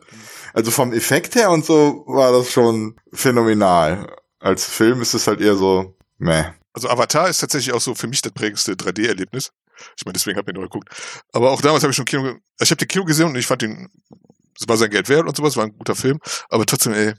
Also 0.53 0.71
vom 0.71 0.93
Effekt 0.93 1.35
her 1.35 1.51
und 1.51 1.65
so 1.65 2.05
war 2.07 2.31
das 2.31 2.53
schon 2.53 2.97
phänomenal. 3.15 4.15
Als 4.39 4.67
Film 4.67 5.01
ist 5.01 5.15
es 5.15 5.27
halt 5.27 5.41
eher 5.41 5.57
so, 5.57 5.97
meh. 6.19 6.45
Also 6.75 6.91
Avatar 6.91 7.31
ist 7.31 7.39
tatsächlich 7.39 7.75
auch 7.75 7.81
so 7.81 7.95
für 7.95 8.07
mich 8.07 8.21
das 8.21 8.33
prägendste 8.33 8.75
3D-Erlebnis. 8.75 9.53
Ich 9.97 10.05
meine, 10.05 10.13
deswegen 10.13 10.37
habe 10.37 10.51
ich 10.51 10.55
ihn 10.55 10.61
noch 10.61 10.69
geguckt. 10.69 10.91
Aber 11.33 11.53
auch 11.53 11.63
damals 11.63 11.83
habe 11.85 11.93
ich 11.93 11.97
schon 11.97 12.05
Kino, 12.05 12.35
ich 12.61 12.71
habe 12.71 12.77
den 12.77 12.89
Kino 12.89 13.07
gesehen 13.07 13.29
und 13.29 13.37
ich 13.37 13.47
fand 13.47 13.63
ihn, 13.63 13.89
es 14.61 14.69
war 14.69 14.77
sein 14.77 14.91
Geld 14.91 15.09
wert 15.09 15.27
und 15.27 15.35
sowas, 15.35 15.57
war 15.57 15.65
ein 15.65 15.73
guter 15.73 15.95
Film. 15.95 16.21
Aber 16.51 16.67
trotzdem, 16.67 16.93
ey, 16.93 17.15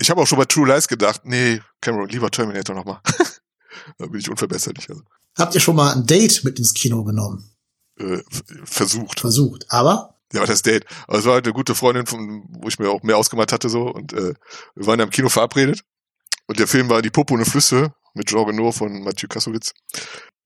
ich 0.00 0.10
habe 0.10 0.20
auch 0.20 0.26
schon 0.26 0.38
bei 0.38 0.46
True 0.46 0.66
Lies 0.66 0.88
gedacht, 0.88 1.22
nee, 1.24 1.60
Cameron, 1.80 2.08
lieber 2.08 2.30
Terminator 2.30 2.74
nochmal. 2.74 3.00
da 3.98 4.06
bin 4.06 4.18
ich 4.18 4.30
unverbesserlich. 4.30 4.88
Also. 4.88 5.02
Habt 5.36 5.54
ihr 5.54 5.60
schon 5.60 5.76
mal 5.76 5.92
ein 5.92 6.06
Date 6.06 6.42
mit 6.42 6.58
ins 6.58 6.74
Kino 6.74 7.04
genommen? 7.04 7.54
Äh, 7.98 8.22
versucht. 8.64 9.20
Versucht, 9.20 9.66
aber? 9.68 10.18
Ja, 10.32 10.46
das 10.46 10.62
Date. 10.62 10.86
Aber 11.06 11.18
es 11.18 11.24
war 11.26 11.34
halt 11.34 11.44
eine 11.44 11.52
gute 11.52 11.74
Freundin, 11.74 12.06
von, 12.06 12.44
wo 12.48 12.68
ich 12.68 12.78
mir 12.78 12.88
auch 12.88 13.02
mehr 13.02 13.18
ausgemacht 13.18 13.52
hatte 13.52 13.68
so 13.68 13.88
und 13.88 14.12
äh, 14.12 14.34
wir 14.74 14.86
waren 14.86 14.98
ja 14.98 15.04
im 15.04 15.10
Kino 15.10 15.28
verabredet 15.28 15.84
und 16.46 16.58
der 16.58 16.66
Film 16.66 16.88
war 16.88 17.02
Die 17.02 17.10
Popo 17.10 17.34
und 17.34 17.44
Flüsse 17.44 17.92
mit 18.14 18.28
Jean 18.28 18.44
Reno 18.44 18.72
von 18.72 19.02
Mathieu 19.02 19.28
Kassowitz. 19.28 19.72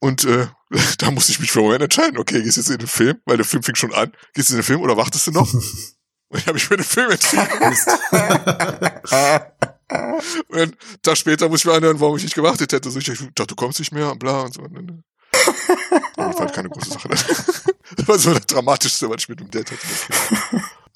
Und 0.01 0.25
äh, 0.25 0.49
da 0.99 1.11
musste 1.11 1.33
ich 1.33 1.41
mich 1.41 1.53
für 1.53 1.61
einen 1.61 1.69
Moment 1.69 1.85
entscheiden, 1.85 2.19
okay, 2.19 2.43
gehst 2.43 2.57
du 2.57 2.61
jetzt 2.61 2.71
in 2.71 2.79
den 2.79 2.89
Film, 2.89 3.21
weil 3.25 3.37
der 3.37 3.47
Film 3.47 3.63
fing 3.63 3.77
schon 3.77 3.95
an, 3.95 4.13
gehst 4.35 4.51
du 4.51 4.55
in 4.55 4.59
den 4.59 4.65
Film 4.65 4.81
oder 4.81 4.97
wartest 4.97 5.29
du 5.29 5.31
noch? 5.31 5.53
Und 6.35 6.41
ich 6.41 6.47
habe 6.47 6.55
mich 6.55 6.65
für 6.65 6.77
den 6.77 6.85
Film 6.85 7.13
entschieden. 7.13 7.47
und 10.49 10.59
einen 10.59 10.77
Tag 11.01 11.17
später 11.17 11.49
muss 11.49 11.61
ich 11.61 11.67
mir 11.67 11.75
anhören, 11.75 12.01
warum 12.01 12.17
ich 12.17 12.25
nicht 12.25 12.35
gewartet 12.35 12.73
hätte. 12.73 12.91
So, 12.91 12.99
ich 12.99 13.07
dachte, 13.07 13.47
du 13.47 13.55
kommst 13.55 13.79
nicht 13.79 13.93
mehr, 13.93 14.11
und 14.11 14.19
bla 14.19 14.41
und 14.41 14.53
so. 14.53 14.63
Aber 14.65 14.73
das 14.73 16.35
war 16.35 16.41
halt 16.41 16.53
keine 16.53 16.71
große 16.71 16.91
Sache. 16.91 17.09
Das 17.97 18.09
war 18.09 18.19
so 18.19 18.33
das 18.33 18.47
Dramatischste, 18.47 19.09
was 19.09 19.17
ich 19.19 19.29
mit 19.29 19.39
dem 19.39 19.51
Date 19.51 19.71
hatte. 19.71 19.81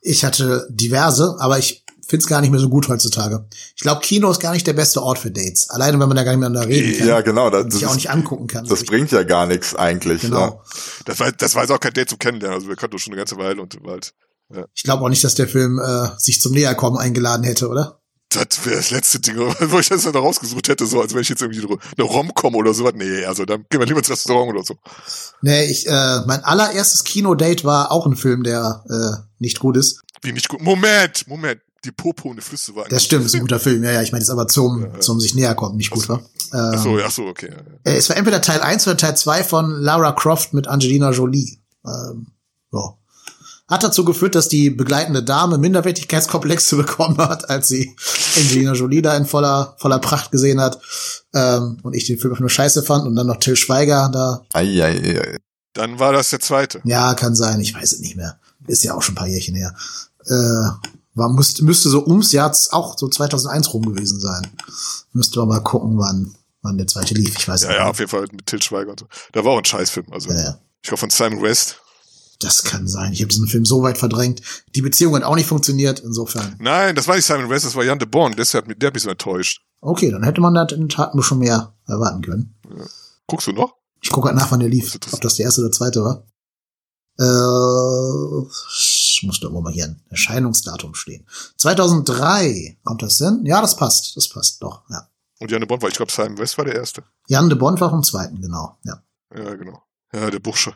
Ich 0.02 0.24
hatte 0.24 0.66
diverse, 0.70 1.36
aber 1.38 1.58
ich 1.58 1.84
find's 2.08 2.26
gar 2.26 2.40
nicht 2.40 2.50
mehr 2.50 2.58
so 2.58 2.70
gut 2.70 2.88
heutzutage. 2.88 3.46
Ich 3.76 3.82
glaube, 3.82 4.00
Kino 4.00 4.30
ist 4.30 4.40
gar 4.40 4.52
nicht 4.52 4.66
der 4.66 4.72
beste 4.72 5.02
Ort 5.02 5.18
für 5.18 5.30
Dates. 5.30 5.70
Alleine, 5.70 6.00
wenn 6.00 6.08
man 6.08 6.16
da 6.16 6.24
gar 6.24 6.34
nicht 6.34 6.50
mehr 6.50 6.66
reden 6.66 6.98
kann. 6.98 7.06
Ja, 7.06 7.20
genau. 7.20 7.50
Das, 7.50 7.64
und 7.64 7.72
sich 7.72 7.86
auch 7.86 7.94
nicht 7.94 8.10
angucken 8.10 8.48
kann. 8.48 8.66
Das 8.66 8.84
bringt 8.84 9.12
ja 9.12 9.22
gar 9.22 9.46
nichts 9.46 9.76
eigentlich. 9.76 10.22
Genau. 10.22 10.40
Ja. 10.40 10.62
Das 11.04 11.20
war, 11.20 11.30
das 11.30 11.54
war 11.54 11.62
jetzt 11.62 11.70
auch 11.70 11.78
kein 11.78 11.92
Date 11.92 12.08
zum 12.08 12.18
Kennenlernen. 12.18 12.56
Also 12.56 12.68
wir 12.68 12.74
kannten 12.74 12.96
uns 12.96 13.02
schon 13.02 13.12
eine 13.12 13.20
ganze 13.20 13.36
Weile 13.36 13.60
und 13.62 13.80
war 13.84 13.92
halt 13.92 14.14
ja. 14.54 14.64
Ich 14.74 14.82
glaube 14.82 15.04
auch 15.04 15.08
nicht, 15.08 15.24
dass 15.24 15.34
der 15.34 15.48
Film 15.48 15.78
äh, 15.78 16.08
sich 16.18 16.40
zum 16.40 16.52
Näherkommen 16.52 16.98
eingeladen 16.98 17.44
hätte, 17.44 17.68
oder? 17.68 18.00
Das 18.30 18.64
wäre 18.64 18.76
das 18.76 18.90
letzte 18.90 19.20
Ding, 19.20 19.36
wo 19.60 19.78
ich 19.78 19.88
das 19.88 20.02
dann 20.02 20.14
rausgesucht 20.14 20.68
hätte, 20.68 20.86
so 20.86 21.00
als 21.00 21.14
wenn 21.14 21.22
ich 21.22 21.28
jetzt 21.28 21.40
irgendwie 21.40 21.66
eine 21.96 22.06
Rom-Com 22.06 22.54
oder 22.54 22.74
sowas. 22.74 22.92
Nee, 22.94 23.24
also 23.24 23.44
dann 23.44 23.64
gehen 23.70 23.80
wir 23.80 23.86
lieber 23.86 23.98
ins 23.98 24.10
Restaurant 24.10 24.50
oder 24.52 24.64
so. 24.64 24.74
Nee, 25.40 25.64
ich, 25.64 25.86
äh, 25.86 26.20
mein 26.26 26.44
allererstes 26.44 27.04
Kinodate 27.04 27.64
war 27.64 27.90
auch 27.90 28.06
ein 28.06 28.16
Film, 28.16 28.42
der 28.42 28.84
äh, 28.88 29.22
nicht 29.38 29.60
gut 29.60 29.76
ist. 29.76 30.02
Wie 30.22 30.32
nicht 30.32 30.48
gut? 30.48 30.60
Moment, 30.60 31.26
Moment. 31.26 31.60
Die 31.84 31.92
Popo 31.92 32.30
und 32.30 32.36
die 32.36 32.42
Flüsse 32.42 32.74
war 32.74 32.88
Das 32.88 33.04
stimmt, 33.04 33.24
ist 33.24 33.36
ein 33.36 33.40
guter 33.40 33.60
Film. 33.60 33.84
Ja, 33.84 33.92
ja, 33.92 34.02
ich 34.02 34.10
meine, 34.10 34.22
ist 34.22 34.30
aber 34.30 34.48
zum, 34.48 34.82
ja, 34.82 34.88
ja. 34.88 35.00
zum 35.00 35.20
sich 35.20 35.36
näher 35.36 35.54
kommen 35.54 35.76
nicht 35.76 35.90
gut 35.90 36.08
war. 36.08 36.18
Ähm, 36.52 36.72
ach 36.74 36.82
so, 36.82 36.98
ach 36.98 37.10
so, 37.10 37.22
okay. 37.26 37.50
Äh, 37.84 37.94
es 37.94 38.08
war 38.08 38.16
entweder 38.16 38.40
Teil 38.40 38.60
1 38.60 38.86
oder 38.88 38.96
Teil 38.96 39.16
2 39.16 39.44
von 39.44 39.80
Lara 39.80 40.10
Croft 40.12 40.54
mit 40.54 40.66
Angelina 40.66 41.12
Jolie. 41.12 41.60
Ähm, 41.86 42.32
ja 42.72 42.98
hat 43.68 43.84
dazu 43.84 44.04
geführt, 44.04 44.34
dass 44.34 44.48
die 44.48 44.70
begleitende 44.70 45.22
Dame 45.22 45.58
Minderwertigkeitskomplexe 45.58 46.76
bekommen 46.78 47.18
hat, 47.18 47.48
als 47.50 47.68
sie 47.68 47.94
Angelina 48.36 48.72
Jolie 48.72 49.02
da 49.02 49.16
in 49.16 49.26
voller, 49.26 49.76
voller 49.78 49.98
Pracht 49.98 50.30
gesehen 50.32 50.60
hat. 50.60 50.80
Ähm, 51.34 51.78
und 51.82 51.94
ich 51.94 52.06
den 52.06 52.18
Film 52.18 52.34
auch 52.34 52.40
nur 52.40 52.50
scheiße 52.50 52.82
fand 52.82 53.06
und 53.06 53.14
dann 53.14 53.26
noch 53.26 53.36
Till 53.36 53.56
Schweiger 53.56 54.10
da. 54.12 54.42
Ei, 54.54 54.82
ei, 54.82 55.20
ei. 55.20 55.36
Dann 55.74 55.98
war 55.98 56.12
das 56.12 56.30
der 56.30 56.40
zweite. 56.40 56.80
Ja, 56.84 57.14
kann 57.14 57.34
sein, 57.36 57.60
ich 57.60 57.74
weiß 57.74 57.92
es 57.92 58.00
nicht 58.00 58.16
mehr. 58.16 58.38
Ist 58.66 58.84
ja 58.84 58.94
auch 58.94 59.02
schon 59.02 59.12
ein 59.12 59.18
paar 59.18 59.28
Jährchen 59.28 59.54
her. 59.54 59.74
Äh, 60.24 60.88
war, 61.14 61.28
müsste, 61.28 61.64
müsste 61.64 61.88
so 61.88 62.06
ums 62.06 62.32
Jahr 62.32 62.56
auch 62.70 62.96
so 62.96 63.08
2001 63.08 63.72
rum 63.74 63.84
gewesen 63.92 64.18
sein. 64.18 64.46
Müsste 65.12 65.40
man 65.40 65.48
mal 65.48 65.60
gucken, 65.60 65.98
wann, 65.98 66.34
wann 66.62 66.78
der 66.78 66.86
zweite 66.86 67.14
lief. 67.14 67.36
Ich 67.36 67.46
weiß 67.46 67.62
ja, 67.62 67.68
nicht. 67.68 67.78
Ja, 67.78 67.88
auf 67.88 67.98
jeden 67.98 68.10
Fall 68.10 68.26
mit 68.32 68.46
Till 68.46 68.62
Schweiger 68.62 68.90
und 68.90 69.00
so. 69.00 69.06
Da 69.32 69.44
war 69.44 69.52
auch 69.52 69.58
ein 69.58 69.64
Scheißfilm. 69.64 70.06
Also, 70.10 70.30
ja, 70.30 70.36
ja. 70.36 70.58
ich 70.82 70.88
glaube 70.88 71.00
von 71.00 71.10
Simon 71.10 71.42
West. 71.42 71.76
Das 72.40 72.62
kann 72.62 72.86
sein. 72.86 73.12
Ich 73.12 73.20
habe 73.20 73.28
diesen 73.28 73.48
Film 73.48 73.64
so 73.64 73.82
weit 73.82 73.98
verdrängt. 73.98 74.42
Die 74.74 74.82
Beziehung 74.82 75.16
hat 75.16 75.24
auch 75.24 75.34
nicht 75.34 75.48
funktioniert, 75.48 76.00
insofern. 76.00 76.54
Nein, 76.60 76.94
das 76.94 77.08
war 77.08 77.16
nicht 77.16 77.24
Simon 77.24 77.50
West, 77.50 77.64
das 77.64 77.74
war 77.74 77.84
Jan 77.84 77.98
de 77.98 78.06
Born. 78.06 78.34
Deshalb, 78.36 78.78
der 78.78 78.86
hat 78.86 78.94
mich 78.94 79.02
so 79.02 79.10
enttäuscht. 79.10 79.62
Okay, 79.80 80.10
dann 80.10 80.22
hätte 80.22 80.40
man 80.40 80.54
da 80.54 80.62
in 80.64 80.88
Tat 80.88 81.14
nur 81.14 81.24
schon 81.24 81.38
mehr 81.38 81.74
erwarten 81.86 82.22
können. 82.22 82.54
Ja. 82.68 82.84
Guckst 83.26 83.48
du 83.48 83.52
noch? 83.52 83.74
Ich 84.00 84.10
gucke 84.10 84.28
halt 84.28 84.36
nach, 84.36 84.52
wann 84.52 84.60
der 84.60 84.68
lief. 84.68 84.96
Ob 85.12 85.20
das 85.20 85.34
der 85.34 85.46
erste 85.46 85.62
oder 85.62 85.72
zweite 85.72 86.04
war. 86.04 86.24
Äh, 87.18 88.46
ich 88.76 89.22
muss 89.24 89.40
da 89.40 89.48
mal 89.50 89.72
hier 89.72 89.86
ein 89.86 90.00
Erscheinungsdatum 90.08 90.94
stehen. 90.94 91.26
2003 91.56 92.78
kommt 92.84 93.02
das 93.02 93.18
denn? 93.18 93.44
Ja, 93.44 93.60
das 93.60 93.74
passt. 93.74 94.16
Das 94.16 94.28
passt 94.28 94.62
doch, 94.62 94.82
ja. 94.90 95.08
Und 95.40 95.50
Jan 95.50 95.60
de 95.60 95.68
Bond 95.68 95.82
war, 95.82 95.88
ich 95.88 95.96
glaube, 95.96 96.12
Simon 96.12 96.38
West 96.38 96.58
war 96.58 96.64
der 96.64 96.76
erste. 96.76 97.02
Jan 97.26 97.48
de 97.48 97.58
Bond 97.58 97.80
war 97.80 97.90
vom 97.90 98.02
zweiten, 98.02 98.40
genau, 98.40 98.78
ja. 98.84 99.02
Ja, 99.36 99.54
genau. 99.54 99.82
Ja, 100.12 100.30
der 100.30 100.38
Bursche. 100.38 100.74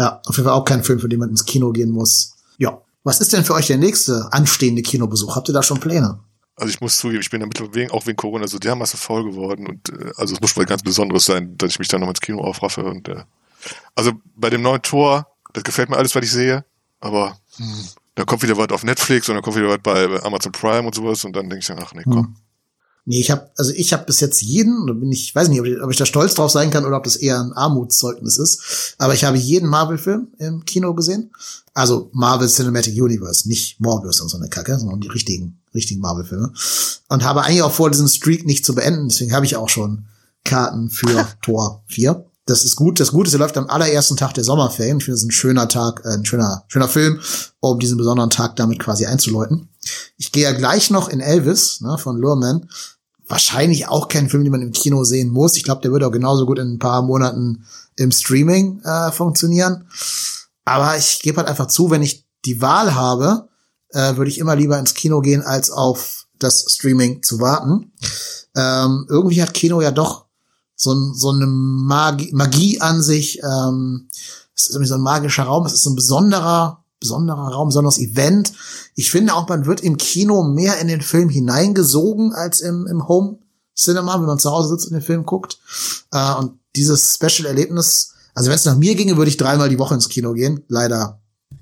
Ja, 0.00 0.22
auf 0.24 0.34
jeden 0.34 0.48
Fall 0.48 0.54
auch 0.54 0.64
kein 0.64 0.82
Film, 0.82 0.98
für 0.98 1.10
den 1.10 1.18
man 1.18 1.28
ins 1.28 1.44
Kino 1.44 1.72
gehen 1.72 1.90
muss. 1.90 2.34
Ja. 2.56 2.80
Was 3.04 3.20
ist 3.20 3.34
denn 3.34 3.44
für 3.44 3.52
euch 3.52 3.66
der 3.66 3.76
nächste 3.76 4.32
anstehende 4.32 4.80
Kinobesuch? 4.80 5.36
Habt 5.36 5.50
ihr 5.50 5.52
da 5.52 5.62
schon 5.62 5.78
Pläne? 5.78 6.20
Also 6.56 6.70
ich 6.70 6.80
muss 6.80 6.96
zugeben, 6.96 7.20
ich 7.20 7.28
bin 7.28 7.40
damit 7.40 7.60
wegen, 7.74 7.90
auch 7.90 8.06
wegen 8.06 8.16
Corona 8.16 8.46
so 8.46 8.58
dermaßen 8.58 8.98
voll 8.98 9.24
geworden 9.24 9.66
und 9.66 9.90
äh, 9.90 10.12
also 10.16 10.34
es 10.34 10.40
muss 10.40 10.56
mal 10.56 10.64
ganz 10.64 10.82
Besonderes 10.82 11.26
sein, 11.26 11.56
dass 11.58 11.72
ich 11.72 11.78
mich 11.78 11.88
dann 11.88 12.00
noch 12.00 12.08
ins 12.08 12.22
Kino 12.22 12.40
aufraffe 12.40 12.82
und 12.84 13.08
äh, 13.08 13.24
also 13.94 14.12
bei 14.36 14.48
dem 14.48 14.62
neuen 14.62 14.80
Tor, 14.80 15.26
das 15.52 15.64
gefällt 15.64 15.90
mir 15.90 15.98
alles, 15.98 16.14
was 16.14 16.24
ich 16.24 16.32
sehe, 16.32 16.64
aber 17.00 17.38
hm, 17.56 17.88
da 18.14 18.24
kommt 18.24 18.42
wieder 18.42 18.56
was 18.56 18.70
auf 18.70 18.84
Netflix 18.84 19.28
und 19.28 19.34
dann 19.34 19.42
kommt 19.42 19.56
wieder 19.56 19.68
was 19.68 19.80
bei 19.82 20.22
Amazon 20.22 20.52
Prime 20.52 20.86
und 20.86 20.94
sowas 20.94 21.24
und 21.24 21.36
dann 21.36 21.48
denke 21.48 21.60
ich 21.60 21.66
dann, 21.66 21.78
ach 21.78 21.92
nee, 21.92 22.04
komm. 22.04 22.14
Hm. 22.14 22.36
Nee, 23.06 23.20
ich 23.20 23.30
habe 23.30 23.50
also 23.56 23.72
ich 23.72 23.92
habe 23.92 24.04
bis 24.04 24.20
jetzt 24.20 24.42
jeden, 24.42 24.86
da 24.86 24.92
bin 24.92 25.10
ich 25.10 25.34
weiß 25.34 25.48
nicht, 25.48 25.60
ob 25.60 25.66
ich, 25.66 25.80
ob 25.80 25.90
ich 25.90 25.96
da 25.96 26.06
stolz 26.06 26.34
drauf 26.34 26.50
sein 26.50 26.70
kann 26.70 26.84
oder 26.84 26.96
ob 26.96 27.04
das 27.04 27.16
eher 27.16 27.40
ein 27.40 27.52
Armutszeugnis 27.52 28.38
ist, 28.38 28.94
aber 28.98 29.14
ich 29.14 29.24
habe 29.24 29.38
jeden 29.38 29.68
Marvel-Film 29.68 30.28
im 30.38 30.64
Kino 30.64 30.94
gesehen. 30.94 31.30
Also 31.72 32.10
Marvel 32.12 32.48
Cinematic 32.48 33.00
Universe, 33.00 33.48
nicht 33.48 33.80
Morbius 33.80 34.20
und 34.20 34.28
so 34.28 34.36
eine 34.36 34.48
Kacke, 34.48 34.78
sondern 34.78 35.00
die 35.00 35.08
richtigen, 35.08 35.58
richtigen 35.74 36.00
Marvel-Filme. 36.00 36.52
Und 37.08 37.24
habe 37.24 37.42
eigentlich 37.42 37.62
auch 37.62 37.72
vor, 37.72 37.90
diesen 37.90 38.08
Streak 38.08 38.44
nicht 38.44 38.66
zu 38.66 38.74
beenden, 38.74 39.08
deswegen 39.08 39.32
habe 39.32 39.46
ich 39.46 39.56
auch 39.56 39.68
schon 39.68 40.06
Karten 40.44 40.90
für 40.90 41.26
Tor 41.42 41.82
4 41.86 42.29
das 42.50 42.64
ist 42.64 42.76
gut. 42.76 42.98
Das 42.98 43.12
Gute 43.12 43.28
ist, 43.28 43.34
er 43.34 43.38
läuft 43.38 43.56
am 43.56 43.68
allerersten 43.68 44.16
Tag 44.16 44.34
der 44.34 44.44
Sommerferien. 44.44 44.98
Ich 44.98 45.04
finde 45.04 45.16
es 45.16 45.22
ein 45.22 45.30
schöner 45.30 45.68
Tag, 45.68 46.02
äh, 46.04 46.14
ein 46.14 46.24
schöner, 46.24 46.64
schöner 46.68 46.88
Film, 46.88 47.20
um 47.60 47.78
diesen 47.78 47.96
besonderen 47.96 48.30
Tag 48.30 48.56
damit 48.56 48.80
quasi 48.80 49.06
einzuläuten. 49.06 49.68
Ich 50.16 50.32
gehe 50.32 50.42
ja 50.42 50.52
gleich 50.52 50.90
noch 50.90 51.08
in 51.08 51.20
Elvis 51.20 51.80
ne, 51.80 51.96
von 51.96 52.16
Lurman. 52.16 52.68
Wahrscheinlich 53.28 53.86
auch 53.86 54.08
kein 54.08 54.28
Film, 54.28 54.42
den 54.42 54.50
man 54.50 54.62
im 54.62 54.72
Kino 54.72 55.04
sehen 55.04 55.30
muss. 55.30 55.56
Ich 55.56 55.62
glaube, 55.62 55.82
der 55.82 55.92
würde 55.92 56.08
auch 56.08 56.12
genauso 56.12 56.44
gut 56.44 56.58
in 56.58 56.74
ein 56.74 56.78
paar 56.80 57.02
Monaten 57.02 57.64
im 57.94 58.10
Streaming 58.10 58.82
äh, 58.82 59.12
funktionieren. 59.12 59.86
Aber 60.64 60.96
ich 60.96 61.20
gebe 61.22 61.36
halt 61.36 61.48
einfach 61.48 61.68
zu, 61.68 61.90
wenn 61.90 62.02
ich 62.02 62.26
die 62.44 62.60
Wahl 62.60 62.94
habe, 62.94 63.48
äh, 63.90 64.16
würde 64.16 64.30
ich 64.30 64.38
immer 64.38 64.56
lieber 64.56 64.78
ins 64.78 64.94
Kino 64.94 65.20
gehen, 65.20 65.42
als 65.42 65.70
auf 65.70 66.26
das 66.38 66.64
Streaming 66.68 67.22
zu 67.22 67.38
warten. 67.38 67.92
Ähm, 68.56 69.06
irgendwie 69.08 69.40
hat 69.40 69.54
Kino 69.54 69.80
ja 69.80 69.92
doch 69.92 70.26
so, 70.80 71.12
so 71.12 71.28
eine 71.28 71.46
Magie, 71.46 72.30
Magie 72.32 72.80
an 72.80 73.02
sich. 73.02 73.42
Ähm, 73.42 74.08
es 74.56 74.66
ist 74.66 74.70
irgendwie 74.70 74.88
so 74.88 74.94
ein 74.94 75.02
magischer 75.02 75.42
Raum. 75.42 75.66
Es 75.66 75.74
ist 75.74 75.82
so 75.82 75.90
ein 75.90 75.96
besonderer, 75.96 76.84
besonderer 77.00 77.48
Raum, 77.48 77.68
besonderes 77.68 77.98
Event. 77.98 78.54
Ich 78.94 79.10
finde 79.10 79.34
auch, 79.34 79.46
man 79.46 79.66
wird 79.66 79.82
im 79.82 79.98
Kino 79.98 80.42
mehr 80.42 80.78
in 80.78 80.88
den 80.88 81.02
Film 81.02 81.28
hineingesogen 81.28 82.32
als 82.32 82.62
im, 82.62 82.86
im 82.86 83.08
Home 83.08 83.40
Cinema, 83.76 84.18
wenn 84.18 84.26
man 84.26 84.38
zu 84.38 84.50
Hause 84.50 84.70
sitzt 84.70 84.86
und 84.86 84.94
den 84.94 85.02
Film 85.02 85.26
guckt. 85.26 85.58
Äh, 86.12 86.34
und 86.36 86.58
dieses 86.74 87.14
Special-Erlebnis, 87.14 88.14
also 88.34 88.48
wenn 88.48 88.56
es 88.56 88.64
nach 88.64 88.76
mir 88.76 88.94
ginge, 88.94 89.18
würde 89.18 89.28
ich 89.28 89.36
dreimal 89.36 89.68
die 89.68 89.78
Woche 89.78 89.94
ins 89.94 90.08
Kino 90.08 90.32
gehen. 90.32 90.64
Leider 90.68 91.19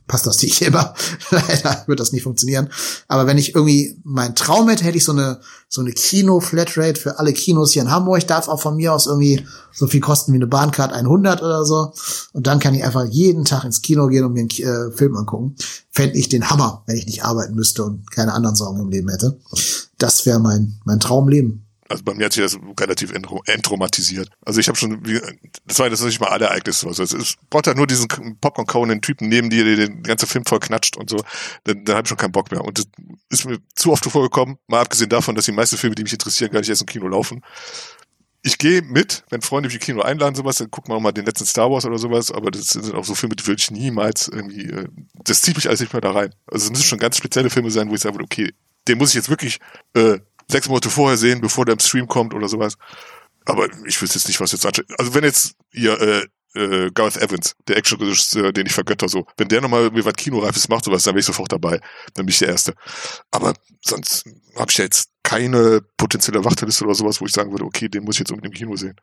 passt 0.08 0.26
das 0.26 0.42
nicht 0.42 0.60
immer. 0.62 0.94
Leider 1.30 1.84
wird 1.86 2.00
das 2.00 2.12
nicht 2.12 2.24
funktionieren. 2.24 2.70
Aber 3.06 3.26
wenn 3.26 3.38
ich 3.38 3.54
irgendwie 3.54 4.00
meinen 4.02 4.34
Traum 4.34 4.68
hätte, 4.68 4.82
hätte 4.82 4.96
ich 4.96 5.04
so 5.04 5.12
eine, 5.12 5.40
so 5.68 5.82
eine 5.82 5.92
Kino-Flatrate 5.92 6.98
für 6.98 7.18
alle 7.18 7.32
Kinos 7.32 7.72
hier 7.72 7.82
in 7.82 7.90
Hamburg. 7.90 8.26
Darf 8.26 8.48
auch 8.48 8.60
von 8.60 8.76
mir 8.76 8.92
aus 8.92 9.06
irgendwie 9.06 9.46
so 9.72 9.86
viel 9.86 10.00
kosten 10.00 10.32
wie 10.32 10.36
eine 10.36 10.46
Bahncard 10.46 10.92
100 10.92 11.42
oder 11.42 11.64
so. 11.64 11.92
Und 12.32 12.46
dann 12.46 12.58
kann 12.58 12.74
ich 12.74 12.82
einfach 12.82 13.04
jeden 13.04 13.44
Tag 13.44 13.64
ins 13.64 13.82
Kino 13.82 14.08
gehen 14.08 14.24
und 14.24 14.32
mir 14.32 14.40
einen 14.40 14.50
äh, 14.50 14.96
Film 14.96 15.14
angucken. 15.16 15.54
Fände 15.90 16.16
ich 16.16 16.28
den 16.28 16.50
Hammer, 16.50 16.82
wenn 16.86 16.96
ich 16.96 17.06
nicht 17.06 17.24
arbeiten 17.24 17.54
müsste 17.54 17.84
und 17.84 18.10
keine 18.10 18.32
anderen 18.32 18.56
Sorgen 18.56 18.80
im 18.80 18.88
Leben 18.88 19.10
hätte. 19.10 19.38
Das 19.98 20.26
wäre 20.26 20.40
mein, 20.40 20.80
mein 20.84 21.00
Traumleben. 21.00 21.67
Also 21.88 22.04
bei 22.04 22.12
mir 22.14 22.26
hat 22.26 22.34
sich 22.34 22.42
das 22.42 22.58
relativ 22.78 23.12
entraumatisiert. 23.46 24.28
Also 24.44 24.60
ich 24.60 24.68
habe 24.68 24.76
schon, 24.76 25.02
das 25.64 25.78
war 25.78 25.88
das 25.88 26.02
nicht 26.02 26.20
mal 26.20 26.28
alle 26.28 26.46
Ereignisse. 26.46 26.86
Also 26.86 27.02
es 27.02 27.14
ist, 27.14 27.38
braucht 27.48 27.66
halt 27.66 27.78
nur 27.78 27.86
diesen 27.86 28.08
Popcorn-kauenden 28.40 29.00
Typen 29.00 29.28
neben 29.28 29.48
dir, 29.48 29.64
der 29.64 29.76
den 29.76 30.02
ganzen 30.02 30.26
Film 30.26 30.44
voll 30.44 30.60
knatscht 30.60 30.98
und 30.98 31.08
so. 31.08 31.16
Dann, 31.64 31.84
dann 31.84 31.96
habe 31.96 32.04
ich 32.04 32.08
schon 32.10 32.18
keinen 32.18 32.32
Bock 32.32 32.50
mehr. 32.50 32.62
Und 32.62 32.78
das 32.78 32.86
ist 33.30 33.46
mir 33.46 33.58
zu 33.74 33.90
oft 33.92 34.04
vorgekommen, 34.04 34.58
mal 34.66 34.80
abgesehen 34.80 35.08
davon, 35.08 35.34
dass 35.34 35.46
die 35.46 35.52
meisten 35.52 35.78
Filme, 35.78 35.94
die 35.94 36.02
mich 36.02 36.12
interessieren, 36.12 36.50
gar 36.50 36.60
nicht 36.60 36.68
erst 36.68 36.82
im 36.82 36.86
Kino 36.86 37.08
laufen. 37.08 37.42
Ich 38.42 38.58
gehe 38.58 38.82
mit, 38.82 39.24
wenn 39.30 39.40
Freunde 39.40 39.68
mich 39.68 39.76
im 39.76 39.80
Kino 39.80 40.02
einladen, 40.02 40.34
sowas, 40.34 40.58
dann 40.58 40.70
gucken 40.70 40.92
wir 40.92 40.96
auch 40.96 41.00
mal 41.00 41.12
den 41.12 41.24
letzten 41.24 41.46
Star 41.46 41.70
Wars 41.70 41.86
oder 41.86 41.98
sowas, 41.98 42.30
aber 42.30 42.50
das 42.50 42.68
sind 42.68 42.94
auch 42.94 43.04
so 43.04 43.14
Filme, 43.14 43.34
die 43.34 43.46
will 43.46 43.56
ich 43.58 43.70
niemals 43.70 44.28
irgendwie, 44.28 44.66
äh, 44.66 44.88
das 45.24 45.42
zieht 45.42 45.56
mich 45.56 45.68
alles 45.68 45.80
nicht 45.80 45.92
mehr 45.92 46.00
da 46.00 46.12
rein. 46.12 46.34
Also 46.46 46.66
es 46.66 46.70
müssen 46.70 46.84
schon 46.84 46.98
ganz 46.98 47.16
spezielle 47.16 47.50
Filme 47.50 47.70
sein, 47.70 47.90
wo 47.90 47.94
ich 47.94 48.00
sage, 48.00 48.18
okay, 48.22 48.52
den 48.86 48.98
muss 48.98 49.10
ich 49.10 49.16
jetzt 49.16 49.28
wirklich 49.28 49.58
äh, 49.94 50.18
sechs 50.50 50.68
Monate 50.68 50.90
vorher 50.90 51.16
sehen, 51.16 51.40
bevor 51.40 51.64
der 51.64 51.74
im 51.74 51.80
Stream 51.80 52.08
kommt 52.08 52.34
oder 52.34 52.48
sowas. 52.48 52.74
Aber 53.44 53.68
ich 53.86 54.00
wüsste 54.00 54.18
jetzt 54.18 54.28
nicht, 54.28 54.40
was 54.40 54.52
jetzt 54.52 54.66
ansteht. 54.66 54.86
Also 54.98 55.14
wenn 55.14 55.24
jetzt 55.24 55.54
ihr 55.72 56.00
äh, 56.00 56.26
äh, 56.54 56.90
Gareth 56.92 57.16
Evans, 57.16 57.54
der 57.66 57.76
Action-Regisseur, 57.76 58.52
den 58.52 58.66
ich 58.66 58.72
vergötter, 58.72 59.08
so, 59.08 59.26
wenn 59.36 59.48
der 59.48 59.60
nochmal 59.60 59.82
irgendwie 59.82 60.04
was 60.04 60.14
Kinoreifes 60.14 60.68
macht, 60.68 60.84
sowas, 60.84 61.02
dann 61.02 61.14
bin 61.14 61.20
ich 61.20 61.26
sofort 61.26 61.52
dabei. 61.52 61.80
Dann 62.14 62.26
bin 62.26 62.28
ich 62.28 62.38
der 62.38 62.48
Erste. 62.48 62.74
Aber 63.30 63.54
sonst 63.82 64.24
habe 64.56 64.70
ich 64.70 64.78
ja 64.78 64.84
jetzt 64.84 65.10
keine 65.22 65.80
potenzielle 65.96 66.44
Wachteliste 66.44 66.84
oder 66.84 66.94
sowas, 66.94 67.20
wo 67.20 67.26
ich 67.26 67.32
sagen 67.32 67.50
würde, 67.50 67.64
okay, 67.64 67.88
den 67.88 68.04
muss 68.04 68.16
ich 68.16 68.20
jetzt 68.20 68.30
unbedingt 68.30 68.54
im 68.54 68.58
Kino 68.58 68.76
sehen 68.76 68.96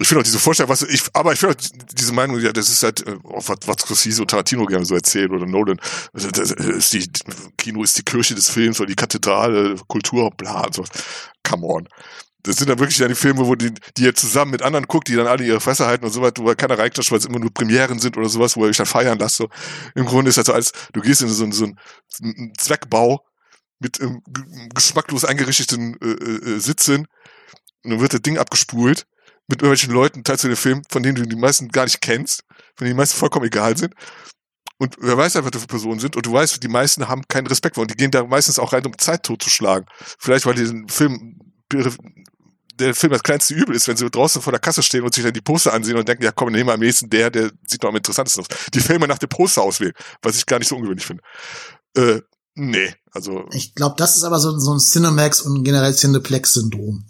ich 0.00 0.08
finde 0.08 0.20
auch 0.20 0.24
diese 0.24 0.38
Vorstellung, 0.38 0.70
was 0.70 0.82
ich, 0.82 1.02
aber 1.12 1.34
ich 1.34 1.40
finde 1.40 1.56
diese 1.92 2.14
Meinung, 2.14 2.40
ja, 2.40 2.52
das 2.52 2.70
ist 2.70 2.82
halt, 2.82 3.06
äh, 3.06 3.16
was, 3.22 3.56
was 3.66 3.76
Scorsese 3.82 4.22
und 4.22 4.30
Tarantino 4.30 4.64
gerne 4.64 4.86
so 4.86 4.94
erzählen 4.94 5.30
oder 5.30 5.46
Nolan. 5.46 5.78
Das 6.14 6.24
ist 6.24 6.92
die, 6.94 7.06
Kino 7.58 7.82
ist 7.82 7.98
die 7.98 8.02
Kirche 8.02 8.34
des 8.34 8.48
Films 8.48 8.80
oder 8.80 8.88
die 8.88 8.96
Kathedrale, 8.96 9.76
Kultur, 9.88 10.30
bla 10.30 10.64
und 10.64 10.74
so. 10.74 10.84
Come 11.46 11.66
on. 11.66 11.88
Das 12.42 12.56
sind 12.56 12.70
dann 12.70 12.78
wirklich 12.78 12.96
dann 12.96 13.08
die 13.08 13.14
Filme, 13.14 13.46
wo 13.46 13.54
die, 13.54 13.72
die 13.98 14.04
ihr 14.04 14.14
zusammen 14.14 14.52
mit 14.52 14.62
anderen 14.62 14.86
guckt, 14.86 15.08
die 15.08 15.16
dann 15.16 15.26
alle 15.26 15.44
ihre 15.44 15.60
Fresse 15.60 15.86
halten 15.86 16.06
und 16.06 16.10
so 16.10 16.22
weiter, 16.22 16.42
wo 16.42 16.54
keiner 16.54 16.78
reinklatscht, 16.78 17.10
weil 17.10 17.18
es 17.18 17.26
immer 17.26 17.38
nur 17.38 17.52
Premieren 17.52 17.98
sind 17.98 18.16
oder 18.16 18.30
sowas, 18.30 18.56
wo 18.56 18.64
ihr 18.64 18.70
euch 18.70 18.78
dann 18.78 18.86
feiern 18.86 19.18
lasst. 19.18 19.36
So. 19.36 19.50
Im 19.94 20.06
Grunde 20.06 20.30
ist 20.30 20.38
das 20.38 20.46
so 20.46 20.54
als, 20.54 20.72
du 20.94 21.02
gehst 21.02 21.20
in 21.20 21.28
so, 21.28 21.50
so 21.50 21.64
einen 21.64 22.54
Zweckbau 22.56 23.22
mit 23.78 24.00
ähm, 24.00 24.22
geschmacklos 24.74 25.26
eingerichteten 25.26 25.98
äh, 26.00 26.06
äh, 26.06 26.58
Sitzen 26.58 27.06
und 27.84 27.90
dann 27.90 28.00
wird 28.00 28.14
das 28.14 28.22
Ding 28.22 28.38
abgespult 28.38 29.06
mit 29.48 29.62
irgendwelchen 29.62 29.92
Leuten 29.92 30.24
teilst 30.24 30.44
du 30.44 30.48
den 30.48 30.56
Film, 30.56 30.82
von 30.88 31.02
denen 31.02 31.16
du 31.16 31.26
die 31.26 31.36
meisten 31.36 31.68
gar 31.68 31.84
nicht 31.84 32.00
kennst, 32.00 32.44
von 32.76 32.84
denen 32.84 32.90
die 32.90 32.96
meisten 32.96 33.18
vollkommen 33.18 33.46
egal 33.46 33.76
sind. 33.76 33.94
Und 34.78 34.96
wer 35.00 35.16
weiß 35.16 35.36
einfach, 35.36 35.50
was 35.52 35.60
für 35.60 35.66
Personen 35.66 36.00
sind. 36.00 36.16
Und 36.16 36.24
du 36.24 36.32
weißt, 36.32 36.62
die 36.62 36.68
meisten 36.68 37.08
haben 37.08 37.22
keinen 37.28 37.46
Respekt 37.46 37.74
vor. 37.74 37.82
Und 37.82 37.90
die 37.90 37.96
gehen 37.96 38.10
da 38.10 38.24
meistens 38.24 38.58
auch 38.58 38.72
rein, 38.72 38.86
um 38.86 38.96
Zeit 38.96 39.24
totzuschlagen. 39.24 39.86
Vielleicht, 40.18 40.46
weil 40.46 40.54
die 40.54 40.64
den 40.64 40.88
Film, 40.88 41.38
der 42.80 42.94
Film 42.94 43.12
das 43.12 43.22
kleinste 43.22 43.54
Übel 43.54 43.76
ist, 43.76 43.88
wenn 43.88 43.96
sie 43.96 44.08
draußen 44.08 44.40
vor 44.40 44.52
der 44.52 44.60
Kasse 44.60 44.82
stehen 44.82 45.02
und 45.02 45.14
sich 45.14 45.22
dann 45.22 45.34
die 45.34 45.42
Poster 45.42 45.74
ansehen 45.74 45.96
und 45.96 46.08
denken, 46.08 46.24
ja 46.24 46.32
komm, 46.32 46.50
nehmen 46.50 46.68
wir 46.68 46.74
am 46.74 46.80
nächsten 46.80 47.10
der, 47.10 47.30
der 47.30 47.50
sieht 47.66 47.84
doch 47.84 47.90
am 47.90 47.96
interessantesten 47.96 48.42
aus. 48.42 48.48
Die 48.72 48.80
Filme 48.80 49.06
nach 49.06 49.18
dem 49.18 49.28
Poster 49.28 49.62
auswählen, 49.62 49.92
was 50.22 50.36
ich 50.36 50.46
gar 50.46 50.58
nicht 50.58 50.68
so 50.68 50.76
ungewöhnlich 50.76 51.06
finde. 51.06 51.22
Äh, 51.94 52.22
nee, 52.54 52.94
also. 53.12 53.44
Ich 53.52 53.74
glaube, 53.74 53.96
das 53.98 54.16
ist 54.16 54.24
aber 54.24 54.40
so, 54.40 54.58
so 54.58 54.72
ein 54.72 54.80
Cinemax 54.80 55.42
und 55.42 55.62
generell 55.62 55.94
Cineplex-Syndrom 55.94 57.04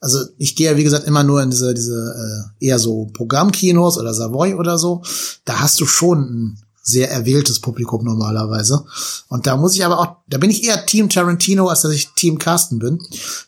also 0.00 0.20
ich 0.38 0.56
gehe 0.56 0.70
ja 0.70 0.76
wie 0.76 0.84
gesagt 0.84 1.06
immer 1.06 1.24
nur 1.24 1.42
in 1.42 1.50
diese 1.50 1.74
diese 1.74 2.50
äh, 2.60 2.66
eher 2.66 2.78
so 2.78 3.06
Programmkinos 3.12 3.98
oder 3.98 4.14
Savoy 4.14 4.54
oder 4.54 4.78
so. 4.78 5.02
Da 5.44 5.60
hast 5.60 5.80
du 5.80 5.86
schon 5.86 6.20
ein 6.20 6.62
sehr 6.88 7.10
erwähltes 7.10 7.60
Publikum 7.60 8.04
normalerweise. 8.04 8.84
Und 9.28 9.46
da 9.46 9.56
muss 9.56 9.74
ich 9.74 9.84
aber 9.84 9.98
auch, 10.00 10.16
da 10.26 10.38
bin 10.38 10.50
ich 10.50 10.64
eher 10.64 10.86
Team 10.86 11.10
Tarantino, 11.10 11.68
als 11.68 11.82
dass 11.82 11.92
ich 11.92 12.08
Team 12.14 12.38
Carsten 12.38 12.78
bin. 12.78 12.98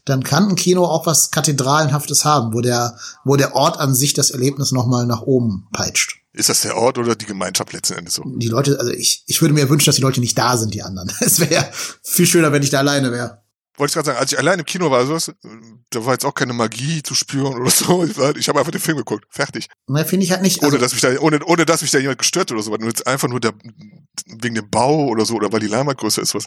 Dann 0.05 0.23
kann 0.23 0.51
ein 0.51 0.57
Kino 0.57 0.85
auch 0.85 1.07
was 1.07 1.31
Kathedralenhaftes 1.31 2.25
haben, 2.27 2.53
wo 2.53 2.61
der, 2.61 2.99
wo 3.25 3.37
der 3.37 3.55
Ort 3.55 3.79
an 3.79 3.95
sich 3.95 4.13
das 4.13 4.31
Erlebnis 4.31 4.73
nochmal 4.73 5.07
nach 5.07 5.23
oben 5.23 5.67
peitscht. 5.73 6.19
Ist 6.33 6.49
das 6.49 6.61
der 6.61 6.77
Ort 6.77 6.99
oder 6.99 7.17
die 7.17 7.27
Gemeinschaft 7.27 7.73
letzten 7.73 7.95
Endes 7.95 8.15
so? 8.15 8.23
Die 8.25 8.47
Leute, 8.47 8.79
also 8.79 8.93
ich, 8.93 9.25
ich 9.27 9.41
würde 9.41 9.55
mir 9.55 9.69
wünschen, 9.69 9.87
dass 9.87 9.97
die 9.97 10.03
Leute 10.03 10.21
nicht 10.21 10.39
da 10.39 10.57
sind, 10.57 10.75
die 10.75 10.83
anderen. 10.83 11.11
Es 11.21 11.41
wäre 11.41 11.67
viel 12.03 12.27
schöner, 12.27 12.53
wenn 12.53 12.63
ich 12.63 12.71
da 12.71 12.79
alleine 12.79 13.11
wäre 13.11 13.39
wollte 13.81 13.91
ich 13.91 13.95
gerade 13.95 14.07
sagen, 14.07 14.18
als 14.18 14.33
ich 14.33 14.39
allein 14.39 14.59
im 14.59 14.64
Kino 14.64 14.91
war, 14.91 15.05
sowas, 15.07 15.33
da 15.91 16.05
war 16.05 16.12
jetzt 16.12 16.24
auch 16.24 16.35
keine 16.35 16.53
Magie 16.53 17.03
zu 17.03 17.14
spüren 17.14 17.61
oder 17.61 17.70
so. 17.70 18.05
Ich 18.05 18.49
habe 18.49 18.59
einfach 18.59 18.70
den 18.70 18.81
Film 18.81 18.99
geguckt. 18.99 19.24
Fertig. 19.31 19.68
Na, 19.89 20.05
finde 20.05 20.24
ich 20.24 20.31
halt 20.31 20.43
nicht. 20.43 20.62
Also 20.62 20.74
ohne, 20.74 20.78
dass 20.78 20.93
mich 20.93 21.01
da, 21.01 21.18
ohne, 21.18 21.45
ohne, 21.45 21.66
dass 21.66 21.83
mich 21.83 21.91
da 21.91 21.99
jemand 21.99 22.18
gestört 22.18 22.53
oder 22.53 22.62
so. 22.62 22.70
Nur 22.76 22.89
jetzt 22.89 23.07
einfach 23.07 23.28
nur 23.28 23.41
der, 23.41 23.55
wegen 24.41 24.55
dem 24.55 24.70
Bau 24.70 25.07
oder 25.07 25.24
so, 25.24 25.35
oder 25.35 25.53
weil 25.53 25.61
die 25.61 25.66
Leinwand 25.66 25.99
größer 25.99 26.22
ist, 26.22 26.35
was. 26.35 26.47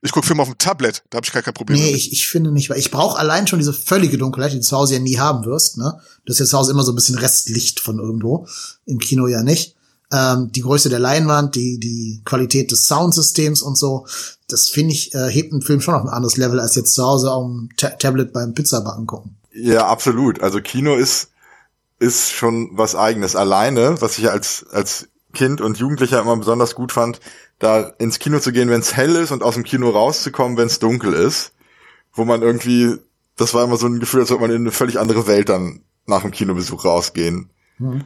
Ich 0.00 0.12
gucke 0.12 0.28
Filme 0.28 0.42
auf 0.42 0.48
dem 0.48 0.58
Tablet, 0.58 1.02
da 1.10 1.16
habe 1.16 1.26
ich 1.26 1.32
gar 1.32 1.42
kein 1.42 1.54
Problem. 1.54 1.76
Nee, 1.76 1.90
ich, 1.90 2.12
ich 2.12 2.28
finde 2.28 2.52
nicht, 2.52 2.70
weil 2.70 2.78
ich 2.78 2.92
brauche 2.92 3.18
allein 3.18 3.48
schon 3.48 3.58
diese 3.58 3.72
völlige 3.72 4.16
Dunkelheit, 4.16 4.52
die 4.52 4.58
du 4.58 4.62
zu 4.62 4.76
Hause 4.76 4.94
ja 4.94 5.00
nie 5.00 5.18
haben 5.18 5.44
wirst. 5.44 5.76
Ne? 5.76 6.00
Du 6.24 6.32
hast 6.32 6.38
ja 6.38 6.46
zu 6.46 6.56
Hause 6.56 6.70
immer 6.70 6.84
so 6.84 6.92
ein 6.92 6.94
bisschen 6.94 7.18
Restlicht 7.18 7.80
von 7.80 7.98
irgendwo. 7.98 8.46
Im 8.86 9.00
Kino 9.00 9.26
ja 9.26 9.42
nicht 9.42 9.74
ähm, 10.12 10.50
die 10.52 10.62
Größe 10.62 10.88
der 10.88 10.98
Leinwand, 10.98 11.54
die, 11.54 11.78
die 11.78 12.22
Qualität 12.24 12.70
des 12.70 12.86
Soundsystems 12.86 13.62
und 13.62 13.76
so, 13.76 14.06
das 14.48 14.68
finde 14.68 14.94
ich, 14.94 15.14
äh, 15.14 15.28
hebt 15.30 15.52
einen 15.52 15.62
Film 15.62 15.80
schon 15.80 15.94
auf 15.94 16.02
ein 16.02 16.08
anderes 16.08 16.36
Level, 16.36 16.60
als 16.60 16.74
jetzt 16.74 16.94
zu 16.94 17.04
Hause 17.04 17.30
auf 17.30 17.44
dem 17.44 17.68
Ta 17.76 17.90
Tablet 17.90 18.32
beim 18.32 18.54
Pizzabacken 18.54 19.06
gucken. 19.06 19.36
Ja, 19.52 19.86
absolut. 19.86 20.40
Also 20.42 20.60
Kino 20.60 20.94
ist, 20.94 21.30
ist 21.98 22.32
schon 22.32 22.70
was 22.72 22.94
eigenes. 22.94 23.36
Alleine, 23.36 24.00
was 24.00 24.18
ich 24.18 24.30
als, 24.30 24.66
als 24.70 25.08
Kind 25.34 25.60
und 25.60 25.78
Jugendlicher 25.78 26.20
immer 26.20 26.36
besonders 26.36 26.74
gut 26.74 26.92
fand, 26.92 27.20
da 27.58 27.80
ins 27.98 28.18
Kino 28.18 28.38
zu 28.38 28.52
gehen, 28.52 28.70
wenn 28.70 28.80
es 28.80 28.96
hell 28.96 29.16
ist 29.16 29.32
und 29.32 29.42
aus 29.42 29.54
dem 29.54 29.64
Kino 29.64 29.90
rauszukommen, 29.90 30.56
wenn 30.56 30.68
es 30.68 30.78
dunkel 30.78 31.12
ist, 31.12 31.52
wo 32.14 32.24
man 32.24 32.42
irgendwie 32.42 32.98
das 33.38 33.54
war 33.54 33.64
immer 33.64 33.76
so 33.76 33.86
ein 33.86 34.00
Gefühl, 34.00 34.20
als 34.20 34.30
würde 34.30 34.42
man 34.42 34.50
in 34.50 34.62
eine 34.62 34.72
völlig 34.72 34.98
andere 34.98 35.26
Welt 35.26 35.48
dann 35.48 35.80
nach 36.06 36.22
dem 36.22 36.32
Kinobesuch 36.32 36.84
rausgehen. 36.84 37.48
Mhm. 37.78 38.04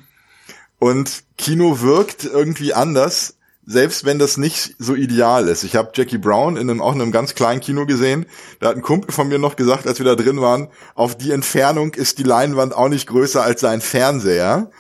Und 0.83 1.23
Kino 1.39 1.81
wirkt 1.81 2.25
irgendwie 2.25 2.75
anders, 2.75 3.37
selbst 3.65 4.05
wenn 4.05 4.19
das 4.19 4.37
nicht 4.37 4.75
so 4.81 4.97
ideal 4.97 5.47
ist. 5.47 5.63
Ich 5.63 5.77
habe 5.77 5.93
Jackie 5.95 6.19
Brown 6.19 6.57
in 6.57 6.69
einem, 6.69 6.83
auch 6.83 6.93
in 6.93 7.01
einem 7.01 7.13
ganz 7.13 7.37
kleinen 7.37 7.61
Kino 7.61 7.87
gesehen. 7.87 8.27
Da 8.59 8.71
hat 8.71 8.75
ein 8.75 8.83
Kumpel 8.83 9.13
von 9.13 9.29
mir 9.29 9.39
noch 9.39 9.55
gesagt, 9.55 9.87
als 9.87 10.01
wir 10.01 10.07
da 10.07 10.17
drin 10.17 10.41
waren, 10.41 10.71
auf 10.97 11.17
die 11.17 11.31
Entfernung 11.31 11.95
ist 11.95 12.19
die 12.19 12.25
Leinwand 12.25 12.75
auch 12.75 12.89
nicht 12.89 13.07
größer 13.07 13.45
als 13.45 13.61
sein 13.61 13.81
Fernseher. 13.81 14.73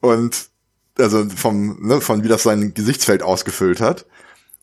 Und 0.00 0.48
also 0.98 1.24
vom, 1.28 1.86
ne, 1.86 2.00
von 2.00 2.24
wie 2.24 2.28
das 2.28 2.42
sein 2.42 2.74
Gesichtsfeld 2.74 3.22
ausgefüllt 3.22 3.80
hat. 3.80 4.06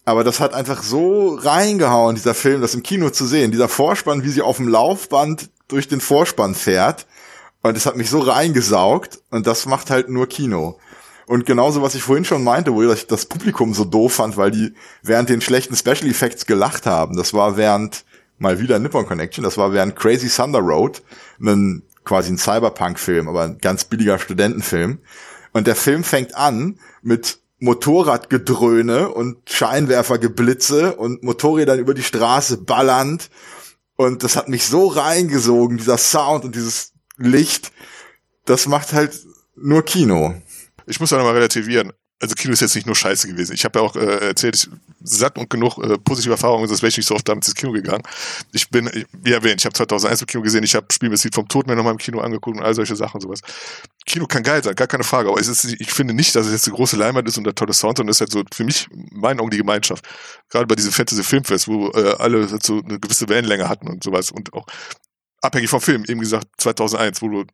Aber 0.04 0.26
das 0.26 0.42
hat 0.42 0.54
einfach 0.54 0.84
so 0.84 1.36
reingehauen, 1.36 2.16
dieser 2.16 2.34
Film, 2.34 2.60
das 2.60 2.76
im 2.76 2.84
Kino 2.84 3.12
zu 3.12 3.26
sehen. 3.26 3.52
Dieser 3.52 3.70
Vorspann, 3.70 4.26
wie 4.26 4.30
sie 4.30 4.42
auf 4.42 4.58
dem 4.58 4.68
Laufband 4.68 5.52
durch 5.70 5.88
den 5.88 6.02
Vorspann 6.02 6.54
fährt. 6.54 7.06
Und 7.64 7.78
es 7.78 7.86
hat 7.86 7.98
mich 7.98 8.10
so 8.10 8.20
reingesaugt. 8.20 9.22
Und 9.32 9.48
das 9.48 9.66
macht 9.66 9.90
halt 9.90 10.10
nur 10.10 10.28
Kino. 10.28 10.78
Und 11.26 11.46
genauso, 11.46 11.82
was 11.82 11.96
ich 11.96 12.04
vorhin 12.04 12.26
schon 12.26 12.44
meinte, 12.44 12.74
wo 12.74 12.84
ich 12.84 13.08
das 13.08 13.26
Publikum 13.26 13.74
so 13.74 13.86
doof 13.86 14.16
fand, 14.16 14.38
weil 14.38 14.52
die 14.52 14.74
während 15.02 15.30
den 15.30 15.42
schlechten 15.42 15.76
Special 15.76 16.08
Effects 16.08 16.46
gelacht 16.46 16.86
haben. 16.86 17.16
Das 17.16 17.34
war 17.34 17.58
während, 17.58 18.04
mal 18.38 18.60
wieder 18.60 18.78
Nippon 18.78 19.06
Connection, 19.06 19.44
das 19.44 19.58
war 19.58 19.72
während 19.72 19.96
Crazy 19.96 20.28
Thunder 20.28 20.60
Road, 20.60 21.02
ein, 21.40 21.84
quasi 22.04 22.34
ein 22.34 22.38
Cyberpunk-Film, 22.38 23.30
aber 23.30 23.44
ein 23.44 23.58
ganz 23.60 23.86
billiger 23.86 24.20
Studentenfilm. 24.20 25.00
Und 25.54 25.66
der 25.66 25.76
Film 25.76 26.04
fängt 26.04 26.36
an 26.36 26.78
mit 27.02 27.40
Motorradgedröhne 27.60 29.10
und 29.10 29.50
Scheinwerfergeblitze 29.50 30.96
und 30.96 31.24
Motorrädern 31.24 31.80
über 31.80 31.94
die 31.94 32.04
Straße 32.04 32.58
ballernd. 32.58 33.30
Und 33.96 34.24
das 34.24 34.36
hat 34.36 34.50
mich 34.50 34.66
so 34.66 34.88
reingesogen, 34.88 35.78
dieser 35.78 35.98
Sound 35.98 36.44
und 36.44 36.56
dieses 36.56 36.93
Licht. 37.18 37.72
Das 38.46 38.68
macht 38.68 38.94
halt 38.94 39.18
nur 39.56 39.84
Kino. 39.84 40.42
Ich 40.86 41.00
muss 41.00 41.10
da 41.10 41.18
nochmal 41.18 41.34
relativieren 41.34 41.94
also 42.24 42.36
Kino 42.36 42.54
ist 42.54 42.62
jetzt 42.62 42.74
nicht 42.76 42.88
nur 42.88 42.96
scheiße 42.96 43.28
gewesen. 43.28 43.54
Ich 43.54 43.66
habe 43.66 43.80
ja 43.80 43.86
auch 43.86 43.98
äh, 43.98 44.28
erzählt, 44.30 44.56
ich 44.56 44.70
satt 45.02 45.38
und 45.38 45.50
genug 45.50 45.78
äh, 45.80 45.98
positive 45.98 46.32
Erfahrungen, 46.32 46.68
sonst 46.70 46.82
wäre 46.82 46.88
ich 46.88 46.96
nicht 46.96 47.06
so 47.06 47.16
oft 47.16 47.28
damit 47.28 47.46
ins 47.46 47.54
Kino 47.54 47.74
gegangen. 47.74 48.04
Ich 48.54 48.70
bin, 48.70 48.90
wie 49.12 49.34
erwähnt, 49.34 49.60
ich 49.60 49.66
habe 49.66 49.74
2001 49.74 50.22
im 50.22 50.28
Kino 50.28 50.42
gesehen, 50.42 50.64
ich 50.64 50.74
habe 50.74 50.88
Spiel 50.90 51.10
mit 51.10 51.22
Lied 51.22 51.36
vom 51.36 51.50
Tod 51.50 51.68
mir 51.68 51.76
nochmal 51.76 51.92
im 51.92 51.98
Kino 51.98 52.22
angeguckt 52.22 52.58
und 52.58 52.64
all 52.64 52.74
solche 52.74 52.96
Sachen 52.96 53.16
und 53.16 53.22
sowas. 53.22 53.42
Kino 54.06 54.26
kann 54.26 54.42
geil 54.42 54.64
sein, 54.64 54.74
gar 54.74 54.88
keine 54.88 55.04
Frage, 55.04 55.30
aber 55.30 55.40
ist, 55.40 55.66
ich 55.66 55.92
finde 55.92 56.14
nicht, 56.14 56.34
dass 56.34 56.46
es 56.46 56.54
jetzt 56.54 56.68
eine 56.68 56.78
große 56.78 56.96
Leinwand 56.96 57.28
ist 57.28 57.38
und 57.38 57.44
der 57.44 57.56
tolle 57.56 57.74
Sound, 57.74 57.98
sondern 57.98 58.12
es 58.12 58.18
ist 58.18 58.22
halt 58.22 58.32
so 58.32 58.44
für 58.56 58.64
mich, 58.64 58.88
in 58.90 59.20
meinen 59.20 59.42
Augen, 59.42 59.50
die 59.50 59.58
Gemeinschaft. 59.58 60.06
Gerade 60.50 60.66
bei 60.66 60.76
diesem 60.76 60.94
Fantasy 60.94 61.24
Filmfest, 61.24 61.68
wo 61.68 61.90
äh, 61.90 62.16
alle 62.20 62.48
so 62.62 62.82
eine 62.82 63.02
gewisse 63.02 63.28
Wellenlänge 63.28 63.68
hatten 63.68 63.90
und 63.90 64.02
sowas 64.02 64.32
und 64.32 64.54
auch 64.54 64.66
abhängig 65.44 65.70
vom 65.70 65.82
Film, 65.82 66.04
eben 66.08 66.20
gesagt 66.20 66.48
2001, 66.58 67.22
wo 67.22 67.30
du 67.30 67.46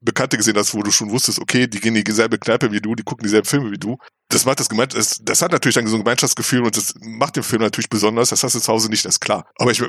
Bekannte 0.00 0.36
gesehen 0.36 0.56
hast, 0.56 0.74
wo 0.74 0.82
du 0.82 0.90
schon 0.90 1.10
wusstest, 1.10 1.38
okay, 1.40 1.66
die 1.66 1.80
gehen 1.80 1.96
in 1.96 2.04
dieselbe 2.04 2.38
Kneipe 2.38 2.70
wie 2.70 2.80
du, 2.80 2.94
die 2.94 3.02
gucken 3.02 3.24
dieselben 3.24 3.46
Filme 3.46 3.70
wie 3.70 3.78
du. 3.78 3.96
Das 4.28 4.44
macht 4.44 4.60
das 4.60 4.68
gemeint, 4.68 4.94
das, 4.94 5.20
das 5.22 5.40
hat 5.40 5.52
natürlich 5.52 5.74
dann 5.74 5.86
so 5.86 5.96
ein 5.96 6.04
Gemeinschaftsgefühl 6.04 6.62
und 6.62 6.76
das 6.76 6.94
macht 7.00 7.36
den 7.36 7.42
Film 7.42 7.62
natürlich 7.62 7.88
besonders. 7.88 8.28
Das 8.28 8.42
hast 8.42 8.54
du 8.54 8.60
zu 8.60 8.72
Hause 8.72 8.90
nicht, 8.90 9.04
das 9.04 9.14
ist 9.14 9.20
klar. 9.20 9.48
Aber 9.56 9.70
ich, 9.70 9.82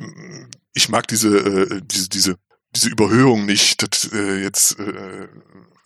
ich 0.73 0.89
mag 0.89 1.07
diese, 1.07 1.37
äh, 1.37 1.81
diese, 1.83 2.09
diese, 2.09 2.35
diese 2.73 2.89
Überhöhung 2.89 3.45
nicht, 3.45 3.83
dass 3.83 4.11
äh, 4.13 4.41
jetzt 4.41 4.79
äh, 4.79 5.27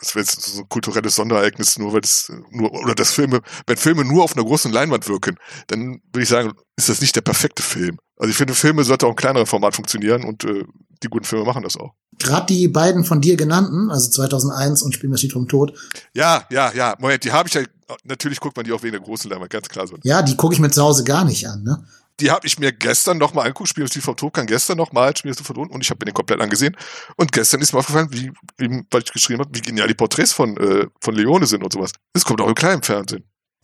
das 0.01 0.15
wäre 0.15 0.25
jetzt 0.25 0.41
so 0.41 0.61
ein 0.61 0.69
kulturelles 0.69 1.15
Sonderereignis, 1.15 1.77
nur 1.77 1.93
weil 1.93 2.01
es 2.03 2.31
nur, 2.49 2.73
oder 2.73 2.95
das 2.95 3.11
Filme, 3.11 3.41
wenn 3.67 3.77
Filme 3.77 4.03
nur 4.03 4.23
auf 4.23 4.35
einer 4.35 4.43
großen 4.43 4.71
Leinwand 4.71 5.07
wirken, 5.07 5.37
dann 5.67 6.01
würde 6.11 6.23
ich 6.23 6.29
sagen, 6.29 6.53
ist 6.75 6.89
das 6.89 7.01
nicht 7.01 7.15
der 7.15 7.21
perfekte 7.21 7.61
Film. 7.61 7.99
Also 8.17 8.31
ich 8.31 8.37
finde, 8.37 8.55
Filme 8.55 8.83
sollte 8.83 9.05
auch 9.05 9.11
ein 9.11 9.15
kleinerer 9.15 9.45
Format 9.45 9.75
funktionieren 9.75 10.23
und 10.23 10.43
äh, 10.43 10.63
die 11.03 11.07
guten 11.07 11.25
Filme 11.25 11.45
machen 11.45 11.63
das 11.63 11.77
auch. 11.77 11.93
Gerade 12.17 12.47
die 12.47 12.67
beiden 12.67 13.03
von 13.03 13.21
dir 13.21 13.37
genannten, 13.37 13.91
also 13.91 14.09
2001 14.09 14.81
und 14.81 14.93
Spiel 14.93 15.09
mir 15.09 15.17
vom 15.17 15.47
Tod. 15.47 15.73
Ja, 16.13 16.45
ja, 16.49 16.71
ja. 16.73 16.95
Moment, 16.99 17.23
die 17.23 17.31
habe 17.31 17.47
ich 17.47 17.53
ja, 17.53 17.61
natürlich 18.03 18.39
guckt 18.39 18.57
man 18.57 18.65
die 18.65 18.71
auch 18.71 18.81
wegen 18.81 18.93
der 18.93 19.01
großen 19.01 19.29
Leinwand, 19.29 19.51
ganz 19.51 19.69
klar 19.69 19.87
so. 19.87 19.97
Ja, 20.03 20.21
die 20.23 20.35
gucke 20.35 20.53
ich 20.53 20.59
mir 20.59 20.69
zu 20.71 20.81
Hause 20.81 21.03
gar 21.03 21.25
nicht 21.25 21.47
an, 21.47 21.63
ne? 21.63 21.83
Die 22.21 22.29
habe 22.29 22.45
ich 22.45 22.59
mir 22.59 22.71
gestern 22.71 23.17
noch 23.17 23.33
mal 23.33 23.41
angeguckt, 23.41 23.69
Spiel 23.69 23.87
vom 23.87 24.15
Tod 24.15 24.33
kann 24.33 24.45
gestern 24.45 24.77
noch 24.77 24.91
mal 24.91 25.15
Spiel 25.17 25.33
vom 25.33 25.55
Tod 25.55 25.71
und 25.71 25.81
ich 25.81 25.89
habe 25.89 25.97
mir 25.99 26.11
den 26.11 26.13
komplett 26.13 26.39
angesehen. 26.39 26.77
Und 27.17 27.31
gestern 27.31 27.61
ist 27.61 27.73
mir 27.73 27.79
aufgefallen, 27.79 28.09
wie, 28.11 28.31
wie 28.57 28.83
weil 28.91 29.01
ich 29.03 29.11
geschrieben 29.11 29.41
habe, 29.41 29.49
wie 29.53 29.61
genial 29.61 29.87
die 29.87 29.95
Porträts 29.95 30.31
von, 30.31 30.55
äh, 30.57 30.87
von 30.99 31.15
Leone 31.15 31.47
sind 31.47 31.63
und 31.63 31.73
sowas. 31.73 31.91
Das 32.13 32.23
kommt 32.23 32.39
auch 32.39 32.47
im 32.47 32.55
kleinen 32.55 32.83
Fernsehen. 32.83 33.23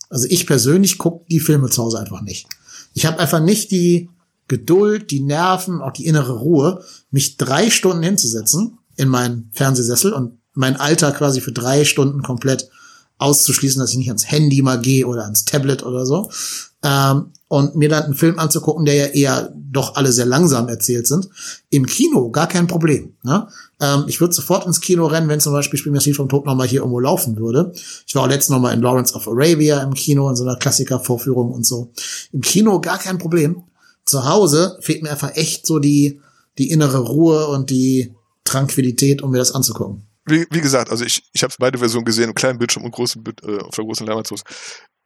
Also 0.10 0.28
ich 0.30 0.48
persönlich 0.48 0.98
gucke 0.98 1.26
die 1.30 1.40
Filme 1.40 1.70
zu 1.70 1.84
Hause 1.84 2.00
einfach 2.00 2.22
nicht. 2.22 2.48
Ich 2.94 3.06
habe 3.06 3.20
einfach 3.20 3.42
nicht 3.42 3.72
die 3.72 4.10
Geduld, 4.48 5.12
die 5.12 5.20
Nerven, 5.20 5.82
auch 5.82 5.92
die 5.92 6.06
innere 6.06 6.34
Ruhe, 6.34 6.84
mich 7.12 7.38
drei 7.38 7.70
Stunden 7.70 8.02
hinzusetzen 8.02 8.80
in 8.96 9.10
meinen 9.10 9.52
Fernsehsessel 9.54 10.14
und 10.14 10.40
mein 10.54 10.78
Alter 10.78 11.12
quasi 11.12 11.42
für 11.42 11.52
drei 11.52 11.86
Stunden 11.86 12.24
komplett 12.24 12.70
auszuschließen, 13.20 13.80
dass 13.80 13.92
ich 13.92 13.98
nicht 13.98 14.10
ans 14.10 14.30
Handy 14.32 14.62
mal 14.62 14.80
gehe 14.80 15.06
oder 15.06 15.24
ans 15.24 15.46
Tablet 15.46 15.84
oder 15.84 16.06
so. 16.06 16.32
Ähm, 16.88 17.34
und 17.50 17.76
mir 17.76 17.90
dann 17.90 18.04
einen 18.04 18.14
Film 18.14 18.40
anzugucken, 18.40 18.86
der 18.86 18.96
ja 18.96 19.06
eher 19.06 19.54
doch 19.56 19.96
alle 19.96 20.12
sehr 20.12 20.26
langsam 20.26 20.68
erzählt 20.68 21.08
sind. 21.08 21.30
Im 21.70 21.86
Kino 21.86 22.30
gar 22.30 22.48
kein 22.48 22.68
Problem. 22.68 23.16
Ne? 23.24 23.48
Ähm, 23.80 24.06
ich 24.08 24.20
würde 24.20 24.34
sofort 24.34 24.66
ins 24.66 24.82
Kino 24.82 25.06
rennen, 25.06 25.30
wenn 25.30 25.40
zum 25.40 25.54
Beispiel 25.54 25.80
Spiel 25.80 25.94
das 25.94 26.08
vom 26.16 26.30
Tod 26.30 26.46
nochmal 26.46 26.68
hier 26.68 26.80
irgendwo 26.80 27.00
laufen 27.00 27.38
würde. 27.38 27.72
Ich 28.06 28.16
war 28.16 28.24
auch 28.24 28.28
letztens 28.28 28.56
nochmal 28.56 28.74
in 28.74 28.82
Lawrence 28.82 29.14
of 29.14 29.28
Arabia 29.28 29.82
im 29.82 29.94
Kino 29.94 30.30
in 30.30 30.36
so 30.36 30.44
einer 30.44 30.58
Klassikervorführung 30.58 31.52
und 31.52 31.66
so. 31.66 31.92
Im 32.32 32.42
Kino 32.42 32.82
gar 32.82 32.98
kein 32.98 33.18
Problem 33.18 33.64
zu 34.06 34.26
Hause 34.26 34.78
fehlt 34.82 35.04
mir 35.04 35.12
einfach 35.12 35.36
echt 35.36 35.66
so 35.66 35.80
die, 35.80 36.22
die 36.58 36.70
innere 36.70 37.00
Ruhe 37.00 37.48
und 37.48 37.70
die 37.70 38.14
Tranquilität, 38.46 39.22
um 39.22 39.32
mir 39.32 39.40
das 39.40 39.52
anzugucken. 39.52 40.08
Wie, 40.26 40.46
wie 40.52 40.62
gesagt, 40.62 40.92
also 40.92 41.06
ich, 41.06 41.24
ich 41.32 41.44
habe 41.44 41.54
beide 41.58 41.78
Versionen 41.78 42.04
gesehen, 42.04 42.30
im 42.30 42.36
kleinen 42.36 42.60
Bildschirm 42.60 42.84
und 42.84 42.92
großen, 42.92 43.24
äh, 43.44 43.60
auf 43.60 43.76
der 43.76 43.86
großen 43.86 44.06
Leinwand. 44.06 44.30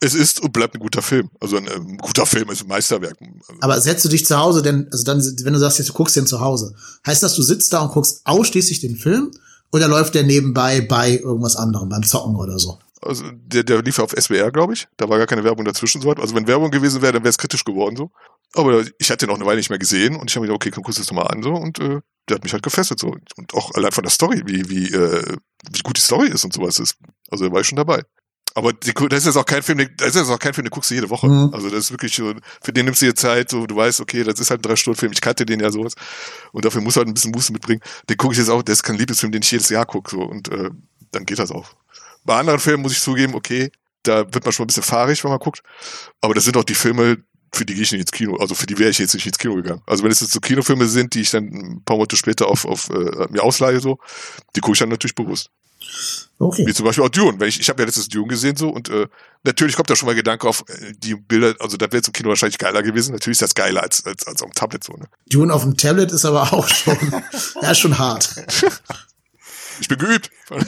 Es 0.03 0.15
ist 0.15 0.41
und 0.41 0.51
bleibt 0.51 0.73
ein 0.73 0.79
guter 0.79 1.03
Film. 1.03 1.29
Also 1.39 1.57
ein, 1.57 1.69
ein 1.69 1.97
guter 1.97 2.25
Film 2.25 2.49
ist 2.49 2.63
ein 2.63 2.67
Meisterwerk. 2.67 3.17
Aber 3.59 3.79
setzt 3.79 4.03
du 4.03 4.09
dich 4.09 4.25
zu 4.25 4.37
Hause 4.37 4.63
denn, 4.63 4.87
also 4.91 5.03
dann, 5.03 5.19
wenn 5.19 5.53
du 5.53 5.59
sagst, 5.59 5.77
jetzt 5.77 5.89
du 5.89 5.93
guckst 5.93 6.15
den 6.15 6.25
zu 6.25 6.41
Hause, 6.41 6.75
heißt 7.05 7.21
das, 7.21 7.35
du 7.35 7.43
sitzt 7.43 7.71
da 7.71 7.81
und 7.81 7.91
guckst 7.91 8.21
ausschließlich 8.23 8.79
den 8.79 8.95
Film 8.95 9.31
oder 9.71 9.87
läuft 9.87 10.15
der 10.15 10.23
nebenbei 10.23 10.81
bei 10.81 11.17
irgendwas 11.17 11.55
anderem, 11.55 11.89
beim 11.89 12.03
Zocken 12.03 12.35
oder 12.35 12.57
so? 12.57 12.79
Also 13.03 13.25
der, 13.31 13.63
der 13.63 13.81
lief 13.81 13.99
auf 13.99 14.11
SWR, 14.11 14.51
glaube 14.51 14.73
ich. 14.73 14.87
Da 14.97 15.07
war 15.07 15.17
gar 15.17 15.27
keine 15.27 15.43
Werbung 15.43 15.65
dazwischen. 15.65 16.01
So. 16.01 16.11
Also 16.11 16.35
wenn 16.35 16.47
Werbung 16.47 16.71
gewesen 16.71 17.01
wäre, 17.01 17.13
dann 17.13 17.23
wäre 17.23 17.29
es 17.29 17.37
kritisch 17.37 17.63
geworden 17.63 17.95
so. 17.95 18.11
Aber 18.53 18.83
ich 18.97 19.11
hatte 19.11 19.25
ihn 19.25 19.31
auch 19.31 19.35
eine 19.35 19.45
Weile 19.45 19.57
nicht 19.57 19.69
mehr 19.69 19.79
gesehen 19.79 20.15
und 20.15 20.29
ich 20.29 20.35
habe 20.35 20.45
mir 20.45 20.47
gedacht, 20.47 20.63
okay, 20.63 20.71
komm, 20.71 20.83
guck 20.83 20.95
das 20.95 21.07
nochmal 21.07 21.27
an 21.27 21.41
so 21.41 21.53
und 21.53 21.79
äh, 21.79 22.01
der 22.27 22.35
hat 22.35 22.43
mich 22.43 22.53
halt 22.53 22.63
gefesselt 22.63 22.99
so. 22.99 23.15
Und 23.37 23.53
auch 23.53 23.73
allein 23.75 23.91
von 23.91 24.03
der 24.03 24.11
Story, 24.11 24.43
wie, 24.45 24.69
wie, 24.69 24.93
äh, 24.93 25.37
wie 25.71 25.81
gut 25.81 25.97
die 25.97 26.01
Story 26.01 26.27
ist 26.29 26.43
und 26.43 26.53
sowas 26.53 26.79
ist. 26.79 26.97
Also 27.29 27.47
da 27.47 27.53
war 27.53 27.61
ich 27.61 27.67
schon 27.67 27.77
dabei. 27.77 28.03
Aber 28.53 28.73
die, 28.73 28.93
das 28.93 29.19
ist 29.19 29.25
jetzt 29.25 29.37
auch 29.37 29.45
kein 29.45 29.63
Film, 29.63 29.77
das 29.97 30.09
ist 30.09 30.15
jetzt 30.15 30.29
auch 30.29 30.39
kein 30.39 30.53
Film, 30.53 30.65
den 30.65 30.71
guckst 30.71 30.91
du 30.91 30.95
jede 30.95 31.09
Woche. 31.09 31.27
Mhm. 31.27 31.53
Also 31.53 31.69
das 31.69 31.85
ist 31.85 31.91
wirklich 31.91 32.15
so, 32.15 32.33
für 32.61 32.73
den 32.73 32.85
nimmst 32.85 33.01
du 33.01 33.05
dir 33.05 33.15
Zeit, 33.15 33.49
so 33.49 33.65
du 33.65 33.75
weißt, 33.75 34.01
okay, 34.01 34.23
das 34.23 34.39
ist 34.39 34.49
halt 34.49 34.59
ein 34.59 34.63
Drei-Stunden-Film, 34.63 35.13
ich 35.13 35.21
kannte 35.21 35.45
den 35.45 35.59
ja 35.59 35.71
sowas. 35.71 35.95
Und 36.51 36.65
dafür 36.65 36.81
muss 36.81 36.97
halt 36.97 37.07
ein 37.07 37.13
bisschen 37.13 37.31
Muße 37.31 37.53
mitbringen. 37.53 37.81
Den 38.09 38.17
gucke 38.17 38.33
ich 38.33 38.39
jetzt 38.39 38.49
auch, 38.49 38.61
das 38.61 38.77
ist 38.77 38.83
kein 38.83 38.97
Liebesfilm, 38.97 39.31
den 39.31 39.41
ich 39.41 39.51
jedes 39.51 39.69
Jahr 39.69 39.85
gucke. 39.85 40.11
So, 40.11 40.21
und 40.21 40.49
äh, 40.49 40.69
dann 41.11 41.25
geht 41.25 41.39
das 41.39 41.51
auch. 41.51 41.69
Bei 42.23 42.37
anderen 42.37 42.59
Filmen 42.59 42.83
muss 42.83 42.91
ich 42.91 43.01
zugeben, 43.01 43.35
okay, 43.35 43.71
da 44.03 44.33
wird 44.33 44.43
man 44.43 44.51
schon 44.51 44.65
ein 44.65 44.67
bisschen 44.67 44.83
fahrig, 44.83 45.23
wenn 45.23 45.31
man 45.31 45.39
guckt. 45.39 45.61
Aber 46.19 46.33
das 46.33 46.43
sind 46.43 46.57
auch 46.57 46.63
die 46.63 46.75
Filme, 46.75 47.17
für 47.53 47.65
die 47.65 47.73
gehe 47.73 47.83
ich 47.83 47.91
nicht 47.91 48.01
ins 48.01 48.11
Kino. 48.11 48.35
Also 48.37 48.55
für 48.55 48.65
die 48.65 48.77
wäre 48.77 48.89
ich 48.89 48.97
jetzt 48.97 49.13
nicht 49.13 49.25
ins 49.25 49.37
Kino 49.37 49.55
gegangen. 49.55 49.81
Also 49.85 50.03
wenn 50.03 50.11
es 50.11 50.21
jetzt 50.21 50.33
so 50.33 50.39
Kinofilme 50.39 50.87
sind, 50.87 51.13
die 51.13 51.21
ich 51.21 51.31
dann 51.31 51.45
ein 51.45 51.83
paar 51.83 51.97
Monate 51.97 52.15
später 52.15 52.47
auf, 52.47 52.65
auf 52.65 52.89
äh, 52.89 53.27
mir 53.29 53.43
ausleihe, 53.43 53.79
so, 53.79 53.99
die 54.55 54.61
gucke 54.61 54.73
ich 54.73 54.79
dann 54.79 54.89
natürlich 54.89 55.15
bewusst. 55.15 55.49
Okay. 56.39 56.65
Wie 56.65 56.73
zum 56.73 56.85
Beispiel 56.85 57.03
auch 57.03 57.09
Dune. 57.09 57.39
Wenn 57.39 57.49
ich, 57.49 57.59
ich 57.59 57.69
habe 57.69 57.81
ja 57.81 57.85
letztes 57.85 58.07
Dune 58.07 58.27
gesehen 58.27 58.55
so 58.55 58.69
und 58.69 58.89
äh, 58.89 59.07
natürlich 59.43 59.75
kommt 59.75 59.89
da 59.89 59.95
schon 59.95 60.07
mal 60.07 60.15
Gedanke 60.15 60.47
auf 60.47 60.63
äh, 60.67 60.93
die 60.97 61.15
Bilder, 61.15 61.55
also 61.59 61.77
da 61.77 61.91
wäre 61.91 62.01
zum 62.01 62.13
Kino 62.13 62.29
wahrscheinlich 62.29 62.57
geiler 62.57 62.81
gewesen. 62.81 63.13
Natürlich 63.13 63.35
ist 63.35 63.43
das 63.43 63.55
geiler 63.55 63.83
als, 63.83 64.05
als, 64.05 64.25
als 64.25 64.41
auf 64.41 64.49
dem 64.49 64.55
Tablet 64.55 64.83
so, 64.83 64.93
ne? 64.93 65.05
Dune 65.27 65.53
auf 65.53 65.61
dem 65.61 65.77
Tablet 65.77 66.11
ist 66.11 66.25
aber 66.25 66.53
auch 66.53 66.67
schon, 66.67 66.97
ja, 67.61 67.75
schon 67.75 67.97
hart. 67.97 68.33
Ich 69.81 69.87
bin 69.87 69.97
geübt. 69.97 70.29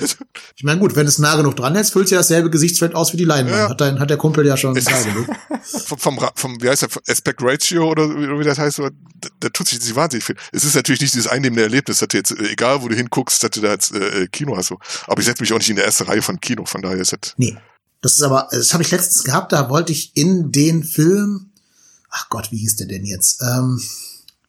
Ich 0.55 0.63
meine, 0.63 0.79
gut, 0.79 0.95
wenn 0.95 1.07
es 1.07 1.19
nah 1.19 1.35
genug 1.35 1.55
dran 1.55 1.75
ist, 1.75 1.91
füllt 1.91 2.09
ja 2.09 2.17
dasselbe 2.17 2.49
Gesichtsfeld 2.49 2.95
aus 2.95 3.11
wie 3.13 3.17
die 3.17 3.25
Leinwand. 3.25 3.57
Ja. 3.57 3.69
Hat, 3.69 3.81
dein, 3.81 3.99
hat 3.99 4.09
der 4.09 4.17
Kumpel 4.17 4.45
ja 4.45 4.55
schon 4.55 4.73
gesagt. 4.73 5.05
vom, 5.85 5.97
vom, 5.97 6.19
vom, 6.35 6.61
wie 6.61 6.69
heißt 6.69 6.83
der, 6.83 6.89
Aspect 7.07 7.41
Ratio 7.41 7.89
oder, 7.89 8.07
wie 8.09 8.43
das 8.43 8.57
heißt, 8.57 8.79
da, 8.79 8.89
da 9.39 9.49
tut 9.49 9.67
sich 9.67 9.95
wahnsinnig 9.95 10.23
viel. 10.23 10.35
Es 10.51 10.63
ist 10.63 10.75
natürlich 10.75 11.01
nicht 11.01 11.13
dieses 11.13 11.27
einnehmende 11.27 11.63
Erlebnis, 11.63 11.99
dass 11.99 12.07
du 12.07 12.17
jetzt, 12.17 12.31
äh, 12.31 12.51
egal 12.51 12.81
wo 12.81 12.87
du 12.87 12.95
hinguckst, 12.95 13.43
dass 13.43 13.51
du 13.51 13.61
da 13.61 13.71
jetzt 13.71 13.93
äh, 13.93 14.27
Kino 14.27 14.55
hast. 14.55 14.67
So. 14.67 14.79
Aber 15.07 15.19
ich 15.19 15.25
setze 15.25 15.41
mich 15.41 15.51
auch 15.53 15.57
nicht 15.57 15.69
in 15.69 15.75
der 15.75 15.85
erste 15.85 16.07
Reihe 16.07 16.21
von 16.21 16.39
Kino, 16.39 16.65
von 16.65 16.81
daher 16.81 16.97
ist 16.97 17.13
das. 17.13 17.33
Nee. 17.37 17.57
Das 18.01 18.15
ist 18.15 18.23
aber, 18.23 18.49
das 18.51 18.73
habe 18.73 18.83
ich 18.83 18.91
letztens 18.91 19.23
gehabt, 19.23 19.53
da 19.53 19.69
wollte 19.69 19.91
ich 19.91 20.11
in 20.15 20.51
den 20.51 20.83
Film, 20.83 21.51
ach 22.09 22.29
Gott, 22.29 22.51
wie 22.51 22.57
hieß 22.57 22.75
der 22.75 22.87
denn 22.87 23.05
jetzt? 23.05 23.41
Ähm, 23.41 23.81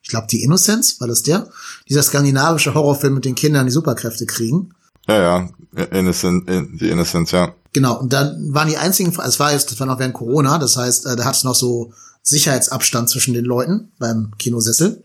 ich 0.05 0.11
glaube, 0.11 0.26
die 0.30 0.42
Innocence, 0.42 1.00
war 1.00 1.09
das 1.09 1.22
der? 1.22 1.48
Dieser 1.88 2.02
skandinavische 2.02 2.74
Horrorfilm 2.74 3.14
mit 3.14 3.24
den 3.24 3.34
Kindern, 3.34 3.64
die 3.64 3.72
Superkräfte 3.72 4.26
kriegen. 4.26 4.74
Ja, 5.09 5.48
ja, 5.74 5.84
Innocent, 5.90 6.48
die 6.48 6.90
Innocence, 6.90 7.30
ja. 7.32 7.55
Genau, 7.72 7.98
und 7.98 8.12
dann 8.12 8.52
waren 8.52 8.68
die 8.68 8.76
einzigen, 8.76 9.18
es 9.18 9.40
war 9.40 9.52
jetzt, 9.52 9.70
das 9.70 9.80
war 9.80 9.86
noch 9.86 9.98
während 9.98 10.14
Corona, 10.14 10.59
das 10.59 10.76
heißt, 10.76 11.07
äh, 11.07 11.16
da 11.16 11.24
hat 11.24 11.36
es 11.36 11.44
noch 11.44 11.55
so 11.55 11.92
Sicherheitsabstand 12.22 13.09
zwischen 13.09 13.32
den 13.32 13.46
Leuten 13.46 13.92
beim 13.98 14.32
Kinosessel. 14.38 15.05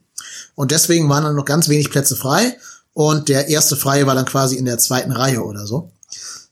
Und 0.56 0.72
deswegen 0.72 1.08
waren 1.10 1.24
dann 1.24 1.36
noch 1.36 1.46
ganz 1.46 1.70
wenig 1.70 1.90
Plätze 1.90 2.18
frei. 2.18 2.58
Und 2.94 3.30
der 3.30 3.48
erste 3.48 3.78
Freie 3.78 4.06
war 4.06 4.16
dann 4.16 4.26
quasi 4.26 4.58
in 4.58 4.66
der 4.66 4.78
zweiten 4.78 5.14
Reihe 5.14 5.44
oder 5.44 5.66
so. 5.66 5.92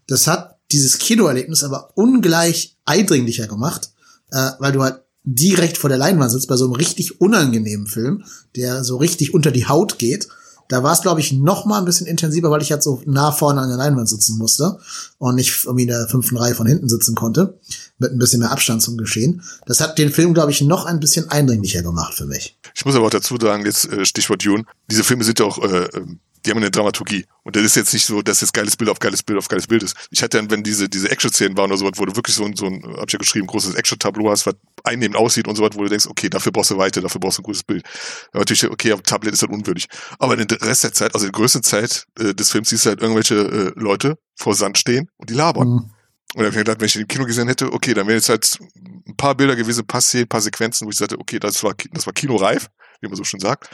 Das 0.08 0.28
hat 0.28 0.58
dieses 0.72 0.98
Kinoerlebnis 0.98 1.64
aber 1.64 1.91
ungleich 1.95 2.78
eindringlicher 2.86 3.48
gemacht, 3.48 3.91
äh, 4.32 4.52
weil 4.60 4.72
du 4.72 4.84
halt 4.84 5.02
direkt 5.30 5.78
vor 5.78 5.90
der 5.90 6.00
Leinwand 6.00 6.32
sitzt 6.32 6.48
bei 6.48 6.56
so 6.56 6.66
einem 6.66 6.74
richtig 6.74 7.20
unangenehmen 7.20 7.86
Film, 7.86 8.24
der 8.56 8.86
so 8.86 8.96
richtig 8.96 9.34
unter 9.34 9.52
die 9.52 9.68
Haut 9.68 10.00
geht. 10.00 10.30
Da 10.70 10.84
war 10.84 10.94
es, 10.94 11.02
glaube 11.02 11.20
ich, 11.20 11.34
noch 11.34 11.66
mal 11.66 11.80
ein 11.80 11.86
bisschen 11.86 12.08
intensiver, 12.08 12.50
weil 12.50 12.62
ich 12.62 12.72
halt 12.72 12.84
so 12.84 13.02
nah 13.06 13.32
vorne 13.32 13.62
an 13.62 13.68
der 13.68 13.78
Leinwand 13.78 14.08
sitzen 14.08 14.38
musste 14.38 14.80
und 15.18 15.36
nicht 15.36 15.66
irgendwie 15.66 15.84
in 15.84 15.90
der 15.90 16.08
fünften 16.08 16.38
Reihe 16.38 16.56
von 16.56 16.68
hinten 16.68 16.88
sitzen 16.88 17.16
konnte, 17.16 17.60
mit 17.98 18.12
ein 18.12 18.20
bisschen 18.20 18.40
mehr 18.40 18.52
Abstand 18.52 18.82
zum 18.82 18.98
Geschehen. 18.98 19.42
Das 19.66 19.82
hat 19.82 19.98
den 19.98 20.12
Film, 20.12 20.34
glaube 20.34 20.52
ich, 20.52 20.62
noch 20.62 20.86
ein 20.86 21.00
bisschen 21.00 21.30
eindringlicher 21.30 21.84
gemacht 21.84 22.14
für 22.14 22.26
mich. 22.26 22.58
Ich 22.74 22.86
muss 22.86 22.96
aber 22.96 23.06
auch 23.06 23.12
dazu 23.12 23.38
sagen, 23.40 23.66
jetzt 23.66 23.92
äh, 23.92 24.06
Stichwort 24.06 24.44
June, 24.44 24.64
diese 24.90 25.04
Filme 25.04 25.24
sind 25.26 25.42
auch 25.42 25.58
äh, 25.60 25.88
ähm, 25.94 26.20
die 26.46 26.52
haben 26.52 26.58
eine 26.58 26.72
Dramaturgie. 26.72 27.26
Und 27.44 27.56
das 27.56 27.64
ist 27.64 27.76
jetzt 27.76 27.94
nicht 27.94 28.06
so, 28.06 28.22
dass 28.22 28.42
jetzt 28.42 28.54
geiles 28.54 28.76
Bild 28.76 28.90
auf 28.90 29.00
geiles 29.00 29.24
Bild 29.24 29.40
auf 29.40 29.48
geiles 29.48 29.68
Bild 29.68 29.84
ist. 29.84 29.96
Ich 30.12 30.22
hatte 30.22 30.38
dann, 30.38 30.52
wenn 30.52 30.64
diese, 30.64 30.90
diese 30.90 31.10
Action-Szenen 31.10 31.58
waren 31.58 31.72
oder 31.72 31.78
so, 31.78 31.90
wo 31.96 32.06
du 32.06 32.16
wirklich 32.16 32.36
so 32.36 32.46
ein, 32.46 32.56
so 32.56 32.66
ein, 32.66 32.84
hab 32.98 33.08
ich 33.08 33.14
ja 33.14 33.20
geschrieben, 33.20 33.48
großes 33.48 33.76
Action-Tableau 33.76 34.30
hast, 34.30 34.46
was 34.46 34.56
einnehmend 34.84 35.16
aussieht 35.16 35.48
und 35.48 35.56
so 35.56 35.64
was, 35.64 35.76
wo 35.76 35.84
du 35.84 35.90
denkst, 35.90 36.08
okay, 36.08 36.30
dafür 36.30 36.52
brauchst 36.52 36.72
du 36.72 36.78
weiter, 36.78 37.02
dafür 37.02 37.20
brauchst 37.20 37.38
du 37.38 37.42
ein 37.42 37.46
gutes 37.46 37.64
Bild. 37.64 37.86
Aber 38.32 38.40
natürlich, 38.40 38.66
okay, 38.66 38.94
auf 38.94 39.02
Tablet 39.02 39.34
ist 39.34 39.42
halt 39.42 39.52
unwürdig. 39.52 39.88
Aber 40.20 40.36
den 40.36 40.48
Rest 40.58 40.84
der 40.84 40.94
Zeit, 40.94 41.14
also 41.14 41.26
die 41.26 41.32
größte 41.32 41.62
Zeit 41.62 42.06
äh, 42.20 42.34
des 42.34 42.52
Films, 42.52 42.70
siehst 42.70 42.86
du 42.86 42.90
halt 42.90 43.02
irgendwelche 43.02 43.36
äh, 43.36 43.72
Leute 43.80 44.18
vor 44.36 44.54
Sand 44.54 44.78
stehen 44.78 45.10
und 45.18 45.30
die 45.30 45.34
labern. 45.34 45.68
Mhm. 45.68 45.92
Und 46.36 46.44
da 46.44 46.48
habe 46.48 46.50
ich 46.50 46.56
mir 46.56 46.64
gedacht, 46.66 46.80
wenn 46.82 46.88
ich 46.88 46.94
den 46.94 47.04
im 47.04 47.08
Kino 47.08 47.26
gesehen 47.26 47.48
hätte, 47.48 47.72
okay, 47.72 47.94
dann 47.94 48.08
wären 48.08 48.18
jetzt 48.18 48.30
halt 48.30 48.60
ein 49.08 49.16
paar 49.16 49.36
Bilder 49.36 49.56
gewesen, 49.56 49.82
ein 49.82 49.88
paar 49.88 50.02
Szenen, 50.02 50.26
ein 50.26 50.30
paar 50.30 50.42
Sequenzen, 50.42 50.86
wo 50.86 50.92
ich 50.92 50.98
sagte, 50.98 51.18
okay, 51.18 51.40
das 51.40 51.64
war, 51.64 51.74
das 51.92 52.06
war 52.06 52.14
kinoreif, 52.14 52.68
wie 53.02 53.08
man 53.08 53.16
so 53.16 53.24
schon 53.24 53.40
sagt. 53.40 53.70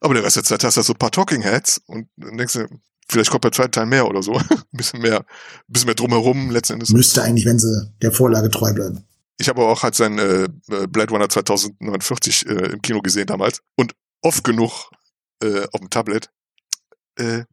Aber 0.00 0.14
der 0.14 0.24
Rest 0.24 0.36
der 0.36 0.44
Zeit 0.44 0.64
hast 0.64 0.76
du 0.76 0.78
halt 0.78 0.86
so 0.86 0.92
ein 0.94 0.98
paar 0.98 1.10
Talking 1.10 1.42
Heads 1.42 1.80
und 1.86 2.08
dann 2.16 2.36
denkst 2.36 2.54
du, 2.54 2.66
vielleicht 3.08 3.30
kommt 3.30 3.42
bei 3.42 3.50
zweiten 3.50 3.72
Teil 3.72 3.86
mehr 3.86 4.06
oder 4.08 4.22
so. 4.22 4.32
ein 4.38 4.62
bisschen 4.72 5.00
mehr, 5.00 5.20
ein 5.20 5.26
bisschen 5.68 5.86
mehr 5.86 5.94
drumherum 5.94 6.50
letzten 6.50 6.74
Endes. 6.74 6.90
Müsste 6.90 7.22
eigentlich, 7.22 7.46
wenn 7.46 7.58
sie 7.58 7.92
der 8.02 8.12
Vorlage 8.12 8.50
treu 8.50 8.72
bleiben. 8.72 9.04
Ich 9.38 9.48
habe 9.48 9.62
auch 9.62 9.82
halt 9.82 9.94
sein 9.94 10.18
äh, 10.18 10.48
Blade 10.88 11.10
Runner 11.12 11.28
2049 11.28 12.46
äh, 12.46 12.52
im 12.72 12.82
Kino 12.82 13.00
gesehen 13.00 13.26
damals 13.26 13.62
und 13.76 13.94
oft 14.22 14.44
genug 14.44 14.90
äh, 15.42 15.66
auf 15.72 15.80
dem 15.80 15.90
Tablet 15.90 16.30
äh, 17.16 17.44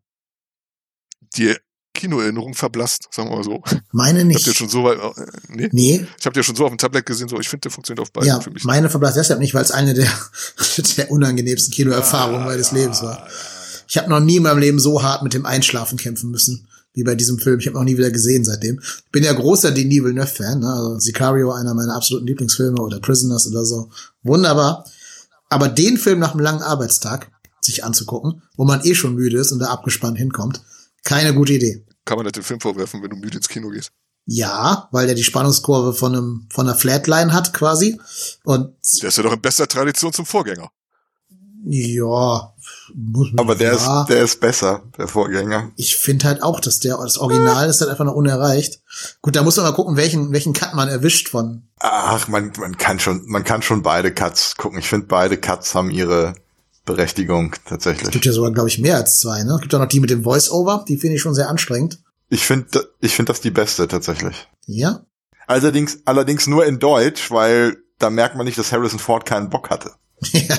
die 1.35 1.55
Kinoerinnerung 1.97 2.53
verblasst, 2.53 3.07
sagen 3.11 3.29
wir 3.29 3.37
mal 3.37 3.43
so. 3.43 3.61
Meine 3.91 4.23
nicht. 4.23 4.37
Habt 4.37 4.47
ihr 4.47 4.55
schon 4.55 4.69
so 4.69 4.83
weit, 4.83 4.97
äh, 4.99 5.25
nee? 5.49 5.69
nee. 5.71 6.07
Ich 6.17 6.25
habe 6.25 6.33
dir 6.33 6.43
schon 6.43 6.55
so 6.55 6.63
auf 6.63 6.71
dem 6.71 6.77
Tablet 6.77 7.05
gesehen, 7.05 7.27
so 7.27 7.39
ich 7.39 7.49
finde, 7.49 7.61
der 7.61 7.71
funktioniert 7.71 8.01
auf 8.01 8.11
beiden 8.13 8.27
ja, 8.27 8.39
für 8.39 8.51
mich. 8.51 8.63
Meine 8.63 8.89
verblasst 8.89 9.17
deshalb 9.17 9.39
nicht, 9.39 9.53
weil 9.53 9.63
es 9.63 9.71
eine 9.71 9.93
der, 9.93 10.09
der 10.97 11.11
unangenehmsten 11.11 11.73
Kinoerfahrungen 11.73 12.41
ah, 12.43 12.45
meines 12.45 12.71
Lebens 12.71 13.01
war. 13.01 13.27
Ich 13.89 13.97
habe 13.97 14.09
noch 14.09 14.19
nie 14.19 14.37
in 14.37 14.43
meinem 14.43 14.59
Leben 14.59 14.79
so 14.79 15.03
hart 15.03 15.23
mit 15.23 15.33
dem 15.33 15.45
Einschlafen 15.45 15.97
kämpfen 15.97 16.31
müssen 16.31 16.67
wie 16.93 17.03
bei 17.03 17.15
diesem 17.15 17.37
Film. 17.37 17.59
Ich 17.59 17.67
habe 17.67 17.77
noch 17.77 17.83
nie 17.83 17.97
wieder 17.97 18.11
gesehen 18.11 18.43
seitdem. 18.43 18.81
Bin 19.11 19.23
ja 19.23 19.31
großer 19.31 19.71
Denis 19.71 20.03
Villeneuve-Fan. 20.03 20.59
Ne? 20.59 20.73
Also 20.73 20.99
Sicario, 20.99 21.51
einer 21.51 21.73
meiner 21.73 21.95
absoluten 21.95 22.25
Lieblingsfilme 22.25 22.81
oder 22.81 22.99
Prisoners 22.99 23.47
oder 23.47 23.63
so. 23.65 23.89
Wunderbar. 24.23 24.85
Aber 25.49 25.69
den 25.69 25.97
Film 25.97 26.19
nach 26.19 26.31
einem 26.31 26.41
langen 26.41 26.63
Arbeitstag 26.63 27.31
sich 27.61 27.83
anzugucken, 27.83 28.41
wo 28.55 28.65
man 28.65 28.83
eh 28.83 28.95
schon 28.95 29.15
müde 29.15 29.37
ist 29.37 29.51
und 29.51 29.59
da 29.59 29.67
abgespannt 29.67 30.17
hinkommt, 30.17 30.61
keine 31.07 31.33
gute 31.33 31.53
Idee. 31.53 31.85
Kann 32.05 32.17
man 32.17 32.25
das 32.25 32.33
den 32.33 32.43
Film 32.43 32.59
vorwerfen, 32.59 33.01
wenn 33.01 33.09
du 33.09 33.15
müde 33.15 33.37
ins 33.37 33.47
Kino 33.47 33.69
gehst? 33.69 33.91
Ja, 34.25 34.89
weil 34.91 35.05
der 35.05 35.15
die 35.15 35.23
Spannungskurve 35.23 35.93
von 35.93 36.13
einem 36.13 36.47
von 36.51 36.67
einer 36.67 36.77
Flatline 36.77 37.31
hat 37.31 37.53
quasi 37.53 37.97
und 38.43 38.75
der 39.01 39.07
ist 39.07 39.17
ja 39.17 39.23
doch 39.23 39.31
in 39.31 39.41
bester 39.41 39.67
Tradition 39.69 40.11
zum 40.11 40.25
Vorgänger. 40.25 40.69
Ja, 41.63 42.53
muss 42.93 43.31
man 43.31 43.39
Aber 43.39 43.55
der 43.55 43.73
ja. 43.73 44.01
ist, 44.01 44.09
der 44.09 44.23
ist 44.23 44.39
besser, 44.39 44.83
der 44.97 45.07
Vorgänger. 45.07 45.71
Ich 45.77 45.95
finde 45.95 46.25
halt 46.25 46.43
auch, 46.43 46.59
dass 46.59 46.79
der, 46.79 46.97
das 46.97 47.17
Original 47.17 47.69
ist 47.69 47.79
halt 47.79 47.89
einfach 47.89 48.05
noch 48.05 48.13
unerreicht. 48.13 48.81
Gut, 49.21 49.35
da 49.35 49.43
muss 49.43 49.55
man 49.55 49.65
mal 49.65 49.73
gucken, 49.73 49.95
welchen, 49.95 50.31
welchen 50.33 50.53
Cut 50.53 50.73
man 50.75 50.87
erwischt 50.87 51.29
von. 51.29 51.63
Ach, 51.79 52.27
man, 52.27 52.51
man 52.57 52.77
kann 52.77 52.99
schon, 52.99 53.23
man 53.27 53.43
kann 53.43 53.61
schon 53.61 53.81
beide 53.81 54.13
Cuts 54.13 54.55
gucken. 54.55 54.79
Ich 54.79 54.87
finde, 54.87 55.07
beide 55.07 55.37
Cuts 55.37 55.73
haben 55.73 55.89
ihre 55.89 56.35
Berechtigung 56.87 57.55
tatsächlich. 57.65 58.07
Es 58.07 58.11
gibt 58.11 58.25
ja 58.25 58.31
sogar, 58.31 58.51
glaube 58.51 58.69
ich, 58.69 58.79
mehr 58.79 58.95
als 58.95 59.19
zwei, 59.19 59.43
ne? 59.43 59.53
Es 59.53 59.61
gibt 59.61 59.75
auch 59.75 59.79
noch 59.79 59.87
die 59.87 59.99
mit 59.99 60.09
dem 60.09 60.23
Voice-Over, 60.23 60.85
die 60.87 60.97
finde 60.97 61.17
ich 61.17 61.21
schon 61.21 61.35
sehr 61.35 61.49
anstrengend. 61.49 61.99
Ich 62.29 62.45
finde, 62.47 62.89
ich 62.99 63.15
finde 63.15 63.31
das 63.31 63.41
die 63.41 63.51
beste 63.51 63.87
tatsächlich. 63.87 64.47
Ja. 64.65 65.05
Allerdings, 65.45 65.99
allerdings 66.05 66.47
nur 66.47 66.65
in 66.65 66.79
Deutsch, 66.79 67.29
weil 67.29 67.77
da 67.99 68.09
merkt 68.09 68.35
man 68.35 68.45
nicht, 68.45 68.57
dass 68.57 68.71
Harrison 68.71 68.99
Ford 68.99 69.25
keinen 69.25 69.49
Bock 69.49 69.69
hatte. 69.69 69.91
ja, 70.31 70.57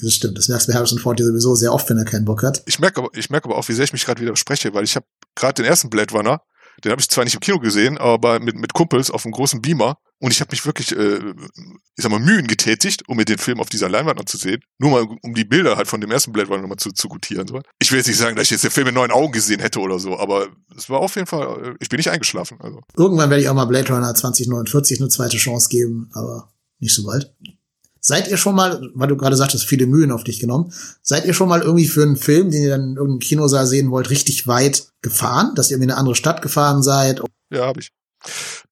das 0.00 0.14
stimmt. 0.14 0.38
Das 0.38 0.48
merkst 0.48 0.66
du 0.66 0.72
bei 0.72 0.78
Harrison 0.78 0.98
Ford 0.98 1.20
ja 1.20 1.26
sowieso 1.26 1.54
sehr 1.54 1.72
oft, 1.72 1.88
wenn 1.90 1.98
er 1.98 2.04
keinen 2.04 2.24
Bock 2.24 2.42
hat. 2.42 2.62
Ich 2.66 2.78
merke 2.78 3.00
aber, 3.00 3.10
ich 3.14 3.28
merke 3.28 3.48
aber 3.48 3.58
auch, 3.58 3.68
wie 3.68 3.74
sehr 3.74 3.84
ich 3.84 3.92
mich 3.92 4.06
gerade 4.06 4.22
widerspreche, 4.22 4.72
weil 4.72 4.84
ich 4.84 4.96
habe 4.96 5.06
gerade 5.34 5.62
den 5.62 5.68
ersten 5.68 5.90
Blade 5.90 6.14
Runner, 6.14 6.40
den 6.84 6.92
habe 6.92 7.00
ich 7.00 7.08
zwar 7.08 7.24
nicht 7.24 7.34
im 7.34 7.40
Kino 7.40 7.58
gesehen, 7.58 7.98
aber 7.98 8.40
mit, 8.40 8.56
mit 8.56 8.72
Kumpels 8.72 9.10
auf 9.10 9.24
einem 9.24 9.32
großen 9.32 9.60
Beamer. 9.62 9.98
Und 10.18 10.32
ich 10.32 10.40
habe 10.40 10.50
mich 10.50 10.64
wirklich, 10.64 10.96
äh, 10.96 11.16
ich 11.16 12.02
sag 12.02 12.10
mal, 12.10 12.20
Mühen 12.20 12.46
getätigt, 12.46 13.06
um 13.06 13.18
mir 13.18 13.26
den 13.26 13.38
Film 13.38 13.60
auf 13.60 13.68
dieser 13.68 13.88
Leinwand 13.88 14.18
anzusehen. 14.18 14.62
Nur 14.78 14.90
mal, 14.90 15.16
um 15.22 15.34
die 15.34 15.44
Bilder 15.44 15.76
halt 15.76 15.88
von 15.88 16.00
dem 16.00 16.10
ersten 16.10 16.32
Blade 16.32 16.48
Runner 16.48 16.62
nochmal 16.62 16.78
zu, 16.78 16.90
zu 16.90 17.08
gutieren. 17.08 17.46
Ich 17.78 17.90
will 17.90 17.98
jetzt 17.98 18.06
nicht 18.06 18.18
sagen, 18.18 18.36
dass 18.36 18.44
ich 18.44 18.50
jetzt 18.52 18.64
den 18.64 18.70
Film 18.70 18.86
mit 18.86 18.94
neuen 18.94 19.10
Augen 19.10 19.32
gesehen 19.32 19.60
hätte 19.60 19.80
oder 19.80 19.98
so, 19.98 20.18
aber 20.18 20.48
es 20.76 20.88
war 20.88 21.00
auf 21.00 21.16
jeden 21.16 21.26
Fall, 21.26 21.66
äh, 21.66 21.74
ich 21.80 21.88
bin 21.88 21.98
nicht 21.98 22.10
eingeschlafen. 22.10 22.58
Also. 22.60 22.80
Irgendwann 22.96 23.28
werde 23.30 23.42
ich 23.42 23.48
auch 23.48 23.54
mal 23.54 23.66
Blade 23.66 23.92
Runner 23.92 24.14
2049 24.14 25.00
eine 25.00 25.08
zweite 25.08 25.36
Chance 25.36 25.68
geben, 25.68 26.10
aber 26.14 26.48
nicht 26.78 26.94
so 26.94 27.04
bald. 27.04 27.34
Seid 28.08 28.28
ihr 28.28 28.36
schon 28.36 28.54
mal, 28.54 28.88
weil 28.94 29.08
du 29.08 29.16
gerade 29.16 29.34
sagtest, 29.34 29.64
viele 29.64 29.88
Mühen 29.88 30.12
auf 30.12 30.22
dich 30.22 30.38
genommen, 30.38 30.72
seid 31.02 31.24
ihr 31.24 31.34
schon 31.34 31.48
mal 31.48 31.62
irgendwie 31.62 31.88
für 31.88 32.04
einen 32.04 32.16
Film, 32.16 32.52
den 32.52 32.62
ihr 32.62 32.70
dann 32.70 32.90
in 32.90 32.96
irgendeinem 32.96 33.18
Kinosaal 33.18 33.66
sehen 33.66 33.90
wollt, 33.90 34.10
richtig 34.10 34.46
weit 34.46 34.92
gefahren, 35.02 35.56
dass 35.56 35.72
ihr 35.72 35.76
in 35.76 35.82
eine 35.82 35.96
andere 35.96 36.14
Stadt 36.14 36.40
gefahren 36.40 36.84
seid? 36.84 37.20
Ja, 37.50 37.66
habe 37.66 37.80
ich. 37.80 37.90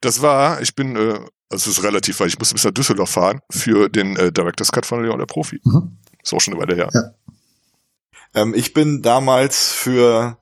Das 0.01 0.23
war, 0.23 0.61
ich 0.61 0.77
bin, 0.77 0.95
äh, 0.95 1.19
also 1.51 1.69
es 1.69 1.79
ist 1.79 1.83
relativ 1.83 2.21
weit, 2.21 2.29
ich 2.29 2.39
musste 2.39 2.55
bis 2.55 2.63
nach 2.63 2.71
Düsseldorf 2.71 3.11
fahren 3.11 3.41
für 3.51 3.89
den 3.89 4.15
äh, 4.15 4.31
Director's 4.31 4.71
Cut 4.71 4.87
von 4.87 5.03
Leon 5.03 5.19
der 5.19 5.27
Profi. 5.27 5.61
Mhm. 5.65 5.99
Ist 6.23 6.33
auch 6.33 6.41
schon 6.41 6.55
eine 6.55 6.63
Weile 6.63 6.77
her. 6.77 6.91
Ja. 6.95 7.11
Ähm, 8.41 8.55
ich 8.55 8.73
bin 8.73 9.03
damals 9.03 9.73
für 9.73 10.39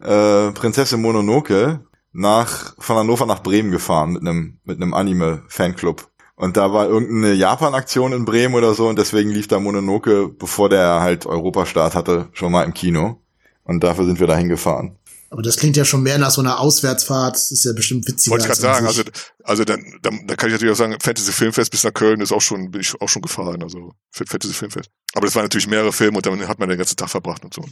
äh, 0.00 0.50
Prinzessin 0.52 1.00
Mononoke 1.00 1.80
nach 2.12 2.74
von 2.78 2.96
Hannover 2.96 3.24
nach 3.24 3.42
Bremen 3.42 3.70
gefahren 3.70 4.12
mit 4.12 4.20
einem 4.20 4.58
mit 4.64 4.82
einem 4.82 4.92
Anime 4.92 5.44
Fanclub 5.48 6.10
und 6.36 6.56
da 6.56 6.72
war 6.72 6.88
irgendeine 6.88 7.34
Japan-Aktion 7.34 8.12
in 8.12 8.24
Bremen 8.24 8.54
oder 8.54 8.74
so 8.74 8.88
und 8.88 8.98
deswegen 8.98 9.30
lief 9.30 9.46
da 9.46 9.60
Mononoke, 9.60 10.28
bevor 10.28 10.68
der 10.68 11.00
halt 11.00 11.26
Europastart 11.26 11.94
hatte, 11.94 12.28
schon 12.32 12.50
mal 12.50 12.64
im 12.64 12.74
Kino. 12.74 13.20
Und 13.62 13.82
dafür 13.82 14.04
sind 14.04 14.20
wir 14.20 14.26
da 14.26 14.36
hingefahren. 14.36 14.98
Aber 15.30 15.42
das 15.42 15.56
klingt 15.56 15.76
ja 15.76 15.84
schon 15.84 16.02
mehr 16.02 16.18
nach 16.18 16.30
so 16.30 16.40
einer 16.40 16.60
Auswärtsfahrt. 16.60 17.34
Das 17.34 17.50
ist 17.50 17.64
ja 17.64 17.72
bestimmt 17.72 18.06
witziger. 18.06 18.32
Wollte 18.32 18.44
ich 18.44 18.48
gerade 18.48 18.60
sagen, 18.60 18.86
also, 18.86 19.02
also 19.42 19.64
dann, 19.64 19.84
dann, 20.02 20.26
dann 20.26 20.36
kann 20.36 20.48
ich 20.48 20.52
natürlich 20.52 20.72
auch 20.72 20.78
sagen, 20.78 20.96
Fantasy 21.00 21.32
Filmfest 21.32 21.70
bis 21.72 21.82
nach 21.82 21.92
Köln 21.92 22.20
ist 22.20 22.30
auch 22.30 22.40
schon, 22.40 22.70
bin 22.70 22.80
ich 22.80 22.94
auch 23.00 23.08
schon 23.08 23.22
gefahren, 23.22 23.62
also 23.62 23.94
für 24.10 24.26
Fantasy 24.26 24.54
Filmfest. 24.54 24.90
Aber 25.14 25.26
das 25.26 25.34
waren 25.34 25.44
natürlich 25.44 25.66
mehrere 25.66 25.92
Filme 25.92 26.18
und 26.18 26.26
dann 26.26 26.46
hat 26.46 26.60
man 26.60 26.68
den 26.68 26.78
ganzen 26.78 26.96
Tag 26.96 27.10
verbracht 27.10 27.44
und 27.44 27.52
so. 27.52 27.64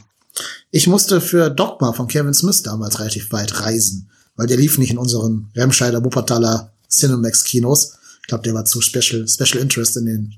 Ich 0.71 0.87
musste 0.87 1.21
für 1.21 1.49
Dogma 1.49 1.93
von 1.93 2.07
Kevin 2.07 2.33
Smith 2.33 2.63
damals 2.63 2.99
relativ 2.99 3.31
weit 3.31 3.61
reisen, 3.61 4.09
weil 4.35 4.47
der 4.47 4.57
lief 4.57 4.77
nicht 4.77 4.91
in 4.91 4.97
unseren 4.97 5.49
Remscheider 5.55 6.03
Wuppertaler 6.03 6.73
Cinemax 6.89 7.43
Kinos. 7.45 7.97
Ich 8.23 8.27
glaube, 8.27 8.43
der 8.43 8.53
war 8.53 8.65
zu 8.65 8.81
Special, 8.81 9.27
Special 9.27 9.61
Interest 9.61 9.97
in 9.97 10.05
den 10.05 10.35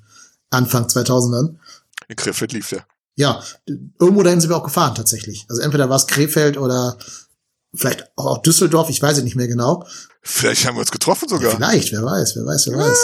Anfang 0.49 0.85
2000ern. 0.87 1.55
In 2.07 2.15
Krefeld 2.15 2.51
lief 2.51 2.69
der. 2.69 2.85
Ja, 3.15 3.41
irgendwo 3.65 4.23
dahin 4.23 4.41
sind 4.41 4.49
wir 4.49 4.57
auch 4.57 4.63
gefahren 4.63 4.95
tatsächlich. 4.95 5.45
Also 5.47 5.61
entweder 5.61 5.89
war 5.89 5.95
es 5.95 6.07
Krefeld 6.07 6.57
oder 6.57 6.97
vielleicht 7.73 8.09
auch 8.15 8.41
Düsseldorf, 8.41 8.89
ich 8.89 9.01
weiß 9.01 9.17
es 9.17 9.23
nicht 9.23 9.35
mehr 9.35 9.47
genau. 9.47 9.85
Vielleicht 10.21 10.65
haben 10.65 10.75
wir 10.75 10.81
uns 10.81 10.91
getroffen 10.91 11.29
sogar. 11.29 11.51
Ja, 11.51 11.55
vielleicht, 11.55 11.91
wer 11.91 12.03
weiß, 12.03 12.35
wer 12.35 12.45
weiß, 12.45 12.67
wer 12.67 12.77
weiß. 12.77 12.97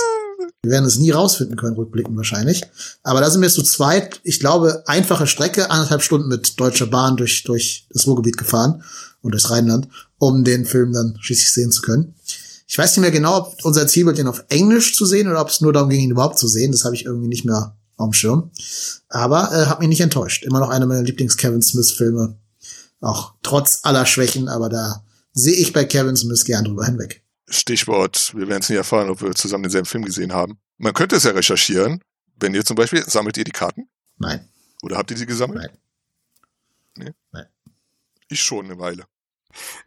Wir 0.64 0.72
werden 0.72 0.86
es 0.86 1.00
nie 1.00 1.12
rausfinden 1.12 1.56
können, 1.56 1.76
rückblicken 1.76 2.16
wahrscheinlich. 2.18 2.64
Aber 3.04 3.22
da 3.22 3.30
sind 3.30 3.42
wir 3.42 3.50
zu 3.50 3.64
zweit, 3.64 4.20
ich 4.24 4.40
glaube, 4.40 4.84
einfache 4.86 5.28
Strecke, 5.28 5.72
anderthalb 5.72 6.02
Stunden 6.04 6.28
mit 6.28 6.60
Deutscher 6.60 6.88
Bahn 6.88 7.18
durch, 7.18 7.44
durch 7.44 7.88
das 7.90 8.06
Ruhrgebiet 8.06 8.38
gefahren 8.38 8.84
und 9.22 9.32
durchs 9.32 9.50
Rheinland, 9.50 9.88
um 10.18 10.44
den 10.44 10.66
Film 10.66 10.94
dann 10.94 11.18
schließlich 11.20 11.52
sehen 11.52 11.72
zu 11.72 11.82
können. 11.82 12.16
Ich 12.72 12.78
weiß 12.78 12.96
nicht 12.96 13.02
mehr 13.02 13.12
genau, 13.12 13.40
ob 13.40 13.66
unser 13.66 13.86
Ziel 13.86 14.06
wird, 14.06 14.18
den 14.18 14.30
auf 14.30 14.46
Englisch 14.48 14.96
zu 14.96 15.06
sehen 15.06 15.28
oder 15.28 15.42
ob 15.42 15.50
es 15.50 15.60
nur 15.60 15.74
darum 15.74 15.90
ging, 15.90 16.00
ihn 16.00 16.12
überhaupt 16.12 16.40
zu 16.40 16.48
sehen. 16.48 16.72
Das 16.72 16.86
habe 16.86 16.96
ich 16.96 17.04
irgendwie 17.04 17.28
nicht 17.28 17.44
mehr 17.44 17.76
auf 17.98 18.10
dem 18.10 18.14
Schirm. 18.14 18.50
Aber 19.10 19.52
äh, 19.52 19.66
hat 19.66 19.82
mich 19.82 19.90
nicht 19.90 20.00
enttäuscht. 20.00 20.46
Immer 20.46 20.62
noch 20.62 20.70
einer 20.70 20.86
meiner 20.86 21.02
Lieblings-Kevin 21.02 21.62
Smith-Filme. 21.62 22.40
Auch 23.02 23.34
trotz 23.44 23.82
aller 23.84 24.06
Schwächen, 24.06 24.48
aber 24.48 24.70
da 24.70 25.04
sehe 25.34 25.56
ich 25.56 25.74
bei 25.74 25.84
Kevin 25.84 26.16
Smith 26.16 26.46
gern 26.46 26.64
drüber 26.64 26.86
hinweg. 26.86 27.26
Stichwort, 27.50 28.32
wir 28.38 28.48
werden 28.48 28.62
es 28.62 28.70
nie 28.70 28.78
erfahren, 28.78 29.10
ob 29.10 29.22
wir 29.22 29.36
zusammen 29.36 29.64
denselben 29.64 29.88
Film 29.88 30.06
gesehen 30.06 30.32
haben. 30.32 30.58
Man 30.78 30.94
könnte 30.94 31.18
es 31.18 31.24
ja 31.24 31.32
recherchieren, 31.32 32.02
wenn 32.38 32.54
ihr 32.54 32.64
zum 32.64 32.78
Beispiel, 32.78 33.04
sammelt 33.06 33.36
ihr 33.36 33.44
die 33.44 33.52
Karten? 33.52 33.90
Nein. 34.18 34.48
Oder 34.82 34.96
habt 34.96 35.12
ihr 35.12 35.18
sie 35.18 35.26
gesammelt? 35.26 35.60
Nein. 35.60 35.78
Nee? 36.96 37.14
Nein. 37.34 37.48
Ich 38.30 38.42
schon 38.42 38.64
eine 38.64 38.80
Weile. 38.80 39.04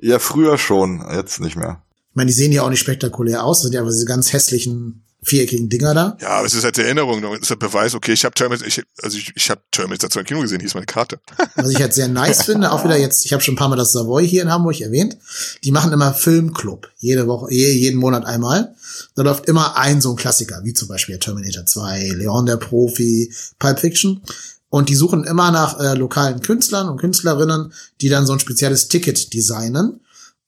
Ja, 0.00 0.18
früher 0.18 0.58
schon, 0.58 1.02
jetzt 1.10 1.40
nicht 1.40 1.56
mehr. 1.56 1.82
Ich 2.14 2.16
meine, 2.16 2.28
die 2.28 2.32
sehen 2.32 2.52
ja 2.52 2.62
auch 2.62 2.70
nicht 2.70 2.78
spektakulär 2.78 3.42
aus, 3.42 3.58
das 3.58 3.62
sind 3.64 3.74
ja 3.74 3.80
aber 3.80 3.90
diese 3.90 4.04
ganz 4.04 4.32
hässlichen 4.32 5.04
viereckigen 5.20 5.68
Dinger 5.68 5.94
da. 5.94 6.16
Ja, 6.20 6.28
aber 6.28 6.46
es 6.46 6.54
ist 6.54 6.62
halt 6.62 6.76
die 6.76 6.82
Erinnerung, 6.82 7.20
das 7.20 7.40
ist 7.40 7.50
der 7.50 7.56
Beweis, 7.56 7.96
okay, 7.96 8.12
ich 8.12 8.24
habe 8.24 8.36
Terminator, 8.36 8.68
ich, 8.68 8.82
also 9.02 9.18
ich, 9.18 9.32
ich 9.34 9.50
habe 9.50 9.60
Terminator 9.72 10.08
2 10.10 10.20
im 10.20 10.26
Kino 10.26 10.40
gesehen, 10.40 10.60
hier 10.60 10.68
ist 10.68 10.74
meine 10.74 10.86
Karte. 10.86 11.18
Was 11.56 11.70
ich 11.70 11.80
halt 11.80 11.92
sehr 11.92 12.06
nice 12.06 12.42
finde, 12.44 12.70
auch 12.70 12.84
wieder 12.84 12.96
jetzt, 12.96 13.24
ich 13.24 13.32
habe 13.32 13.42
schon 13.42 13.54
ein 13.54 13.56
paar 13.56 13.68
Mal 13.68 13.74
das 13.74 13.90
Savoy 13.90 14.28
hier 14.28 14.42
in 14.42 14.52
Hamburg 14.52 14.80
erwähnt, 14.80 15.16
die 15.64 15.72
machen 15.72 15.92
immer 15.92 16.14
Filmclub, 16.14 16.88
jede 16.98 17.26
Woche, 17.26 17.52
jeden 17.52 17.98
Monat 17.98 18.24
einmal. 18.26 18.76
Da 19.16 19.22
läuft 19.22 19.46
immer 19.48 19.76
ein 19.76 20.00
so 20.00 20.10
ein 20.10 20.16
Klassiker, 20.16 20.60
wie 20.62 20.72
zum 20.72 20.86
Beispiel 20.86 21.18
Terminator 21.18 21.66
2, 21.66 22.12
Leon 22.16 22.46
der 22.46 22.58
Profi, 22.58 23.34
Pulp 23.58 23.80
Fiction. 23.80 24.22
Und 24.68 24.88
die 24.88 24.96
suchen 24.96 25.24
immer 25.24 25.52
nach 25.52 25.78
äh, 25.78 25.94
lokalen 25.94 26.40
Künstlern 26.40 26.88
und 26.88 26.98
Künstlerinnen, 26.98 27.72
die 28.00 28.08
dann 28.08 28.26
so 28.26 28.32
ein 28.32 28.40
spezielles 28.40 28.88
Ticket 28.88 29.32
designen. 29.32 30.00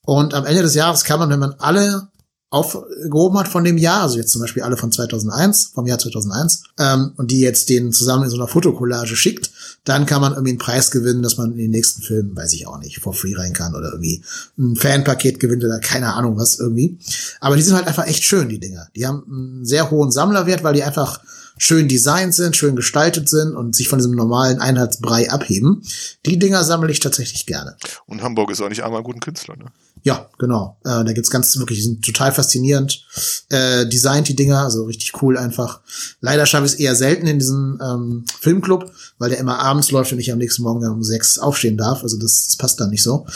Und 0.06 0.32
am 0.32 0.46
Ende 0.46 0.62
des 0.62 0.74
Jahres 0.74 1.04
kann 1.04 1.18
man, 1.18 1.28
wenn 1.28 1.40
man 1.40 1.56
alle 1.58 2.08
aufgehoben 2.48 3.38
hat 3.38 3.48
von 3.48 3.64
dem 3.64 3.76
Jahr, 3.76 4.02
also 4.02 4.18
jetzt 4.18 4.30
zum 4.30 4.40
Beispiel 4.40 4.62
alle 4.62 4.76
von 4.76 4.92
2001, 4.92 5.72
vom 5.74 5.86
Jahr 5.86 5.98
2001, 5.98 6.62
ähm, 6.78 7.12
und 7.16 7.32
die 7.32 7.40
jetzt 7.40 7.68
den 7.68 7.92
zusammen 7.92 8.24
in 8.24 8.30
so 8.30 8.36
einer 8.36 8.46
Fotokollage 8.46 9.16
schickt, 9.16 9.50
dann 9.84 10.06
kann 10.06 10.20
man 10.20 10.32
irgendwie 10.32 10.50
einen 10.50 10.58
Preis 10.58 10.92
gewinnen, 10.92 11.22
dass 11.22 11.38
man 11.38 11.52
in 11.52 11.58
den 11.58 11.70
nächsten 11.72 12.02
Filmen, 12.02 12.36
weiß 12.36 12.52
ich 12.52 12.68
auch 12.68 12.78
nicht, 12.78 13.00
for 13.00 13.12
free 13.12 13.34
rein 13.34 13.52
kann 13.52 13.74
oder 13.74 13.90
irgendwie 13.90 14.22
ein 14.58 14.76
Fanpaket 14.76 15.40
gewinnt 15.40 15.64
oder 15.64 15.80
keine 15.80 16.14
Ahnung 16.14 16.36
was 16.36 16.58
irgendwie. 16.58 16.98
Aber 17.40 17.56
die 17.56 17.62
sind 17.62 17.74
halt 17.74 17.88
einfach 17.88 18.06
echt 18.06 18.22
schön, 18.22 18.48
die 18.48 18.60
Dinger. 18.60 18.88
Die 18.94 19.06
haben 19.06 19.24
einen 19.28 19.64
sehr 19.64 19.90
hohen 19.90 20.12
Sammlerwert, 20.12 20.62
weil 20.62 20.74
die 20.74 20.84
einfach 20.84 21.20
schön 21.58 21.88
designt 21.88 22.34
sind, 22.34 22.56
schön 22.56 22.76
gestaltet 22.76 23.28
sind 23.28 23.54
und 23.54 23.74
sich 23.74 23.88
von 23.88 23.98
diesem 23.98 24.12
normalen 24.12 24.60
Einheitsbrei 24.60 25.30
abheben. 25.30 25.82
Die 26.26 26.38
Dinger 26.38 26.64
sammle 26.64 26.90
ich 26.90 27.00
tatsächlich 27.00 27.46
gerne. 27.46 27.76
Und 28.06 28.22
Hamburg 28.22 28.50
ist 28.50 28.60
auch 28.60 28.68
nicht 28.68 28.82
einmal 28.82 29.00
ein 29.00 29.04
guter 29.04 29.20
Künstler, 29.20 29.56
ne? 29.56 29.66
Ja, 30.02 30.30
genau. 30.38 30.78
Äh, 30.84 31.02
da 31.04 31.12
gibt's 31.12 31.30
ganz 31.30 31.56
wirklich, 31.58 31.78
die 31.78 31.84
sind 31.84 32.04
total 32.04 32.30
faszinierend. 32.30 33.04
Äh, 33.48 33.88
designt 33.88 34.28
die 34.28 34.36
Dinger, 34.36 34.62
also 34.62 34.84
richtig 34.84 35.20
cool 35.20 35.36
einfach. 35.36 35.80
Leider 36.20 36.46
schaffe 36.46 36.66
ich 36.66 36.74
es 36.74 36.78
eher 36.78 36.94
selten 36.94 37.26
in 37.26 37.40
diesem 37.40 37.80
ähm, 37.82 38.24
Filmclub, 38.38 38.92
weil 39.18 39.30
der 39.30 39.38
immer 39.38 39.58
abends 39.58 39.90
läuft 39.90 40.12
und 40.12 40.20
ich 40.20 40.30
am 40.30 40.38
nächsten 40.38 40.62
Morgen 40.62 40.88
um 40.88 41.02
sechs 41.02 41.40
aufstehen 41.40 41.76
darf. 41.76 42.04
Also 42.04 42.18
das, 42.18 42.46
das 42.46 42.56
passt 42.56 42.78
dann 42.78 42.90
nicht 42.90 43.02
so. 43.02 43.26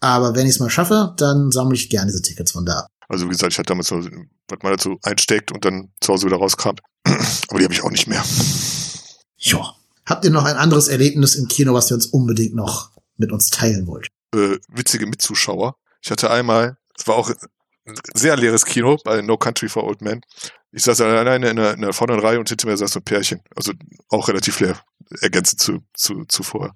Aber 0.00 0.34
wenn 0.34 0.46
ich 0.46 0.54
es 0.54 0.58
mal 0.58 0.68
schaffe, 0.68 1.14
dann 1.16 1.52
sammle 1.52 1.76
ich 1.76 1.90
gerne 1.90 2.10
diese 2.10 2.22
Tickets 2.22 2.50
von 2.50 2.66
da. 2.66 2.88
Also 3.08 3.26
wie 3.26 3.30
gesagt, 3.30 3.52
ich 3.52 3.58
hatte 3.58 3.68
damals 3.68 3.86
so, 3.86 3.96
was 3.96 4.58
man 4.62 4.72
dazu 4.72 4.98
einsteckt 5.04 5.52
und 5.52 5.64
dann 5.64 5.90
zu 6.00 6.12
Hause 6.12 6.26
wieder 6.26 6.38
rauskramt. 6.38 6.80
Aber 7.48 7.58
die 7.58 7.64
habe 7.64 7.74
ich 7.74 7.82
auch 7.82 7.90
nicht 7.90 8.06
mehr. 8.06 8.24
Ja. 9.38 9.74
Habt 10.04 10.24
ihr 10.24 10.30
noch 10.30 10.44
ein 10.44 10.56
anderes 10.56 10.88
Erlebnis 10.88 11.34
im 11.34 11.48
Kino, 11.48 11.74
was 11.74 11.90
ihr 11.90 11.94
uns 11.94 12.06
unbedingt 12.06 12.54
noch 12.54 12.92
mit 13.16 13.32
uns 13.32 13.50
teilen 13.50 13.86
wollt? 13.86 14.08
Äh, 14.34 14.58
witzige 14.68 15.06
Mitzuschauer. 15.06 15.76
Ich 16.00 16.10
hatte 16.10 16.30
einmal, 16.30 16.76
es 16.96 17.06
war 17.08 17.16
auch 17.16 17.30
ein 17.30 17.96
sehr 18.14 18.36
leeres 18.36 18.64
Kino 18.64 18.96
bei 19.04 19.22
No 19.22 19.36
Country 19.36 19.68
for 19.68 19.84
Old 19.84 20.02
Men. 20.02 20.20
Ich 20.70 20.84
saß 20.84 21.00
alleine 21.00 21.48
in 21.48 21.56
der, 21.56 21.74
in 21.74 21.80
der 21.80 21.92
vorderen 21.92 22.20
Reihe 22.20 22.38
und 22.38 22.48
hinter 22.48 22.68
mir 22.68 22.76
saß 22.76 22.92
so 22.92 23.00
ein 23.00 23.04
Pärchen. 23.04 23.40
Also 23.54 23.72
auch 24.08 24.28
relativ 24.28 24.60
leer, 24.60 24.80
ergänzend 25.20 25.60
zu, 25.60 25.78
zu, 25.94 26.24
zu 26.26 26.42
vorher. 26.42 26.74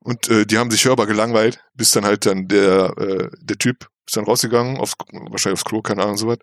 Und 0.00 0.28
äh, 0.28 0.46
die 0.46 0.58
haben 0.58 0.70
sich 0.70 0.84
hörbar 0.84 1.06
gelangweilt, 1.06 1.60
bis 1.74 1.90
dann 1.90 2.04
halt 2.04 2.26
dann 2.26 2.48
der, 2.48 2.96
äh, 2.98 3.30
der 3.40 3.58
Typ 3.58 3.88
ist 4.06 4.16
dann 4.16 4.24
rausgegangen, 4.24 4.78
aufs, 4.78 4.94
wahrscheinlich 5.30 5.60
aufs 5.60 5.64
Klo, 5.64 5.80
keine 5.80 6.02
Ahnung, 6.02 6.16
sowas. 6.16 6.38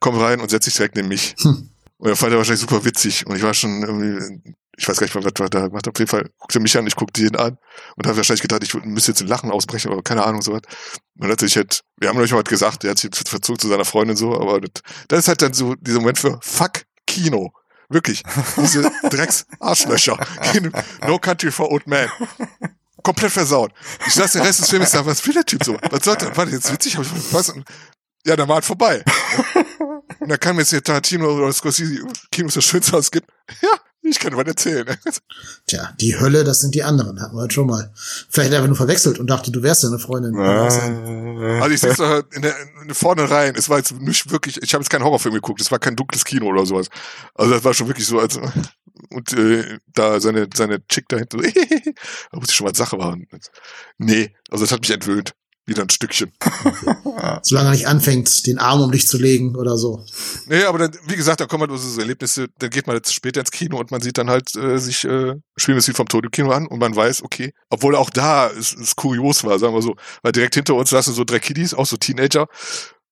Kommt 0.00 0.20
rein 0.20 0.40
und 0.40 0.50
setzt 0.50 0.64
sich 0.64 0.74
direkt 0.74 0.96
neben 0.96 1.08
mich. 1.08 1.34
Hm. 1.40 1.70
Und 1.98 2.10
er 2.10 2.16
fand 2.16 2.32
er 2.32 2.38
wahrscheinlich 2.38 2.60
super 2.60 2.84
witzig. 2.84 3.26
Und 3.26 3.36
ich 3.36 3.42
war 3.42 3.54
schon 3.54 3.82
irgendwie, 3.82 4.40
ich 4.76 4.86
weiß 4.86 4.98
gar 4.98 5.06
nicht 5.06 5.14
mal, 5.14 5.24
was 5.24 5.32
er 5.38 5.48
da 5.48 5.68
gemacht 5.68 5.88
Auf 5.88 5.98
jeden 5.98 6.10
Fall 6.10 6.28
guckte 6.38 6.58
er 6.58 6.62
mich 6.62 6.76
an, 6.76 6.86
ich 6.86 6.96
guckte 6.96 7.22
ihn 7.22 7.36
an 7.36 7.56
und 7.96 8.06
habe 8.06 8.16
wahrscheinlich 8.16 8.42
gedacht, 8.42 8.62
ich 8.62 8.74
müsste 8.84 9.12
jetzt 9.12 9.22
ein 9.22 9.28
Lachen 9.28 9.50
ausbrechen, 9.50 9.90
aber 9.90 10.02
keine 10.02 10.24
Ahnung, 10.24 10.42
sowas. 10.42 10.62
Und 11.18 11.30
hat 11.30 11.40
sich 11.40 11.56
halt, 11.56 11.80
wir 11.96 12.08
haben 12.08 12.20
nicht 12.20 12.32
mal 12.32 12.38
was 12.38 12.44
gesagt, 12.44 12.84
er 12.84 12.90
hat 12.90 12.98
sich 12.98 13.10
verzogen 13.14 13.58
zu 13.58 13.68
seiner 13.68 13.84
Freundin 13.84 14.16
so, 14.16 14.38
aber 14.38 14.60
das, 14.60 14.82
das 15.08 15.18
ist 15.20 15.28
halt 15.28 15.42
dann 15.42 15.54
so 15.54 15.74
dieser 15.76 16.00
Moment 16.00 16.18
für 16.18 16.38
Fuck 16.42 16.84
Kino. 17.06 17.52
Wirklich. 17.88 18.22
Diese 18.56 18.90
Drecks-Arschlöcher. 19.10 20.18
no 21.06 21.18
Country 21.18 21.52
for 21.52 21.70
Old 21.70 21.86
Man 21.86 22.08
komplett 23.06 23.32
versaut. 23.32 23.72
Ich 24.06 24.14
saß 24.14 24.32
den 24.32 24.42
Rest 24.42 24.60
des 24.60 24.68
Films 24.68 24.90
da, 24.90 25.06
was 25.06 25.24
will 25.24 25.34
der 25.34 25.44
Typ 25.44 25.62
so? 25.62 25.78
Was 25.90 26.04
sollte, 26.04 26.36
war 26.36 26.44
das 26.44 26.54
jetzt 26.54 26.72
witzig? 26.72 26.96
Hab 26.96 27.04
ich 27.04 27.32
was? 27.32 27.54
Ja, 28.26 28.34
dann 28.34 28.48
war 28.48 28.56
halt 28.56 28.64
vorbei. 28.64 29.04
Und 30.26 30.30
dann 30.30 30.40
kam 30.40 30.58
jetzt 30.58 30.70
hier 30.70 30.82
Tarantino 30.82 31.28
oder 31.28 31.52
Scorsese, 31.52 32.04
Kinos 32.32 32.54
das 32.54 32.64
Schönste 32.64 32.96
ausgibt. 32.96 33.30
Ja, 33.62 33.68
ich 34.02 34.18
kann 34.18 34.36
was 34.36 34.44
erzählen. 34.44 34.84
Tja, 35.68 35.94
die 36.00 36.18
Hölle, 36.18 36.42
das 36.42 36.60
sind 36.60 36.74
die 36.74 36.82
anderen, 36.82 37.20
hatten 37.20 37.36
wir 37.36 37.42
halt 37.42 37.52
schon 37.52 37.68
mal. 37.68 37.92
Vielleicht 38.28 38.52
er 38.52 38.66
nur 38.66 38.74
verwechselt 38.74 39.20
und 39.20 39.30
dachte, 39.30 39.52
du 39.52 39.62
wärst 39.62 39.84
deine 39.84 40.00
Freundin. 40.00 40.36
Also 40.36 41.68
ich 41.72 41.80
sitze 41.80 42.08
halt 42.08 42.26
in 42.34 42.42
der, 42.42 42.56
in 42.82 42.88
der 42.88 42.96
vorne 42.96 43.30
rein. 43.30 43.54
Es 43.54 43.68
war 43.68 43.78
jetzt 43.78 43.92
nicht 44.00 44.32
wirklich, 44.32 44.60
ich 44.60 44.74
habe 44.74 44.82
jetzt 44.82 44.90
keinen 44.90 45.04
Horrorfilm 45.04 45.34
geguckt, 45.34 45.60
es 45.60 45.70
war 45.70 45.78
kein 45.78 45.94
dunkles 45.94 46.24
Kino 46.24 46.46
oder 46.46 46.66
sowas. 46.66 46.88
Also 47.34 47.52
das 47.52 47.62
war 47.62 47.72
schon 47.72 47.86
wirklich 47.86 48.08
so, 48.08 48.18
als 48.18 48.36
und 49.10 49.32
äh, 49.32 49.78
da 49.94 50.18
seine 50.18 50.48
seine 50.52 50.84
Chick 50.88 51.08
dahinter, 51.08 51.38
da 52.32 52.38
wusste 52.38 52.50
ich 52.50 52.54
schon, 52.56 52.66
was 52.66 52.76
Sache 52.76 52.98
war. 52.98 53.16
Nee, 53.98 54.34
also 54.50 54.64
das 54.64 54.72
hat 54.72 54.80
mich 54.80 54.90
entwöhnt. 54.90 55.36
Wieder 55.66 55.82
ein 55.82 55.90
Stückchen. 55.90 56.32
Solange 57.42 57.68
er 57.68 57.72
nicht 57.72 57.88
anfängt, 57.88 58.46
den 58.46 58.58
Arm 58.58 58.80
um 58.80 58.92
dich 58.92 59.08
zu 59.08 59.18
legen 59.18 59.56
oder 59.56 59.76
so. 59.76 60.04
Nee, 60.46 60.62
aber 60.64 60.78
dann, 60.78 60.92
wie 61.08 61.16
gesagt, 61.16 61.40
da 61.40 61.46
kommen 61.46 61.68
halt 61.68 61.80
so 61.80 62.00
Erlebnisse, 62.00 62.46
dann 62.58 62.70
geht 62.70 62.86
man 62.86 62.94
jetzt 62.94 63.12
später 63.12 63.40
ins 63.40 63.50
Kino 63.50 63.78
und 63.78 63.90
man 63.90 64.00
sieht 64.00 64.18
dann 64.18 64.30
halt 64.30 64.54
äh, 64.54 64.78
sich 64.78 65.04
äh, 65.04 65.34
Spielen 65.58 65.82
wir 65.82 65.94
vom 65.94 66.06
Tod 66.06 66.22
im 66.22 66.30
Kino 66.30 66.50
an 66.50 66.66
und 66.66 66.78
man 66.78 66.94
weiß, 66.94 67.22
okay, 67.22 67.54
obwohl 67.70 67.96
auch 67.96 68.10
da 68.10 68.50
es, 68.50 68.74
es 68.74 68.94
kurios 68.94 69.42
war, 69.42 69.58
sagen 69.58 69.74
wir 69.74 69.80
so, 69.80 69.96
weil 70.22 70.32
direkt 70.32 70.54
hinter 70.54 70.74
uns 70.74 70.90
saßen 70.90 71.14
so 71.14 71.24
drei 71.24 71.38
Kiddies, 71.38 71.72
auch 71.72 71.86
so 71.86 71.96
Teenager, 71.96 72.46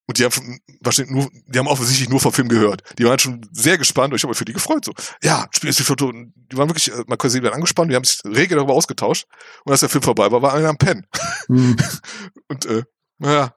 und 0.06 0.18
die 0.18 0.24
haben 0.24 0.60
wahrscheinlich 0.80 1.14
nur, 1.14 1.30
die 1.46 1.58
haben 1.58 1.66
offensichtlich 1.66 2.08
nur 2.08 2.20
vom 2.20 2.32
Film 2.32 2.48
gehört. 2.48 2.82
Die 2.98 3.04
waren 3.04 3.18
schon 3.18 3.46
sehr 3.52 3.78
gespannt 3.78 4.12
und 4.12 4.16
ich 4.16 4.22
habe 4.22 4.30
mich 4.30 4.38
für 4.38 4.44
die 4.44 4.52
gefreut. 4.52 4.84
So, 4.84 4.92
ja, 5.22 5.46
Spiel 5.54 5.70
ist 5.70 5.80
wie 5.80 5.84
Foto. 5.84 6.12
Die 6.12 6.56
waren 6.56 6.68
wirklich, 6.68 6.92
äh, 6.92 7.04
man 7.06 7.16
konnte 7.16 7.30
sie 7.30 7.42
werden 7.42 7.54
angespannt, 7.54 7.90
die 7.90 7.96
haben 7.96 8.04
sich 8.04 8.20
rege 8.24 8.54
darüber 8.54 8.74
ausgetauscht. 8.74 9.26
Und 9.64 9.72
als 9.72 9.80
der 9.80 9.88
Film 9.88 10.02
vorbei 10.02 10.30
war, 10.30 10.42
war 10.42 10.52
einer 10.52 10.68
am 10.68 10.76
Pen. 10.76 11.06
Mhm. 11.48 11.76
und 12.48 12.66
äh, 12.66 12.82
naja, 13.18 13.54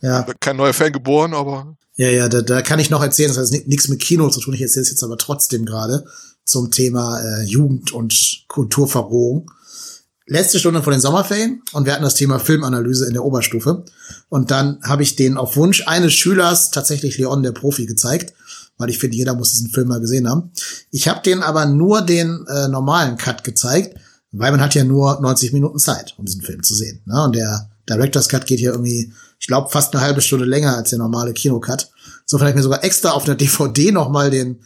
ja. 0.00 0.26
kein 0.40 0.56
neuer 0.56 0.72
Fan 0.72 0.92
geboren, 0.92 1.34
aber. 1.34 1.76
Ja, 1.96 2.08
ja, 2.08 2.28
da, 2.28 2.40
da 2.40 2.62
kann 2.62 2.80
ich 2.80 2.90
noch 2.90 3.02
erzählen, 3.02 3.32
das 3.32 3.52
hat 3.52 3.66
nichts 3.66 3.88
mit 3.88 4.00
Kino 4.00 4.28
zu 4.30 4.40
tun. 4.40 4.54
Ich 4.54 4.62
erzähle 4.62 4.82
es 4.82 4.90
jetzt 4.90 5.02
aber 5.02 5.18
trotzdem 5.18 5.66
gerade 5.66 6.04
zum 6.44 6.70
Thema 6.70 7.20
äh, 7.20 7.44
Jugend 7.44 7.92
und 7.92 8.44
Kulturverrohung 8.48 9.50
letzte 10.26 10.58
Stunde 10.58 10.82
vor 10.82 10.92
den 10.92 11.00
Sommerferien 11.00 11.62
und 11.72 11.84
wir 11.84 11.92
hatten 11.92 12.02
das 12.02 12.14
Thema 12.14 12.38
Filmanalyse 12.38 13.06
in 13.06 13.12
der 13.12 13.24
Oberstufe. 13.24 13.84
Und 14.28 14.50
dann 14.50 14.80
habe 14.82 15.02
ich 15.02 15.16
den 15.16 15.36
auf 15.36 15.56
Wunsch 15.56 15.86
eines 15.86 16.14
Schülers 16.14 16.70
tatsächlich 16.70 17.18
Leon 17.18 17.42
der 17.42 17.52
Profi 17.52 17.86
gezeigt, 17.86 18.32
weil 18.78 18.90
ich 18.90 18.98
finde, 18.98 19.16
jeder 19.16 19.34
muss 19.34 19.52
diesen 19.52 19.70
Film 19.70 19.88
mal 19.88 20.00
gesehen 20.00 20.28
haben. 20.28 20.50
Ich 20.90 21.08
habe 21.08 21.22
den 21.22 21.42
aber 21.42 21.66
nur 21.66 22.02
den 22.02 22.46
äh, 22.48 22.68
normalen 22.68 23.16
Cut 23.18 23.44
gezeigt, 23.44 23.98
weil 24.32 24.50
man 24.50 24.60
hat 24.60 24.74
ja 24.74 24.84
nur 24.84 25.20
90 25.20 25.52
Minuten 25.52 25.78
Zeit, 25.78 26.14
um 26.16 26.24
diesen 26.24 26.42
Film 26.42 26.62
zu 26.62 26.74
sehen. 26.74 27.02
Ne? 27.04 27.22
Und 27.22 27.36
der 27.36 27.70
Director's 27.88 28.28
Cut 28.28 28.46
geht 28.46 28.58
hier 28.58 28.72
irgendwie, 28.72 29.12
ich 29.38 29.46
glaube, 29.46 29.70
fast 29.70 29.94
eine 29.94 30.02
halbe 30.02 30.22
Stunde 30.22 30.46
länger 30.46 30.76
als 30.76 30.90
der 30.90 30.98
normale 30.98 31.34
Kinocut. 31.34 31.90
So 32.24 32.38
vielleicht 32.38 32.56
mir 32.56 32.62
sogar 32.62 32.82
extra 32.82 33.10
auf 33.10 33.26
einer 33.26 33.34
DVD 33.36 33.92
nochmal 33.92 34.30
den, 34.30 34.60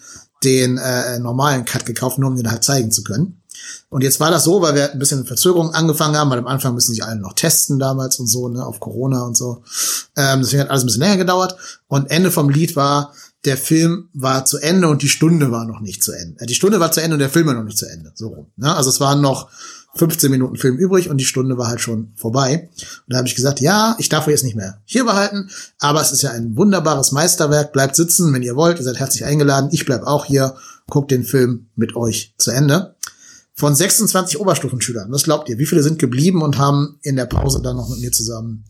den 0.44 0.78
äh, 0.78 1.18
normalen 1.18 1.64
Cut 1.64 1.85
gekauft, 1.85 2.18
nur 2.18 2.30
um 2.30 2.36
den 2.36 2.51
halt 2.51 2.62
zeigen 2.64 2.93
zu 2.93 3.02
können. 3.02 3.43
Und 3.90 4.02
jetzt 4.02 4.20
war 4.20 4.30
das 4.30 4.44
so, 4.44 4.60
weil 4.60 4.74
wir 4.74 4.93
ein 4.93 4.98
bisschen 4.98 5.24
Verzögerung 5.24 5.72
angefangen 5.74 6.16
haben, 6.16 6.30
weil 6.30 6.39
am 6.39 6.47
Anfang 6.47 6.74
müssen 6.74 6.93
sich 6.93 7.05
alle 7.05 7.18
noch 7.18 7.32
testen 7.32 7.78
damals 7.78 8.18
und 8.18 8.26
so, 8.26 8.48
ne, 8.48 8.64
auf 8.64 8.80
Corona 8.80 9.22
und 9.22 9.36
so. 9.36 9.62
Ähm, 10.16 10.40
deswegen 10.43 10.62
hat 10.62 10.70
alles 10.70 10.82
ein 10.82 10.86
bisschen 10.86 11.02
länger 11.02 11.16
gedauert. 11.16 11.56
Und 11.86 12.10
Ende 12.10 12.30
vom 12.30 12.51
Lied 12.51 12.76
war, 12.76 13.14
der 13.44 13.56
Film 13.56 14.09
war 14.12 14.44
zu 14.44 14.59
Ende 14.59 14.89
und 14.89 15.02
die 15.02 15.09
Stunde 15.09 15.51
war 15.51 15.64
noch 15.64 15.80
nicht 15.80 16.02
zu 16.02 16.12
Ende. 16.12 16.40
Äh, 16.40 16.47
die 16.47 16.55
Stunde 16.55 16.80
war 16.80 16.93
zu 16.93 17.01
Ende 17.01 17.14
und 17.14 17.20
der 17.20 17.30
Film 17.30 17.47
war 17.47 17.55
noch 17.55 17.64
nicht 17.64 17.78
zu 17.78 17.86
Ende. 17.86 18.12
So 18.14 18.28
rum. 18.28 18.47
Ne? 18.56 18.74
Also 18.74 18.90
es 18.90 19.01
waren 19.01 19.20
noch 19.20 19.48
15 19.94 20.30
Minuten 20.30 20.56
Film 20.56 20.76
übrig 20.76 21.09
und 21.09 21.16
die 21.16 21.24
Stunde 21.24 21.56
war 21.56 21.68
halt 21.68 21.80
schon 21.80 22.12
vorbei. 22.14 22.68
Und 22.72 23.12
da 23.12 23.18
habe 23.18 23.28
ich 23.28 23.35
gesagt, 23.35 23.60
ja, 23.60 23.97
ich 23.98 24.09
darf 24.09 24.26
euch 24.26 24.32
jetzt 24.32 24.44
nicht 24.44 24.56
mehr 24.56 24.82
hier 24.85 25.05
behalten, 25.05 25.51
aber 25.78 26.01
es 26.01 26.12
ist 26.12 26.22
ja 26.22 26.30
ein 26.30 26.56
wunderbares 26.56 27.12
Meisterwerk. 27.12 27.72
Bleibt 27.72 27.97
sitzen, 27.97 28.32
wenn 28.35 28.43
ihr 28.43 28.55
wollt. 28.55 28.78
Ihr 28.78 28.85
seid 28.85 28.98
herzlich 28.98 29.24
eingeladen. 29.24 29.70
Ich 29.72 29.86
bleib 29.86 30.02
auch 30.02 30.24
hier, 30.26 30.56
guckt 30.89 31.10
den 31.10 31.24
Film 31.24 31.68
mit 31.74 31.97
euch 31.97 32.35
zu 32.39 32.51
Ende 32.51 32.97
von 33.59 33.74
26 33.74 34.39
Oberstufenschülern. 34.39 35.10
Was 35.10 35.24
glaubt 35.24 35.48
ihr? 35.48 35.59
Wie 35.59 35.66
viele 35.66 35.82
sind 35.82 35.98
geblieben 35.98 36.43
und 36.43 36.59
haben 36.59 37.01
in 37.02 37.16
der 37.16 37.26
Pause 37.26 37.60
dann 37.60 37.74
noch 37.74 37.89
mit 37.89 37.98
mir 37.98 38.12
zusammen 38.12 38.64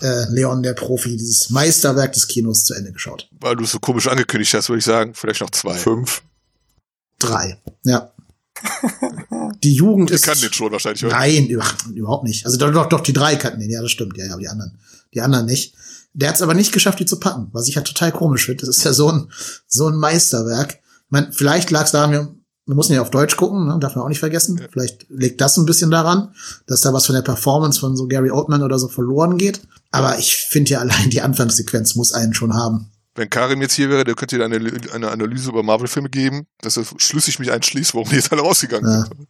äh, 0.00 0.24
Leon 0.30 0.62
der 0.62 0.72
Profi, 0.72 1.14
dieses 1.18 1.50
Meisterwerk 1.50 2.14
des 2.14 2.26
Kinos 2.26 2.64
zu 2.64 2.72
Ende 2.72 2.90
geschaut? 2.90 3.28
Weil 3.38 3.56
du 3.56 3.64
es 3.64 3.72
so 3.72 3.78
komisch 3.78 4.06
angekündigt 4.06 4.54
hast, 4.54 4.70
würde 4.70 4.78
ich 4.78 4.86
sagen, 4.86 5.12
vielleicht 5.12 5.42
noch 5.42 5.50
zwei. 5.50 5.76
Fünf. 5.76 6.22
Drei. 7.18 7.58
Ja. 7.84 8.12
Die 9.62 9.74
Jugend 9.74 10.10
ist. 10.10 10.24
Die 10.24 10.30
kann 10.30 10.40
den 10.40 10.52
schon 10.54 10.72
wahrscheinlich, 10.72 11.04
oder? 11.04 11.18
Nein, 11.18 11.50
überhaupt 11.94 12.24
nicht. 12.24 12.46
Also 12.46 12.56
doch, 12.56 12.72
doch, 12.72 12.88
doch, 12.88 13.00
die 13.02 13.12
drei 13.12 13.36
kannten 13.36 13.60
den, 13.60 13.68
ja, 13.68 13.82
das 13.82 13.90
stimmt, 13.90 14.16
ja, 14.16 14.24
ja, 14.24 14.32
aber 14.32 14.40
die 14.40 14.48
anderen, 14.48 14.78
die 15.12 15.20
anderen 15.20 15.44
nicht. 15.44 15.74
Der 16.14 16.30
hat 16.30 16.36
es 16.36 16.42
aber 16.42 16.54
nicht 16.54 16.72
geschafft, 16.72 16.98
die 16.98 17.04
zu 17.04 17.20
packen, 17.20 17.48
was 17.52 17.68
ich 17.68 17.74
ja 17.74 17.82
total 17.82 18.10
komisch 18.10 18.46
finde. 18.46 18.64
Das 18.64 18.78
ist 18.78 18.84
ja 18.84 18.94
so 18.94 19.12
ein, 19.12 19.30
so 19.66 19.86
ein 19.88 19.96
Meisterwerk. 19.96 20.78
Meine, 21.10 21.30
vielleicht 21.30 21.70
lag 21.70 21.84
es 21.84 21.92
daran, 21.92 22.39
wir 22.70 22.76
müssen 22.76 22.92
ja 22.92 23.02
auf 23.02 23.10
Deutsch 23.10 23.36
gucken, 23.36 23.66
ne? 23.66 23.76
darf 23.80 23.96
man 23.96 24.04
auch 24.04 24.08
nicht 24.08 24.20
vergessen. 24.20 24.56
Ja. 24.56 24.66
Vielleicht 24.70 25.06
liegt 25.10 25.40
das 25.40 25.56
ein 25.56 25.66
bisschen 25.66 25.90
daran, 25.90 26.32
dass 26.68 26.82
da 26.82 26.92
was 26.92 27.04
von 27.04 27.16
der 27.16 27.22
Performance 27.22 27.80
von 27.80 27.96
so 27.96 28.06
Gary 28.06 28.30
Oldman 28.30 28.62
oder 28.62 28.78
so 28.78 28.86
verloren 28.86 29.38
geht. 29.38 29.60
Aber 29.90 30.20
ich 30.20 30.36
finde 30.36 30.70
ja 30.70 30.78
allein 30.78 31.10
die 31.10 31.20
Anfangssequenz 31.20 31.96
muss 31.96 32.12
einen 32.12 32.32
schon 32.32 32.54
haben. 32.54 32.92
wenn 33.16 33.28
Karim 33.28 33.60
jetzt 33.60 33.74
hier 33.74 33.90
wäre, 33.90 34.04
der 34.04 34.14
könnte 34.14 34.38
dir 34.38 34.44
eine, 34.44 34.56
eine 34.94 35.10
Analyse 35.10 35.50
über 35.50 35.64
Marvel-Filme 35.64 36.10
geben, 36.10 36.46
dass 36.60 36.76
er 36.76 36.84
schlüssig 36.98 37.40
mich 37.40 37.50
einschließt, 37.50 37.94
warum 37.94 38.08
die 38.08 38.14
jetzt 38.14 38.30
alle 38.30 38.42
rausgegangen 38.42 38.88
ja. 38.88 39.00
sind. 39.02 39.28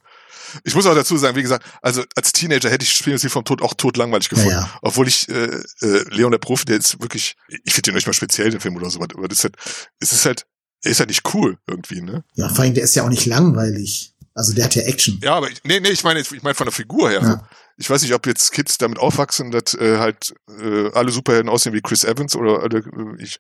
Ich 0.65 0.75
muss 0.75 0.85
auch 0.85 0.95
dazu 0.95 1.17
sagen, 1.17 1.35
wie 1.35 1.43
gesagt, 1.43 1.65
also 1.81 2.03
als 2.17 2.33
Teenager 2.33 2.69
hätte 2.69 2.85
ich 2.85 2.93
Spiel 2.93 3.17
sie 3.19 3.31
vom 3.31 3.45
Tod 3.45 3.63
auch 3.63 3.73
tot 3.73 3.97
langweilig 3.97 4.29
gefunden. 4.29 4.51
Ja, 4.51 4.61
ja. 4.63 4.71
Obwohl 4.83 5.09
ich 5.09 5.31
äh, 5.31 5.63
äh, 5.81 6.05
Leon 6.11 6.31
der 6.33 6.39
Profi, 6.39 6.67
der 6.67 6.77
ist 6.77 7.01
wirklich, 7.01 7.37
ich 7.49 7.73
finde 7.73 7.83
den 7.83 7.95
nicht 7.95 8.07
mal 8.07 8.13
speziell, 8.13 8.51
den 8.51 8.61
Film 8.61 8.77
oder 8.77 8.91
so, 8.91 9.01
aber 9.01 9.29
das 9.29 9.39
ist 9.39 9.45
halt, 9.45 9.57
es 9.99 10.13
ist 10.13 10.27
halt, 10.27 10.47
ist 10.83 11.01
halt 11.01 11.11
nicht 11.11 11.35
cool 11.35 11.59
irgendwie, 11.67 12.01
ne? 12.01 12.25
Ja, 12.35 12.49
vor 12.49 12.65
allem, 12.65 12.75
der 12.75 12.85
ist 12.85 12.95
ja 12.95 13.05
auch 13.05 13.09
nicht 13.09 13.27
langweilig. 13.27 14.15
Also 14.35 14.55
der 14.55 14.65
hat 14.65 14.75
ja 14.75 14.83
Action. 14.83 15.21
Ja, 15.23 15.35
aber 15.35 15.51
ich, 15.51 15.63
nee, 15.65 15.81
nee, 15.81 15.91
ich 15.91 16.05
meine, 16.05 16.21
ich 16.21 16.43
meine 16.43 16.55
von 16.55 16.67
der 16.67 16.73
Figur 16.73 17.11
her. 17.11 17.21
Ja. 17.23 17.49
Ich 17.77 17.91
weiß 17.91 18.03
nicht, 18.03 18.15
ob 18.15 18.27
jetzt 18.27 18.53
Kids 18.53 18.79
damit 18.79 18.99
aufwachsen, 18.99 19.51
dass 19.51 19.75
äh, 19.75 19.99
halt 19.99 20.35
äh, 20.63 20.91
alle 20.93 21.11
Superhelden 21.11 21.51
aussehen 21.51 21.73
wie 21.73 21.81
Chris 21.81 22.05
Evans 22.05 22.37
oder 22.37 22.63
alle, 22.63 22.79
äh, 22.79 23.23
ich, 23.23 23.39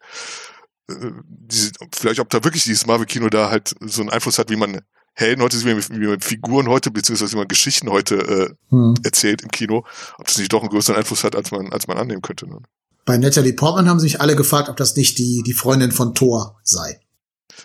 äh, 0.90 1.10
diese, 1.24 1.72
vielleicht 1.94 2.20
ob 2.20 2.30
da 2.30 2.42
wirklich 2.44 2.64
dieses 2.64 2.86
Marvel-Kino 2.86 3.28
da 3.28 3.50
halt 3.50 3.74
so 3.80 4.02
einen 4.02 4.10
Einfluss 4.10 4.38
hat, 4.38 4.50
wie 4.50 4.56
man 4.56 4.80
Helden 5.14 5.42
heute, 5.42 5.60
wie 5.60 5.74
man, 5.74 6.00
wie 6.00 6.06
man 6.06 6.20
Figuren 6.20 6.68
heute, 6.68 6.90
beziehungsweise 6.90 7.32
wie 7.32 7.38
man 7.38 7.48
Geschichten 7.48 7.90
heute 7.90 8.16
äh, 8.16 8.54
hm. 8.70 8.94
erzählt 9.02 9.42
im 9.42 9.50
Kino, 9.50 9.84
ob 10.18 10.26
das 10.26 10.38
nicht 10.38 10.52
doch 10.52 10.60
einen 10.60 10.70
größeren 10.70 10.96
Einfluss 10.98 11.24
hat, 11.24 11.36
als 11.36 11.50
man, 11.50 11.72
als 11.72 11.86
man 11.86 11.98
annehmen 11.98 12.22
könnte. 12.22 12.48
Ne? 12.48 12.58
Bei 13.04 13.16
Natalie 13.18 13.52
Portman 13.52 13.88
haben 13.88 14.00
sich 14.00 14.20
alle 14.20 14.36
gefragt, 14.36 14.68
ob 14.68 14.76
das 14.76 14.96
nicht 14.96 15.18
die, 15.18 15.42
die 15.44 15.52
Freundin 15.52 15.92
von 15.92 16.14
Thor 16.14 16.60
sei. 16.62 17.00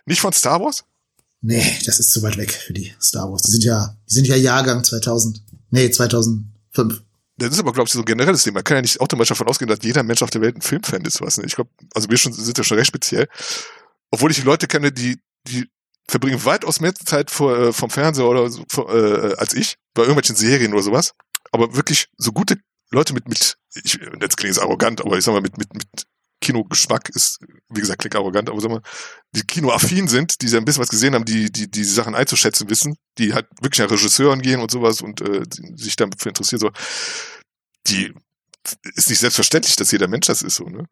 Nicht 0.05 0.21
von 0.21 0.33
Star 0.33 0.61
Wars? 0.61 0.83
Nee, 1.41 1.77
das 1.85 1.99
ist 1.99 2.11
zu 2.11 2.23
weit 2.23 2.37
weg 2.37 2.51
für 2.51 2.73
die 2.73 2.93
Star 3.01 3.31
Wars. 3.31 3.43
Die 3.43 3.51
sind 3.51 3.63
ja, 3.63 3.95
die 4.09 4.13
sind 4.13 4.27
ja 4.27 4.35
Jahrgang 4.35 4.83
2000. 4.83 5.43
Nee, 5.69 5.89
2005. 5.91 7.03
Das 7.37 7.49
ist 7.51 7.59
aber, 7.59 7.73
glaube 7.73 7.87
ich, 7.87 7.93
so 7.93 7.99
ein 7.99 8.05
generelles 8.05 8.43
Thema. 8.43 8.55
Man 8.55 8.63
kann 8.63 8.77
ja 8.77 8.81
nicht 8.81 8.99
automatisch 9.01 9.29
davon 9.29 9.47
ausgehen, 9.47 9.69
dass 9.69 9.79
jeder 9.83 10.03
Mensch 10.03 10.21
auf 10.21 10.29
der 10.29 10.41
Welt 10.41 10.55
ein 10.55 10.61
Filmfan 10.61 11.03
ist. 11.03 11.21
Was, 11.21 11.37
ne? 11.37 11.45
Ich 11.45 11.55
glaube, 11.55 11.69
also 11.93 12.09
wir 12.09 12.17
schon, 12.17 12.33
sind 12.33 12.57
ja 12.57 12.63
schon 12.63 12.77
recht 12.77 12.87
speziell. 12.87 13.27
Obwohl 14.11 14.31
ich 14.31 14.37
die 14.37 14.43
Leute 14.43 14.67
kenne, 14.67 14.91
die, 14.91 15.19
die 15.47 15.67
verbringen 16.07 16.43
weitaus 16.45 16.79
mehr 16.79 16.95
Zeit 16.95 17.29
vor, 17.31 17.57
äh, 17.57 17.73
vom 17.73 17.89
Fernseher 17.89 18.25
oder 18.25 18.49
so, 18.49 18.63
vor, 18.69 18.93
äh, 18.93 19.35
als 19.35 19.53
ich, 19.53 19.75
bei 19.93 20.03
irgendwelchen 20.03 20.35
Serien 20.35 20.73
oder 20.73 20.83
sowas. 20.83 21.13
Aber 21.51 21.75
wirklich 21.75 22.07
so 22.17 22.31
gute 22.31 22.57
Leute 22.91 23.13
mit, 23.13 23.27
mit, 23.27 23.57
ich, 23.83 23.99
jetzt 24.21 24.37
klingt 24.37 24.55
es 24.55 24.59
arrogant, 24.59 25.01
aber 25.01 25.17
ich 25.17 25.25
sag 25.25 25.33
mal, 25.33 25.41
mit, 25.41 25.57
mit, 25.57 25.73
mit 25.73 25.87
Kinogeschmack 26.41 27.09
ist, 27.09 27.39
wie 27.69 27.79
gesagt, 27.79 27.99
klingt 27.99 28.15
arrogant, 28.15 28.49
aber 28.49 28.59
sag 28.59 28.69
mal, 28.69 28.81
die 29.31 29.43
kinoaffin 29.43 30.07
sind, 30.07 30.41
die 30.41 30.55
ein 30.55 30.65
bisschen 30.65 30.81
was 30.81 30.89
gesehen 30.89 31.15
haben, 31.15 31.25
die, 31.25 31.51
die, 31.51 31.69
die 31.69 31.83
Sachen 31.83 32.15
einzuschätzen 32.15 32.69
wissen, 32.69 32.95
die 33.17 33.33
halt 33.33 33.47
wirklich 33.61 33.81
an 33.81 33.89
Regisseuren 33.89 34.41
gehen 34.41 34.61
und 34.61 34.71
sowas 34.71 35.01
und 35.01 35.21
äh, 35.21 35.43
sich 35.75 35.95
dafür 35.95 36.29
interessieren, 36.29 36.59
so, 36.59 36.71
die 37.87 38.13
ist 38.95 39.09
nicht 39.09 39.19
selbstverständlich, 39.19 39.75
dass 39.75 39.91
jeder 39.91 40.07
Mensch 40.07 40.27
das 40.27 40.41
ist, 40.41 40.55
so, 40.55 40.65
ne? 40.65 40.85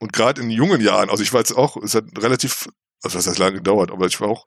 Und 0.00 0.12
gerade 0.12 0.40
in 0.40 0.50
jungen 0.50 0.80
Jahren, 0.80 1.10
also 1.10 1.22
ich 1.22 1.32
war 1.32 1.40
jetzt 1.40 1.56
auch, 1.56 1.76
es 1.78 1.94
hat 1.94 2.04
relativ, 2.18 2.68
also 3.02 3.18
das 3.18 3.26
hat 3.26 3.38
lange 3.38 3.56
gedauert, 3.56 3.90
aber 3.90 4.06
ich 4.06 4.20
war 4.20 4.28
auch, 4.28 4.46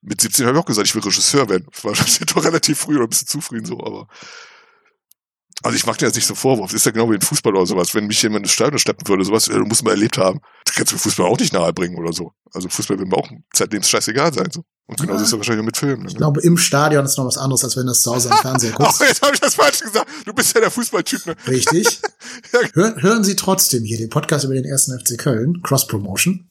mit 0.00 0.20
17 0.20 0.46
habe 0.46 0.56
ich 0.56 0.62
auch 0.62 0.66
gesagt, 0.66 0.88
ich 0.88 0.94
will 0.94 1.02
Regisseur 1.02 1.48
werden. 1.48 1.66
Ich 1.72 1.84
war 1.84 1.92
doch 2.34 2.44
relativ 2.44 2.78
früh 2.78 2.96
oder 2.96 3.04
ein 3.04 3.10
bisschen 3.10 3.28
zu 3.28 3.40
früh 3.40 3.64
so, 3.64 3.80
aber 3.80 4.08
also 5.62 5.76
ich 5.76 5.86
mache 5.86 5.98
dir 5.98 6.06
jetzt 6.06 6.14
nicht 6.14 6.26
so 6.26 6.34
Vorwurf. 6.34 6.72
Ist 6.72 6.86
ja 6.86 6.92
genau 6.92 7.10
wie 7.10 7.16
in 7.16 7.20
Fußball 7.20 7.54
oder 7.54 7.66
sowas. 7.66 7.92
Wenn 7.94 8.06
mich 8.06 8.22
jemand 8.22 8.44
ins 8.44 8.52
Stadion 8.52 8.78
steppen 8.78 9.06
würde, 9.08 9.24
sowas, 9.24 9.48
äh, 9.48 9.58
muss 9.58 9.82
man 9.82 9.92
erlebt 9.92 10.16
haben. 10.16 10.40
Das 10.64 10.74
kannst 10.74 10.92
du 10.92 10.96
mir 10.96 11.00
Fußball 11.00 11.26
auch 11.26 11.38
nicht 11.38 11.52
nahebringen 11.52 11.98
oder 11.98 12.12
so. 12.12 12.30
Also 12.52 12.68
Fußball 12.68 12.98
wird 12.98 13.08
mir 13.08 13.16
auch 13.16 13.28
seitdem 13.52 13.82
scheißegal 13.82 14.32
sein. 14.32 14.48
So. 14.52 14.62
Und 14.86 15.00
genauso 15.00 15.18
ja. 15.18 15.22
ist 15.22 15.32
es 15.32 15.36
wahrscheinlich 15.36 15.66
mit 15.66 15.76
Filmen. 15.76 16.04
Ne? 16.04 16.08
Ich 16.10 16.16
glaube, 16.16 16.40
im 16.42 16.56
Stadion 16.56 17.04
ist 17.04 17.18
noch 17.18 17.26
was 17.26 17.38
anderes, 17.38 17.64
als 17.64 17.76
wenn 17.76 17.86
das 17.86 18.02
zu 18.02 18.14
Hause 18.14 18.30
am 18.30 18.38
Fernseher 18.38 18.72
guckst. 18.76 19.00
oh, 19.00 19.04
jetzt 19.04 19.20
habe 19.20 19.34
ich 19.34 19.40
das 19.40 19.56
falsch 19.56 19.80
gesagt. 19.80 20.08
Du 20.24 20.32
bist 20.32 20.54
ja 20.54 20.60
der 20.60 20.70
Fußballtyp. 20.70 21.26
Ne? 21.26 21.36
Richtig. 21.48 22.00
ja. 22.52 22.60
Hör, 22.74 22.94
hören 23.02 23.24
Sie 23.24 23.34
trotzdem 23.34 23.82
hier 23.84 23.98
den 23.98 24.10
Podcast 24.10 24.44
über 24.44 24.54
den 24.54 24.64
ersten 24.64 24.98
FC 24.98 25.18
Köln, 25.18 25.60
Cross 25.62 25.88
Promotion. 25.88 26.48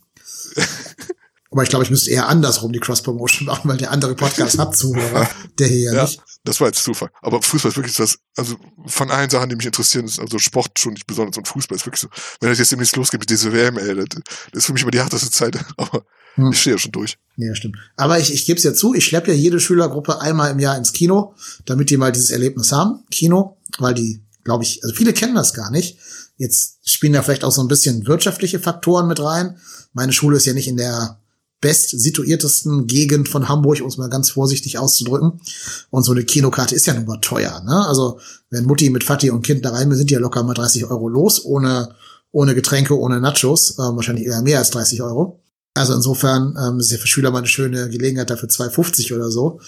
Aber 1.51 1.63
ich 1.63 1.69
glaube, 1.69 1.85
ich 1.85 1.91
müsste 1.91 2.09
eher 2.09 2.27
andersrum 2.27 2.73
die 2.73 2.79
Cross-Promotion 2.79 3.45
machen, 3.45 3.69
weil 3.69 3.77
der 3.77 3.91
andere 3.91 4.15
Podcast 4.15 4.57
hat 4.57 4.75
Zuhörer, 4.75 5.29
der 5.59 5.67
hier 5.67 5.91
ja, 5.91 5.93
ja 5.93 6.03
nicht. 6.03 6.21
Das 6.43 6.59
war 6.59 6.67
jetzt 6.67 6.83
Zufall. 6.83 7.09
Aber 7.21 7.41
Fußball 7.41 7.71
ist 7.71 7.77
wirklich 7.77 7.99
was, 7.99 8.19
also 8.35 8.55
von 8.85 9.11
allen 9.11 9.29
Sachen, 9.29 9.49
die 9.49 9.55
mich 9.55 9.65
interessieren, 9.65 10.05
ist 10.05 10.19
also 10.19 10.39
Sport 10.39 10.79
schon 10.79 10.93
nicht 10.93 11.07
besonders 11.07 11.37
und 11.37 11.47
Fußball 11.47 11.75
ist 11.75 11.85
wirklich 11.85 12.01
so. 12.01 12.07
Wenn 12.39 12.49
das 12.49 12.59
jetzt 12.59 12.71
demnächst 12.71 12.95
losgeht 12.95 13.19
mit 13.19 13.29
dieser 13.29 13.51
WM, 13.51 13.77
ey, 13.77 13.95
das, 13.95 14.21
ist 14.53 14.65
für 14.65 14.73
mich 14.73 14.81
immer 14.81 14.91
die 14.91 15.01
harteste 15.01 15.29
Zeit. 15.29 15.57
Aber 15.77 16.03
hm. 16.35 16.51
ich 16.51 16.61
stehe 16.61 16.75
ja 16.75 16.79
schon 16.79 16.91
durch. 16.91 17.17
Ja, 17.37 17.53
stimmt. 17.55 17.77
Aber 17.95 18.19
ich, 18.19 18.33
ich 18.33 18.45
gebe 18.45 18.57
es 18.57 18.63
ja 18.63 18.73
zu, 18.73 18.93
ich 18.93 19.05
schleppe 19.05 19.31
ja 19.31 19.37
jede 19.37 19.59
Schülergruppe 19.59 20.21
einmal 20.21 20.51
im 20.51 20.59
Jahr 20.59 20.77
ins 20.77 20.93
Kino, 20.93 21.33
damit 21.65 21.89
die 21.89 21.97
mal 21.97 22.11
dieses 22.11 22.29
Erlebnis 22.29 22.71
haben. 22.71 23.03
Kino, 23.09 23.57
weil 23.79 23.93
die, 23.93 24.23
glaube 24.43 24.63
ich, 24.63 24.83
also 24.83 24.95
viele 24.95 25.13
kennen 25.13 25.35
das 25.35 25.53
gar 25.53 25.71
nicht. 25.71 25.97
Jetzt 26.37 26.77
spielen 26.83 27.13
da 27.13 27.23
vielleicht 27.23 27.43
auch 27.43 27.51
so 27.51 27.61
ein 27.61 27.67
bisschen 27.67 28.05
wirtschaftliche 28.05 28.59
Faktoren 28.59 29.07
mit 29.07 29.19
rein. 29.19 29.57
Meine 29.93 30.13
Schule 30.13 30.37
ist 30.37 30.45
ja 30.45 30.53
nicht 30.53 30.67
in 30.67 30.77
der 30.77 31.19
bestsituiertesten 31.61 32.87
Gegend 32.87 33.29
von 33.29 33.49
Hamburg, 33.49 33.81
um 33.81 33.87
es 33.87 33.97
mal 33.97 34.09
ganz 34.09 34.29
vorsichtig 34.29 34.77
auszudrücken. 34.77 35.41
Und 35.89 36.03
so 36.03 36.11
eine 36.11 36.23
Kinokarte 36.23 36.75
ist 36.75 36.85
ja 36.85 36.93
nun 36.93 37.05
mal 37.05 37.19
teuer. 37.21 37.61
Ne? 37.65 37.87
Also 37.87 38.19
wenn 38.49 38.65
Mutti 38.65 38.89
mit 38.89 39.07
Vati 39.07 39.31
und 39.31 39.41
Kind 39.41 39.65
da 39.65 39.71
rein, 39.71 39.93
sind 39.95 40.11
ja 40.11 40.19
locker 40.19 40.43
mal 40.43 40.53
30 40.53 40.85
Euro 40.85 41.09
los, 41.09 41.43
ohne, 41.43 41.95
ohne 42.31 42.53
Getränke, 42.53 42.97
ohne 42.97 43.19
Nachos, 43.19 43.71
äh, 43.71 43.81
wahrscheinlich 43.81 44.27
eher 44.27 44.41
mehr 44.41 44.59
als 44.59 44.69
30 44.69 45.01
Euro. 45.01 45.43
Also 45.73 45.93
insofern 45.93 46.57
ähm, 46.59 46.79
ist 46.79 46.91
ja 46.91 46.97
für 46.97 47.07
Schüler 47.07 47.31
mal 47.31 47.39
eine 47.39 47.47
schöne 47.47 47.89
Gelegenheit, 47.89 48.29
dafür 48.29 48.49
2,50 48.49 49.15
oder 49.15 49.31
so, 49.31 49.59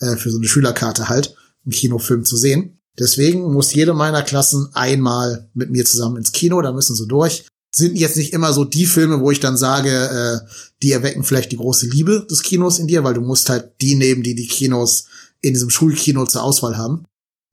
äh, 0.00 0.16
für 0.16 0.30
so 0.30 0.38
eine 0.38 0.48
Schülerkarte 0.48 1.08
halt, 1.08 1.34
einen 1.64 1.72
Kinofilm 1.72 2.24
zu 2.24 2.36
sehen. 2.36 2.78
Deswegen 2.98 3.52
muss 3.52 3.72
jede 3.74 3.94
meiner 3.94 4.22
Klassen 4.22 4.70
einmal 4.74 5.48
mit 5.54 5.70
mir 5.70 5.84
zusammen 5.84 6.16
ins 6.16 6.32
Kino, 6.32 6.60
da 6.62 6.72
müssen 6.72 6.96
sie 6.96 7.06
durch 7.06 7.44
sind 7.74 7.96
jetzt 7.96 8.16
nicht 8.16 8.32
immer 8.32 8.52
so 8.52 8.64
die 8.64 8.86
Filme, 8.86 9.20
wo 9.20 9.30
ich 9.30 9.40
dann 9.40 9.56
sage, 9.56 9.90
äh, 9.90 10.48
die 10.82 10.92
erwecken 10.92 11.24
vielleicht 11.24 11.52
die 11.52 11.56
große 11.56 11.86
Liebe 11.86 12.26
des 12.30 12.42
Kinos 12.42 12.78
in 12.78 12.86
dir, 12.86 13.04
weil 13.04 13.14
du 13.14 13.20
musst 13.20 13.48
halt 13.48 13.80
die 13.80 13.94
nehmen, 13.94 14.22
die 14.22 14.34
die 14.34 14.46
Kinos 14.46 15.06
in 15.40 15.54
diesem 15.54 15.70
Schulkino 15.70 16.24
zur 16.26 16.42
Auswahl 16.42 16.76
haben. 16.76 17.04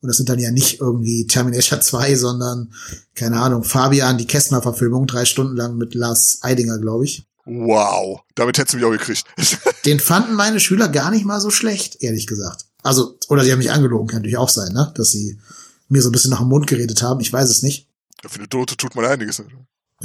Und 0.01 0.09
das 0.09 0.17
sind 0.17 0.29
dann 0.29 0.39
ja 0.39 0.51
nicht 0.51 0.79
irgendwie 0.79 1.25
Terminator 1.27 1.79
2, 1.81 2.15
sondern, 2.15 2.73
keine 3.15 3.39
Ahnung, 3.39 3.63
Fabian, 3.63 4.17
die 4.17 4.27
Kästner-Verfilmung, 4.27 5.07
drei 5.07 5.25
Stunden 5.25 5.55
lang 5.55 5.77
mit 5.77 5.95
Lars 5.95 6.39
Eidinger, 6.41 6.79
glaube 6.79 7.05
ich. 7.05 7.25
Wow, 7.45 8.21
damit 8.33 8.57
hättest 8.57 8.73
du 8.73 8.77
mich 8.77 8.85
auch 8.85 8.91
gekriegt. 8.91 9.23
Den 9.85 9.99
fanden 9.99 10.33
meine 10.33 10.59
Schüler 10.59 10.89
gar 10.89 11.11
nicht 11.11 11.25
mal 11.25 11.39
so 11.39 11.51
schlecht, 11.51 12.01
ehrlich 12.01 12.25
gesagt. 12.25 12.65
Also, 12.81 13.17
oder 13.29 13.43
sie 13.43 13.51
haben 13.51 13.59
mich 13.59 13.71
angelogen, 13.71 14.07
kann 14.07 14.17
natürlich 14.17 14.37
auch 14.37 14.49
sein, 14.49 14.73
ne? 14.73 14.91
Dass 14.95 15.11
sie 15.11 15.39
mir 15.87 16.01
so 16.01 16.09
ein 16.09 16.11
bisschen 16.11 16.31
nach 16.31 16.39
dem 16.39 16.49
Mund 16.49 16.67
geredet 16.67 17.03
haben, 17.03 17.19
ich 17.19 17.31
weiß 17.31 17.49
es 17.49 17.61
nicht. 17.61 17.87
Ja, 18.23 18.29
für 18.29 18.39
eine 18.39 18.49
Tote 18.49 18.77
tut 18.77 18.95
man 18.95 19.05
einiges. 19.05 19.41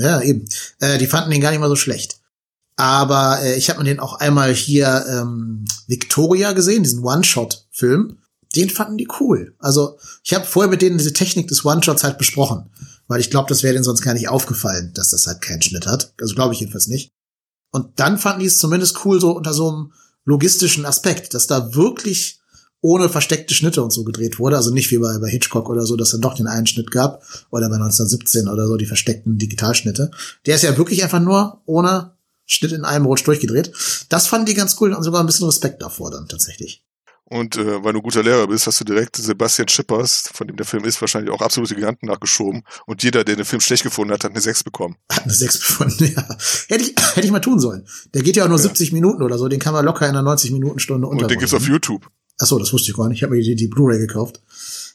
Ja, 0.01 0.21
eben. 0.23 0.47
Äh, 0.81 0.99
die 0.99 1.07
fanden 1.07 1.31
den 1.31 1.41
gar 1.41 1.51
nicht 1.51 1.61
mal 1.61 1.69
so 1.69 1.77
schlecht. 1.77 2.21
Aber 2.77 3.43
äh, 3.43 3.57
ich 3.57 3.69
habe 3.69 3.81
mir 3.81 3.85
den 3.85 4.01
auch 4.01 4.15
einmal 4.15 4.55
hier 4.55 5.05
ähm, 5.09 5.67
Victoria 5.87 6.53
gesehen, 6.53 6.83
diesen 6.83 7.05
One-Shot-Film. 7.05 8.19
Den 8.57 8.71
fanden 8.71 8.97
die 8.97 9.09
cool. 9.21 9.55
Also 9.59 9.99
ich 10.25 10.35
habe 10.35 10.47
vorher 10.47 10.71
mit 10.71 10.81
denen 10.81 10.99
diese 10.99 11.13
Technik 11.13 11.49
des 11.49 11.65
One-Shots 11.65 12.03
halt 12.03 12.19
besprochen, 12.19 12.71
weil 13.07 13.21
ich 13.21 13.31
glaube, 13.31 13.49
das 13.49 13.63
wäre 13.63 13.75
denen 13.75 13.85
sonst 13.85 14.01
gar 14.01 14.15
nicht 14.15 14.29
aufgefallen, 14.29 14.93
dass 14.95 15.11
das 15.11 15.27
halt 15.27 15.43
keinen 15.43 15.63
Schnitt 15.63 15.87
hat. 15.87 16.15
Also 16.21 16.35
glaube 16.35 16.55
ich 16.55 16.61
jedenfalls 16.61 16.89
nicht. 16.89 17.13
Und 17.71 18.01
dann 18.01 18.19
fanden 18.19 18.41
die 18.41 18.47
es 18.47 18.59
zumindest 18.59 19.05
cool 19.05 19.21
so 19.21 19.33
unter 19.33 19.53
so 19.53 19.69
einem 19.69 19.93
logistischen 20.25 20.87
Aspekt, 20.87 21.35
dass 21.35 21.47
da 21.47 21.75
wirklich 21.75 22.40
ohne 22.81 23.09
versteckte 23.09 23.55
Schnitte 23.55 23.83
und 23.83 23.93
so 23.93 24.05
gedreht 24.05 24.39
wurde. 24.39 24.57
Also 24.57 24.73
nicht 24.73 24.91
wie 24.91 24.99
bei, 24.99 25.19
bei 25.19 25.29
Hitchcock 25.29 25.69
oder 25.69 25.85
so, 25.85 25.97
dass 25.97 26.11
dann 26.11 26.21
doch 26.21 26.35
den 26.35 26.47
einen 26.47 26.67
Schnitt 26.67 26.91
gab. 26.91 27.23
Oder 27.51 27.69
bei 27.69 27.77
1917 27.77 28.49
oder 28.49 28.67
so, 28.67 28.77
die 28.77 28.87
versteckten 28.87 29.39
Digitalschnitte. 29.39 30.11
Der 30.47 30.55
ist 30.55 30.63
ja 30.63 30.77
wirklich 30.77 31.03
einfach 31.03 31.21
nur 31.21 31.61
ohne 31.67 32.13
Schnitt 32.47 32.73
in 32.73 32.85
einem 32.85 33.07
Rutsch 33.07 33.27
durchgedreht. 33.27 33.73
Das 34.09 34.27
fanden 34.27 34.47
die 34.47 34.55
ganz 34.55 34.77
cool 34.81 34.93
und 34.93 35.03
sogar 35.03 35.21
ein 35.21 35.27
bisschen 35.27 35.47
Respekt 35.47 35.83
davor 35.83 36.11
dann 36.11 36.27
tatsächlich. 36.27 36.83
Und 37.33 37.57
äh, 37.57 37.85
weil 37.85 37.93
du 37.93 38.03
guter 38.03 38.25
Lehrer 38.25 38.49
bist, 38.49 38.67
hast 38.67 38.81
du 38.81 38.85
direkt 38.85 39.15
Sebastian 39.15 39.69
Schippers, 39.69 40.29
von 40.35 40.49
dem 40.49 40.57
der 40.57 40.67
Film 40.67 40.85
ist, 40.85 41.01
wahrscheinlich 41.01 41.33
auch 41.33 41.41
absolute 41.41 41.77
Giganten 41.77 42.09
nachgeschoben. 42.09 42.65
Und 42.87 43.05
jeder, 43.05 43.23
der 43.23 43.37
den 43.37 43.45
Film 43.45 43.61
schlecht 43.61 43.85
gefunden 43.85 44.13
hat, 44.13 44.25
hat 44.25 44.33
eine 44.33 44.41
6 44.41 44.65
bekommen. 44.65 44.97
Hat 45.13 45.23
eine 45.23 45.33
6 45.33 45.61
gefunden, 45.61 46.13
ja. 46.17 46.27
Hätte 46.69 46.83
ich, 46.83 46.95
hätte 47.15 47.25
ich 47.25 47.31
mal 47.31 47.39
tun 47.39 47.61
sollen. 47.61 47.87
Der 48.15 48.23
geht 48.23 48.35
ja 48.35 48.43
auch 48.43 48.49
nur 48.49 48.59
ja. 48.59 48.65
70 48.65 48.91
Minuten 48.91 49.23
oder 49.23 49.39
so, 49.39 49.47
den 49.47 49.61
kann 49.61 49.73
man 49.73 49.85
locker 49.85 50.09
in 50.09 50.17
einer 50.17 50.29
90-Minuten-Stunde 50.29 51.07
unterbringen. 51.07 51.25
Und 51.25 51.31
den 51.31 51.39
gibt's 51.39 51.55
auf 51.55 51.69
YouTube. 51.69 52.11
Ach 52.41 52.47
so, 52.47 52.59
das 52.59 52.73
wusste 52.73 52.91
ich 52.91 52.97
gar 52.97 53.09
nicht. 53.09 53.19
Ich 53.19 53.23
habe 53.23 53.35
mir 53.35 53.43
die, 53.43 53.55
die 53.55 53.69
Blu-ray 53.69 53.99
gekauft. 53.99 54.41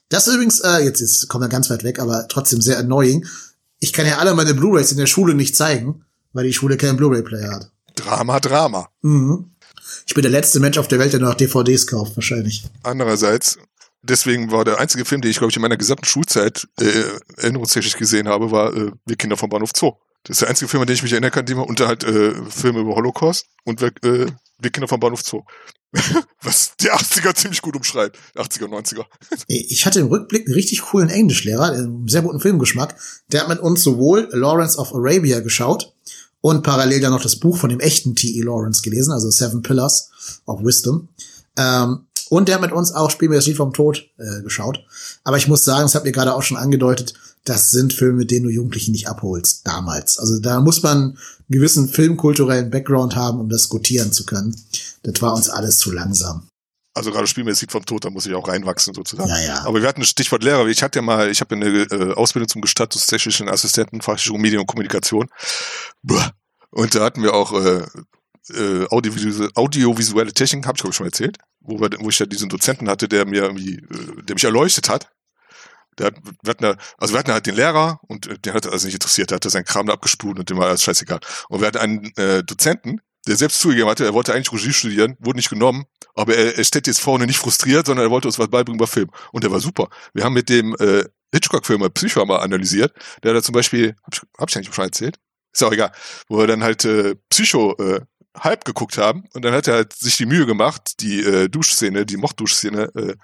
Das 0.09 0.27
ist 0.27 0.34
übrigens, 0.34 0.59
äh, 0.61 0.84
jetzt, 0.84 0.99
jetzt 0.99 1.27
kommt 1.27 1.43
er 1.43 1.49
ganz 1.49 1.69
weit 1.69 1.84
weg, 1.84 1.99
aber 1.99 2.27
trotzdem 2.27 2.59
sehr 2.59 2.80
annoying. 2.80 3.26
Ich 3.80 3.93
kann 3.93 4.07
ja 4.07 4.17
alle 4.17 4.34
meine 4.34 4.55
Blu-rays 4.55 4.91
in 4.91 4.97
der 4.97 5.05
Schule 5.05 5.35
nicht 5.35 5.55
zeigen, 5.55 6.03
weil 6.34 6.45
die 6.45 6.53
Schule 6.53 6.76
keinen 6.76 6.97
Blu-ray-Player 6.97 7.51
hat. 7.51 7.72
Drama, 7.95 8.39
Drama. 8.39 8.89
Mhm. 9.03 9.51
Ich 10.07 10.15
bin 10.15 10.23
der 10.23 10.31
letzte 10.31 10.59
Mensch 10.59 10.80
auf 10.80 10.88
der 10.88 10.97
Welt, 10.97 11.13
der 11.13 11.19
noch 11.19 11.35
DVDs 11.35 11.85
kauft, 11.85 12.17
wahrscheinlich. 12.17 12.63
Andererseits, 12.81 13.59
deswegen 14.01 14.51
war 14.51 14.65
der 14.65 14.80
einzige 14.80 15.05
Film, 15.05 15.22
den 15.22 15.30
ich, 15.30 15.38
glaube 15.38 15.51
ich, 15.51 15.55
in 15.55 15.61
meiner 15.61 15.77
gesamten 15.77 16.05
Schulzeit 16.05 16.67
äh, 16.80 17.03
erinnerungstechnisch 17.38 17.95
gesehen 17.95 18.27
habe, 18.27 18.49
war 18.49 18.76
äh, 18.76 18.91
Wir 19.05 19.17
Kinder 19.17 19.38
vom 19.38 19.49
Bahnhof 19.49 19.72
Zoo. 19.76 19.93
Das 20.23 20.38
ist 20.38 20.41
der 20.41 20.49
einzige 20.49 20.67
Film, 20.67 20.81
an 20.81 20.88
den 20.88 20.95
ich 20.95 21.03
mich 21.03 21.11
erinnern 21.11 21.31
kann, 21.31 21.45
die 21.45 21.53
man 21.53 21.65
unter 21.65 21.88
halt 21.88 22.03
äh, 22.03 22.34
Filme 22.49 22.80
über 22.80 22.95
Holocaust 22.95 23.45
und 23.63 23.84
äh, 23.84 24.26
Wir 24.57 24.72
Kinder 24.72 24.88
vom 24.88 24.99
Bahnhof 24.99 25.22
Zoo. 25.22 25.44
Was 26.41 26.76
die 26.80 26.91
80er 26.91 27.36
ziemlich 27.36 27.61
gut 27.61 27.76
umschreibt. 27.76 28.18
80er, 28.36 28.68
90er. 28.68 29.06
Ich 29.48 29.86
hatte 29.86 29.99
im 29.99 30.07
Rückblick 30.07 30.45
einen 30.45 30.56
richtig 30.56 30.82
coolen 30.82 31.10
Englischlehrer, 31.10 31.72
einen 31.72 32.07
sehr 32.07 32.22
guten 32.22 32.40
Filmgeschmack. 32.40 32.95
Der 33.32 33.41
hat 33.41 33.49
mit 33.49 33.60
uns 33.60 33.84
sowohl 33.84 34.30
Lawrence 34.32 34.77
of 34.77 34.94
Arabia 34.94 35.40
geschaut 35.40 35.94
und 36.41 36.64
parallel 36.64 37.02
dann 37.02 37.11
noch 37.11 37.23
das 37.23 37.38
Buch 37.38 37.57
von 37.57 37.69
dem 37.69 37.80
echten 37.80 38.15
T.E. 38.15 38.41
Lawrence 38.41 38.82
gelesen, 38.82 39.11
also 39.11 39.30
Seven 39.30 39.61
Pillars 39.61 40.11
of 40.45 40.64
Wisdom. 40.64 41.10
Ähm, 41.57 42.07
und 42.30 42.48
der 42.48 42.56
hat 42.56 42.61
mit 42.61 42.72
uns 42.72 42.91
auch 42.91 43.10
Spiel 43.10 43.30
mir 43.30 43.36
das 43.36 43.45
Lied 43.45 43.57
vom 43.57 43.73
Tod 43.73 44.10
äh, 44.18 44.41
geschaut. 44.41 44.80
Aber 45.23 45.38
ich 45.38 45.48
muss 45.48 45.64
sagen, 45.64 45.84
das 45.84 45.95
habt 45.95 46.06
ihr 46.06 46.11
gerade 46.11 46.34
auch 46.34 46.44
schon 46.44 46.57
angedeutet, 46.57 47.14
das 47.45 47.72
sind 47.72 47.93
Filme, 47.93 48.19
mit 48.19 48.31
denen 48.31 48.45
du 48.45 48.51
Jugendliche 48.51 48.91
nicht 48.91 49.07
abholst, 49.07 49.65
damals. 49.65 50.19
Also 50.19 50.39
da 50.39 50.59
muss 50.59 50.84
man 50.84 50.97
einen 50.97 51.17
gewissen 51.47 51.88
filmkulturellen 51.88 52.72
Background 52.72 53.15
haben, 53.15 53.39
um 53.39 53.49
das 53.49 53.69
gutieren 53.69 54.11
zu 54.11 54.26
können. 54.26 54.55
Das 55.03 55.22
war 55.22 55.34
uns 55.34 55.49
alles 55.49 55.77
zu 55.77 55.91
langsam. 55.91 56.47
Also 56.95 57.11
gerade 57.11 57.27
spielmäßig 57.27 57.69
vom 57.69 57.85
Tod, 57.85 58.05
da 58.05 58.09
muss 58.09 58.26
ich 58.26 58.34
auch 58.34 58.47
reinwachsen 58.47 58.93
sozusagen. 58.93 59.30
Ja, 59.30 59.39
ja. 59.39 59.65
Aber 59.65 59.81
wir 59.81 59.88
hatten 59.88 60.01
ein 60.01 60.05
Stichwort 60.05 60.43
Lehrer. 60.43 60.65
Ich 60.67 60.81
hatte 60.81 60.99
ja 60.99 61.03
mal, 61.03 61.30
ich 61.30 61.41
habe 61.41 61.55
eine 61.55 61.67
äh, 61.67 62.13
Ausbildung 62.13 62.47
zum 62.47 62.61
gestattungstechnischen 62.61 63.49
Assistenten, 63.49 64.01
Fachschule 64.01 64.39
Medien 64.39 64.61
und 64.61 64.67
Kommunikation. 64.67 65.27
Und 66.72 66.95
da 66.95 67.03
hatten 67.03 67.22
wir 67.22 67.34
auch 67.34 67.51
äh, 67.53 67.85
äh, 68.53 68.88
audiovisuelle, 68.89 69.51
audiovisuelle 69.55 70.34
Technik, 70.34 70.65
habe 70.65 70.77
ich 70.77 70.81
glaube 70.81 70.91
ich 70.91 70.95
schon 70.95 71.05
erzählt, 71.05 71.38
wo, 71.59 71.80
wir, 71.80 71.89
wo 71.99 72.09
ich 72.09 72.17
ja 72.17 72.26
diesen 72.26 72.49
Dozenten 72.49 72.89
hatte, 72.89 73.07
der 73.07 73.26
mir 73.26 73.43
irgendwie, 73.43 73.76
äh, 73.76 74.23
der 74.23 74.35
mich 74.35 74.43
erleuchtet 74.45 74.89
hat. 74.89 75.11
Der 75.97 76.07
hat, 76.07 76.15
wir 76.41 76.49
hatten 76.49 76.63
da, 76.63 76.77
also 76.97 77.13
wir 77.13 77.19
hatten 77.19 77.31
halt 77.31 77.45
den 77.45 77.55
Lehrer 77.55 77.99
und 78.07 78.27
äh, 78.27 78.38
der 78.39 78.53
hat 78.53 78.67
also 78.67 78.85
nicht 78.85 78.95
interessiert, 78.95 79.31
der 79.31 79.38
hatte 79.38 79.49
seinen 79.49 79.65
Kram 79.65 79.85
da 79.85 79.93
abgespult 79.93 80.39
und 80.39 80.49
dem 80.49 80.57
war 80.57 80.67
alles 80.67 80.84
scheißegal. 80.84 81.19
Und 81.49 81.61
wir 81.61 81.67
hatten 81.67 81.77
einen 81.77 82.15
äh, 82.17 82.43
Dozenten, 82.43 83.01
der 83.27 83.35
selbst 83.35 83.59
zugegeben 83.59 83.89
hatte, 83.89 84.05
er 84.05 84.13
wollte 84.13 84.34
eigentlich 84.34 84.51
Regie 84.51 84.73
studieren, 84.73 85.15
wurde 85.19 85.38
nicht 85.38 85.49
genommen, 85.49 85.85
aber 86.13 86.35
er, 86.35 86.57
er 86.57 86.63
steht 86.63 86.88
jetzt 86.88 87.01
vorne 87.01 87.26
nicht 87.26 87.39
frustriert, 87.39 87.88
sondern 87.88 88.05
er 88.05 88.11
wollte 88.11 88.27
uns 88.27 88.38
was 88.38 88.49
beibringen 88.49 88.80
über 88.80 88.88
Film. 88.88 89.09
Und 89.31 89.43
der 89.43 89.51
war 89.51 89.59
super. 89.59 89.89
Wir 90.13 90.23
haben 90.23 90.34
mit 90.34 90.49
dem 90.49 90.76
äh, 90.80 91.03
Hitchcock-Film 91.34 91.81
Psycho 91.93 92.26
mal 92.26 92.38
analysiert. 92.38 92.93
Der 93.23 93.34
da 93.34 93.41
zum 93.41 93.53
Beispiel, 93.53 93.95
hab 94.03 94.13
ich, 94.13 94.22
hab 94.38 94.49
ich 94.49 94.55
eigentlich 94.55 94.73
schon 94.73 94.85
erzählt? 94.85 95.19
Ist 95.51 95.63
auch 95.63 95.72
egal. 95.72 95.91
Wo 96.27 96.38
wir 96.38 96.47
dann 96.47 96.63
halt 96.63 96.85
äh, 96.85 97.15
Psycho 97.30 97.76
äh, 97.77 98.01
halb 98.38 98.65
geguckt 98.65 98.97
haben 98.97 99.23
und 99.34 99.45
dann 99.45 99.53
hat 99.53 99.67
er 99.67 99.76
halt 99.76 99.93
sich 99.93 100.17
die 100.17 100.26
Mühe 100.26 100.45
gemacht, 100.45 100.99
die 100.99 101.22
äh, 101.22 101.47
Duschszene, 101.47 102.05
die 102.05 102.17
Mochtduschszene 102.17 102.91
äh, 102.95 103.15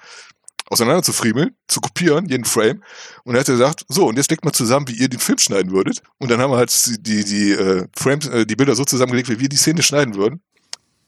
auseinander 0.71 1.03
zu 1.03 1.11
friemeln, 1.11 1.55
zu 1.67 1.81
kopieren, 1.81 2.27
jeden 2.27 2.45
Frame. 2.45 2.81
Und 3.23 3.35
er 3.35 3.41
hat 3.41 3.47
gesagt, 3.47 3.85
so, 3.89 4.07
und 4.07 4.17
jetzt 4.17 4.31
legt 4.31 4.45
mal 4.45 4.53
zusammen, 4.53 4.87
wie 4.87 4.93
ihr 4.93 5.09
den 5.09 5.19
Film 5.19 5.37
schneiden 5.37 5.71
würdet. 5.71 6.01
Und 6.17 6.31
dann 6.31 6.39
haben 6.39 6.51
wir 6.51 6.57
halt 6.57 6.71
die, 7.05 7.25
die 7.25 7.51
äh, 7.51 7.87
Frames, 7.95 8.27
äh, 8.27 8.45
die 8.45 8.55
Bilder 8.55 8.73
so 8.75 8.85
zusammengelegt, 8.85 9.29
wie 9.29 9.39
wir 9.39 9.49
die 9.49 9.57
Szene 9.57 9.83
schneiden 9.83 10.15
würden. 10.15 10.41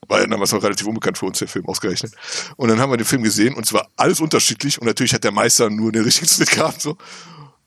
War 0.06 0.20
ja 0.20 0.26
damals 0.26 0.52
noch 0.52 0.62
relativ 0.62 0.86
unbekannt 0.86 1.16
für 1.16 1.24
uns, 1.24 1.38
der 1.38 1.48
Film 1.48 1.66
ausgerechnet. 1.66 2.12
Und 2.56 2.68
dann 2.68 2.78
haben 2.78 2.92
wir 2.92 2.98
den 2.98 3.06
Film 3.06 3.22
gesehen 3.22 3.54
und 3.54 3.64
es 3.64 3.72
war 3.72 3.88
alles 3.96 4.20
unterschiedlich 4.20 4.78
und 4.78 4.86
natürlich 4.86 5.14
hat 5.14 5.24
der 5.24 5.32
Meister 5.32 5.70
nur 5.70 5.92
den 5.92 6.04
richtigen 6.04 6.28
Schnitt 6.28 6.50
gehabt, 6.50 6.82
so. 6.82 6.98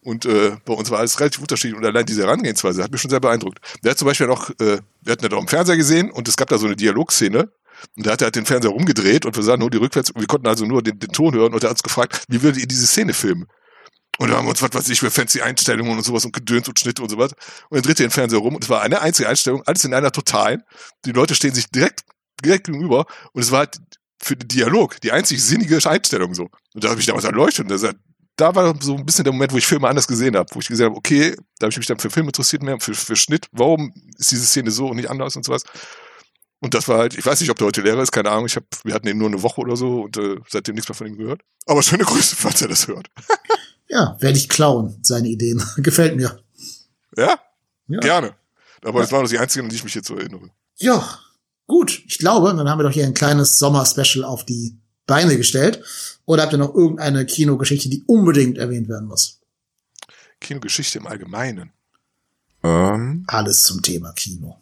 Und 0.01 0.25
äh, 0.25 0.55
bei 0.63 0.73
uns 0.73 0.91
war 0.91 0.99
alles 0.99 1.19
relativ 1.19 1.41
unterschiedlich 1.41 1.77
und 1.77 1.83
allein 1.83 2.05
diese 2.05 2.21
Herangehensweise 2.21 2.83
hat 2.83 2.91
mich 2.91 3.01
schon 3.01 3.09
sehr 3.09 3.19
beeindruckt. 3.19 3.59
Der 3.83 3.91
hat 3.91 3.97
zum 3.97 4.07
Beispiel 4.07 4.27
noch, 4.27 4.51
äh, 4.51 4.79
wir 5.01 5.11
hatten 5.11 5.23
ja 5.23 5.29
doch 5.29 5.41
im 5.41 5.47
Fernseher 5.47 5.75
gesehen 5.75 6.11
und 6.11 6.27
es 6.27 6.37
gab 6.37 6.47
da 6.47 6.59
so 6.59 6.67
eine 6.67 6.75
Dialogszene 6.75 7.51
und 7.95 8.05
da 8.05 8.11
hat 8.11 8.21
er 8.21 8.25
halt 8.25 8.35
den 8.35 8.45
Fernseher 8.45 8.71
rumgedreht 8.71 9.25
und 9.25 9.35
wir 9.35 9.43
sahen 9.43 9.59
nur 9.59 9.69
die 9.69 9.77
rückwärts 9.77 10.13
wir 10.15 10.27
konnten 10.27 10.47
also 10.47 10.65
nur 10.65 10.81
den, 10.81 10.99
den 10.99 11.11
Ton 11.11 11.33
hören 11.33 11.53
und 11.53 11.63
er 11.63 11.69
hat 11.69 11.77
uns 11.77 11.83
gefragt, 11.83 12.23
wie 12.27 12.41
würdet 12.41 12.61
ihr 12.61 12.67
diese 12.67 12.87
Szene 12.87 13.13
filmen? 13.13 13.47
Und 14.17 14.31
da 14.31 14.37
haben 14.37 14.45
wir 14.45 14.49
uns, 14.49 14.61
was 14.61 14.73
weiß 14.73 14.89
ich, 14.89 14.99
für 14.99 15.11
fancy 15.11 15.41
Einstellungen 15.41 15.95
und 15.95 16.03
sowas 16.03 16.25
und 16.25 16.33
Gedöns 16.33 16.67
und 16.67 16.79
Schnitte 16.79 17.03
und 17.03 17.09
sowas. 17.09 17.33
Und 17.69 17.75
dann 17.75 17.83
drehte 17.83 18.03
er 18.03 18.07
den 18.07 18.11
Fernseher 18.11 18.39
rum 18.39 18.55
und 18.55 18.63
es 18.63 18.69
war 18.69 18.81
eine 18.81 19.01
einzige 19.01 19.29
Einstellung, 19.29 19.61
alles 19.65 19.83
in 19.83 19.93
einer 19.93 20.11
totalen. 20.11 20.63
Die 21.05 21.11
Leute 21.11 21.35
stehen 21.35 21.53
sich 21.53 21.69
direkt, 21.69 22.01
direkt 22.43 22.65
gegenüber 22.65 23.05
und 23.33 23.41
es 23.41 23.51
war 23.51 23.59
halt 23.59 23.77
für 24.19 24.35
den 24.35 24.47
Dialog 24.47 24.99
die 25.01 25.11
einzig 25.11 25.43
sinnige 25.43 25.79
Einstellung 25.87 26.33
so. 26.33 26.49
Und 26.73 26.83
da 26.83 26.89
habe 26.89 26.99
ich 26.99 27.05
damals 27.05 27.25
erleuchtet 27.25 27.71
und 27.71 27.95
da 28.37 28.55
war 28.55 28.75
so 28.81 28.95
ein 28.95 29.05
bisschen 29.05 29.23
der 29.23 29.33
Moment, 29.33 29.51
wo 29.51 29.57
ich 29.57 29.65
Filme 29.65 29.87
anders 29.87 30.07
gesehen 30.07 30.35
habe, 30.35 30.47
wo 30.53 30.59
ich 30.59 30.67
gesehen 30.67 30.87
habe, 30.87 30.95
okay, 30.95 31.35
da 31.59 31.65
habe 31.65 31.71
ich 31.71 31.77
mich 31.77 31.87
dann 31.87 31.99
für 31.99 32.09
Film 32.09 32.27
interessiert 32.27 32.61
mehr, 32.61 32.79
für, 32.79 32.93
für 32.93 33.15
Schnitt, 33.15 33.47
warum 33.51 33.93
ist 34.17 34.31
diese 34.31 34.45
Szene 34.45 34.71
so 34.71 34.87
und 34.87 34.97
nicht 34.97 35.09
anders 35.09 35.35
und 35.35 35.43
sowas. 35.43 35.63
Und 36.59 36.73
das 36.73 36.87
war 36.87 36.97
halt, 36.97 37.17
ich 37.17 37.25
weiß 37.25 37.39
nicht, 37.39 37.51
ob 37.51 37.57
der 37.57 37.67
heute 37.67 37.81
Lehrer 37.81 38.01
ist, 38.01 38.11
keine 38.11 38.31
Ahnung, 38.31 38.47
ich 38.47 38.55
hab, 38.55 38.63
wir 38.83 38.93
hatten 38.93 39.07
ihn 39.07 39.17
nur 39.17 39.27
eine 39.27 39.43
Woche 39.43 39.61
oder 39.61 39.75
so 39.75 40.01
und 40.01 40.17
äh, 40.17 40.37
seitdem 40.49 40.75
nichts 40.75 40.89
mehr 40.89 40.95
von 40.95 41.07
ihm 41.07 41.17
gehört. 41.17 41.41
Aber 41.67 41.83
schöne 41.83 42.03
Grüße, 42.03 42.35
falls 42.35 42.61
er 42.61 42.67
das 42.67 42.87
hört. 42.87 43.09
ja, 43.89 44.17
werde 44.19 44.37
ich 44.37 44.49
klauen, 44.49 44.97
seine 45.03 45.27
Ideen. 45.27 45.63
Gefällt 45.77 46.15
mir. 46.15 46.39
Ja? 47.15 47.39
ja. 47.87 47.99
Gerne. 47.99 48.35
Aber 48.81 48.99
ja. 48.99 49.01
das 49.03 49.11
waren 49.11 49.23
doch 49.23 49.29
die 49.29 49.37
einzigen, 49.37 49.65
an 49.65 49.69
die 49.69 49.75
ich 49.75 49.83
mich 49.83 49.95
jetzt 49.95 50.07
so 50.07 50.15
erinnere. 50.15 50.49
Ja, 50.77 51.19
gut. 51.67 52.01
Ich 52.07 52.17
glaube, 52.17 52.53
dann 52.55 52.67
haben 52.69 52.79
wir 52.79 52.83
doch 52.83 52.91
hier 52.91 53.05
ein 53.05 53.13
kleines 53.13 53.59
Sommer-Special 53.59 54.23
auf 54.23 54.43
die 54.43 54.77
Beine 55.05 55.37
gestellt. 55.37 55.83
Oder 56.25 56.43
habt 56.43 56.53
ihr 56.53 56.59
noch 56.59 56.73
irgendeine 56.73 57.25
Kinogeschichte, 57.25 57.89
die 57.89 58.03
unbedingt 58.07 58.57
erwähnt 58.57 58.89
werden 58.89 59.07
muss? 59.07 59.39
Kinogeschichte 60.39 60.97
im 60.99 61.07
Allgemeinen. 61.07 61.71
Ähm. 62.63 63.25
Alles 63.27 63.63
zum 63.63 63.81
Thema 63.81 64.11
Kino. 64.13 64.57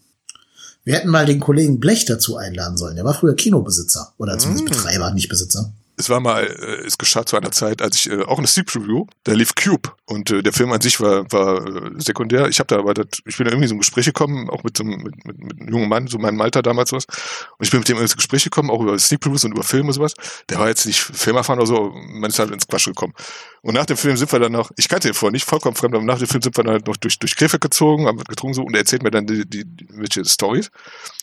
Wir 0.85 0.95
hätten 0.95 1.09
mal 1.09 1.25
den 1.25 1.39
Kollegen 1.39 1.79
Blech 1.79 2.05
dazu 2.05 2.37
einladen 2.37 2.77
sollen. 2.77 2.95
Der 2.95 3.03
war 3.03 3.13
früher 3.13 3.35
Kinobesitzer. 3.35 4.13
Oder 4.17 4.37
zumindest 4.37 4.69
mm. 4.69 4.71
Betreiber, 4.71 5.11
nicht 5.11 5.27
Besitzer 5.27 5.73
es 5.97 6.09
war 6.09 6.19
mal, 6.19 6.43
äh, 6.45 6.85
es 6.85 6.97
geschah 6.97 7.25
zu 7.25 7.37
einer 7.37 7.51
Zeit, 7.51 7.81
als 7.81 7.95
ich 7.95 8.09
äh, 8.09 8.23
auch 8.23 8.37
eine 8.37 8.47
Sleep 8.47 8.73
Review, 8.75 9.05
da 9.23 9.33
lief 9.33 9.55
Cube 9.55 9.91
und 10.05 10.29
äh, 10.29 10.43
der 10.43 10.53
Film 10.53 10.71
an 10.71 10.81
sich 10.81 10.99
war, 10.99 11.31
war 11.31 11.65
äh, 11.65 11.91
sekundär. 11.97 12.47
Ich 12.47 12.59
habe 12.59 12.67
da 12.67 12.77
aber 12.77 12.93
das, 12.93 13.07
ich 13.25 13.37
bin 13.37 13.45
da 13.45 13.51
irgendwie 13.51 13.67
so 13.67 13.75
ein 13.75 13.79
Gespräch 13.79 14.05
gekommen, 14.05 14.49
auch 14.49 14.63
mit 14.63 14.77
so 14.77 14.83
einem, 14.83 15.01
mit, 15.01 15.25
mit, 15.25 15.39
mit 15.39 15.59
einem 15.59 15.69
jungen 15.69 15.89
Mann, 15.89 16.07
so 16.07 16.17
meinem 16.17 16.41
Alter 16.41 16.61
damals 16.61 16.91
was. 16.91 17.05
Und 17.05 17.65
ich 17.65 17.71
bin 17.71 17.79
mit 17.79 17.89
dem 17.89 17.97
ins 17.97 18.15
Gespräch 18.15 18.43
gekommen, 18.43 18.69
auch 18.69 18.81
über 18.81 18.97
Sleep 18.99 19.25
Reviews 19.25 19.45
und 19.45 19.51
über 19.51 19.63
Filme 19.63 19.87
und 19.87 19.93
sowas. 19.93 20.13
Der 20.49 20.59
war 20.59 20.67
jetzt 20.67 20.85
nicht 20.85 20.99
Filmerfahren 20.99 21.59
oder 21.59 21.67
so, 21.67 21.93
man 21.93 22.29
ist 22.29 22.39
halt 22.39 22.51
ins 22.51 22.67
Quatsch 22.67 22.85
gekommen. 22.85 23.13
Und 23.61 23.73
nach 23.73 23.85
dem 23.85 23.97
Film 23.97 24.17
sind 24.17 24.31
wir 24.31 24.39
dann 24.39 24.51
noch, 24.51 24.71
ich 24.77 24.89
kannte 24.89 25.07
ihn 25.07 25.13
vorher 25.13 25.31
nicht, 25.31 25.45
vollkommen 25.45 25.75
fremd, 25.75 25.95
aber 25.95 26.03
nach 26.03 26.19
dem 26.19 26.27
Film 26.27 26.41
sind 26.41 26.55
wir 26.57 26.63
dann 26.63 26.73
halt 26.73 26.87
noch 26.87 26.97
durch, 26.97 27.17
durch 27.19 27.35
Krefeld 27.35 27.61
gezogen, 27.61 28.05
haben 28.07 28.17
getrunken 28.17 28.53
so 28.53 28.63
und 28.63 28.73
er 28.73 28.81
erzählt 28.81 29.03
mir 29.03 29.11
dann 29.11 29.25
die, 29.25 29.47
die, 29.47 29.65
die 29.65 29.87
welche 29.91 30.25
Stories. 30.25 30.69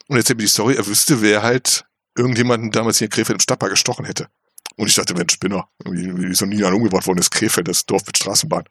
Und 0.08 0.16
er 0.16 0.20
erzählt 0.20 0.38
mir 0.38 0.44
die 0.44 0.50
Story, 0.50 0.74
er 0.74 0.86
wüsste, 0.86 1.22
wer 1.22 1.42
halt 1.42 1.84
irgendjemanden 2.16 2.70
damals 2.70 2.98
hier 2.98 3.06
in 3.06 3.10
Krefeld 3.10 3.36
im 3.36 3.40
Stadtpark 3.40 3.70
gestochen 3.70 4.04
hätte. 4.04 4.28
Und 4.76 4.88
ich 4.88 4.94
dachte, 4.94 5.16
wenn 5.16 5.28
Spinner. 5.28 5.68
Irgendwie 5.84 6.30
ist 6.30 6.40
noch 6.40 6.48
nie 6.48 6.62
umgebracht 6.62 7.06
worden, 7.06 7.18
das 7.18 7.30
Krefeld, 7.30 7.68
das 7.68 7.86
Dorf 7.86 8.04
mit 8.06 8.16
Straßenbahn. 8.16 8.64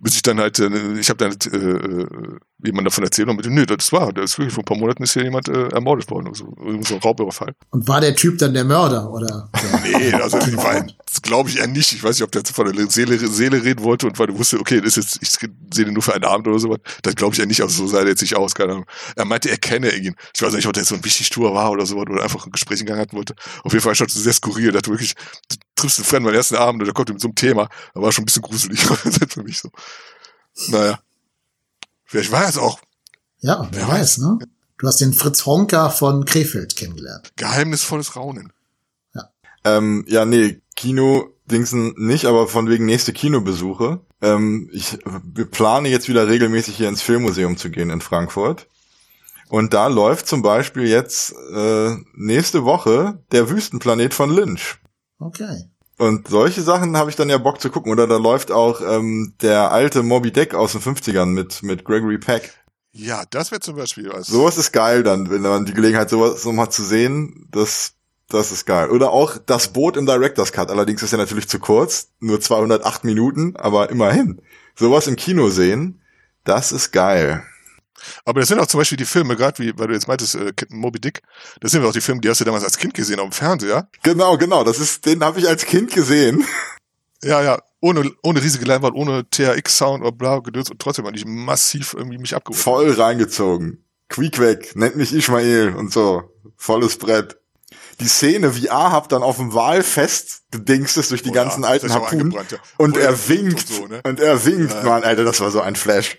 Bis 0.00 0.14
ich 0.14 0.22
dann 0.22 0.38
halt, 0.38 0.58
äh, 0.58 0.98
ich 0.98 1.10
habe 1.10 1.18
dann 1.18 1.32
äh, 1.52 1.56
äh 1.56 2.38
jemand 2.64 2.86
davon 2.86 3.04
erzählt 3.04 3.28
und 3.28 3.36
mit, 3.36 3.46
nö, 3.46 3.64
das 3.66 3.92
war, 3.92 4.12
das 4.12 4.32
ist 4.32 4.38
wirklich 4.38 4.54
vor 4.54 4.62
ein 4.62 4.66
paar 4.66 4.76
Monaten 4.76 5.02
ist 5.04 5.12
hier 5.12 5.22
jemand 5.22 5.48
äh, 5.48 5.68
ermordet 5.68 6.10
worden, 6.10 6.34
so, 6.34 6.52
so 6.80 6.94
ein 6.94 7.00
Raubüberfall. 7.00 7.54
Und 7.70 7.86
war 7.86 8.00
der 8.00 8.16
Typ 8.16 8.38
dann 8.38 8.52
der 8.52 8.64
Mörder, 8.64 9.08
oder? 9.10 9.48
nee, 9.84 10.12
also 10.14 10.38
ich 10.38 10.56
war, 10.56 10.84
das 11.06 11.22
glaube 11.22 11.48
ich 11.50 11.58
eher 11.58 11.68
nicht. 11.68 11.92
Ich 11.92 12.02
weiß 12.02 12.16
nicht, 12.16 12.24
ob 12.24 12.32
der 12.32 12.42
von 12.44 12.72
der 12.72 12.90
Seele, 12.90 13.16
Seele 13.18 13.62
reden 13.62 13.84
wollte 13.84 14.06
und 14.06 14.18
weil 14.18 14.26
du 14.26 14.38
wusste, 14.38 14.58
okay, 14.58 14.80
das 14.80 14.96
ist 14.96 15.20
jetzt, 15.20 15.22
ich 15.22 15.50
sehe 15.72 15.84
den 15.84 15.94
nur 15.94 16.02
für 16.02 16.14
einen 16.14 16.24
Abend 16.24 16.48
oder 16.48 16.58
sowas. 16.58 16.78
Das 17.02 17.14
glaube 17.14 17.34
ich 17.34 17.40
eher 17.40 17.46
nicht, 17.46 17.62
also 17.62 17.84
so 17.84 17.88
sah 17.88 18.00
der 18.00 18.08
jetzt 18.08 18.22
nicht 18.22 18.36
aus, 18.36 18.54
keine 18.54 18.72
Ahnung. 18.72 18.86
Er 19.14 19.24
meinte, 19.24 19.50
er 19.50 19.58
kenne 19.58 19.94
ihn. 19.94 20.14
Ich 20.34 20.42
weiß 20.42 20.52
nicht, 20.52 20.66
ob 20.66 20.72
der 20.72 20.82
jetzt 20.82 20.88
so 20.88 20.96
ein 20.96 21.04
wichtig 21.04 21.30
Tour 21.30 21.54
war 21.54 21.70
oder 21.70 21.86
sowas 21.86 22.06
oder 22.10 22.22
einfach 22.22 22.44
ein 22.44 22.52
Gespräch 22.52 22.80
in 22.80 22.86
Gang 22.86 23.00
hatten 23.00 23.16
wollte. 23.16 23.34
Auf 23.62 23.72
jeden 23.72 23.82
Fall 23.82 23.94
schon 23.94 24.08
sehr 24.08 24.32
skurril, 24.32 24.72
dass 24.72 24.82
du 24.82 24.90
wirklich, 24.90 25.14
du 25.48 25.56
triffst 25.76 25.98
einen 25.98 26.06
Fremden 26.06 26.26
beim 26.26 26.34
ersten 26.34 26.56
Abend 26.56 26.82
und 26.82 26.86
der 26.86 26.94
kommt 26.94 27.08
mit 27.08 27.20
so 27.20 27.28
einem 27.28 27.36
Thema. 27.36 27.68
Da 27.94 28.02
war 28.02 28.10
schon 28.10 28.22
ein 28.22 28.26
bisschen 28.26 28.42
gruselig 28.42 28.80
für 29.28 29.42
mich 29.42 29.58
so. 29.58 29.70
Naja. 30.68 31.00
Vielleicht 32.04 32.32
war 32.32 32.48
es 32.48 32.58
auch 32.58 32.80
ja, 33.40 33.68
wer, 33.70 33.80
wer 33.80 33.88
weiß, 33.88 34.00
weiß, 34.00 34.18
ne? 34.18 34.38
Du 34.78 34.86
hast 34.86 35.00
den 35.00 35.12
Fritz 35.12 35.44
Honka 35.44 35.90
von 35.90 36.24
Krefeld 36.24 36.76
kennengelernt. 36.76 37.32
Geheimnisvolles 37.36 38.16
Raunen. 38.16 38.52
Ja. 39.14 39.30
Ähm, 39.64 40.04
ja, 40.08 40.24
nee, 40.24 40.60
Kino 40.76 41.34
Dingsen 41.46 41.94
nicht, 41.96 42.26
aber 42.26 42.46
von 42.46 42.68
wegen 42.68 42.86
nächste 42.86 43.12
Kinobesuche. 43.12 44.00
Ähm, 44.20 44.70
ich 44.72 44.98
plane 45.50 45.88
jetzt 45.88 46.08
wieder 46.08 46.28
regelmäßig 46.28 46.76
hier 46.76 46.88
ins 46.88 47.02
Filmmuseum 47.02 47.56
zu 47.56 47.70
gehen 47.70 47.90
in 47.90 48.00
Frankfurt. 48.00 48.68
Und 49.48 49.72
da 49.72 49.86
läuft 49.86 50.26
zum 50.26 50.42
Beispiel 50.42 50.86
jetzt 50.86 51.34
äh, 51.52 51.96
nächste 52.14 52.64
Woche 52.64 53.24
der 53.32 53.48
Wüstenplanet 53.50 54.14
von 54.14 54.30
Lynch. 54.30 54.78
Okay. 55.18 55.70
Und 55.98 56.28
solche 56.28 56.62
Sachen 56.62 56.96
habe 56.96 57.10
ich 57.10 57.16
dann 57.16 57.28
ja 57.28 57.38
Bock 57.38 57.60
zu 57.60 57.70
gucken. 57.70 57.90
Oder 57.92 58.06
da 58.06 58.16
läuft 58.16 58.52
auch 58.52 58.80
ähm, 58.80 59.34
der 59.42 59.72
alte 59.72 60.02
Moby 60.02 60.32
Deck 60.32 60.54
aus 60.54 60.72
den 60.72 60.80
50ern 60.80 61.26
mit, 61.26 61.62
mit 61.64 61.84
Gregory 61.84 62.18
Peck. 62.18 62.54
Ja, 62.92 63.24
das 63.30 63.50
wäre 63.50 63.60
zum 63.60 63.76
Beispiel 63.76 64.08
was. 64.12 64.28
Sowas 64.28 64.56
ist 64.58 64.72
geil 64.72 65.02
dann, 65.02 65.30
wenn 65.30 65.42
man 65.42 65.66
die 65.66 65.74
Gelegenheit 65.74 66.08
sowas 66.08 66.44
nochmal 66.44 66.70
zu 66.70 66.82
sehen, 66.82 67.48
das, 67.50 67.94
das 68.28 68.52
ist 68.52 68.64
geil. 68.64 68.90
Oder 68.90 69.10
auch 69.10 69.38
das 69.44 69.68
Boot 69.68 69.96
im 69.96 70.06
Director's 70.06 70.52
Cut. 70.52 70.70
Allerdings 70.70 71.02
ist 71.02 71.12
er 71.12 71.18
natürlich 71.18 71.48
zu 71.48 71.58
kurz, 71.58 72.08
nur 72.20 72.40
208 72.40 73.04
Minuten, 73.04 73.56
aber 73.56 73.90
immerhin. 73.90 74.40
Sowas 74.76 75.08
im 75.08 75.16
Kino 75.16 75.50
sehen, 75.50 76.00
das 76.44 76.70
ist 76.72 76.92
geil. 76.92 77.42
Aber 78.24 78.40
das 78.40 78.48
sind 78.48 78.58
auch 78.58 78.66
zum 78.66 78.78
Beispiel 78.78 78.98
die 78.98 79.04
Filme, 79.04 79.36
gerade 79.36 79.58
wie, 79.58 79.78
weil 79.78 79.88
du 79.88 79.94
jetzt 79.94 80.08
meintest, 80.08 80.34
äh, 80.34 80.52
Moby 80.70 81.00
Dick, 81.00 81.22
das 81.60 81.72
sind 81.72 81.84
auch 81.84 81.92
die 81.92 82.00
Filme, 82.00 82.20
die 82.20 82.28
hast 82.28 82.40
du 82.40 82.44
damals 82.44 82.64
als 82.64 82.78
Kind 82.78 82.94
gesehen 82.94 83.20
auf 83.20 83.28
dem 83.28 83.32
Fernseher. 83.32 83.88
Genau, 84.02 84.36
genau, 84.36 84.64
das 84.64 84.78
ist, 84.78 85.06
den 85.06 85.22
habe 85.24 85.38
ich 85.40 85.48
als 85.48 85.64
Kind 85.64 85.92
gesehen. 85.92 86.44
Ja, 87.22 87.42
ja, 87.42 87.58
ohne, 87.80 88.10
ohne 88.22 88.42
riesige 88.42 88.64
Leinwand, 88.64 88.94
ohne 88.94 89.28
THX-Sound 89.28 90.02
oder 90.02 90.12
bla, 90.12 90.38
gedöns 90.38 90.70
und 90.70 90.80
trotzdem 90.80 91.06
habe 91.06 91.16
ich 91.16 91.24
massiv 91.26 91.94
irgendwie 91.94 92.18
mich 92.18 92.34
abgeholt. 92.34 92.62
Voll 92.62 92.92
reingezogen. 92.92 93.84
Quiek 94.08 94.38
weg, 94.38 94.74
nennt 94.74 94.96
mich 94.96 95.12
Ismail 95.12 95.74
und 95.74 95.92
so. 95.92 96.30
Volles 96.56 96.96
Brett. 96.96 97.38
Die 98.00 98.08
Szene, 98.08 98.54
wie 98.54 98.70
Ahab 98.70 99.08
dann 99.08 99.22
auf 99.22 99.36
dem 99.36 99.52
Walfest 99.54 100.42
gedingst 100.52 100.96
ist 100.96 101.10
durch 101.10 101.22
die 101.22 101.30
oh, 101.30 101.34
ganzen 101.34 101.64
ja, 101.64 101.68
alten 101.68 101.92
Harpunen 101.92 102.30
ja. 102.30 102.42
und, 102.76 102.96
er 102.96 103.28
winkt, 103.28 103.68
und, 103.70 103.76
so, 103.76 103.86
ne? 103.86 104.00
und 104.04 104.20
er 104.20 104.44
winkt, 104.44 104.72
ja. 104.72 104.82
Mann, 104.84 105.02
Alter, 105.02 105.24
das 105.24 105.40
war 105.40 105.50
so 105.50 105.60
ein 105.60 105.74
Flash. 105.74 106.18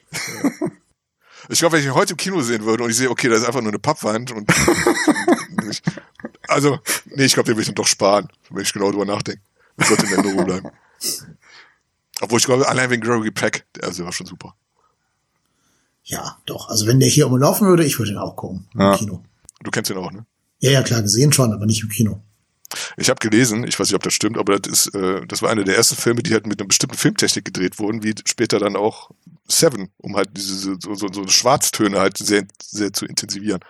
Ich 1.52 1.60
glaube, 1.60 1.74
wenn 1.74 1.80
ich 1.82 1.88
ihn 1.88 1.96
heute 1.96 2.14
im 2.14 2.18
Kino 2.18 2.42
sehen 2.42 2.64
würde 2.64 2.84
und 2.84 2.92
ich 2.92 2.98
sehe, 2.98 3.10
okay, 3.10 3.28
das 3.28 3.40
ist 3.40 3.48
einfach 3.48 3.62
nur 3.62 3.72
eine 3.72 3.80
Pappwand 3.80 4.32
und 4.32 4.48
also, 6.48 6.78
nee, 7.06 7.26
ich 7.26 7.34
glaube, 7.34 7.48
den 7.48 7.56
will 7.56 7.62
ich 7.62 7.68
dann 7.68 7.76
doch 7.76 7.88
sparen, 7.88 8.28
wenn 8.52 8.62
ich 8.62 8.72
genau 8.72 8.92
drüber 8.92 9.06
nachdenke. 9.06 9.42
Das 9.76 9.88
sollte 9.88 10.06
in 10.06 10.12
Erinnerung 10.12 10.46
bleiben. 10.46 10.70
Obwohl 12.22 12.38
ich 12.38 12.46
glaube, 12.46 12.68
allein 12.68 12.92
wegen 12.92 13.02
Gregory 13.02 13.32
Peck, 13.32 13.66
der 13.76 13.86
also 13.86 14.06
war 14.06 14.12
schon 14.12 14.28
super. 14.28 14.56
Ja, 16.04 16.38
doch. 16.46 16.70
Also 16.70 16.86
wenn 16.86 17.00
der 17.00 17.10
hier 17.10 17.28
umlaufen 17.28 17.68
würde, 17.68 17.84
ich 17.84 17.98
würde 17.98 18.12
ihn 18.12 18.18
auch 18.18 18.36
gucken 18.36 18.68
ja. 18.76 18.92
im 18.92 18.98
Kino. 18.98 19.24
Du 19.62 19.72
kennst 19.72 19.90
ihn 19.90 19.98
auch, 19.98 20.12
ne? 20.12 20.26
Ja, 20.60 20.72
ja, 20.72 20.84
klar, 20.84 21.02
gesehen 21.02 21.34
schon, 21.34 21.54
aber 21.54 21.66
nicht 21.66 21.82
im 21.82 21.90
Kino. 21.90 22.22
Ich 22.98 23.10
habe 23.10 23.20
gelesen, 23.20 23.64
ich 23.66 23.80
weiß 23.80 23.88
nicht, 23.88 23.96
ob 23.96 24.04
das 24.04 24.14
stimmt, 24.14 24.38
aber 24.38 24.60
das 24.60 24.86
ist, 24.86 24.96
äh, 24.96 25.26
das 25.26 25.41
war 25.41 25.50
einer 25.50 25.64
der 25.64 25.76
ersten 25.76 25.96
Filme, 25.96 26.22
die 26.22 26.34
halt 26.34 26.48
mit 26.48 26.60
einer 26.60 26.68
bestimmten 26.68 26.98
Filmtechnik 26.98 27.46
gedreht 27.46 27.80
wurden, 27.80 28.04
wie 28.04 28.14
später 28.26 28.60
dann 28.60 28.76
auch 28.76 29.12
Seven, 29.48 29.90
um 29.98 30.16
halt 30.16 30.30
diese 30.36 30.78
so, 30.80 30.94
so, 30.94 31.08
so 31.12 31.28
Schwarztöne 31.28 32.00
halt 32.00 32.18
sehr, 32.18 32.46
sehr 32.62 32.94
zu 32.94 33.06
intensivieren. 33.06 33.62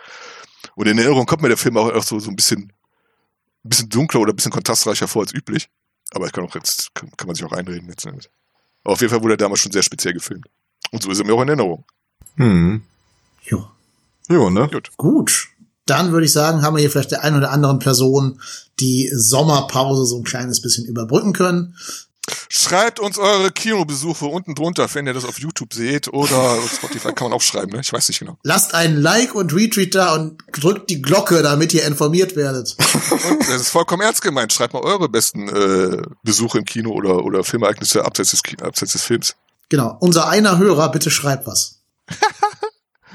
Und 0.74 0.86
in 0.86 0.98
Erinnerung 0.98 1.26
kommt 1.26 1.42
mir 1.42 1.48
der 1.48 1.56
Film 1.56 1.76
auch, 1.76 1.90
auch 1.92 2.02
so, 2.02 2.18
so 2.18 2.30
ein 2.30 2.36
bisschen, 2.36 2.72
ein 3.64 3.68
bisschen 3.68 3.88
dunkler 3.88 4.20
oder 4.20 4.32
ein 4.32 4.36
bisschen 4.36 4.52
kontrastreicher 4.52 5.08
vor 5.08 5.22
als 5.22 5.34
üblich. 5.34 5.68
Aber 6.12 6.26
ich 6.26 6.32
kann 6.32 6.44
auch 6.44 6.54
jetzt, 6.54 6.94
kann, 6.94 7.10
kann 7.16 7.26
man 7.26 7.36
sich 7.36 7.44
auch 7.44 7.52
einreden 7.52 7.88
jetzt 7.88 8.04
damit. 8.04 8.30
Aber 8.84 8.94
auf 8.94 9.00
jeden 9.00 9.10
Fall 9.10 9.22
wurde 9.22 9.34
er 9.34 9.38
damals 9.38 9.60
schon 9.60 9.72
sehr 9.72 9.82
speziell 9.82 10.14
gefilmt. 10.14 10.46
Und 10.90 11.02
so 11.02 11.10
ist 11.10 11.18
er 11.18 11.26
mir 11.26 11.34
auch 11.34 11.42
in 11.42 11.48
Erinnerung. 11.48 11.84
Hm. 12.36 12.82
Jo. 13.42 13.70
Jo, 14.28 14.50
ne? 14.50 14.68
Gut. 14.68 14.90
Gut. 14.96 15.48
Dann 15.90 16.12
würde 16.12 16.24
ich 16.24 16.32
sagen, 16.32 16.62
haben 16.62 16.76
wir 16.76 16.80
hier 16.80 16.90
vielleicht 16.90 17.10
der 17.10 17.24
ein 17.24 17.36
oder 17.36 17.50
anderen 17.50 17.80
Person 17.80 18.40
die 18.78 19.10
Sommerpause 19.12 20.06
so 20.06 20.18
ein 20.18 20.24
kleines 20.24 20.62
bisschen 20.62 20.84
überbrücken 20.84 21.32
können. 21.32 21.74
Schreibt 22.48 23.00
uns 23.00 23.18
eure 23.18 23.50
Kinobesuche 23.50 24.24
unten 24.26 24.54
drunter, 24.54 24.86
wenn 24.94 25.08
ihr 25.08 25.14
das 25.14 25.24
auf 25.24 25.40
YouTube 25.40 25.74
seht 25.74 26.06
oder 26.06 26.58
Spotify 26.62 27.12
kann 27.12 27.30
man 27.30 27.32
auch 27.32 27.42
schreiben, 27.42 27.72
ne? 27.72 27.80
Ich 27.80 27.92
weiß 27.92 28.08
nicht 28.08 28.20
genau. 28.20 28.38
Lasst 28.44 28.72
einen 28.72 29.02
Like 29.02 29.34
und 29.34 29.52
Retweet 29.52 29.96
da 29.96 30.14
und 30.14 30.40
drückt 30.52 30.90
die 30.90 31.02
Glocke, 31.02 31.42
damit 31.42 31.74
ihr 31.74 31.84
informiert 31.84 32.36
werdet. 32.36 32.76
Und 33.28 33.40
das 33.40 33.62
ist 33.62 33.70
vollkommen 33.70 34.02
ernst 34.02 34.22
gemeint. 34.22 34.52
Schreibt 34.52 34.74
mal 34.74 34.82
eure 34.82 35.08
besten 35.08 35.48
äh, 35.48 36.02
Besuche 36.22 36.58
im 36.58 36.64
Kino 36.64 36.90
oder, 36.90 37.24
oder 37.24 37.42
Filmereignisse 37.42 38.04
abseits 38.04 38.30
des, 38.30 38.42
abseits 38.62 38.92
des 38.92 39.02
Films. 39.02 39.34
Genau. 39.68 39.96
Unser 39.98 40.28
einer 40.28 40.58
Hörer, 40.58 40.92
bitte 40.92 41.10
schreibt 41.10 41.48
was. 41.48 41.80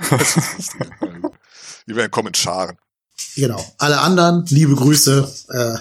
Die 1.88 1.96
werden 1.96 2.12
kommen 2.12 2.30
in 2.30 2.34
Scharen. 2.34 2.78
Genau. 3.36 3.64
Alle 3.78 4.00
anderen, 4.00 4.46
liebe 4.48 4.76
Grüße. 4.76 5.30
Äh, 5.50 5.78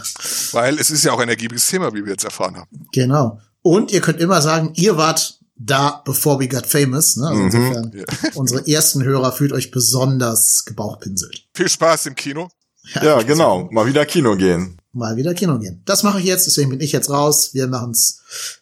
Weil 0.53 0.79
es 0.79 0.91
ist 0.91 1.05
ja 1.05 1.13
auch 1.13 1.19
ein 1.19 1.29
ergiebiges 1.29 1.67
Thema, 1.67 1.93
wie 1.95 2.05
wir 2.05 2.13
jetzt 2.13 2.25
erfahren 2.25 2.57
haben. 2.57 2.87
Genau. 2.93 3.41
Und 3.63 3.93
ihr 3.93 4.01
könnt 4.01 4.21
immer 4.21 4.43
sagen, 4.43 4.73
ihr 4.75 4.97
wart 4.97 5.41
da, 5.57 6.03
bevor 6.05 6.41
we 6.41 6.49
got 6.49 6.67
famous. 6.67 7.17
Ne? 7.17 7.29
Also 7.29 7.41
mhm. 7.41 7.47
insofern, 7.47 7.93
ja. 7.95 8.05
unsere 8.35 8.69
ersten 8.69 9.03
Hörer 9.03 9.33
fühlt 9.33 9.53
euch 9.53 9.71
besonders 9.71 10.65
gebauchpinselt. 10.65 11.47
Viel 11.55 11.69
Spaß 11.69 12.07
im 12.07 12.15
Kino. 12.15 12.49
Ja, 12.95 13.05
ja 13.05 13.23
genau. 13.23 13.69
Mal 13.71 13.87
wieder 13.87 14.05
Kino 14.05 14.37
gehen 14.37 14.79
mal 14.95 15.17
wieder 15.17 15.35
Kino 15.35 15.59
gehen. 15.59 15.83
Das 15.85 16.03
mache 16.03 16.21
ich 16.21 16.25
jetzt, 16.25 16.47
deswegen 16.47 16.71
bin 16.71 16.81
ich 16.81 16.93
jetzt 16.93 17.11
raus. 17.11 17.51
Wir 17.53 17.67
machen's 17.67 18.21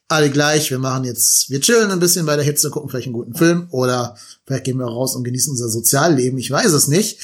alle 0.09 0.30
gleich. 0.30 0.70
Wir 0.70 0.78
machen 0.78 1.04
jetzt, 1.04 1.50
wir 1.50 1.60
chillen 1.60 1.90
ein 1.90 2.00
bisschen 2.00 2.26
bei 2.26 2.36
der 2.36 2.44
Hitze, 2.44 2.70
gucken 2.70 2.90
vielleicht 2.90 3.06
einen 3.06 3.14
guten 3.14 3.34
Film 3.34 3.66
oder 3.70 4.16
vielleicht 4.46 4.64
gehen 4.64 4.78
wir 4.78 4.86
raus 4.86 5.14
und 5.14 5.24
genießen 5.24 5.50
unser 5.50 5.68
Sozialleben. 5.68 6.38
Ich 6.38 6.50
weiß 6.50 6.72
es 6.72 6.88
nicht. 6.88 7.18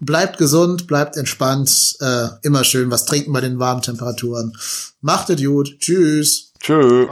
Bleibt 0.00 0.38
gesund, 0.38 0.86
bleibt 0.86 1.16
entspannt, 1.16 1.96
äh, 2.00 2.28
immer 2.42 2.64
schön 2.64 2.90
was 2.90 3.04
trinken 3.04 3.32
bei 3.32 3.40
den 3.40 3.58
warmen 3.58 3.82
Temperaturen. 3.82 4.52
Macht 5.00 5.30
es 5.30 5.42
gut. 5.42 5.78
Tschüss. 5.78 6.52
Tschüss. 6.60 7.08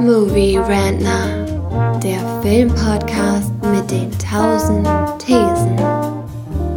Movie 0.00 0.56
Rantner 0.56 1.51
der 2.02 2.20
Filmpodcast 2.42 3.52
mit 3.72 3.90
den 3.90 4.10
tausend 4.18 4.86
Thesen. 5.18 5.76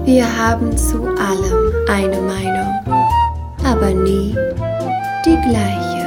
Wir 0.06 0.26
haben 0.26 0.76
zu 0.78 1.04
allem 1.04 1.74
eine 1.90 2.22
Meinung, 2.22 3.06
aber 3.64 3.92
nie 3.92 4.36
die 5.26 5.42
gleiche. 5.50 6.05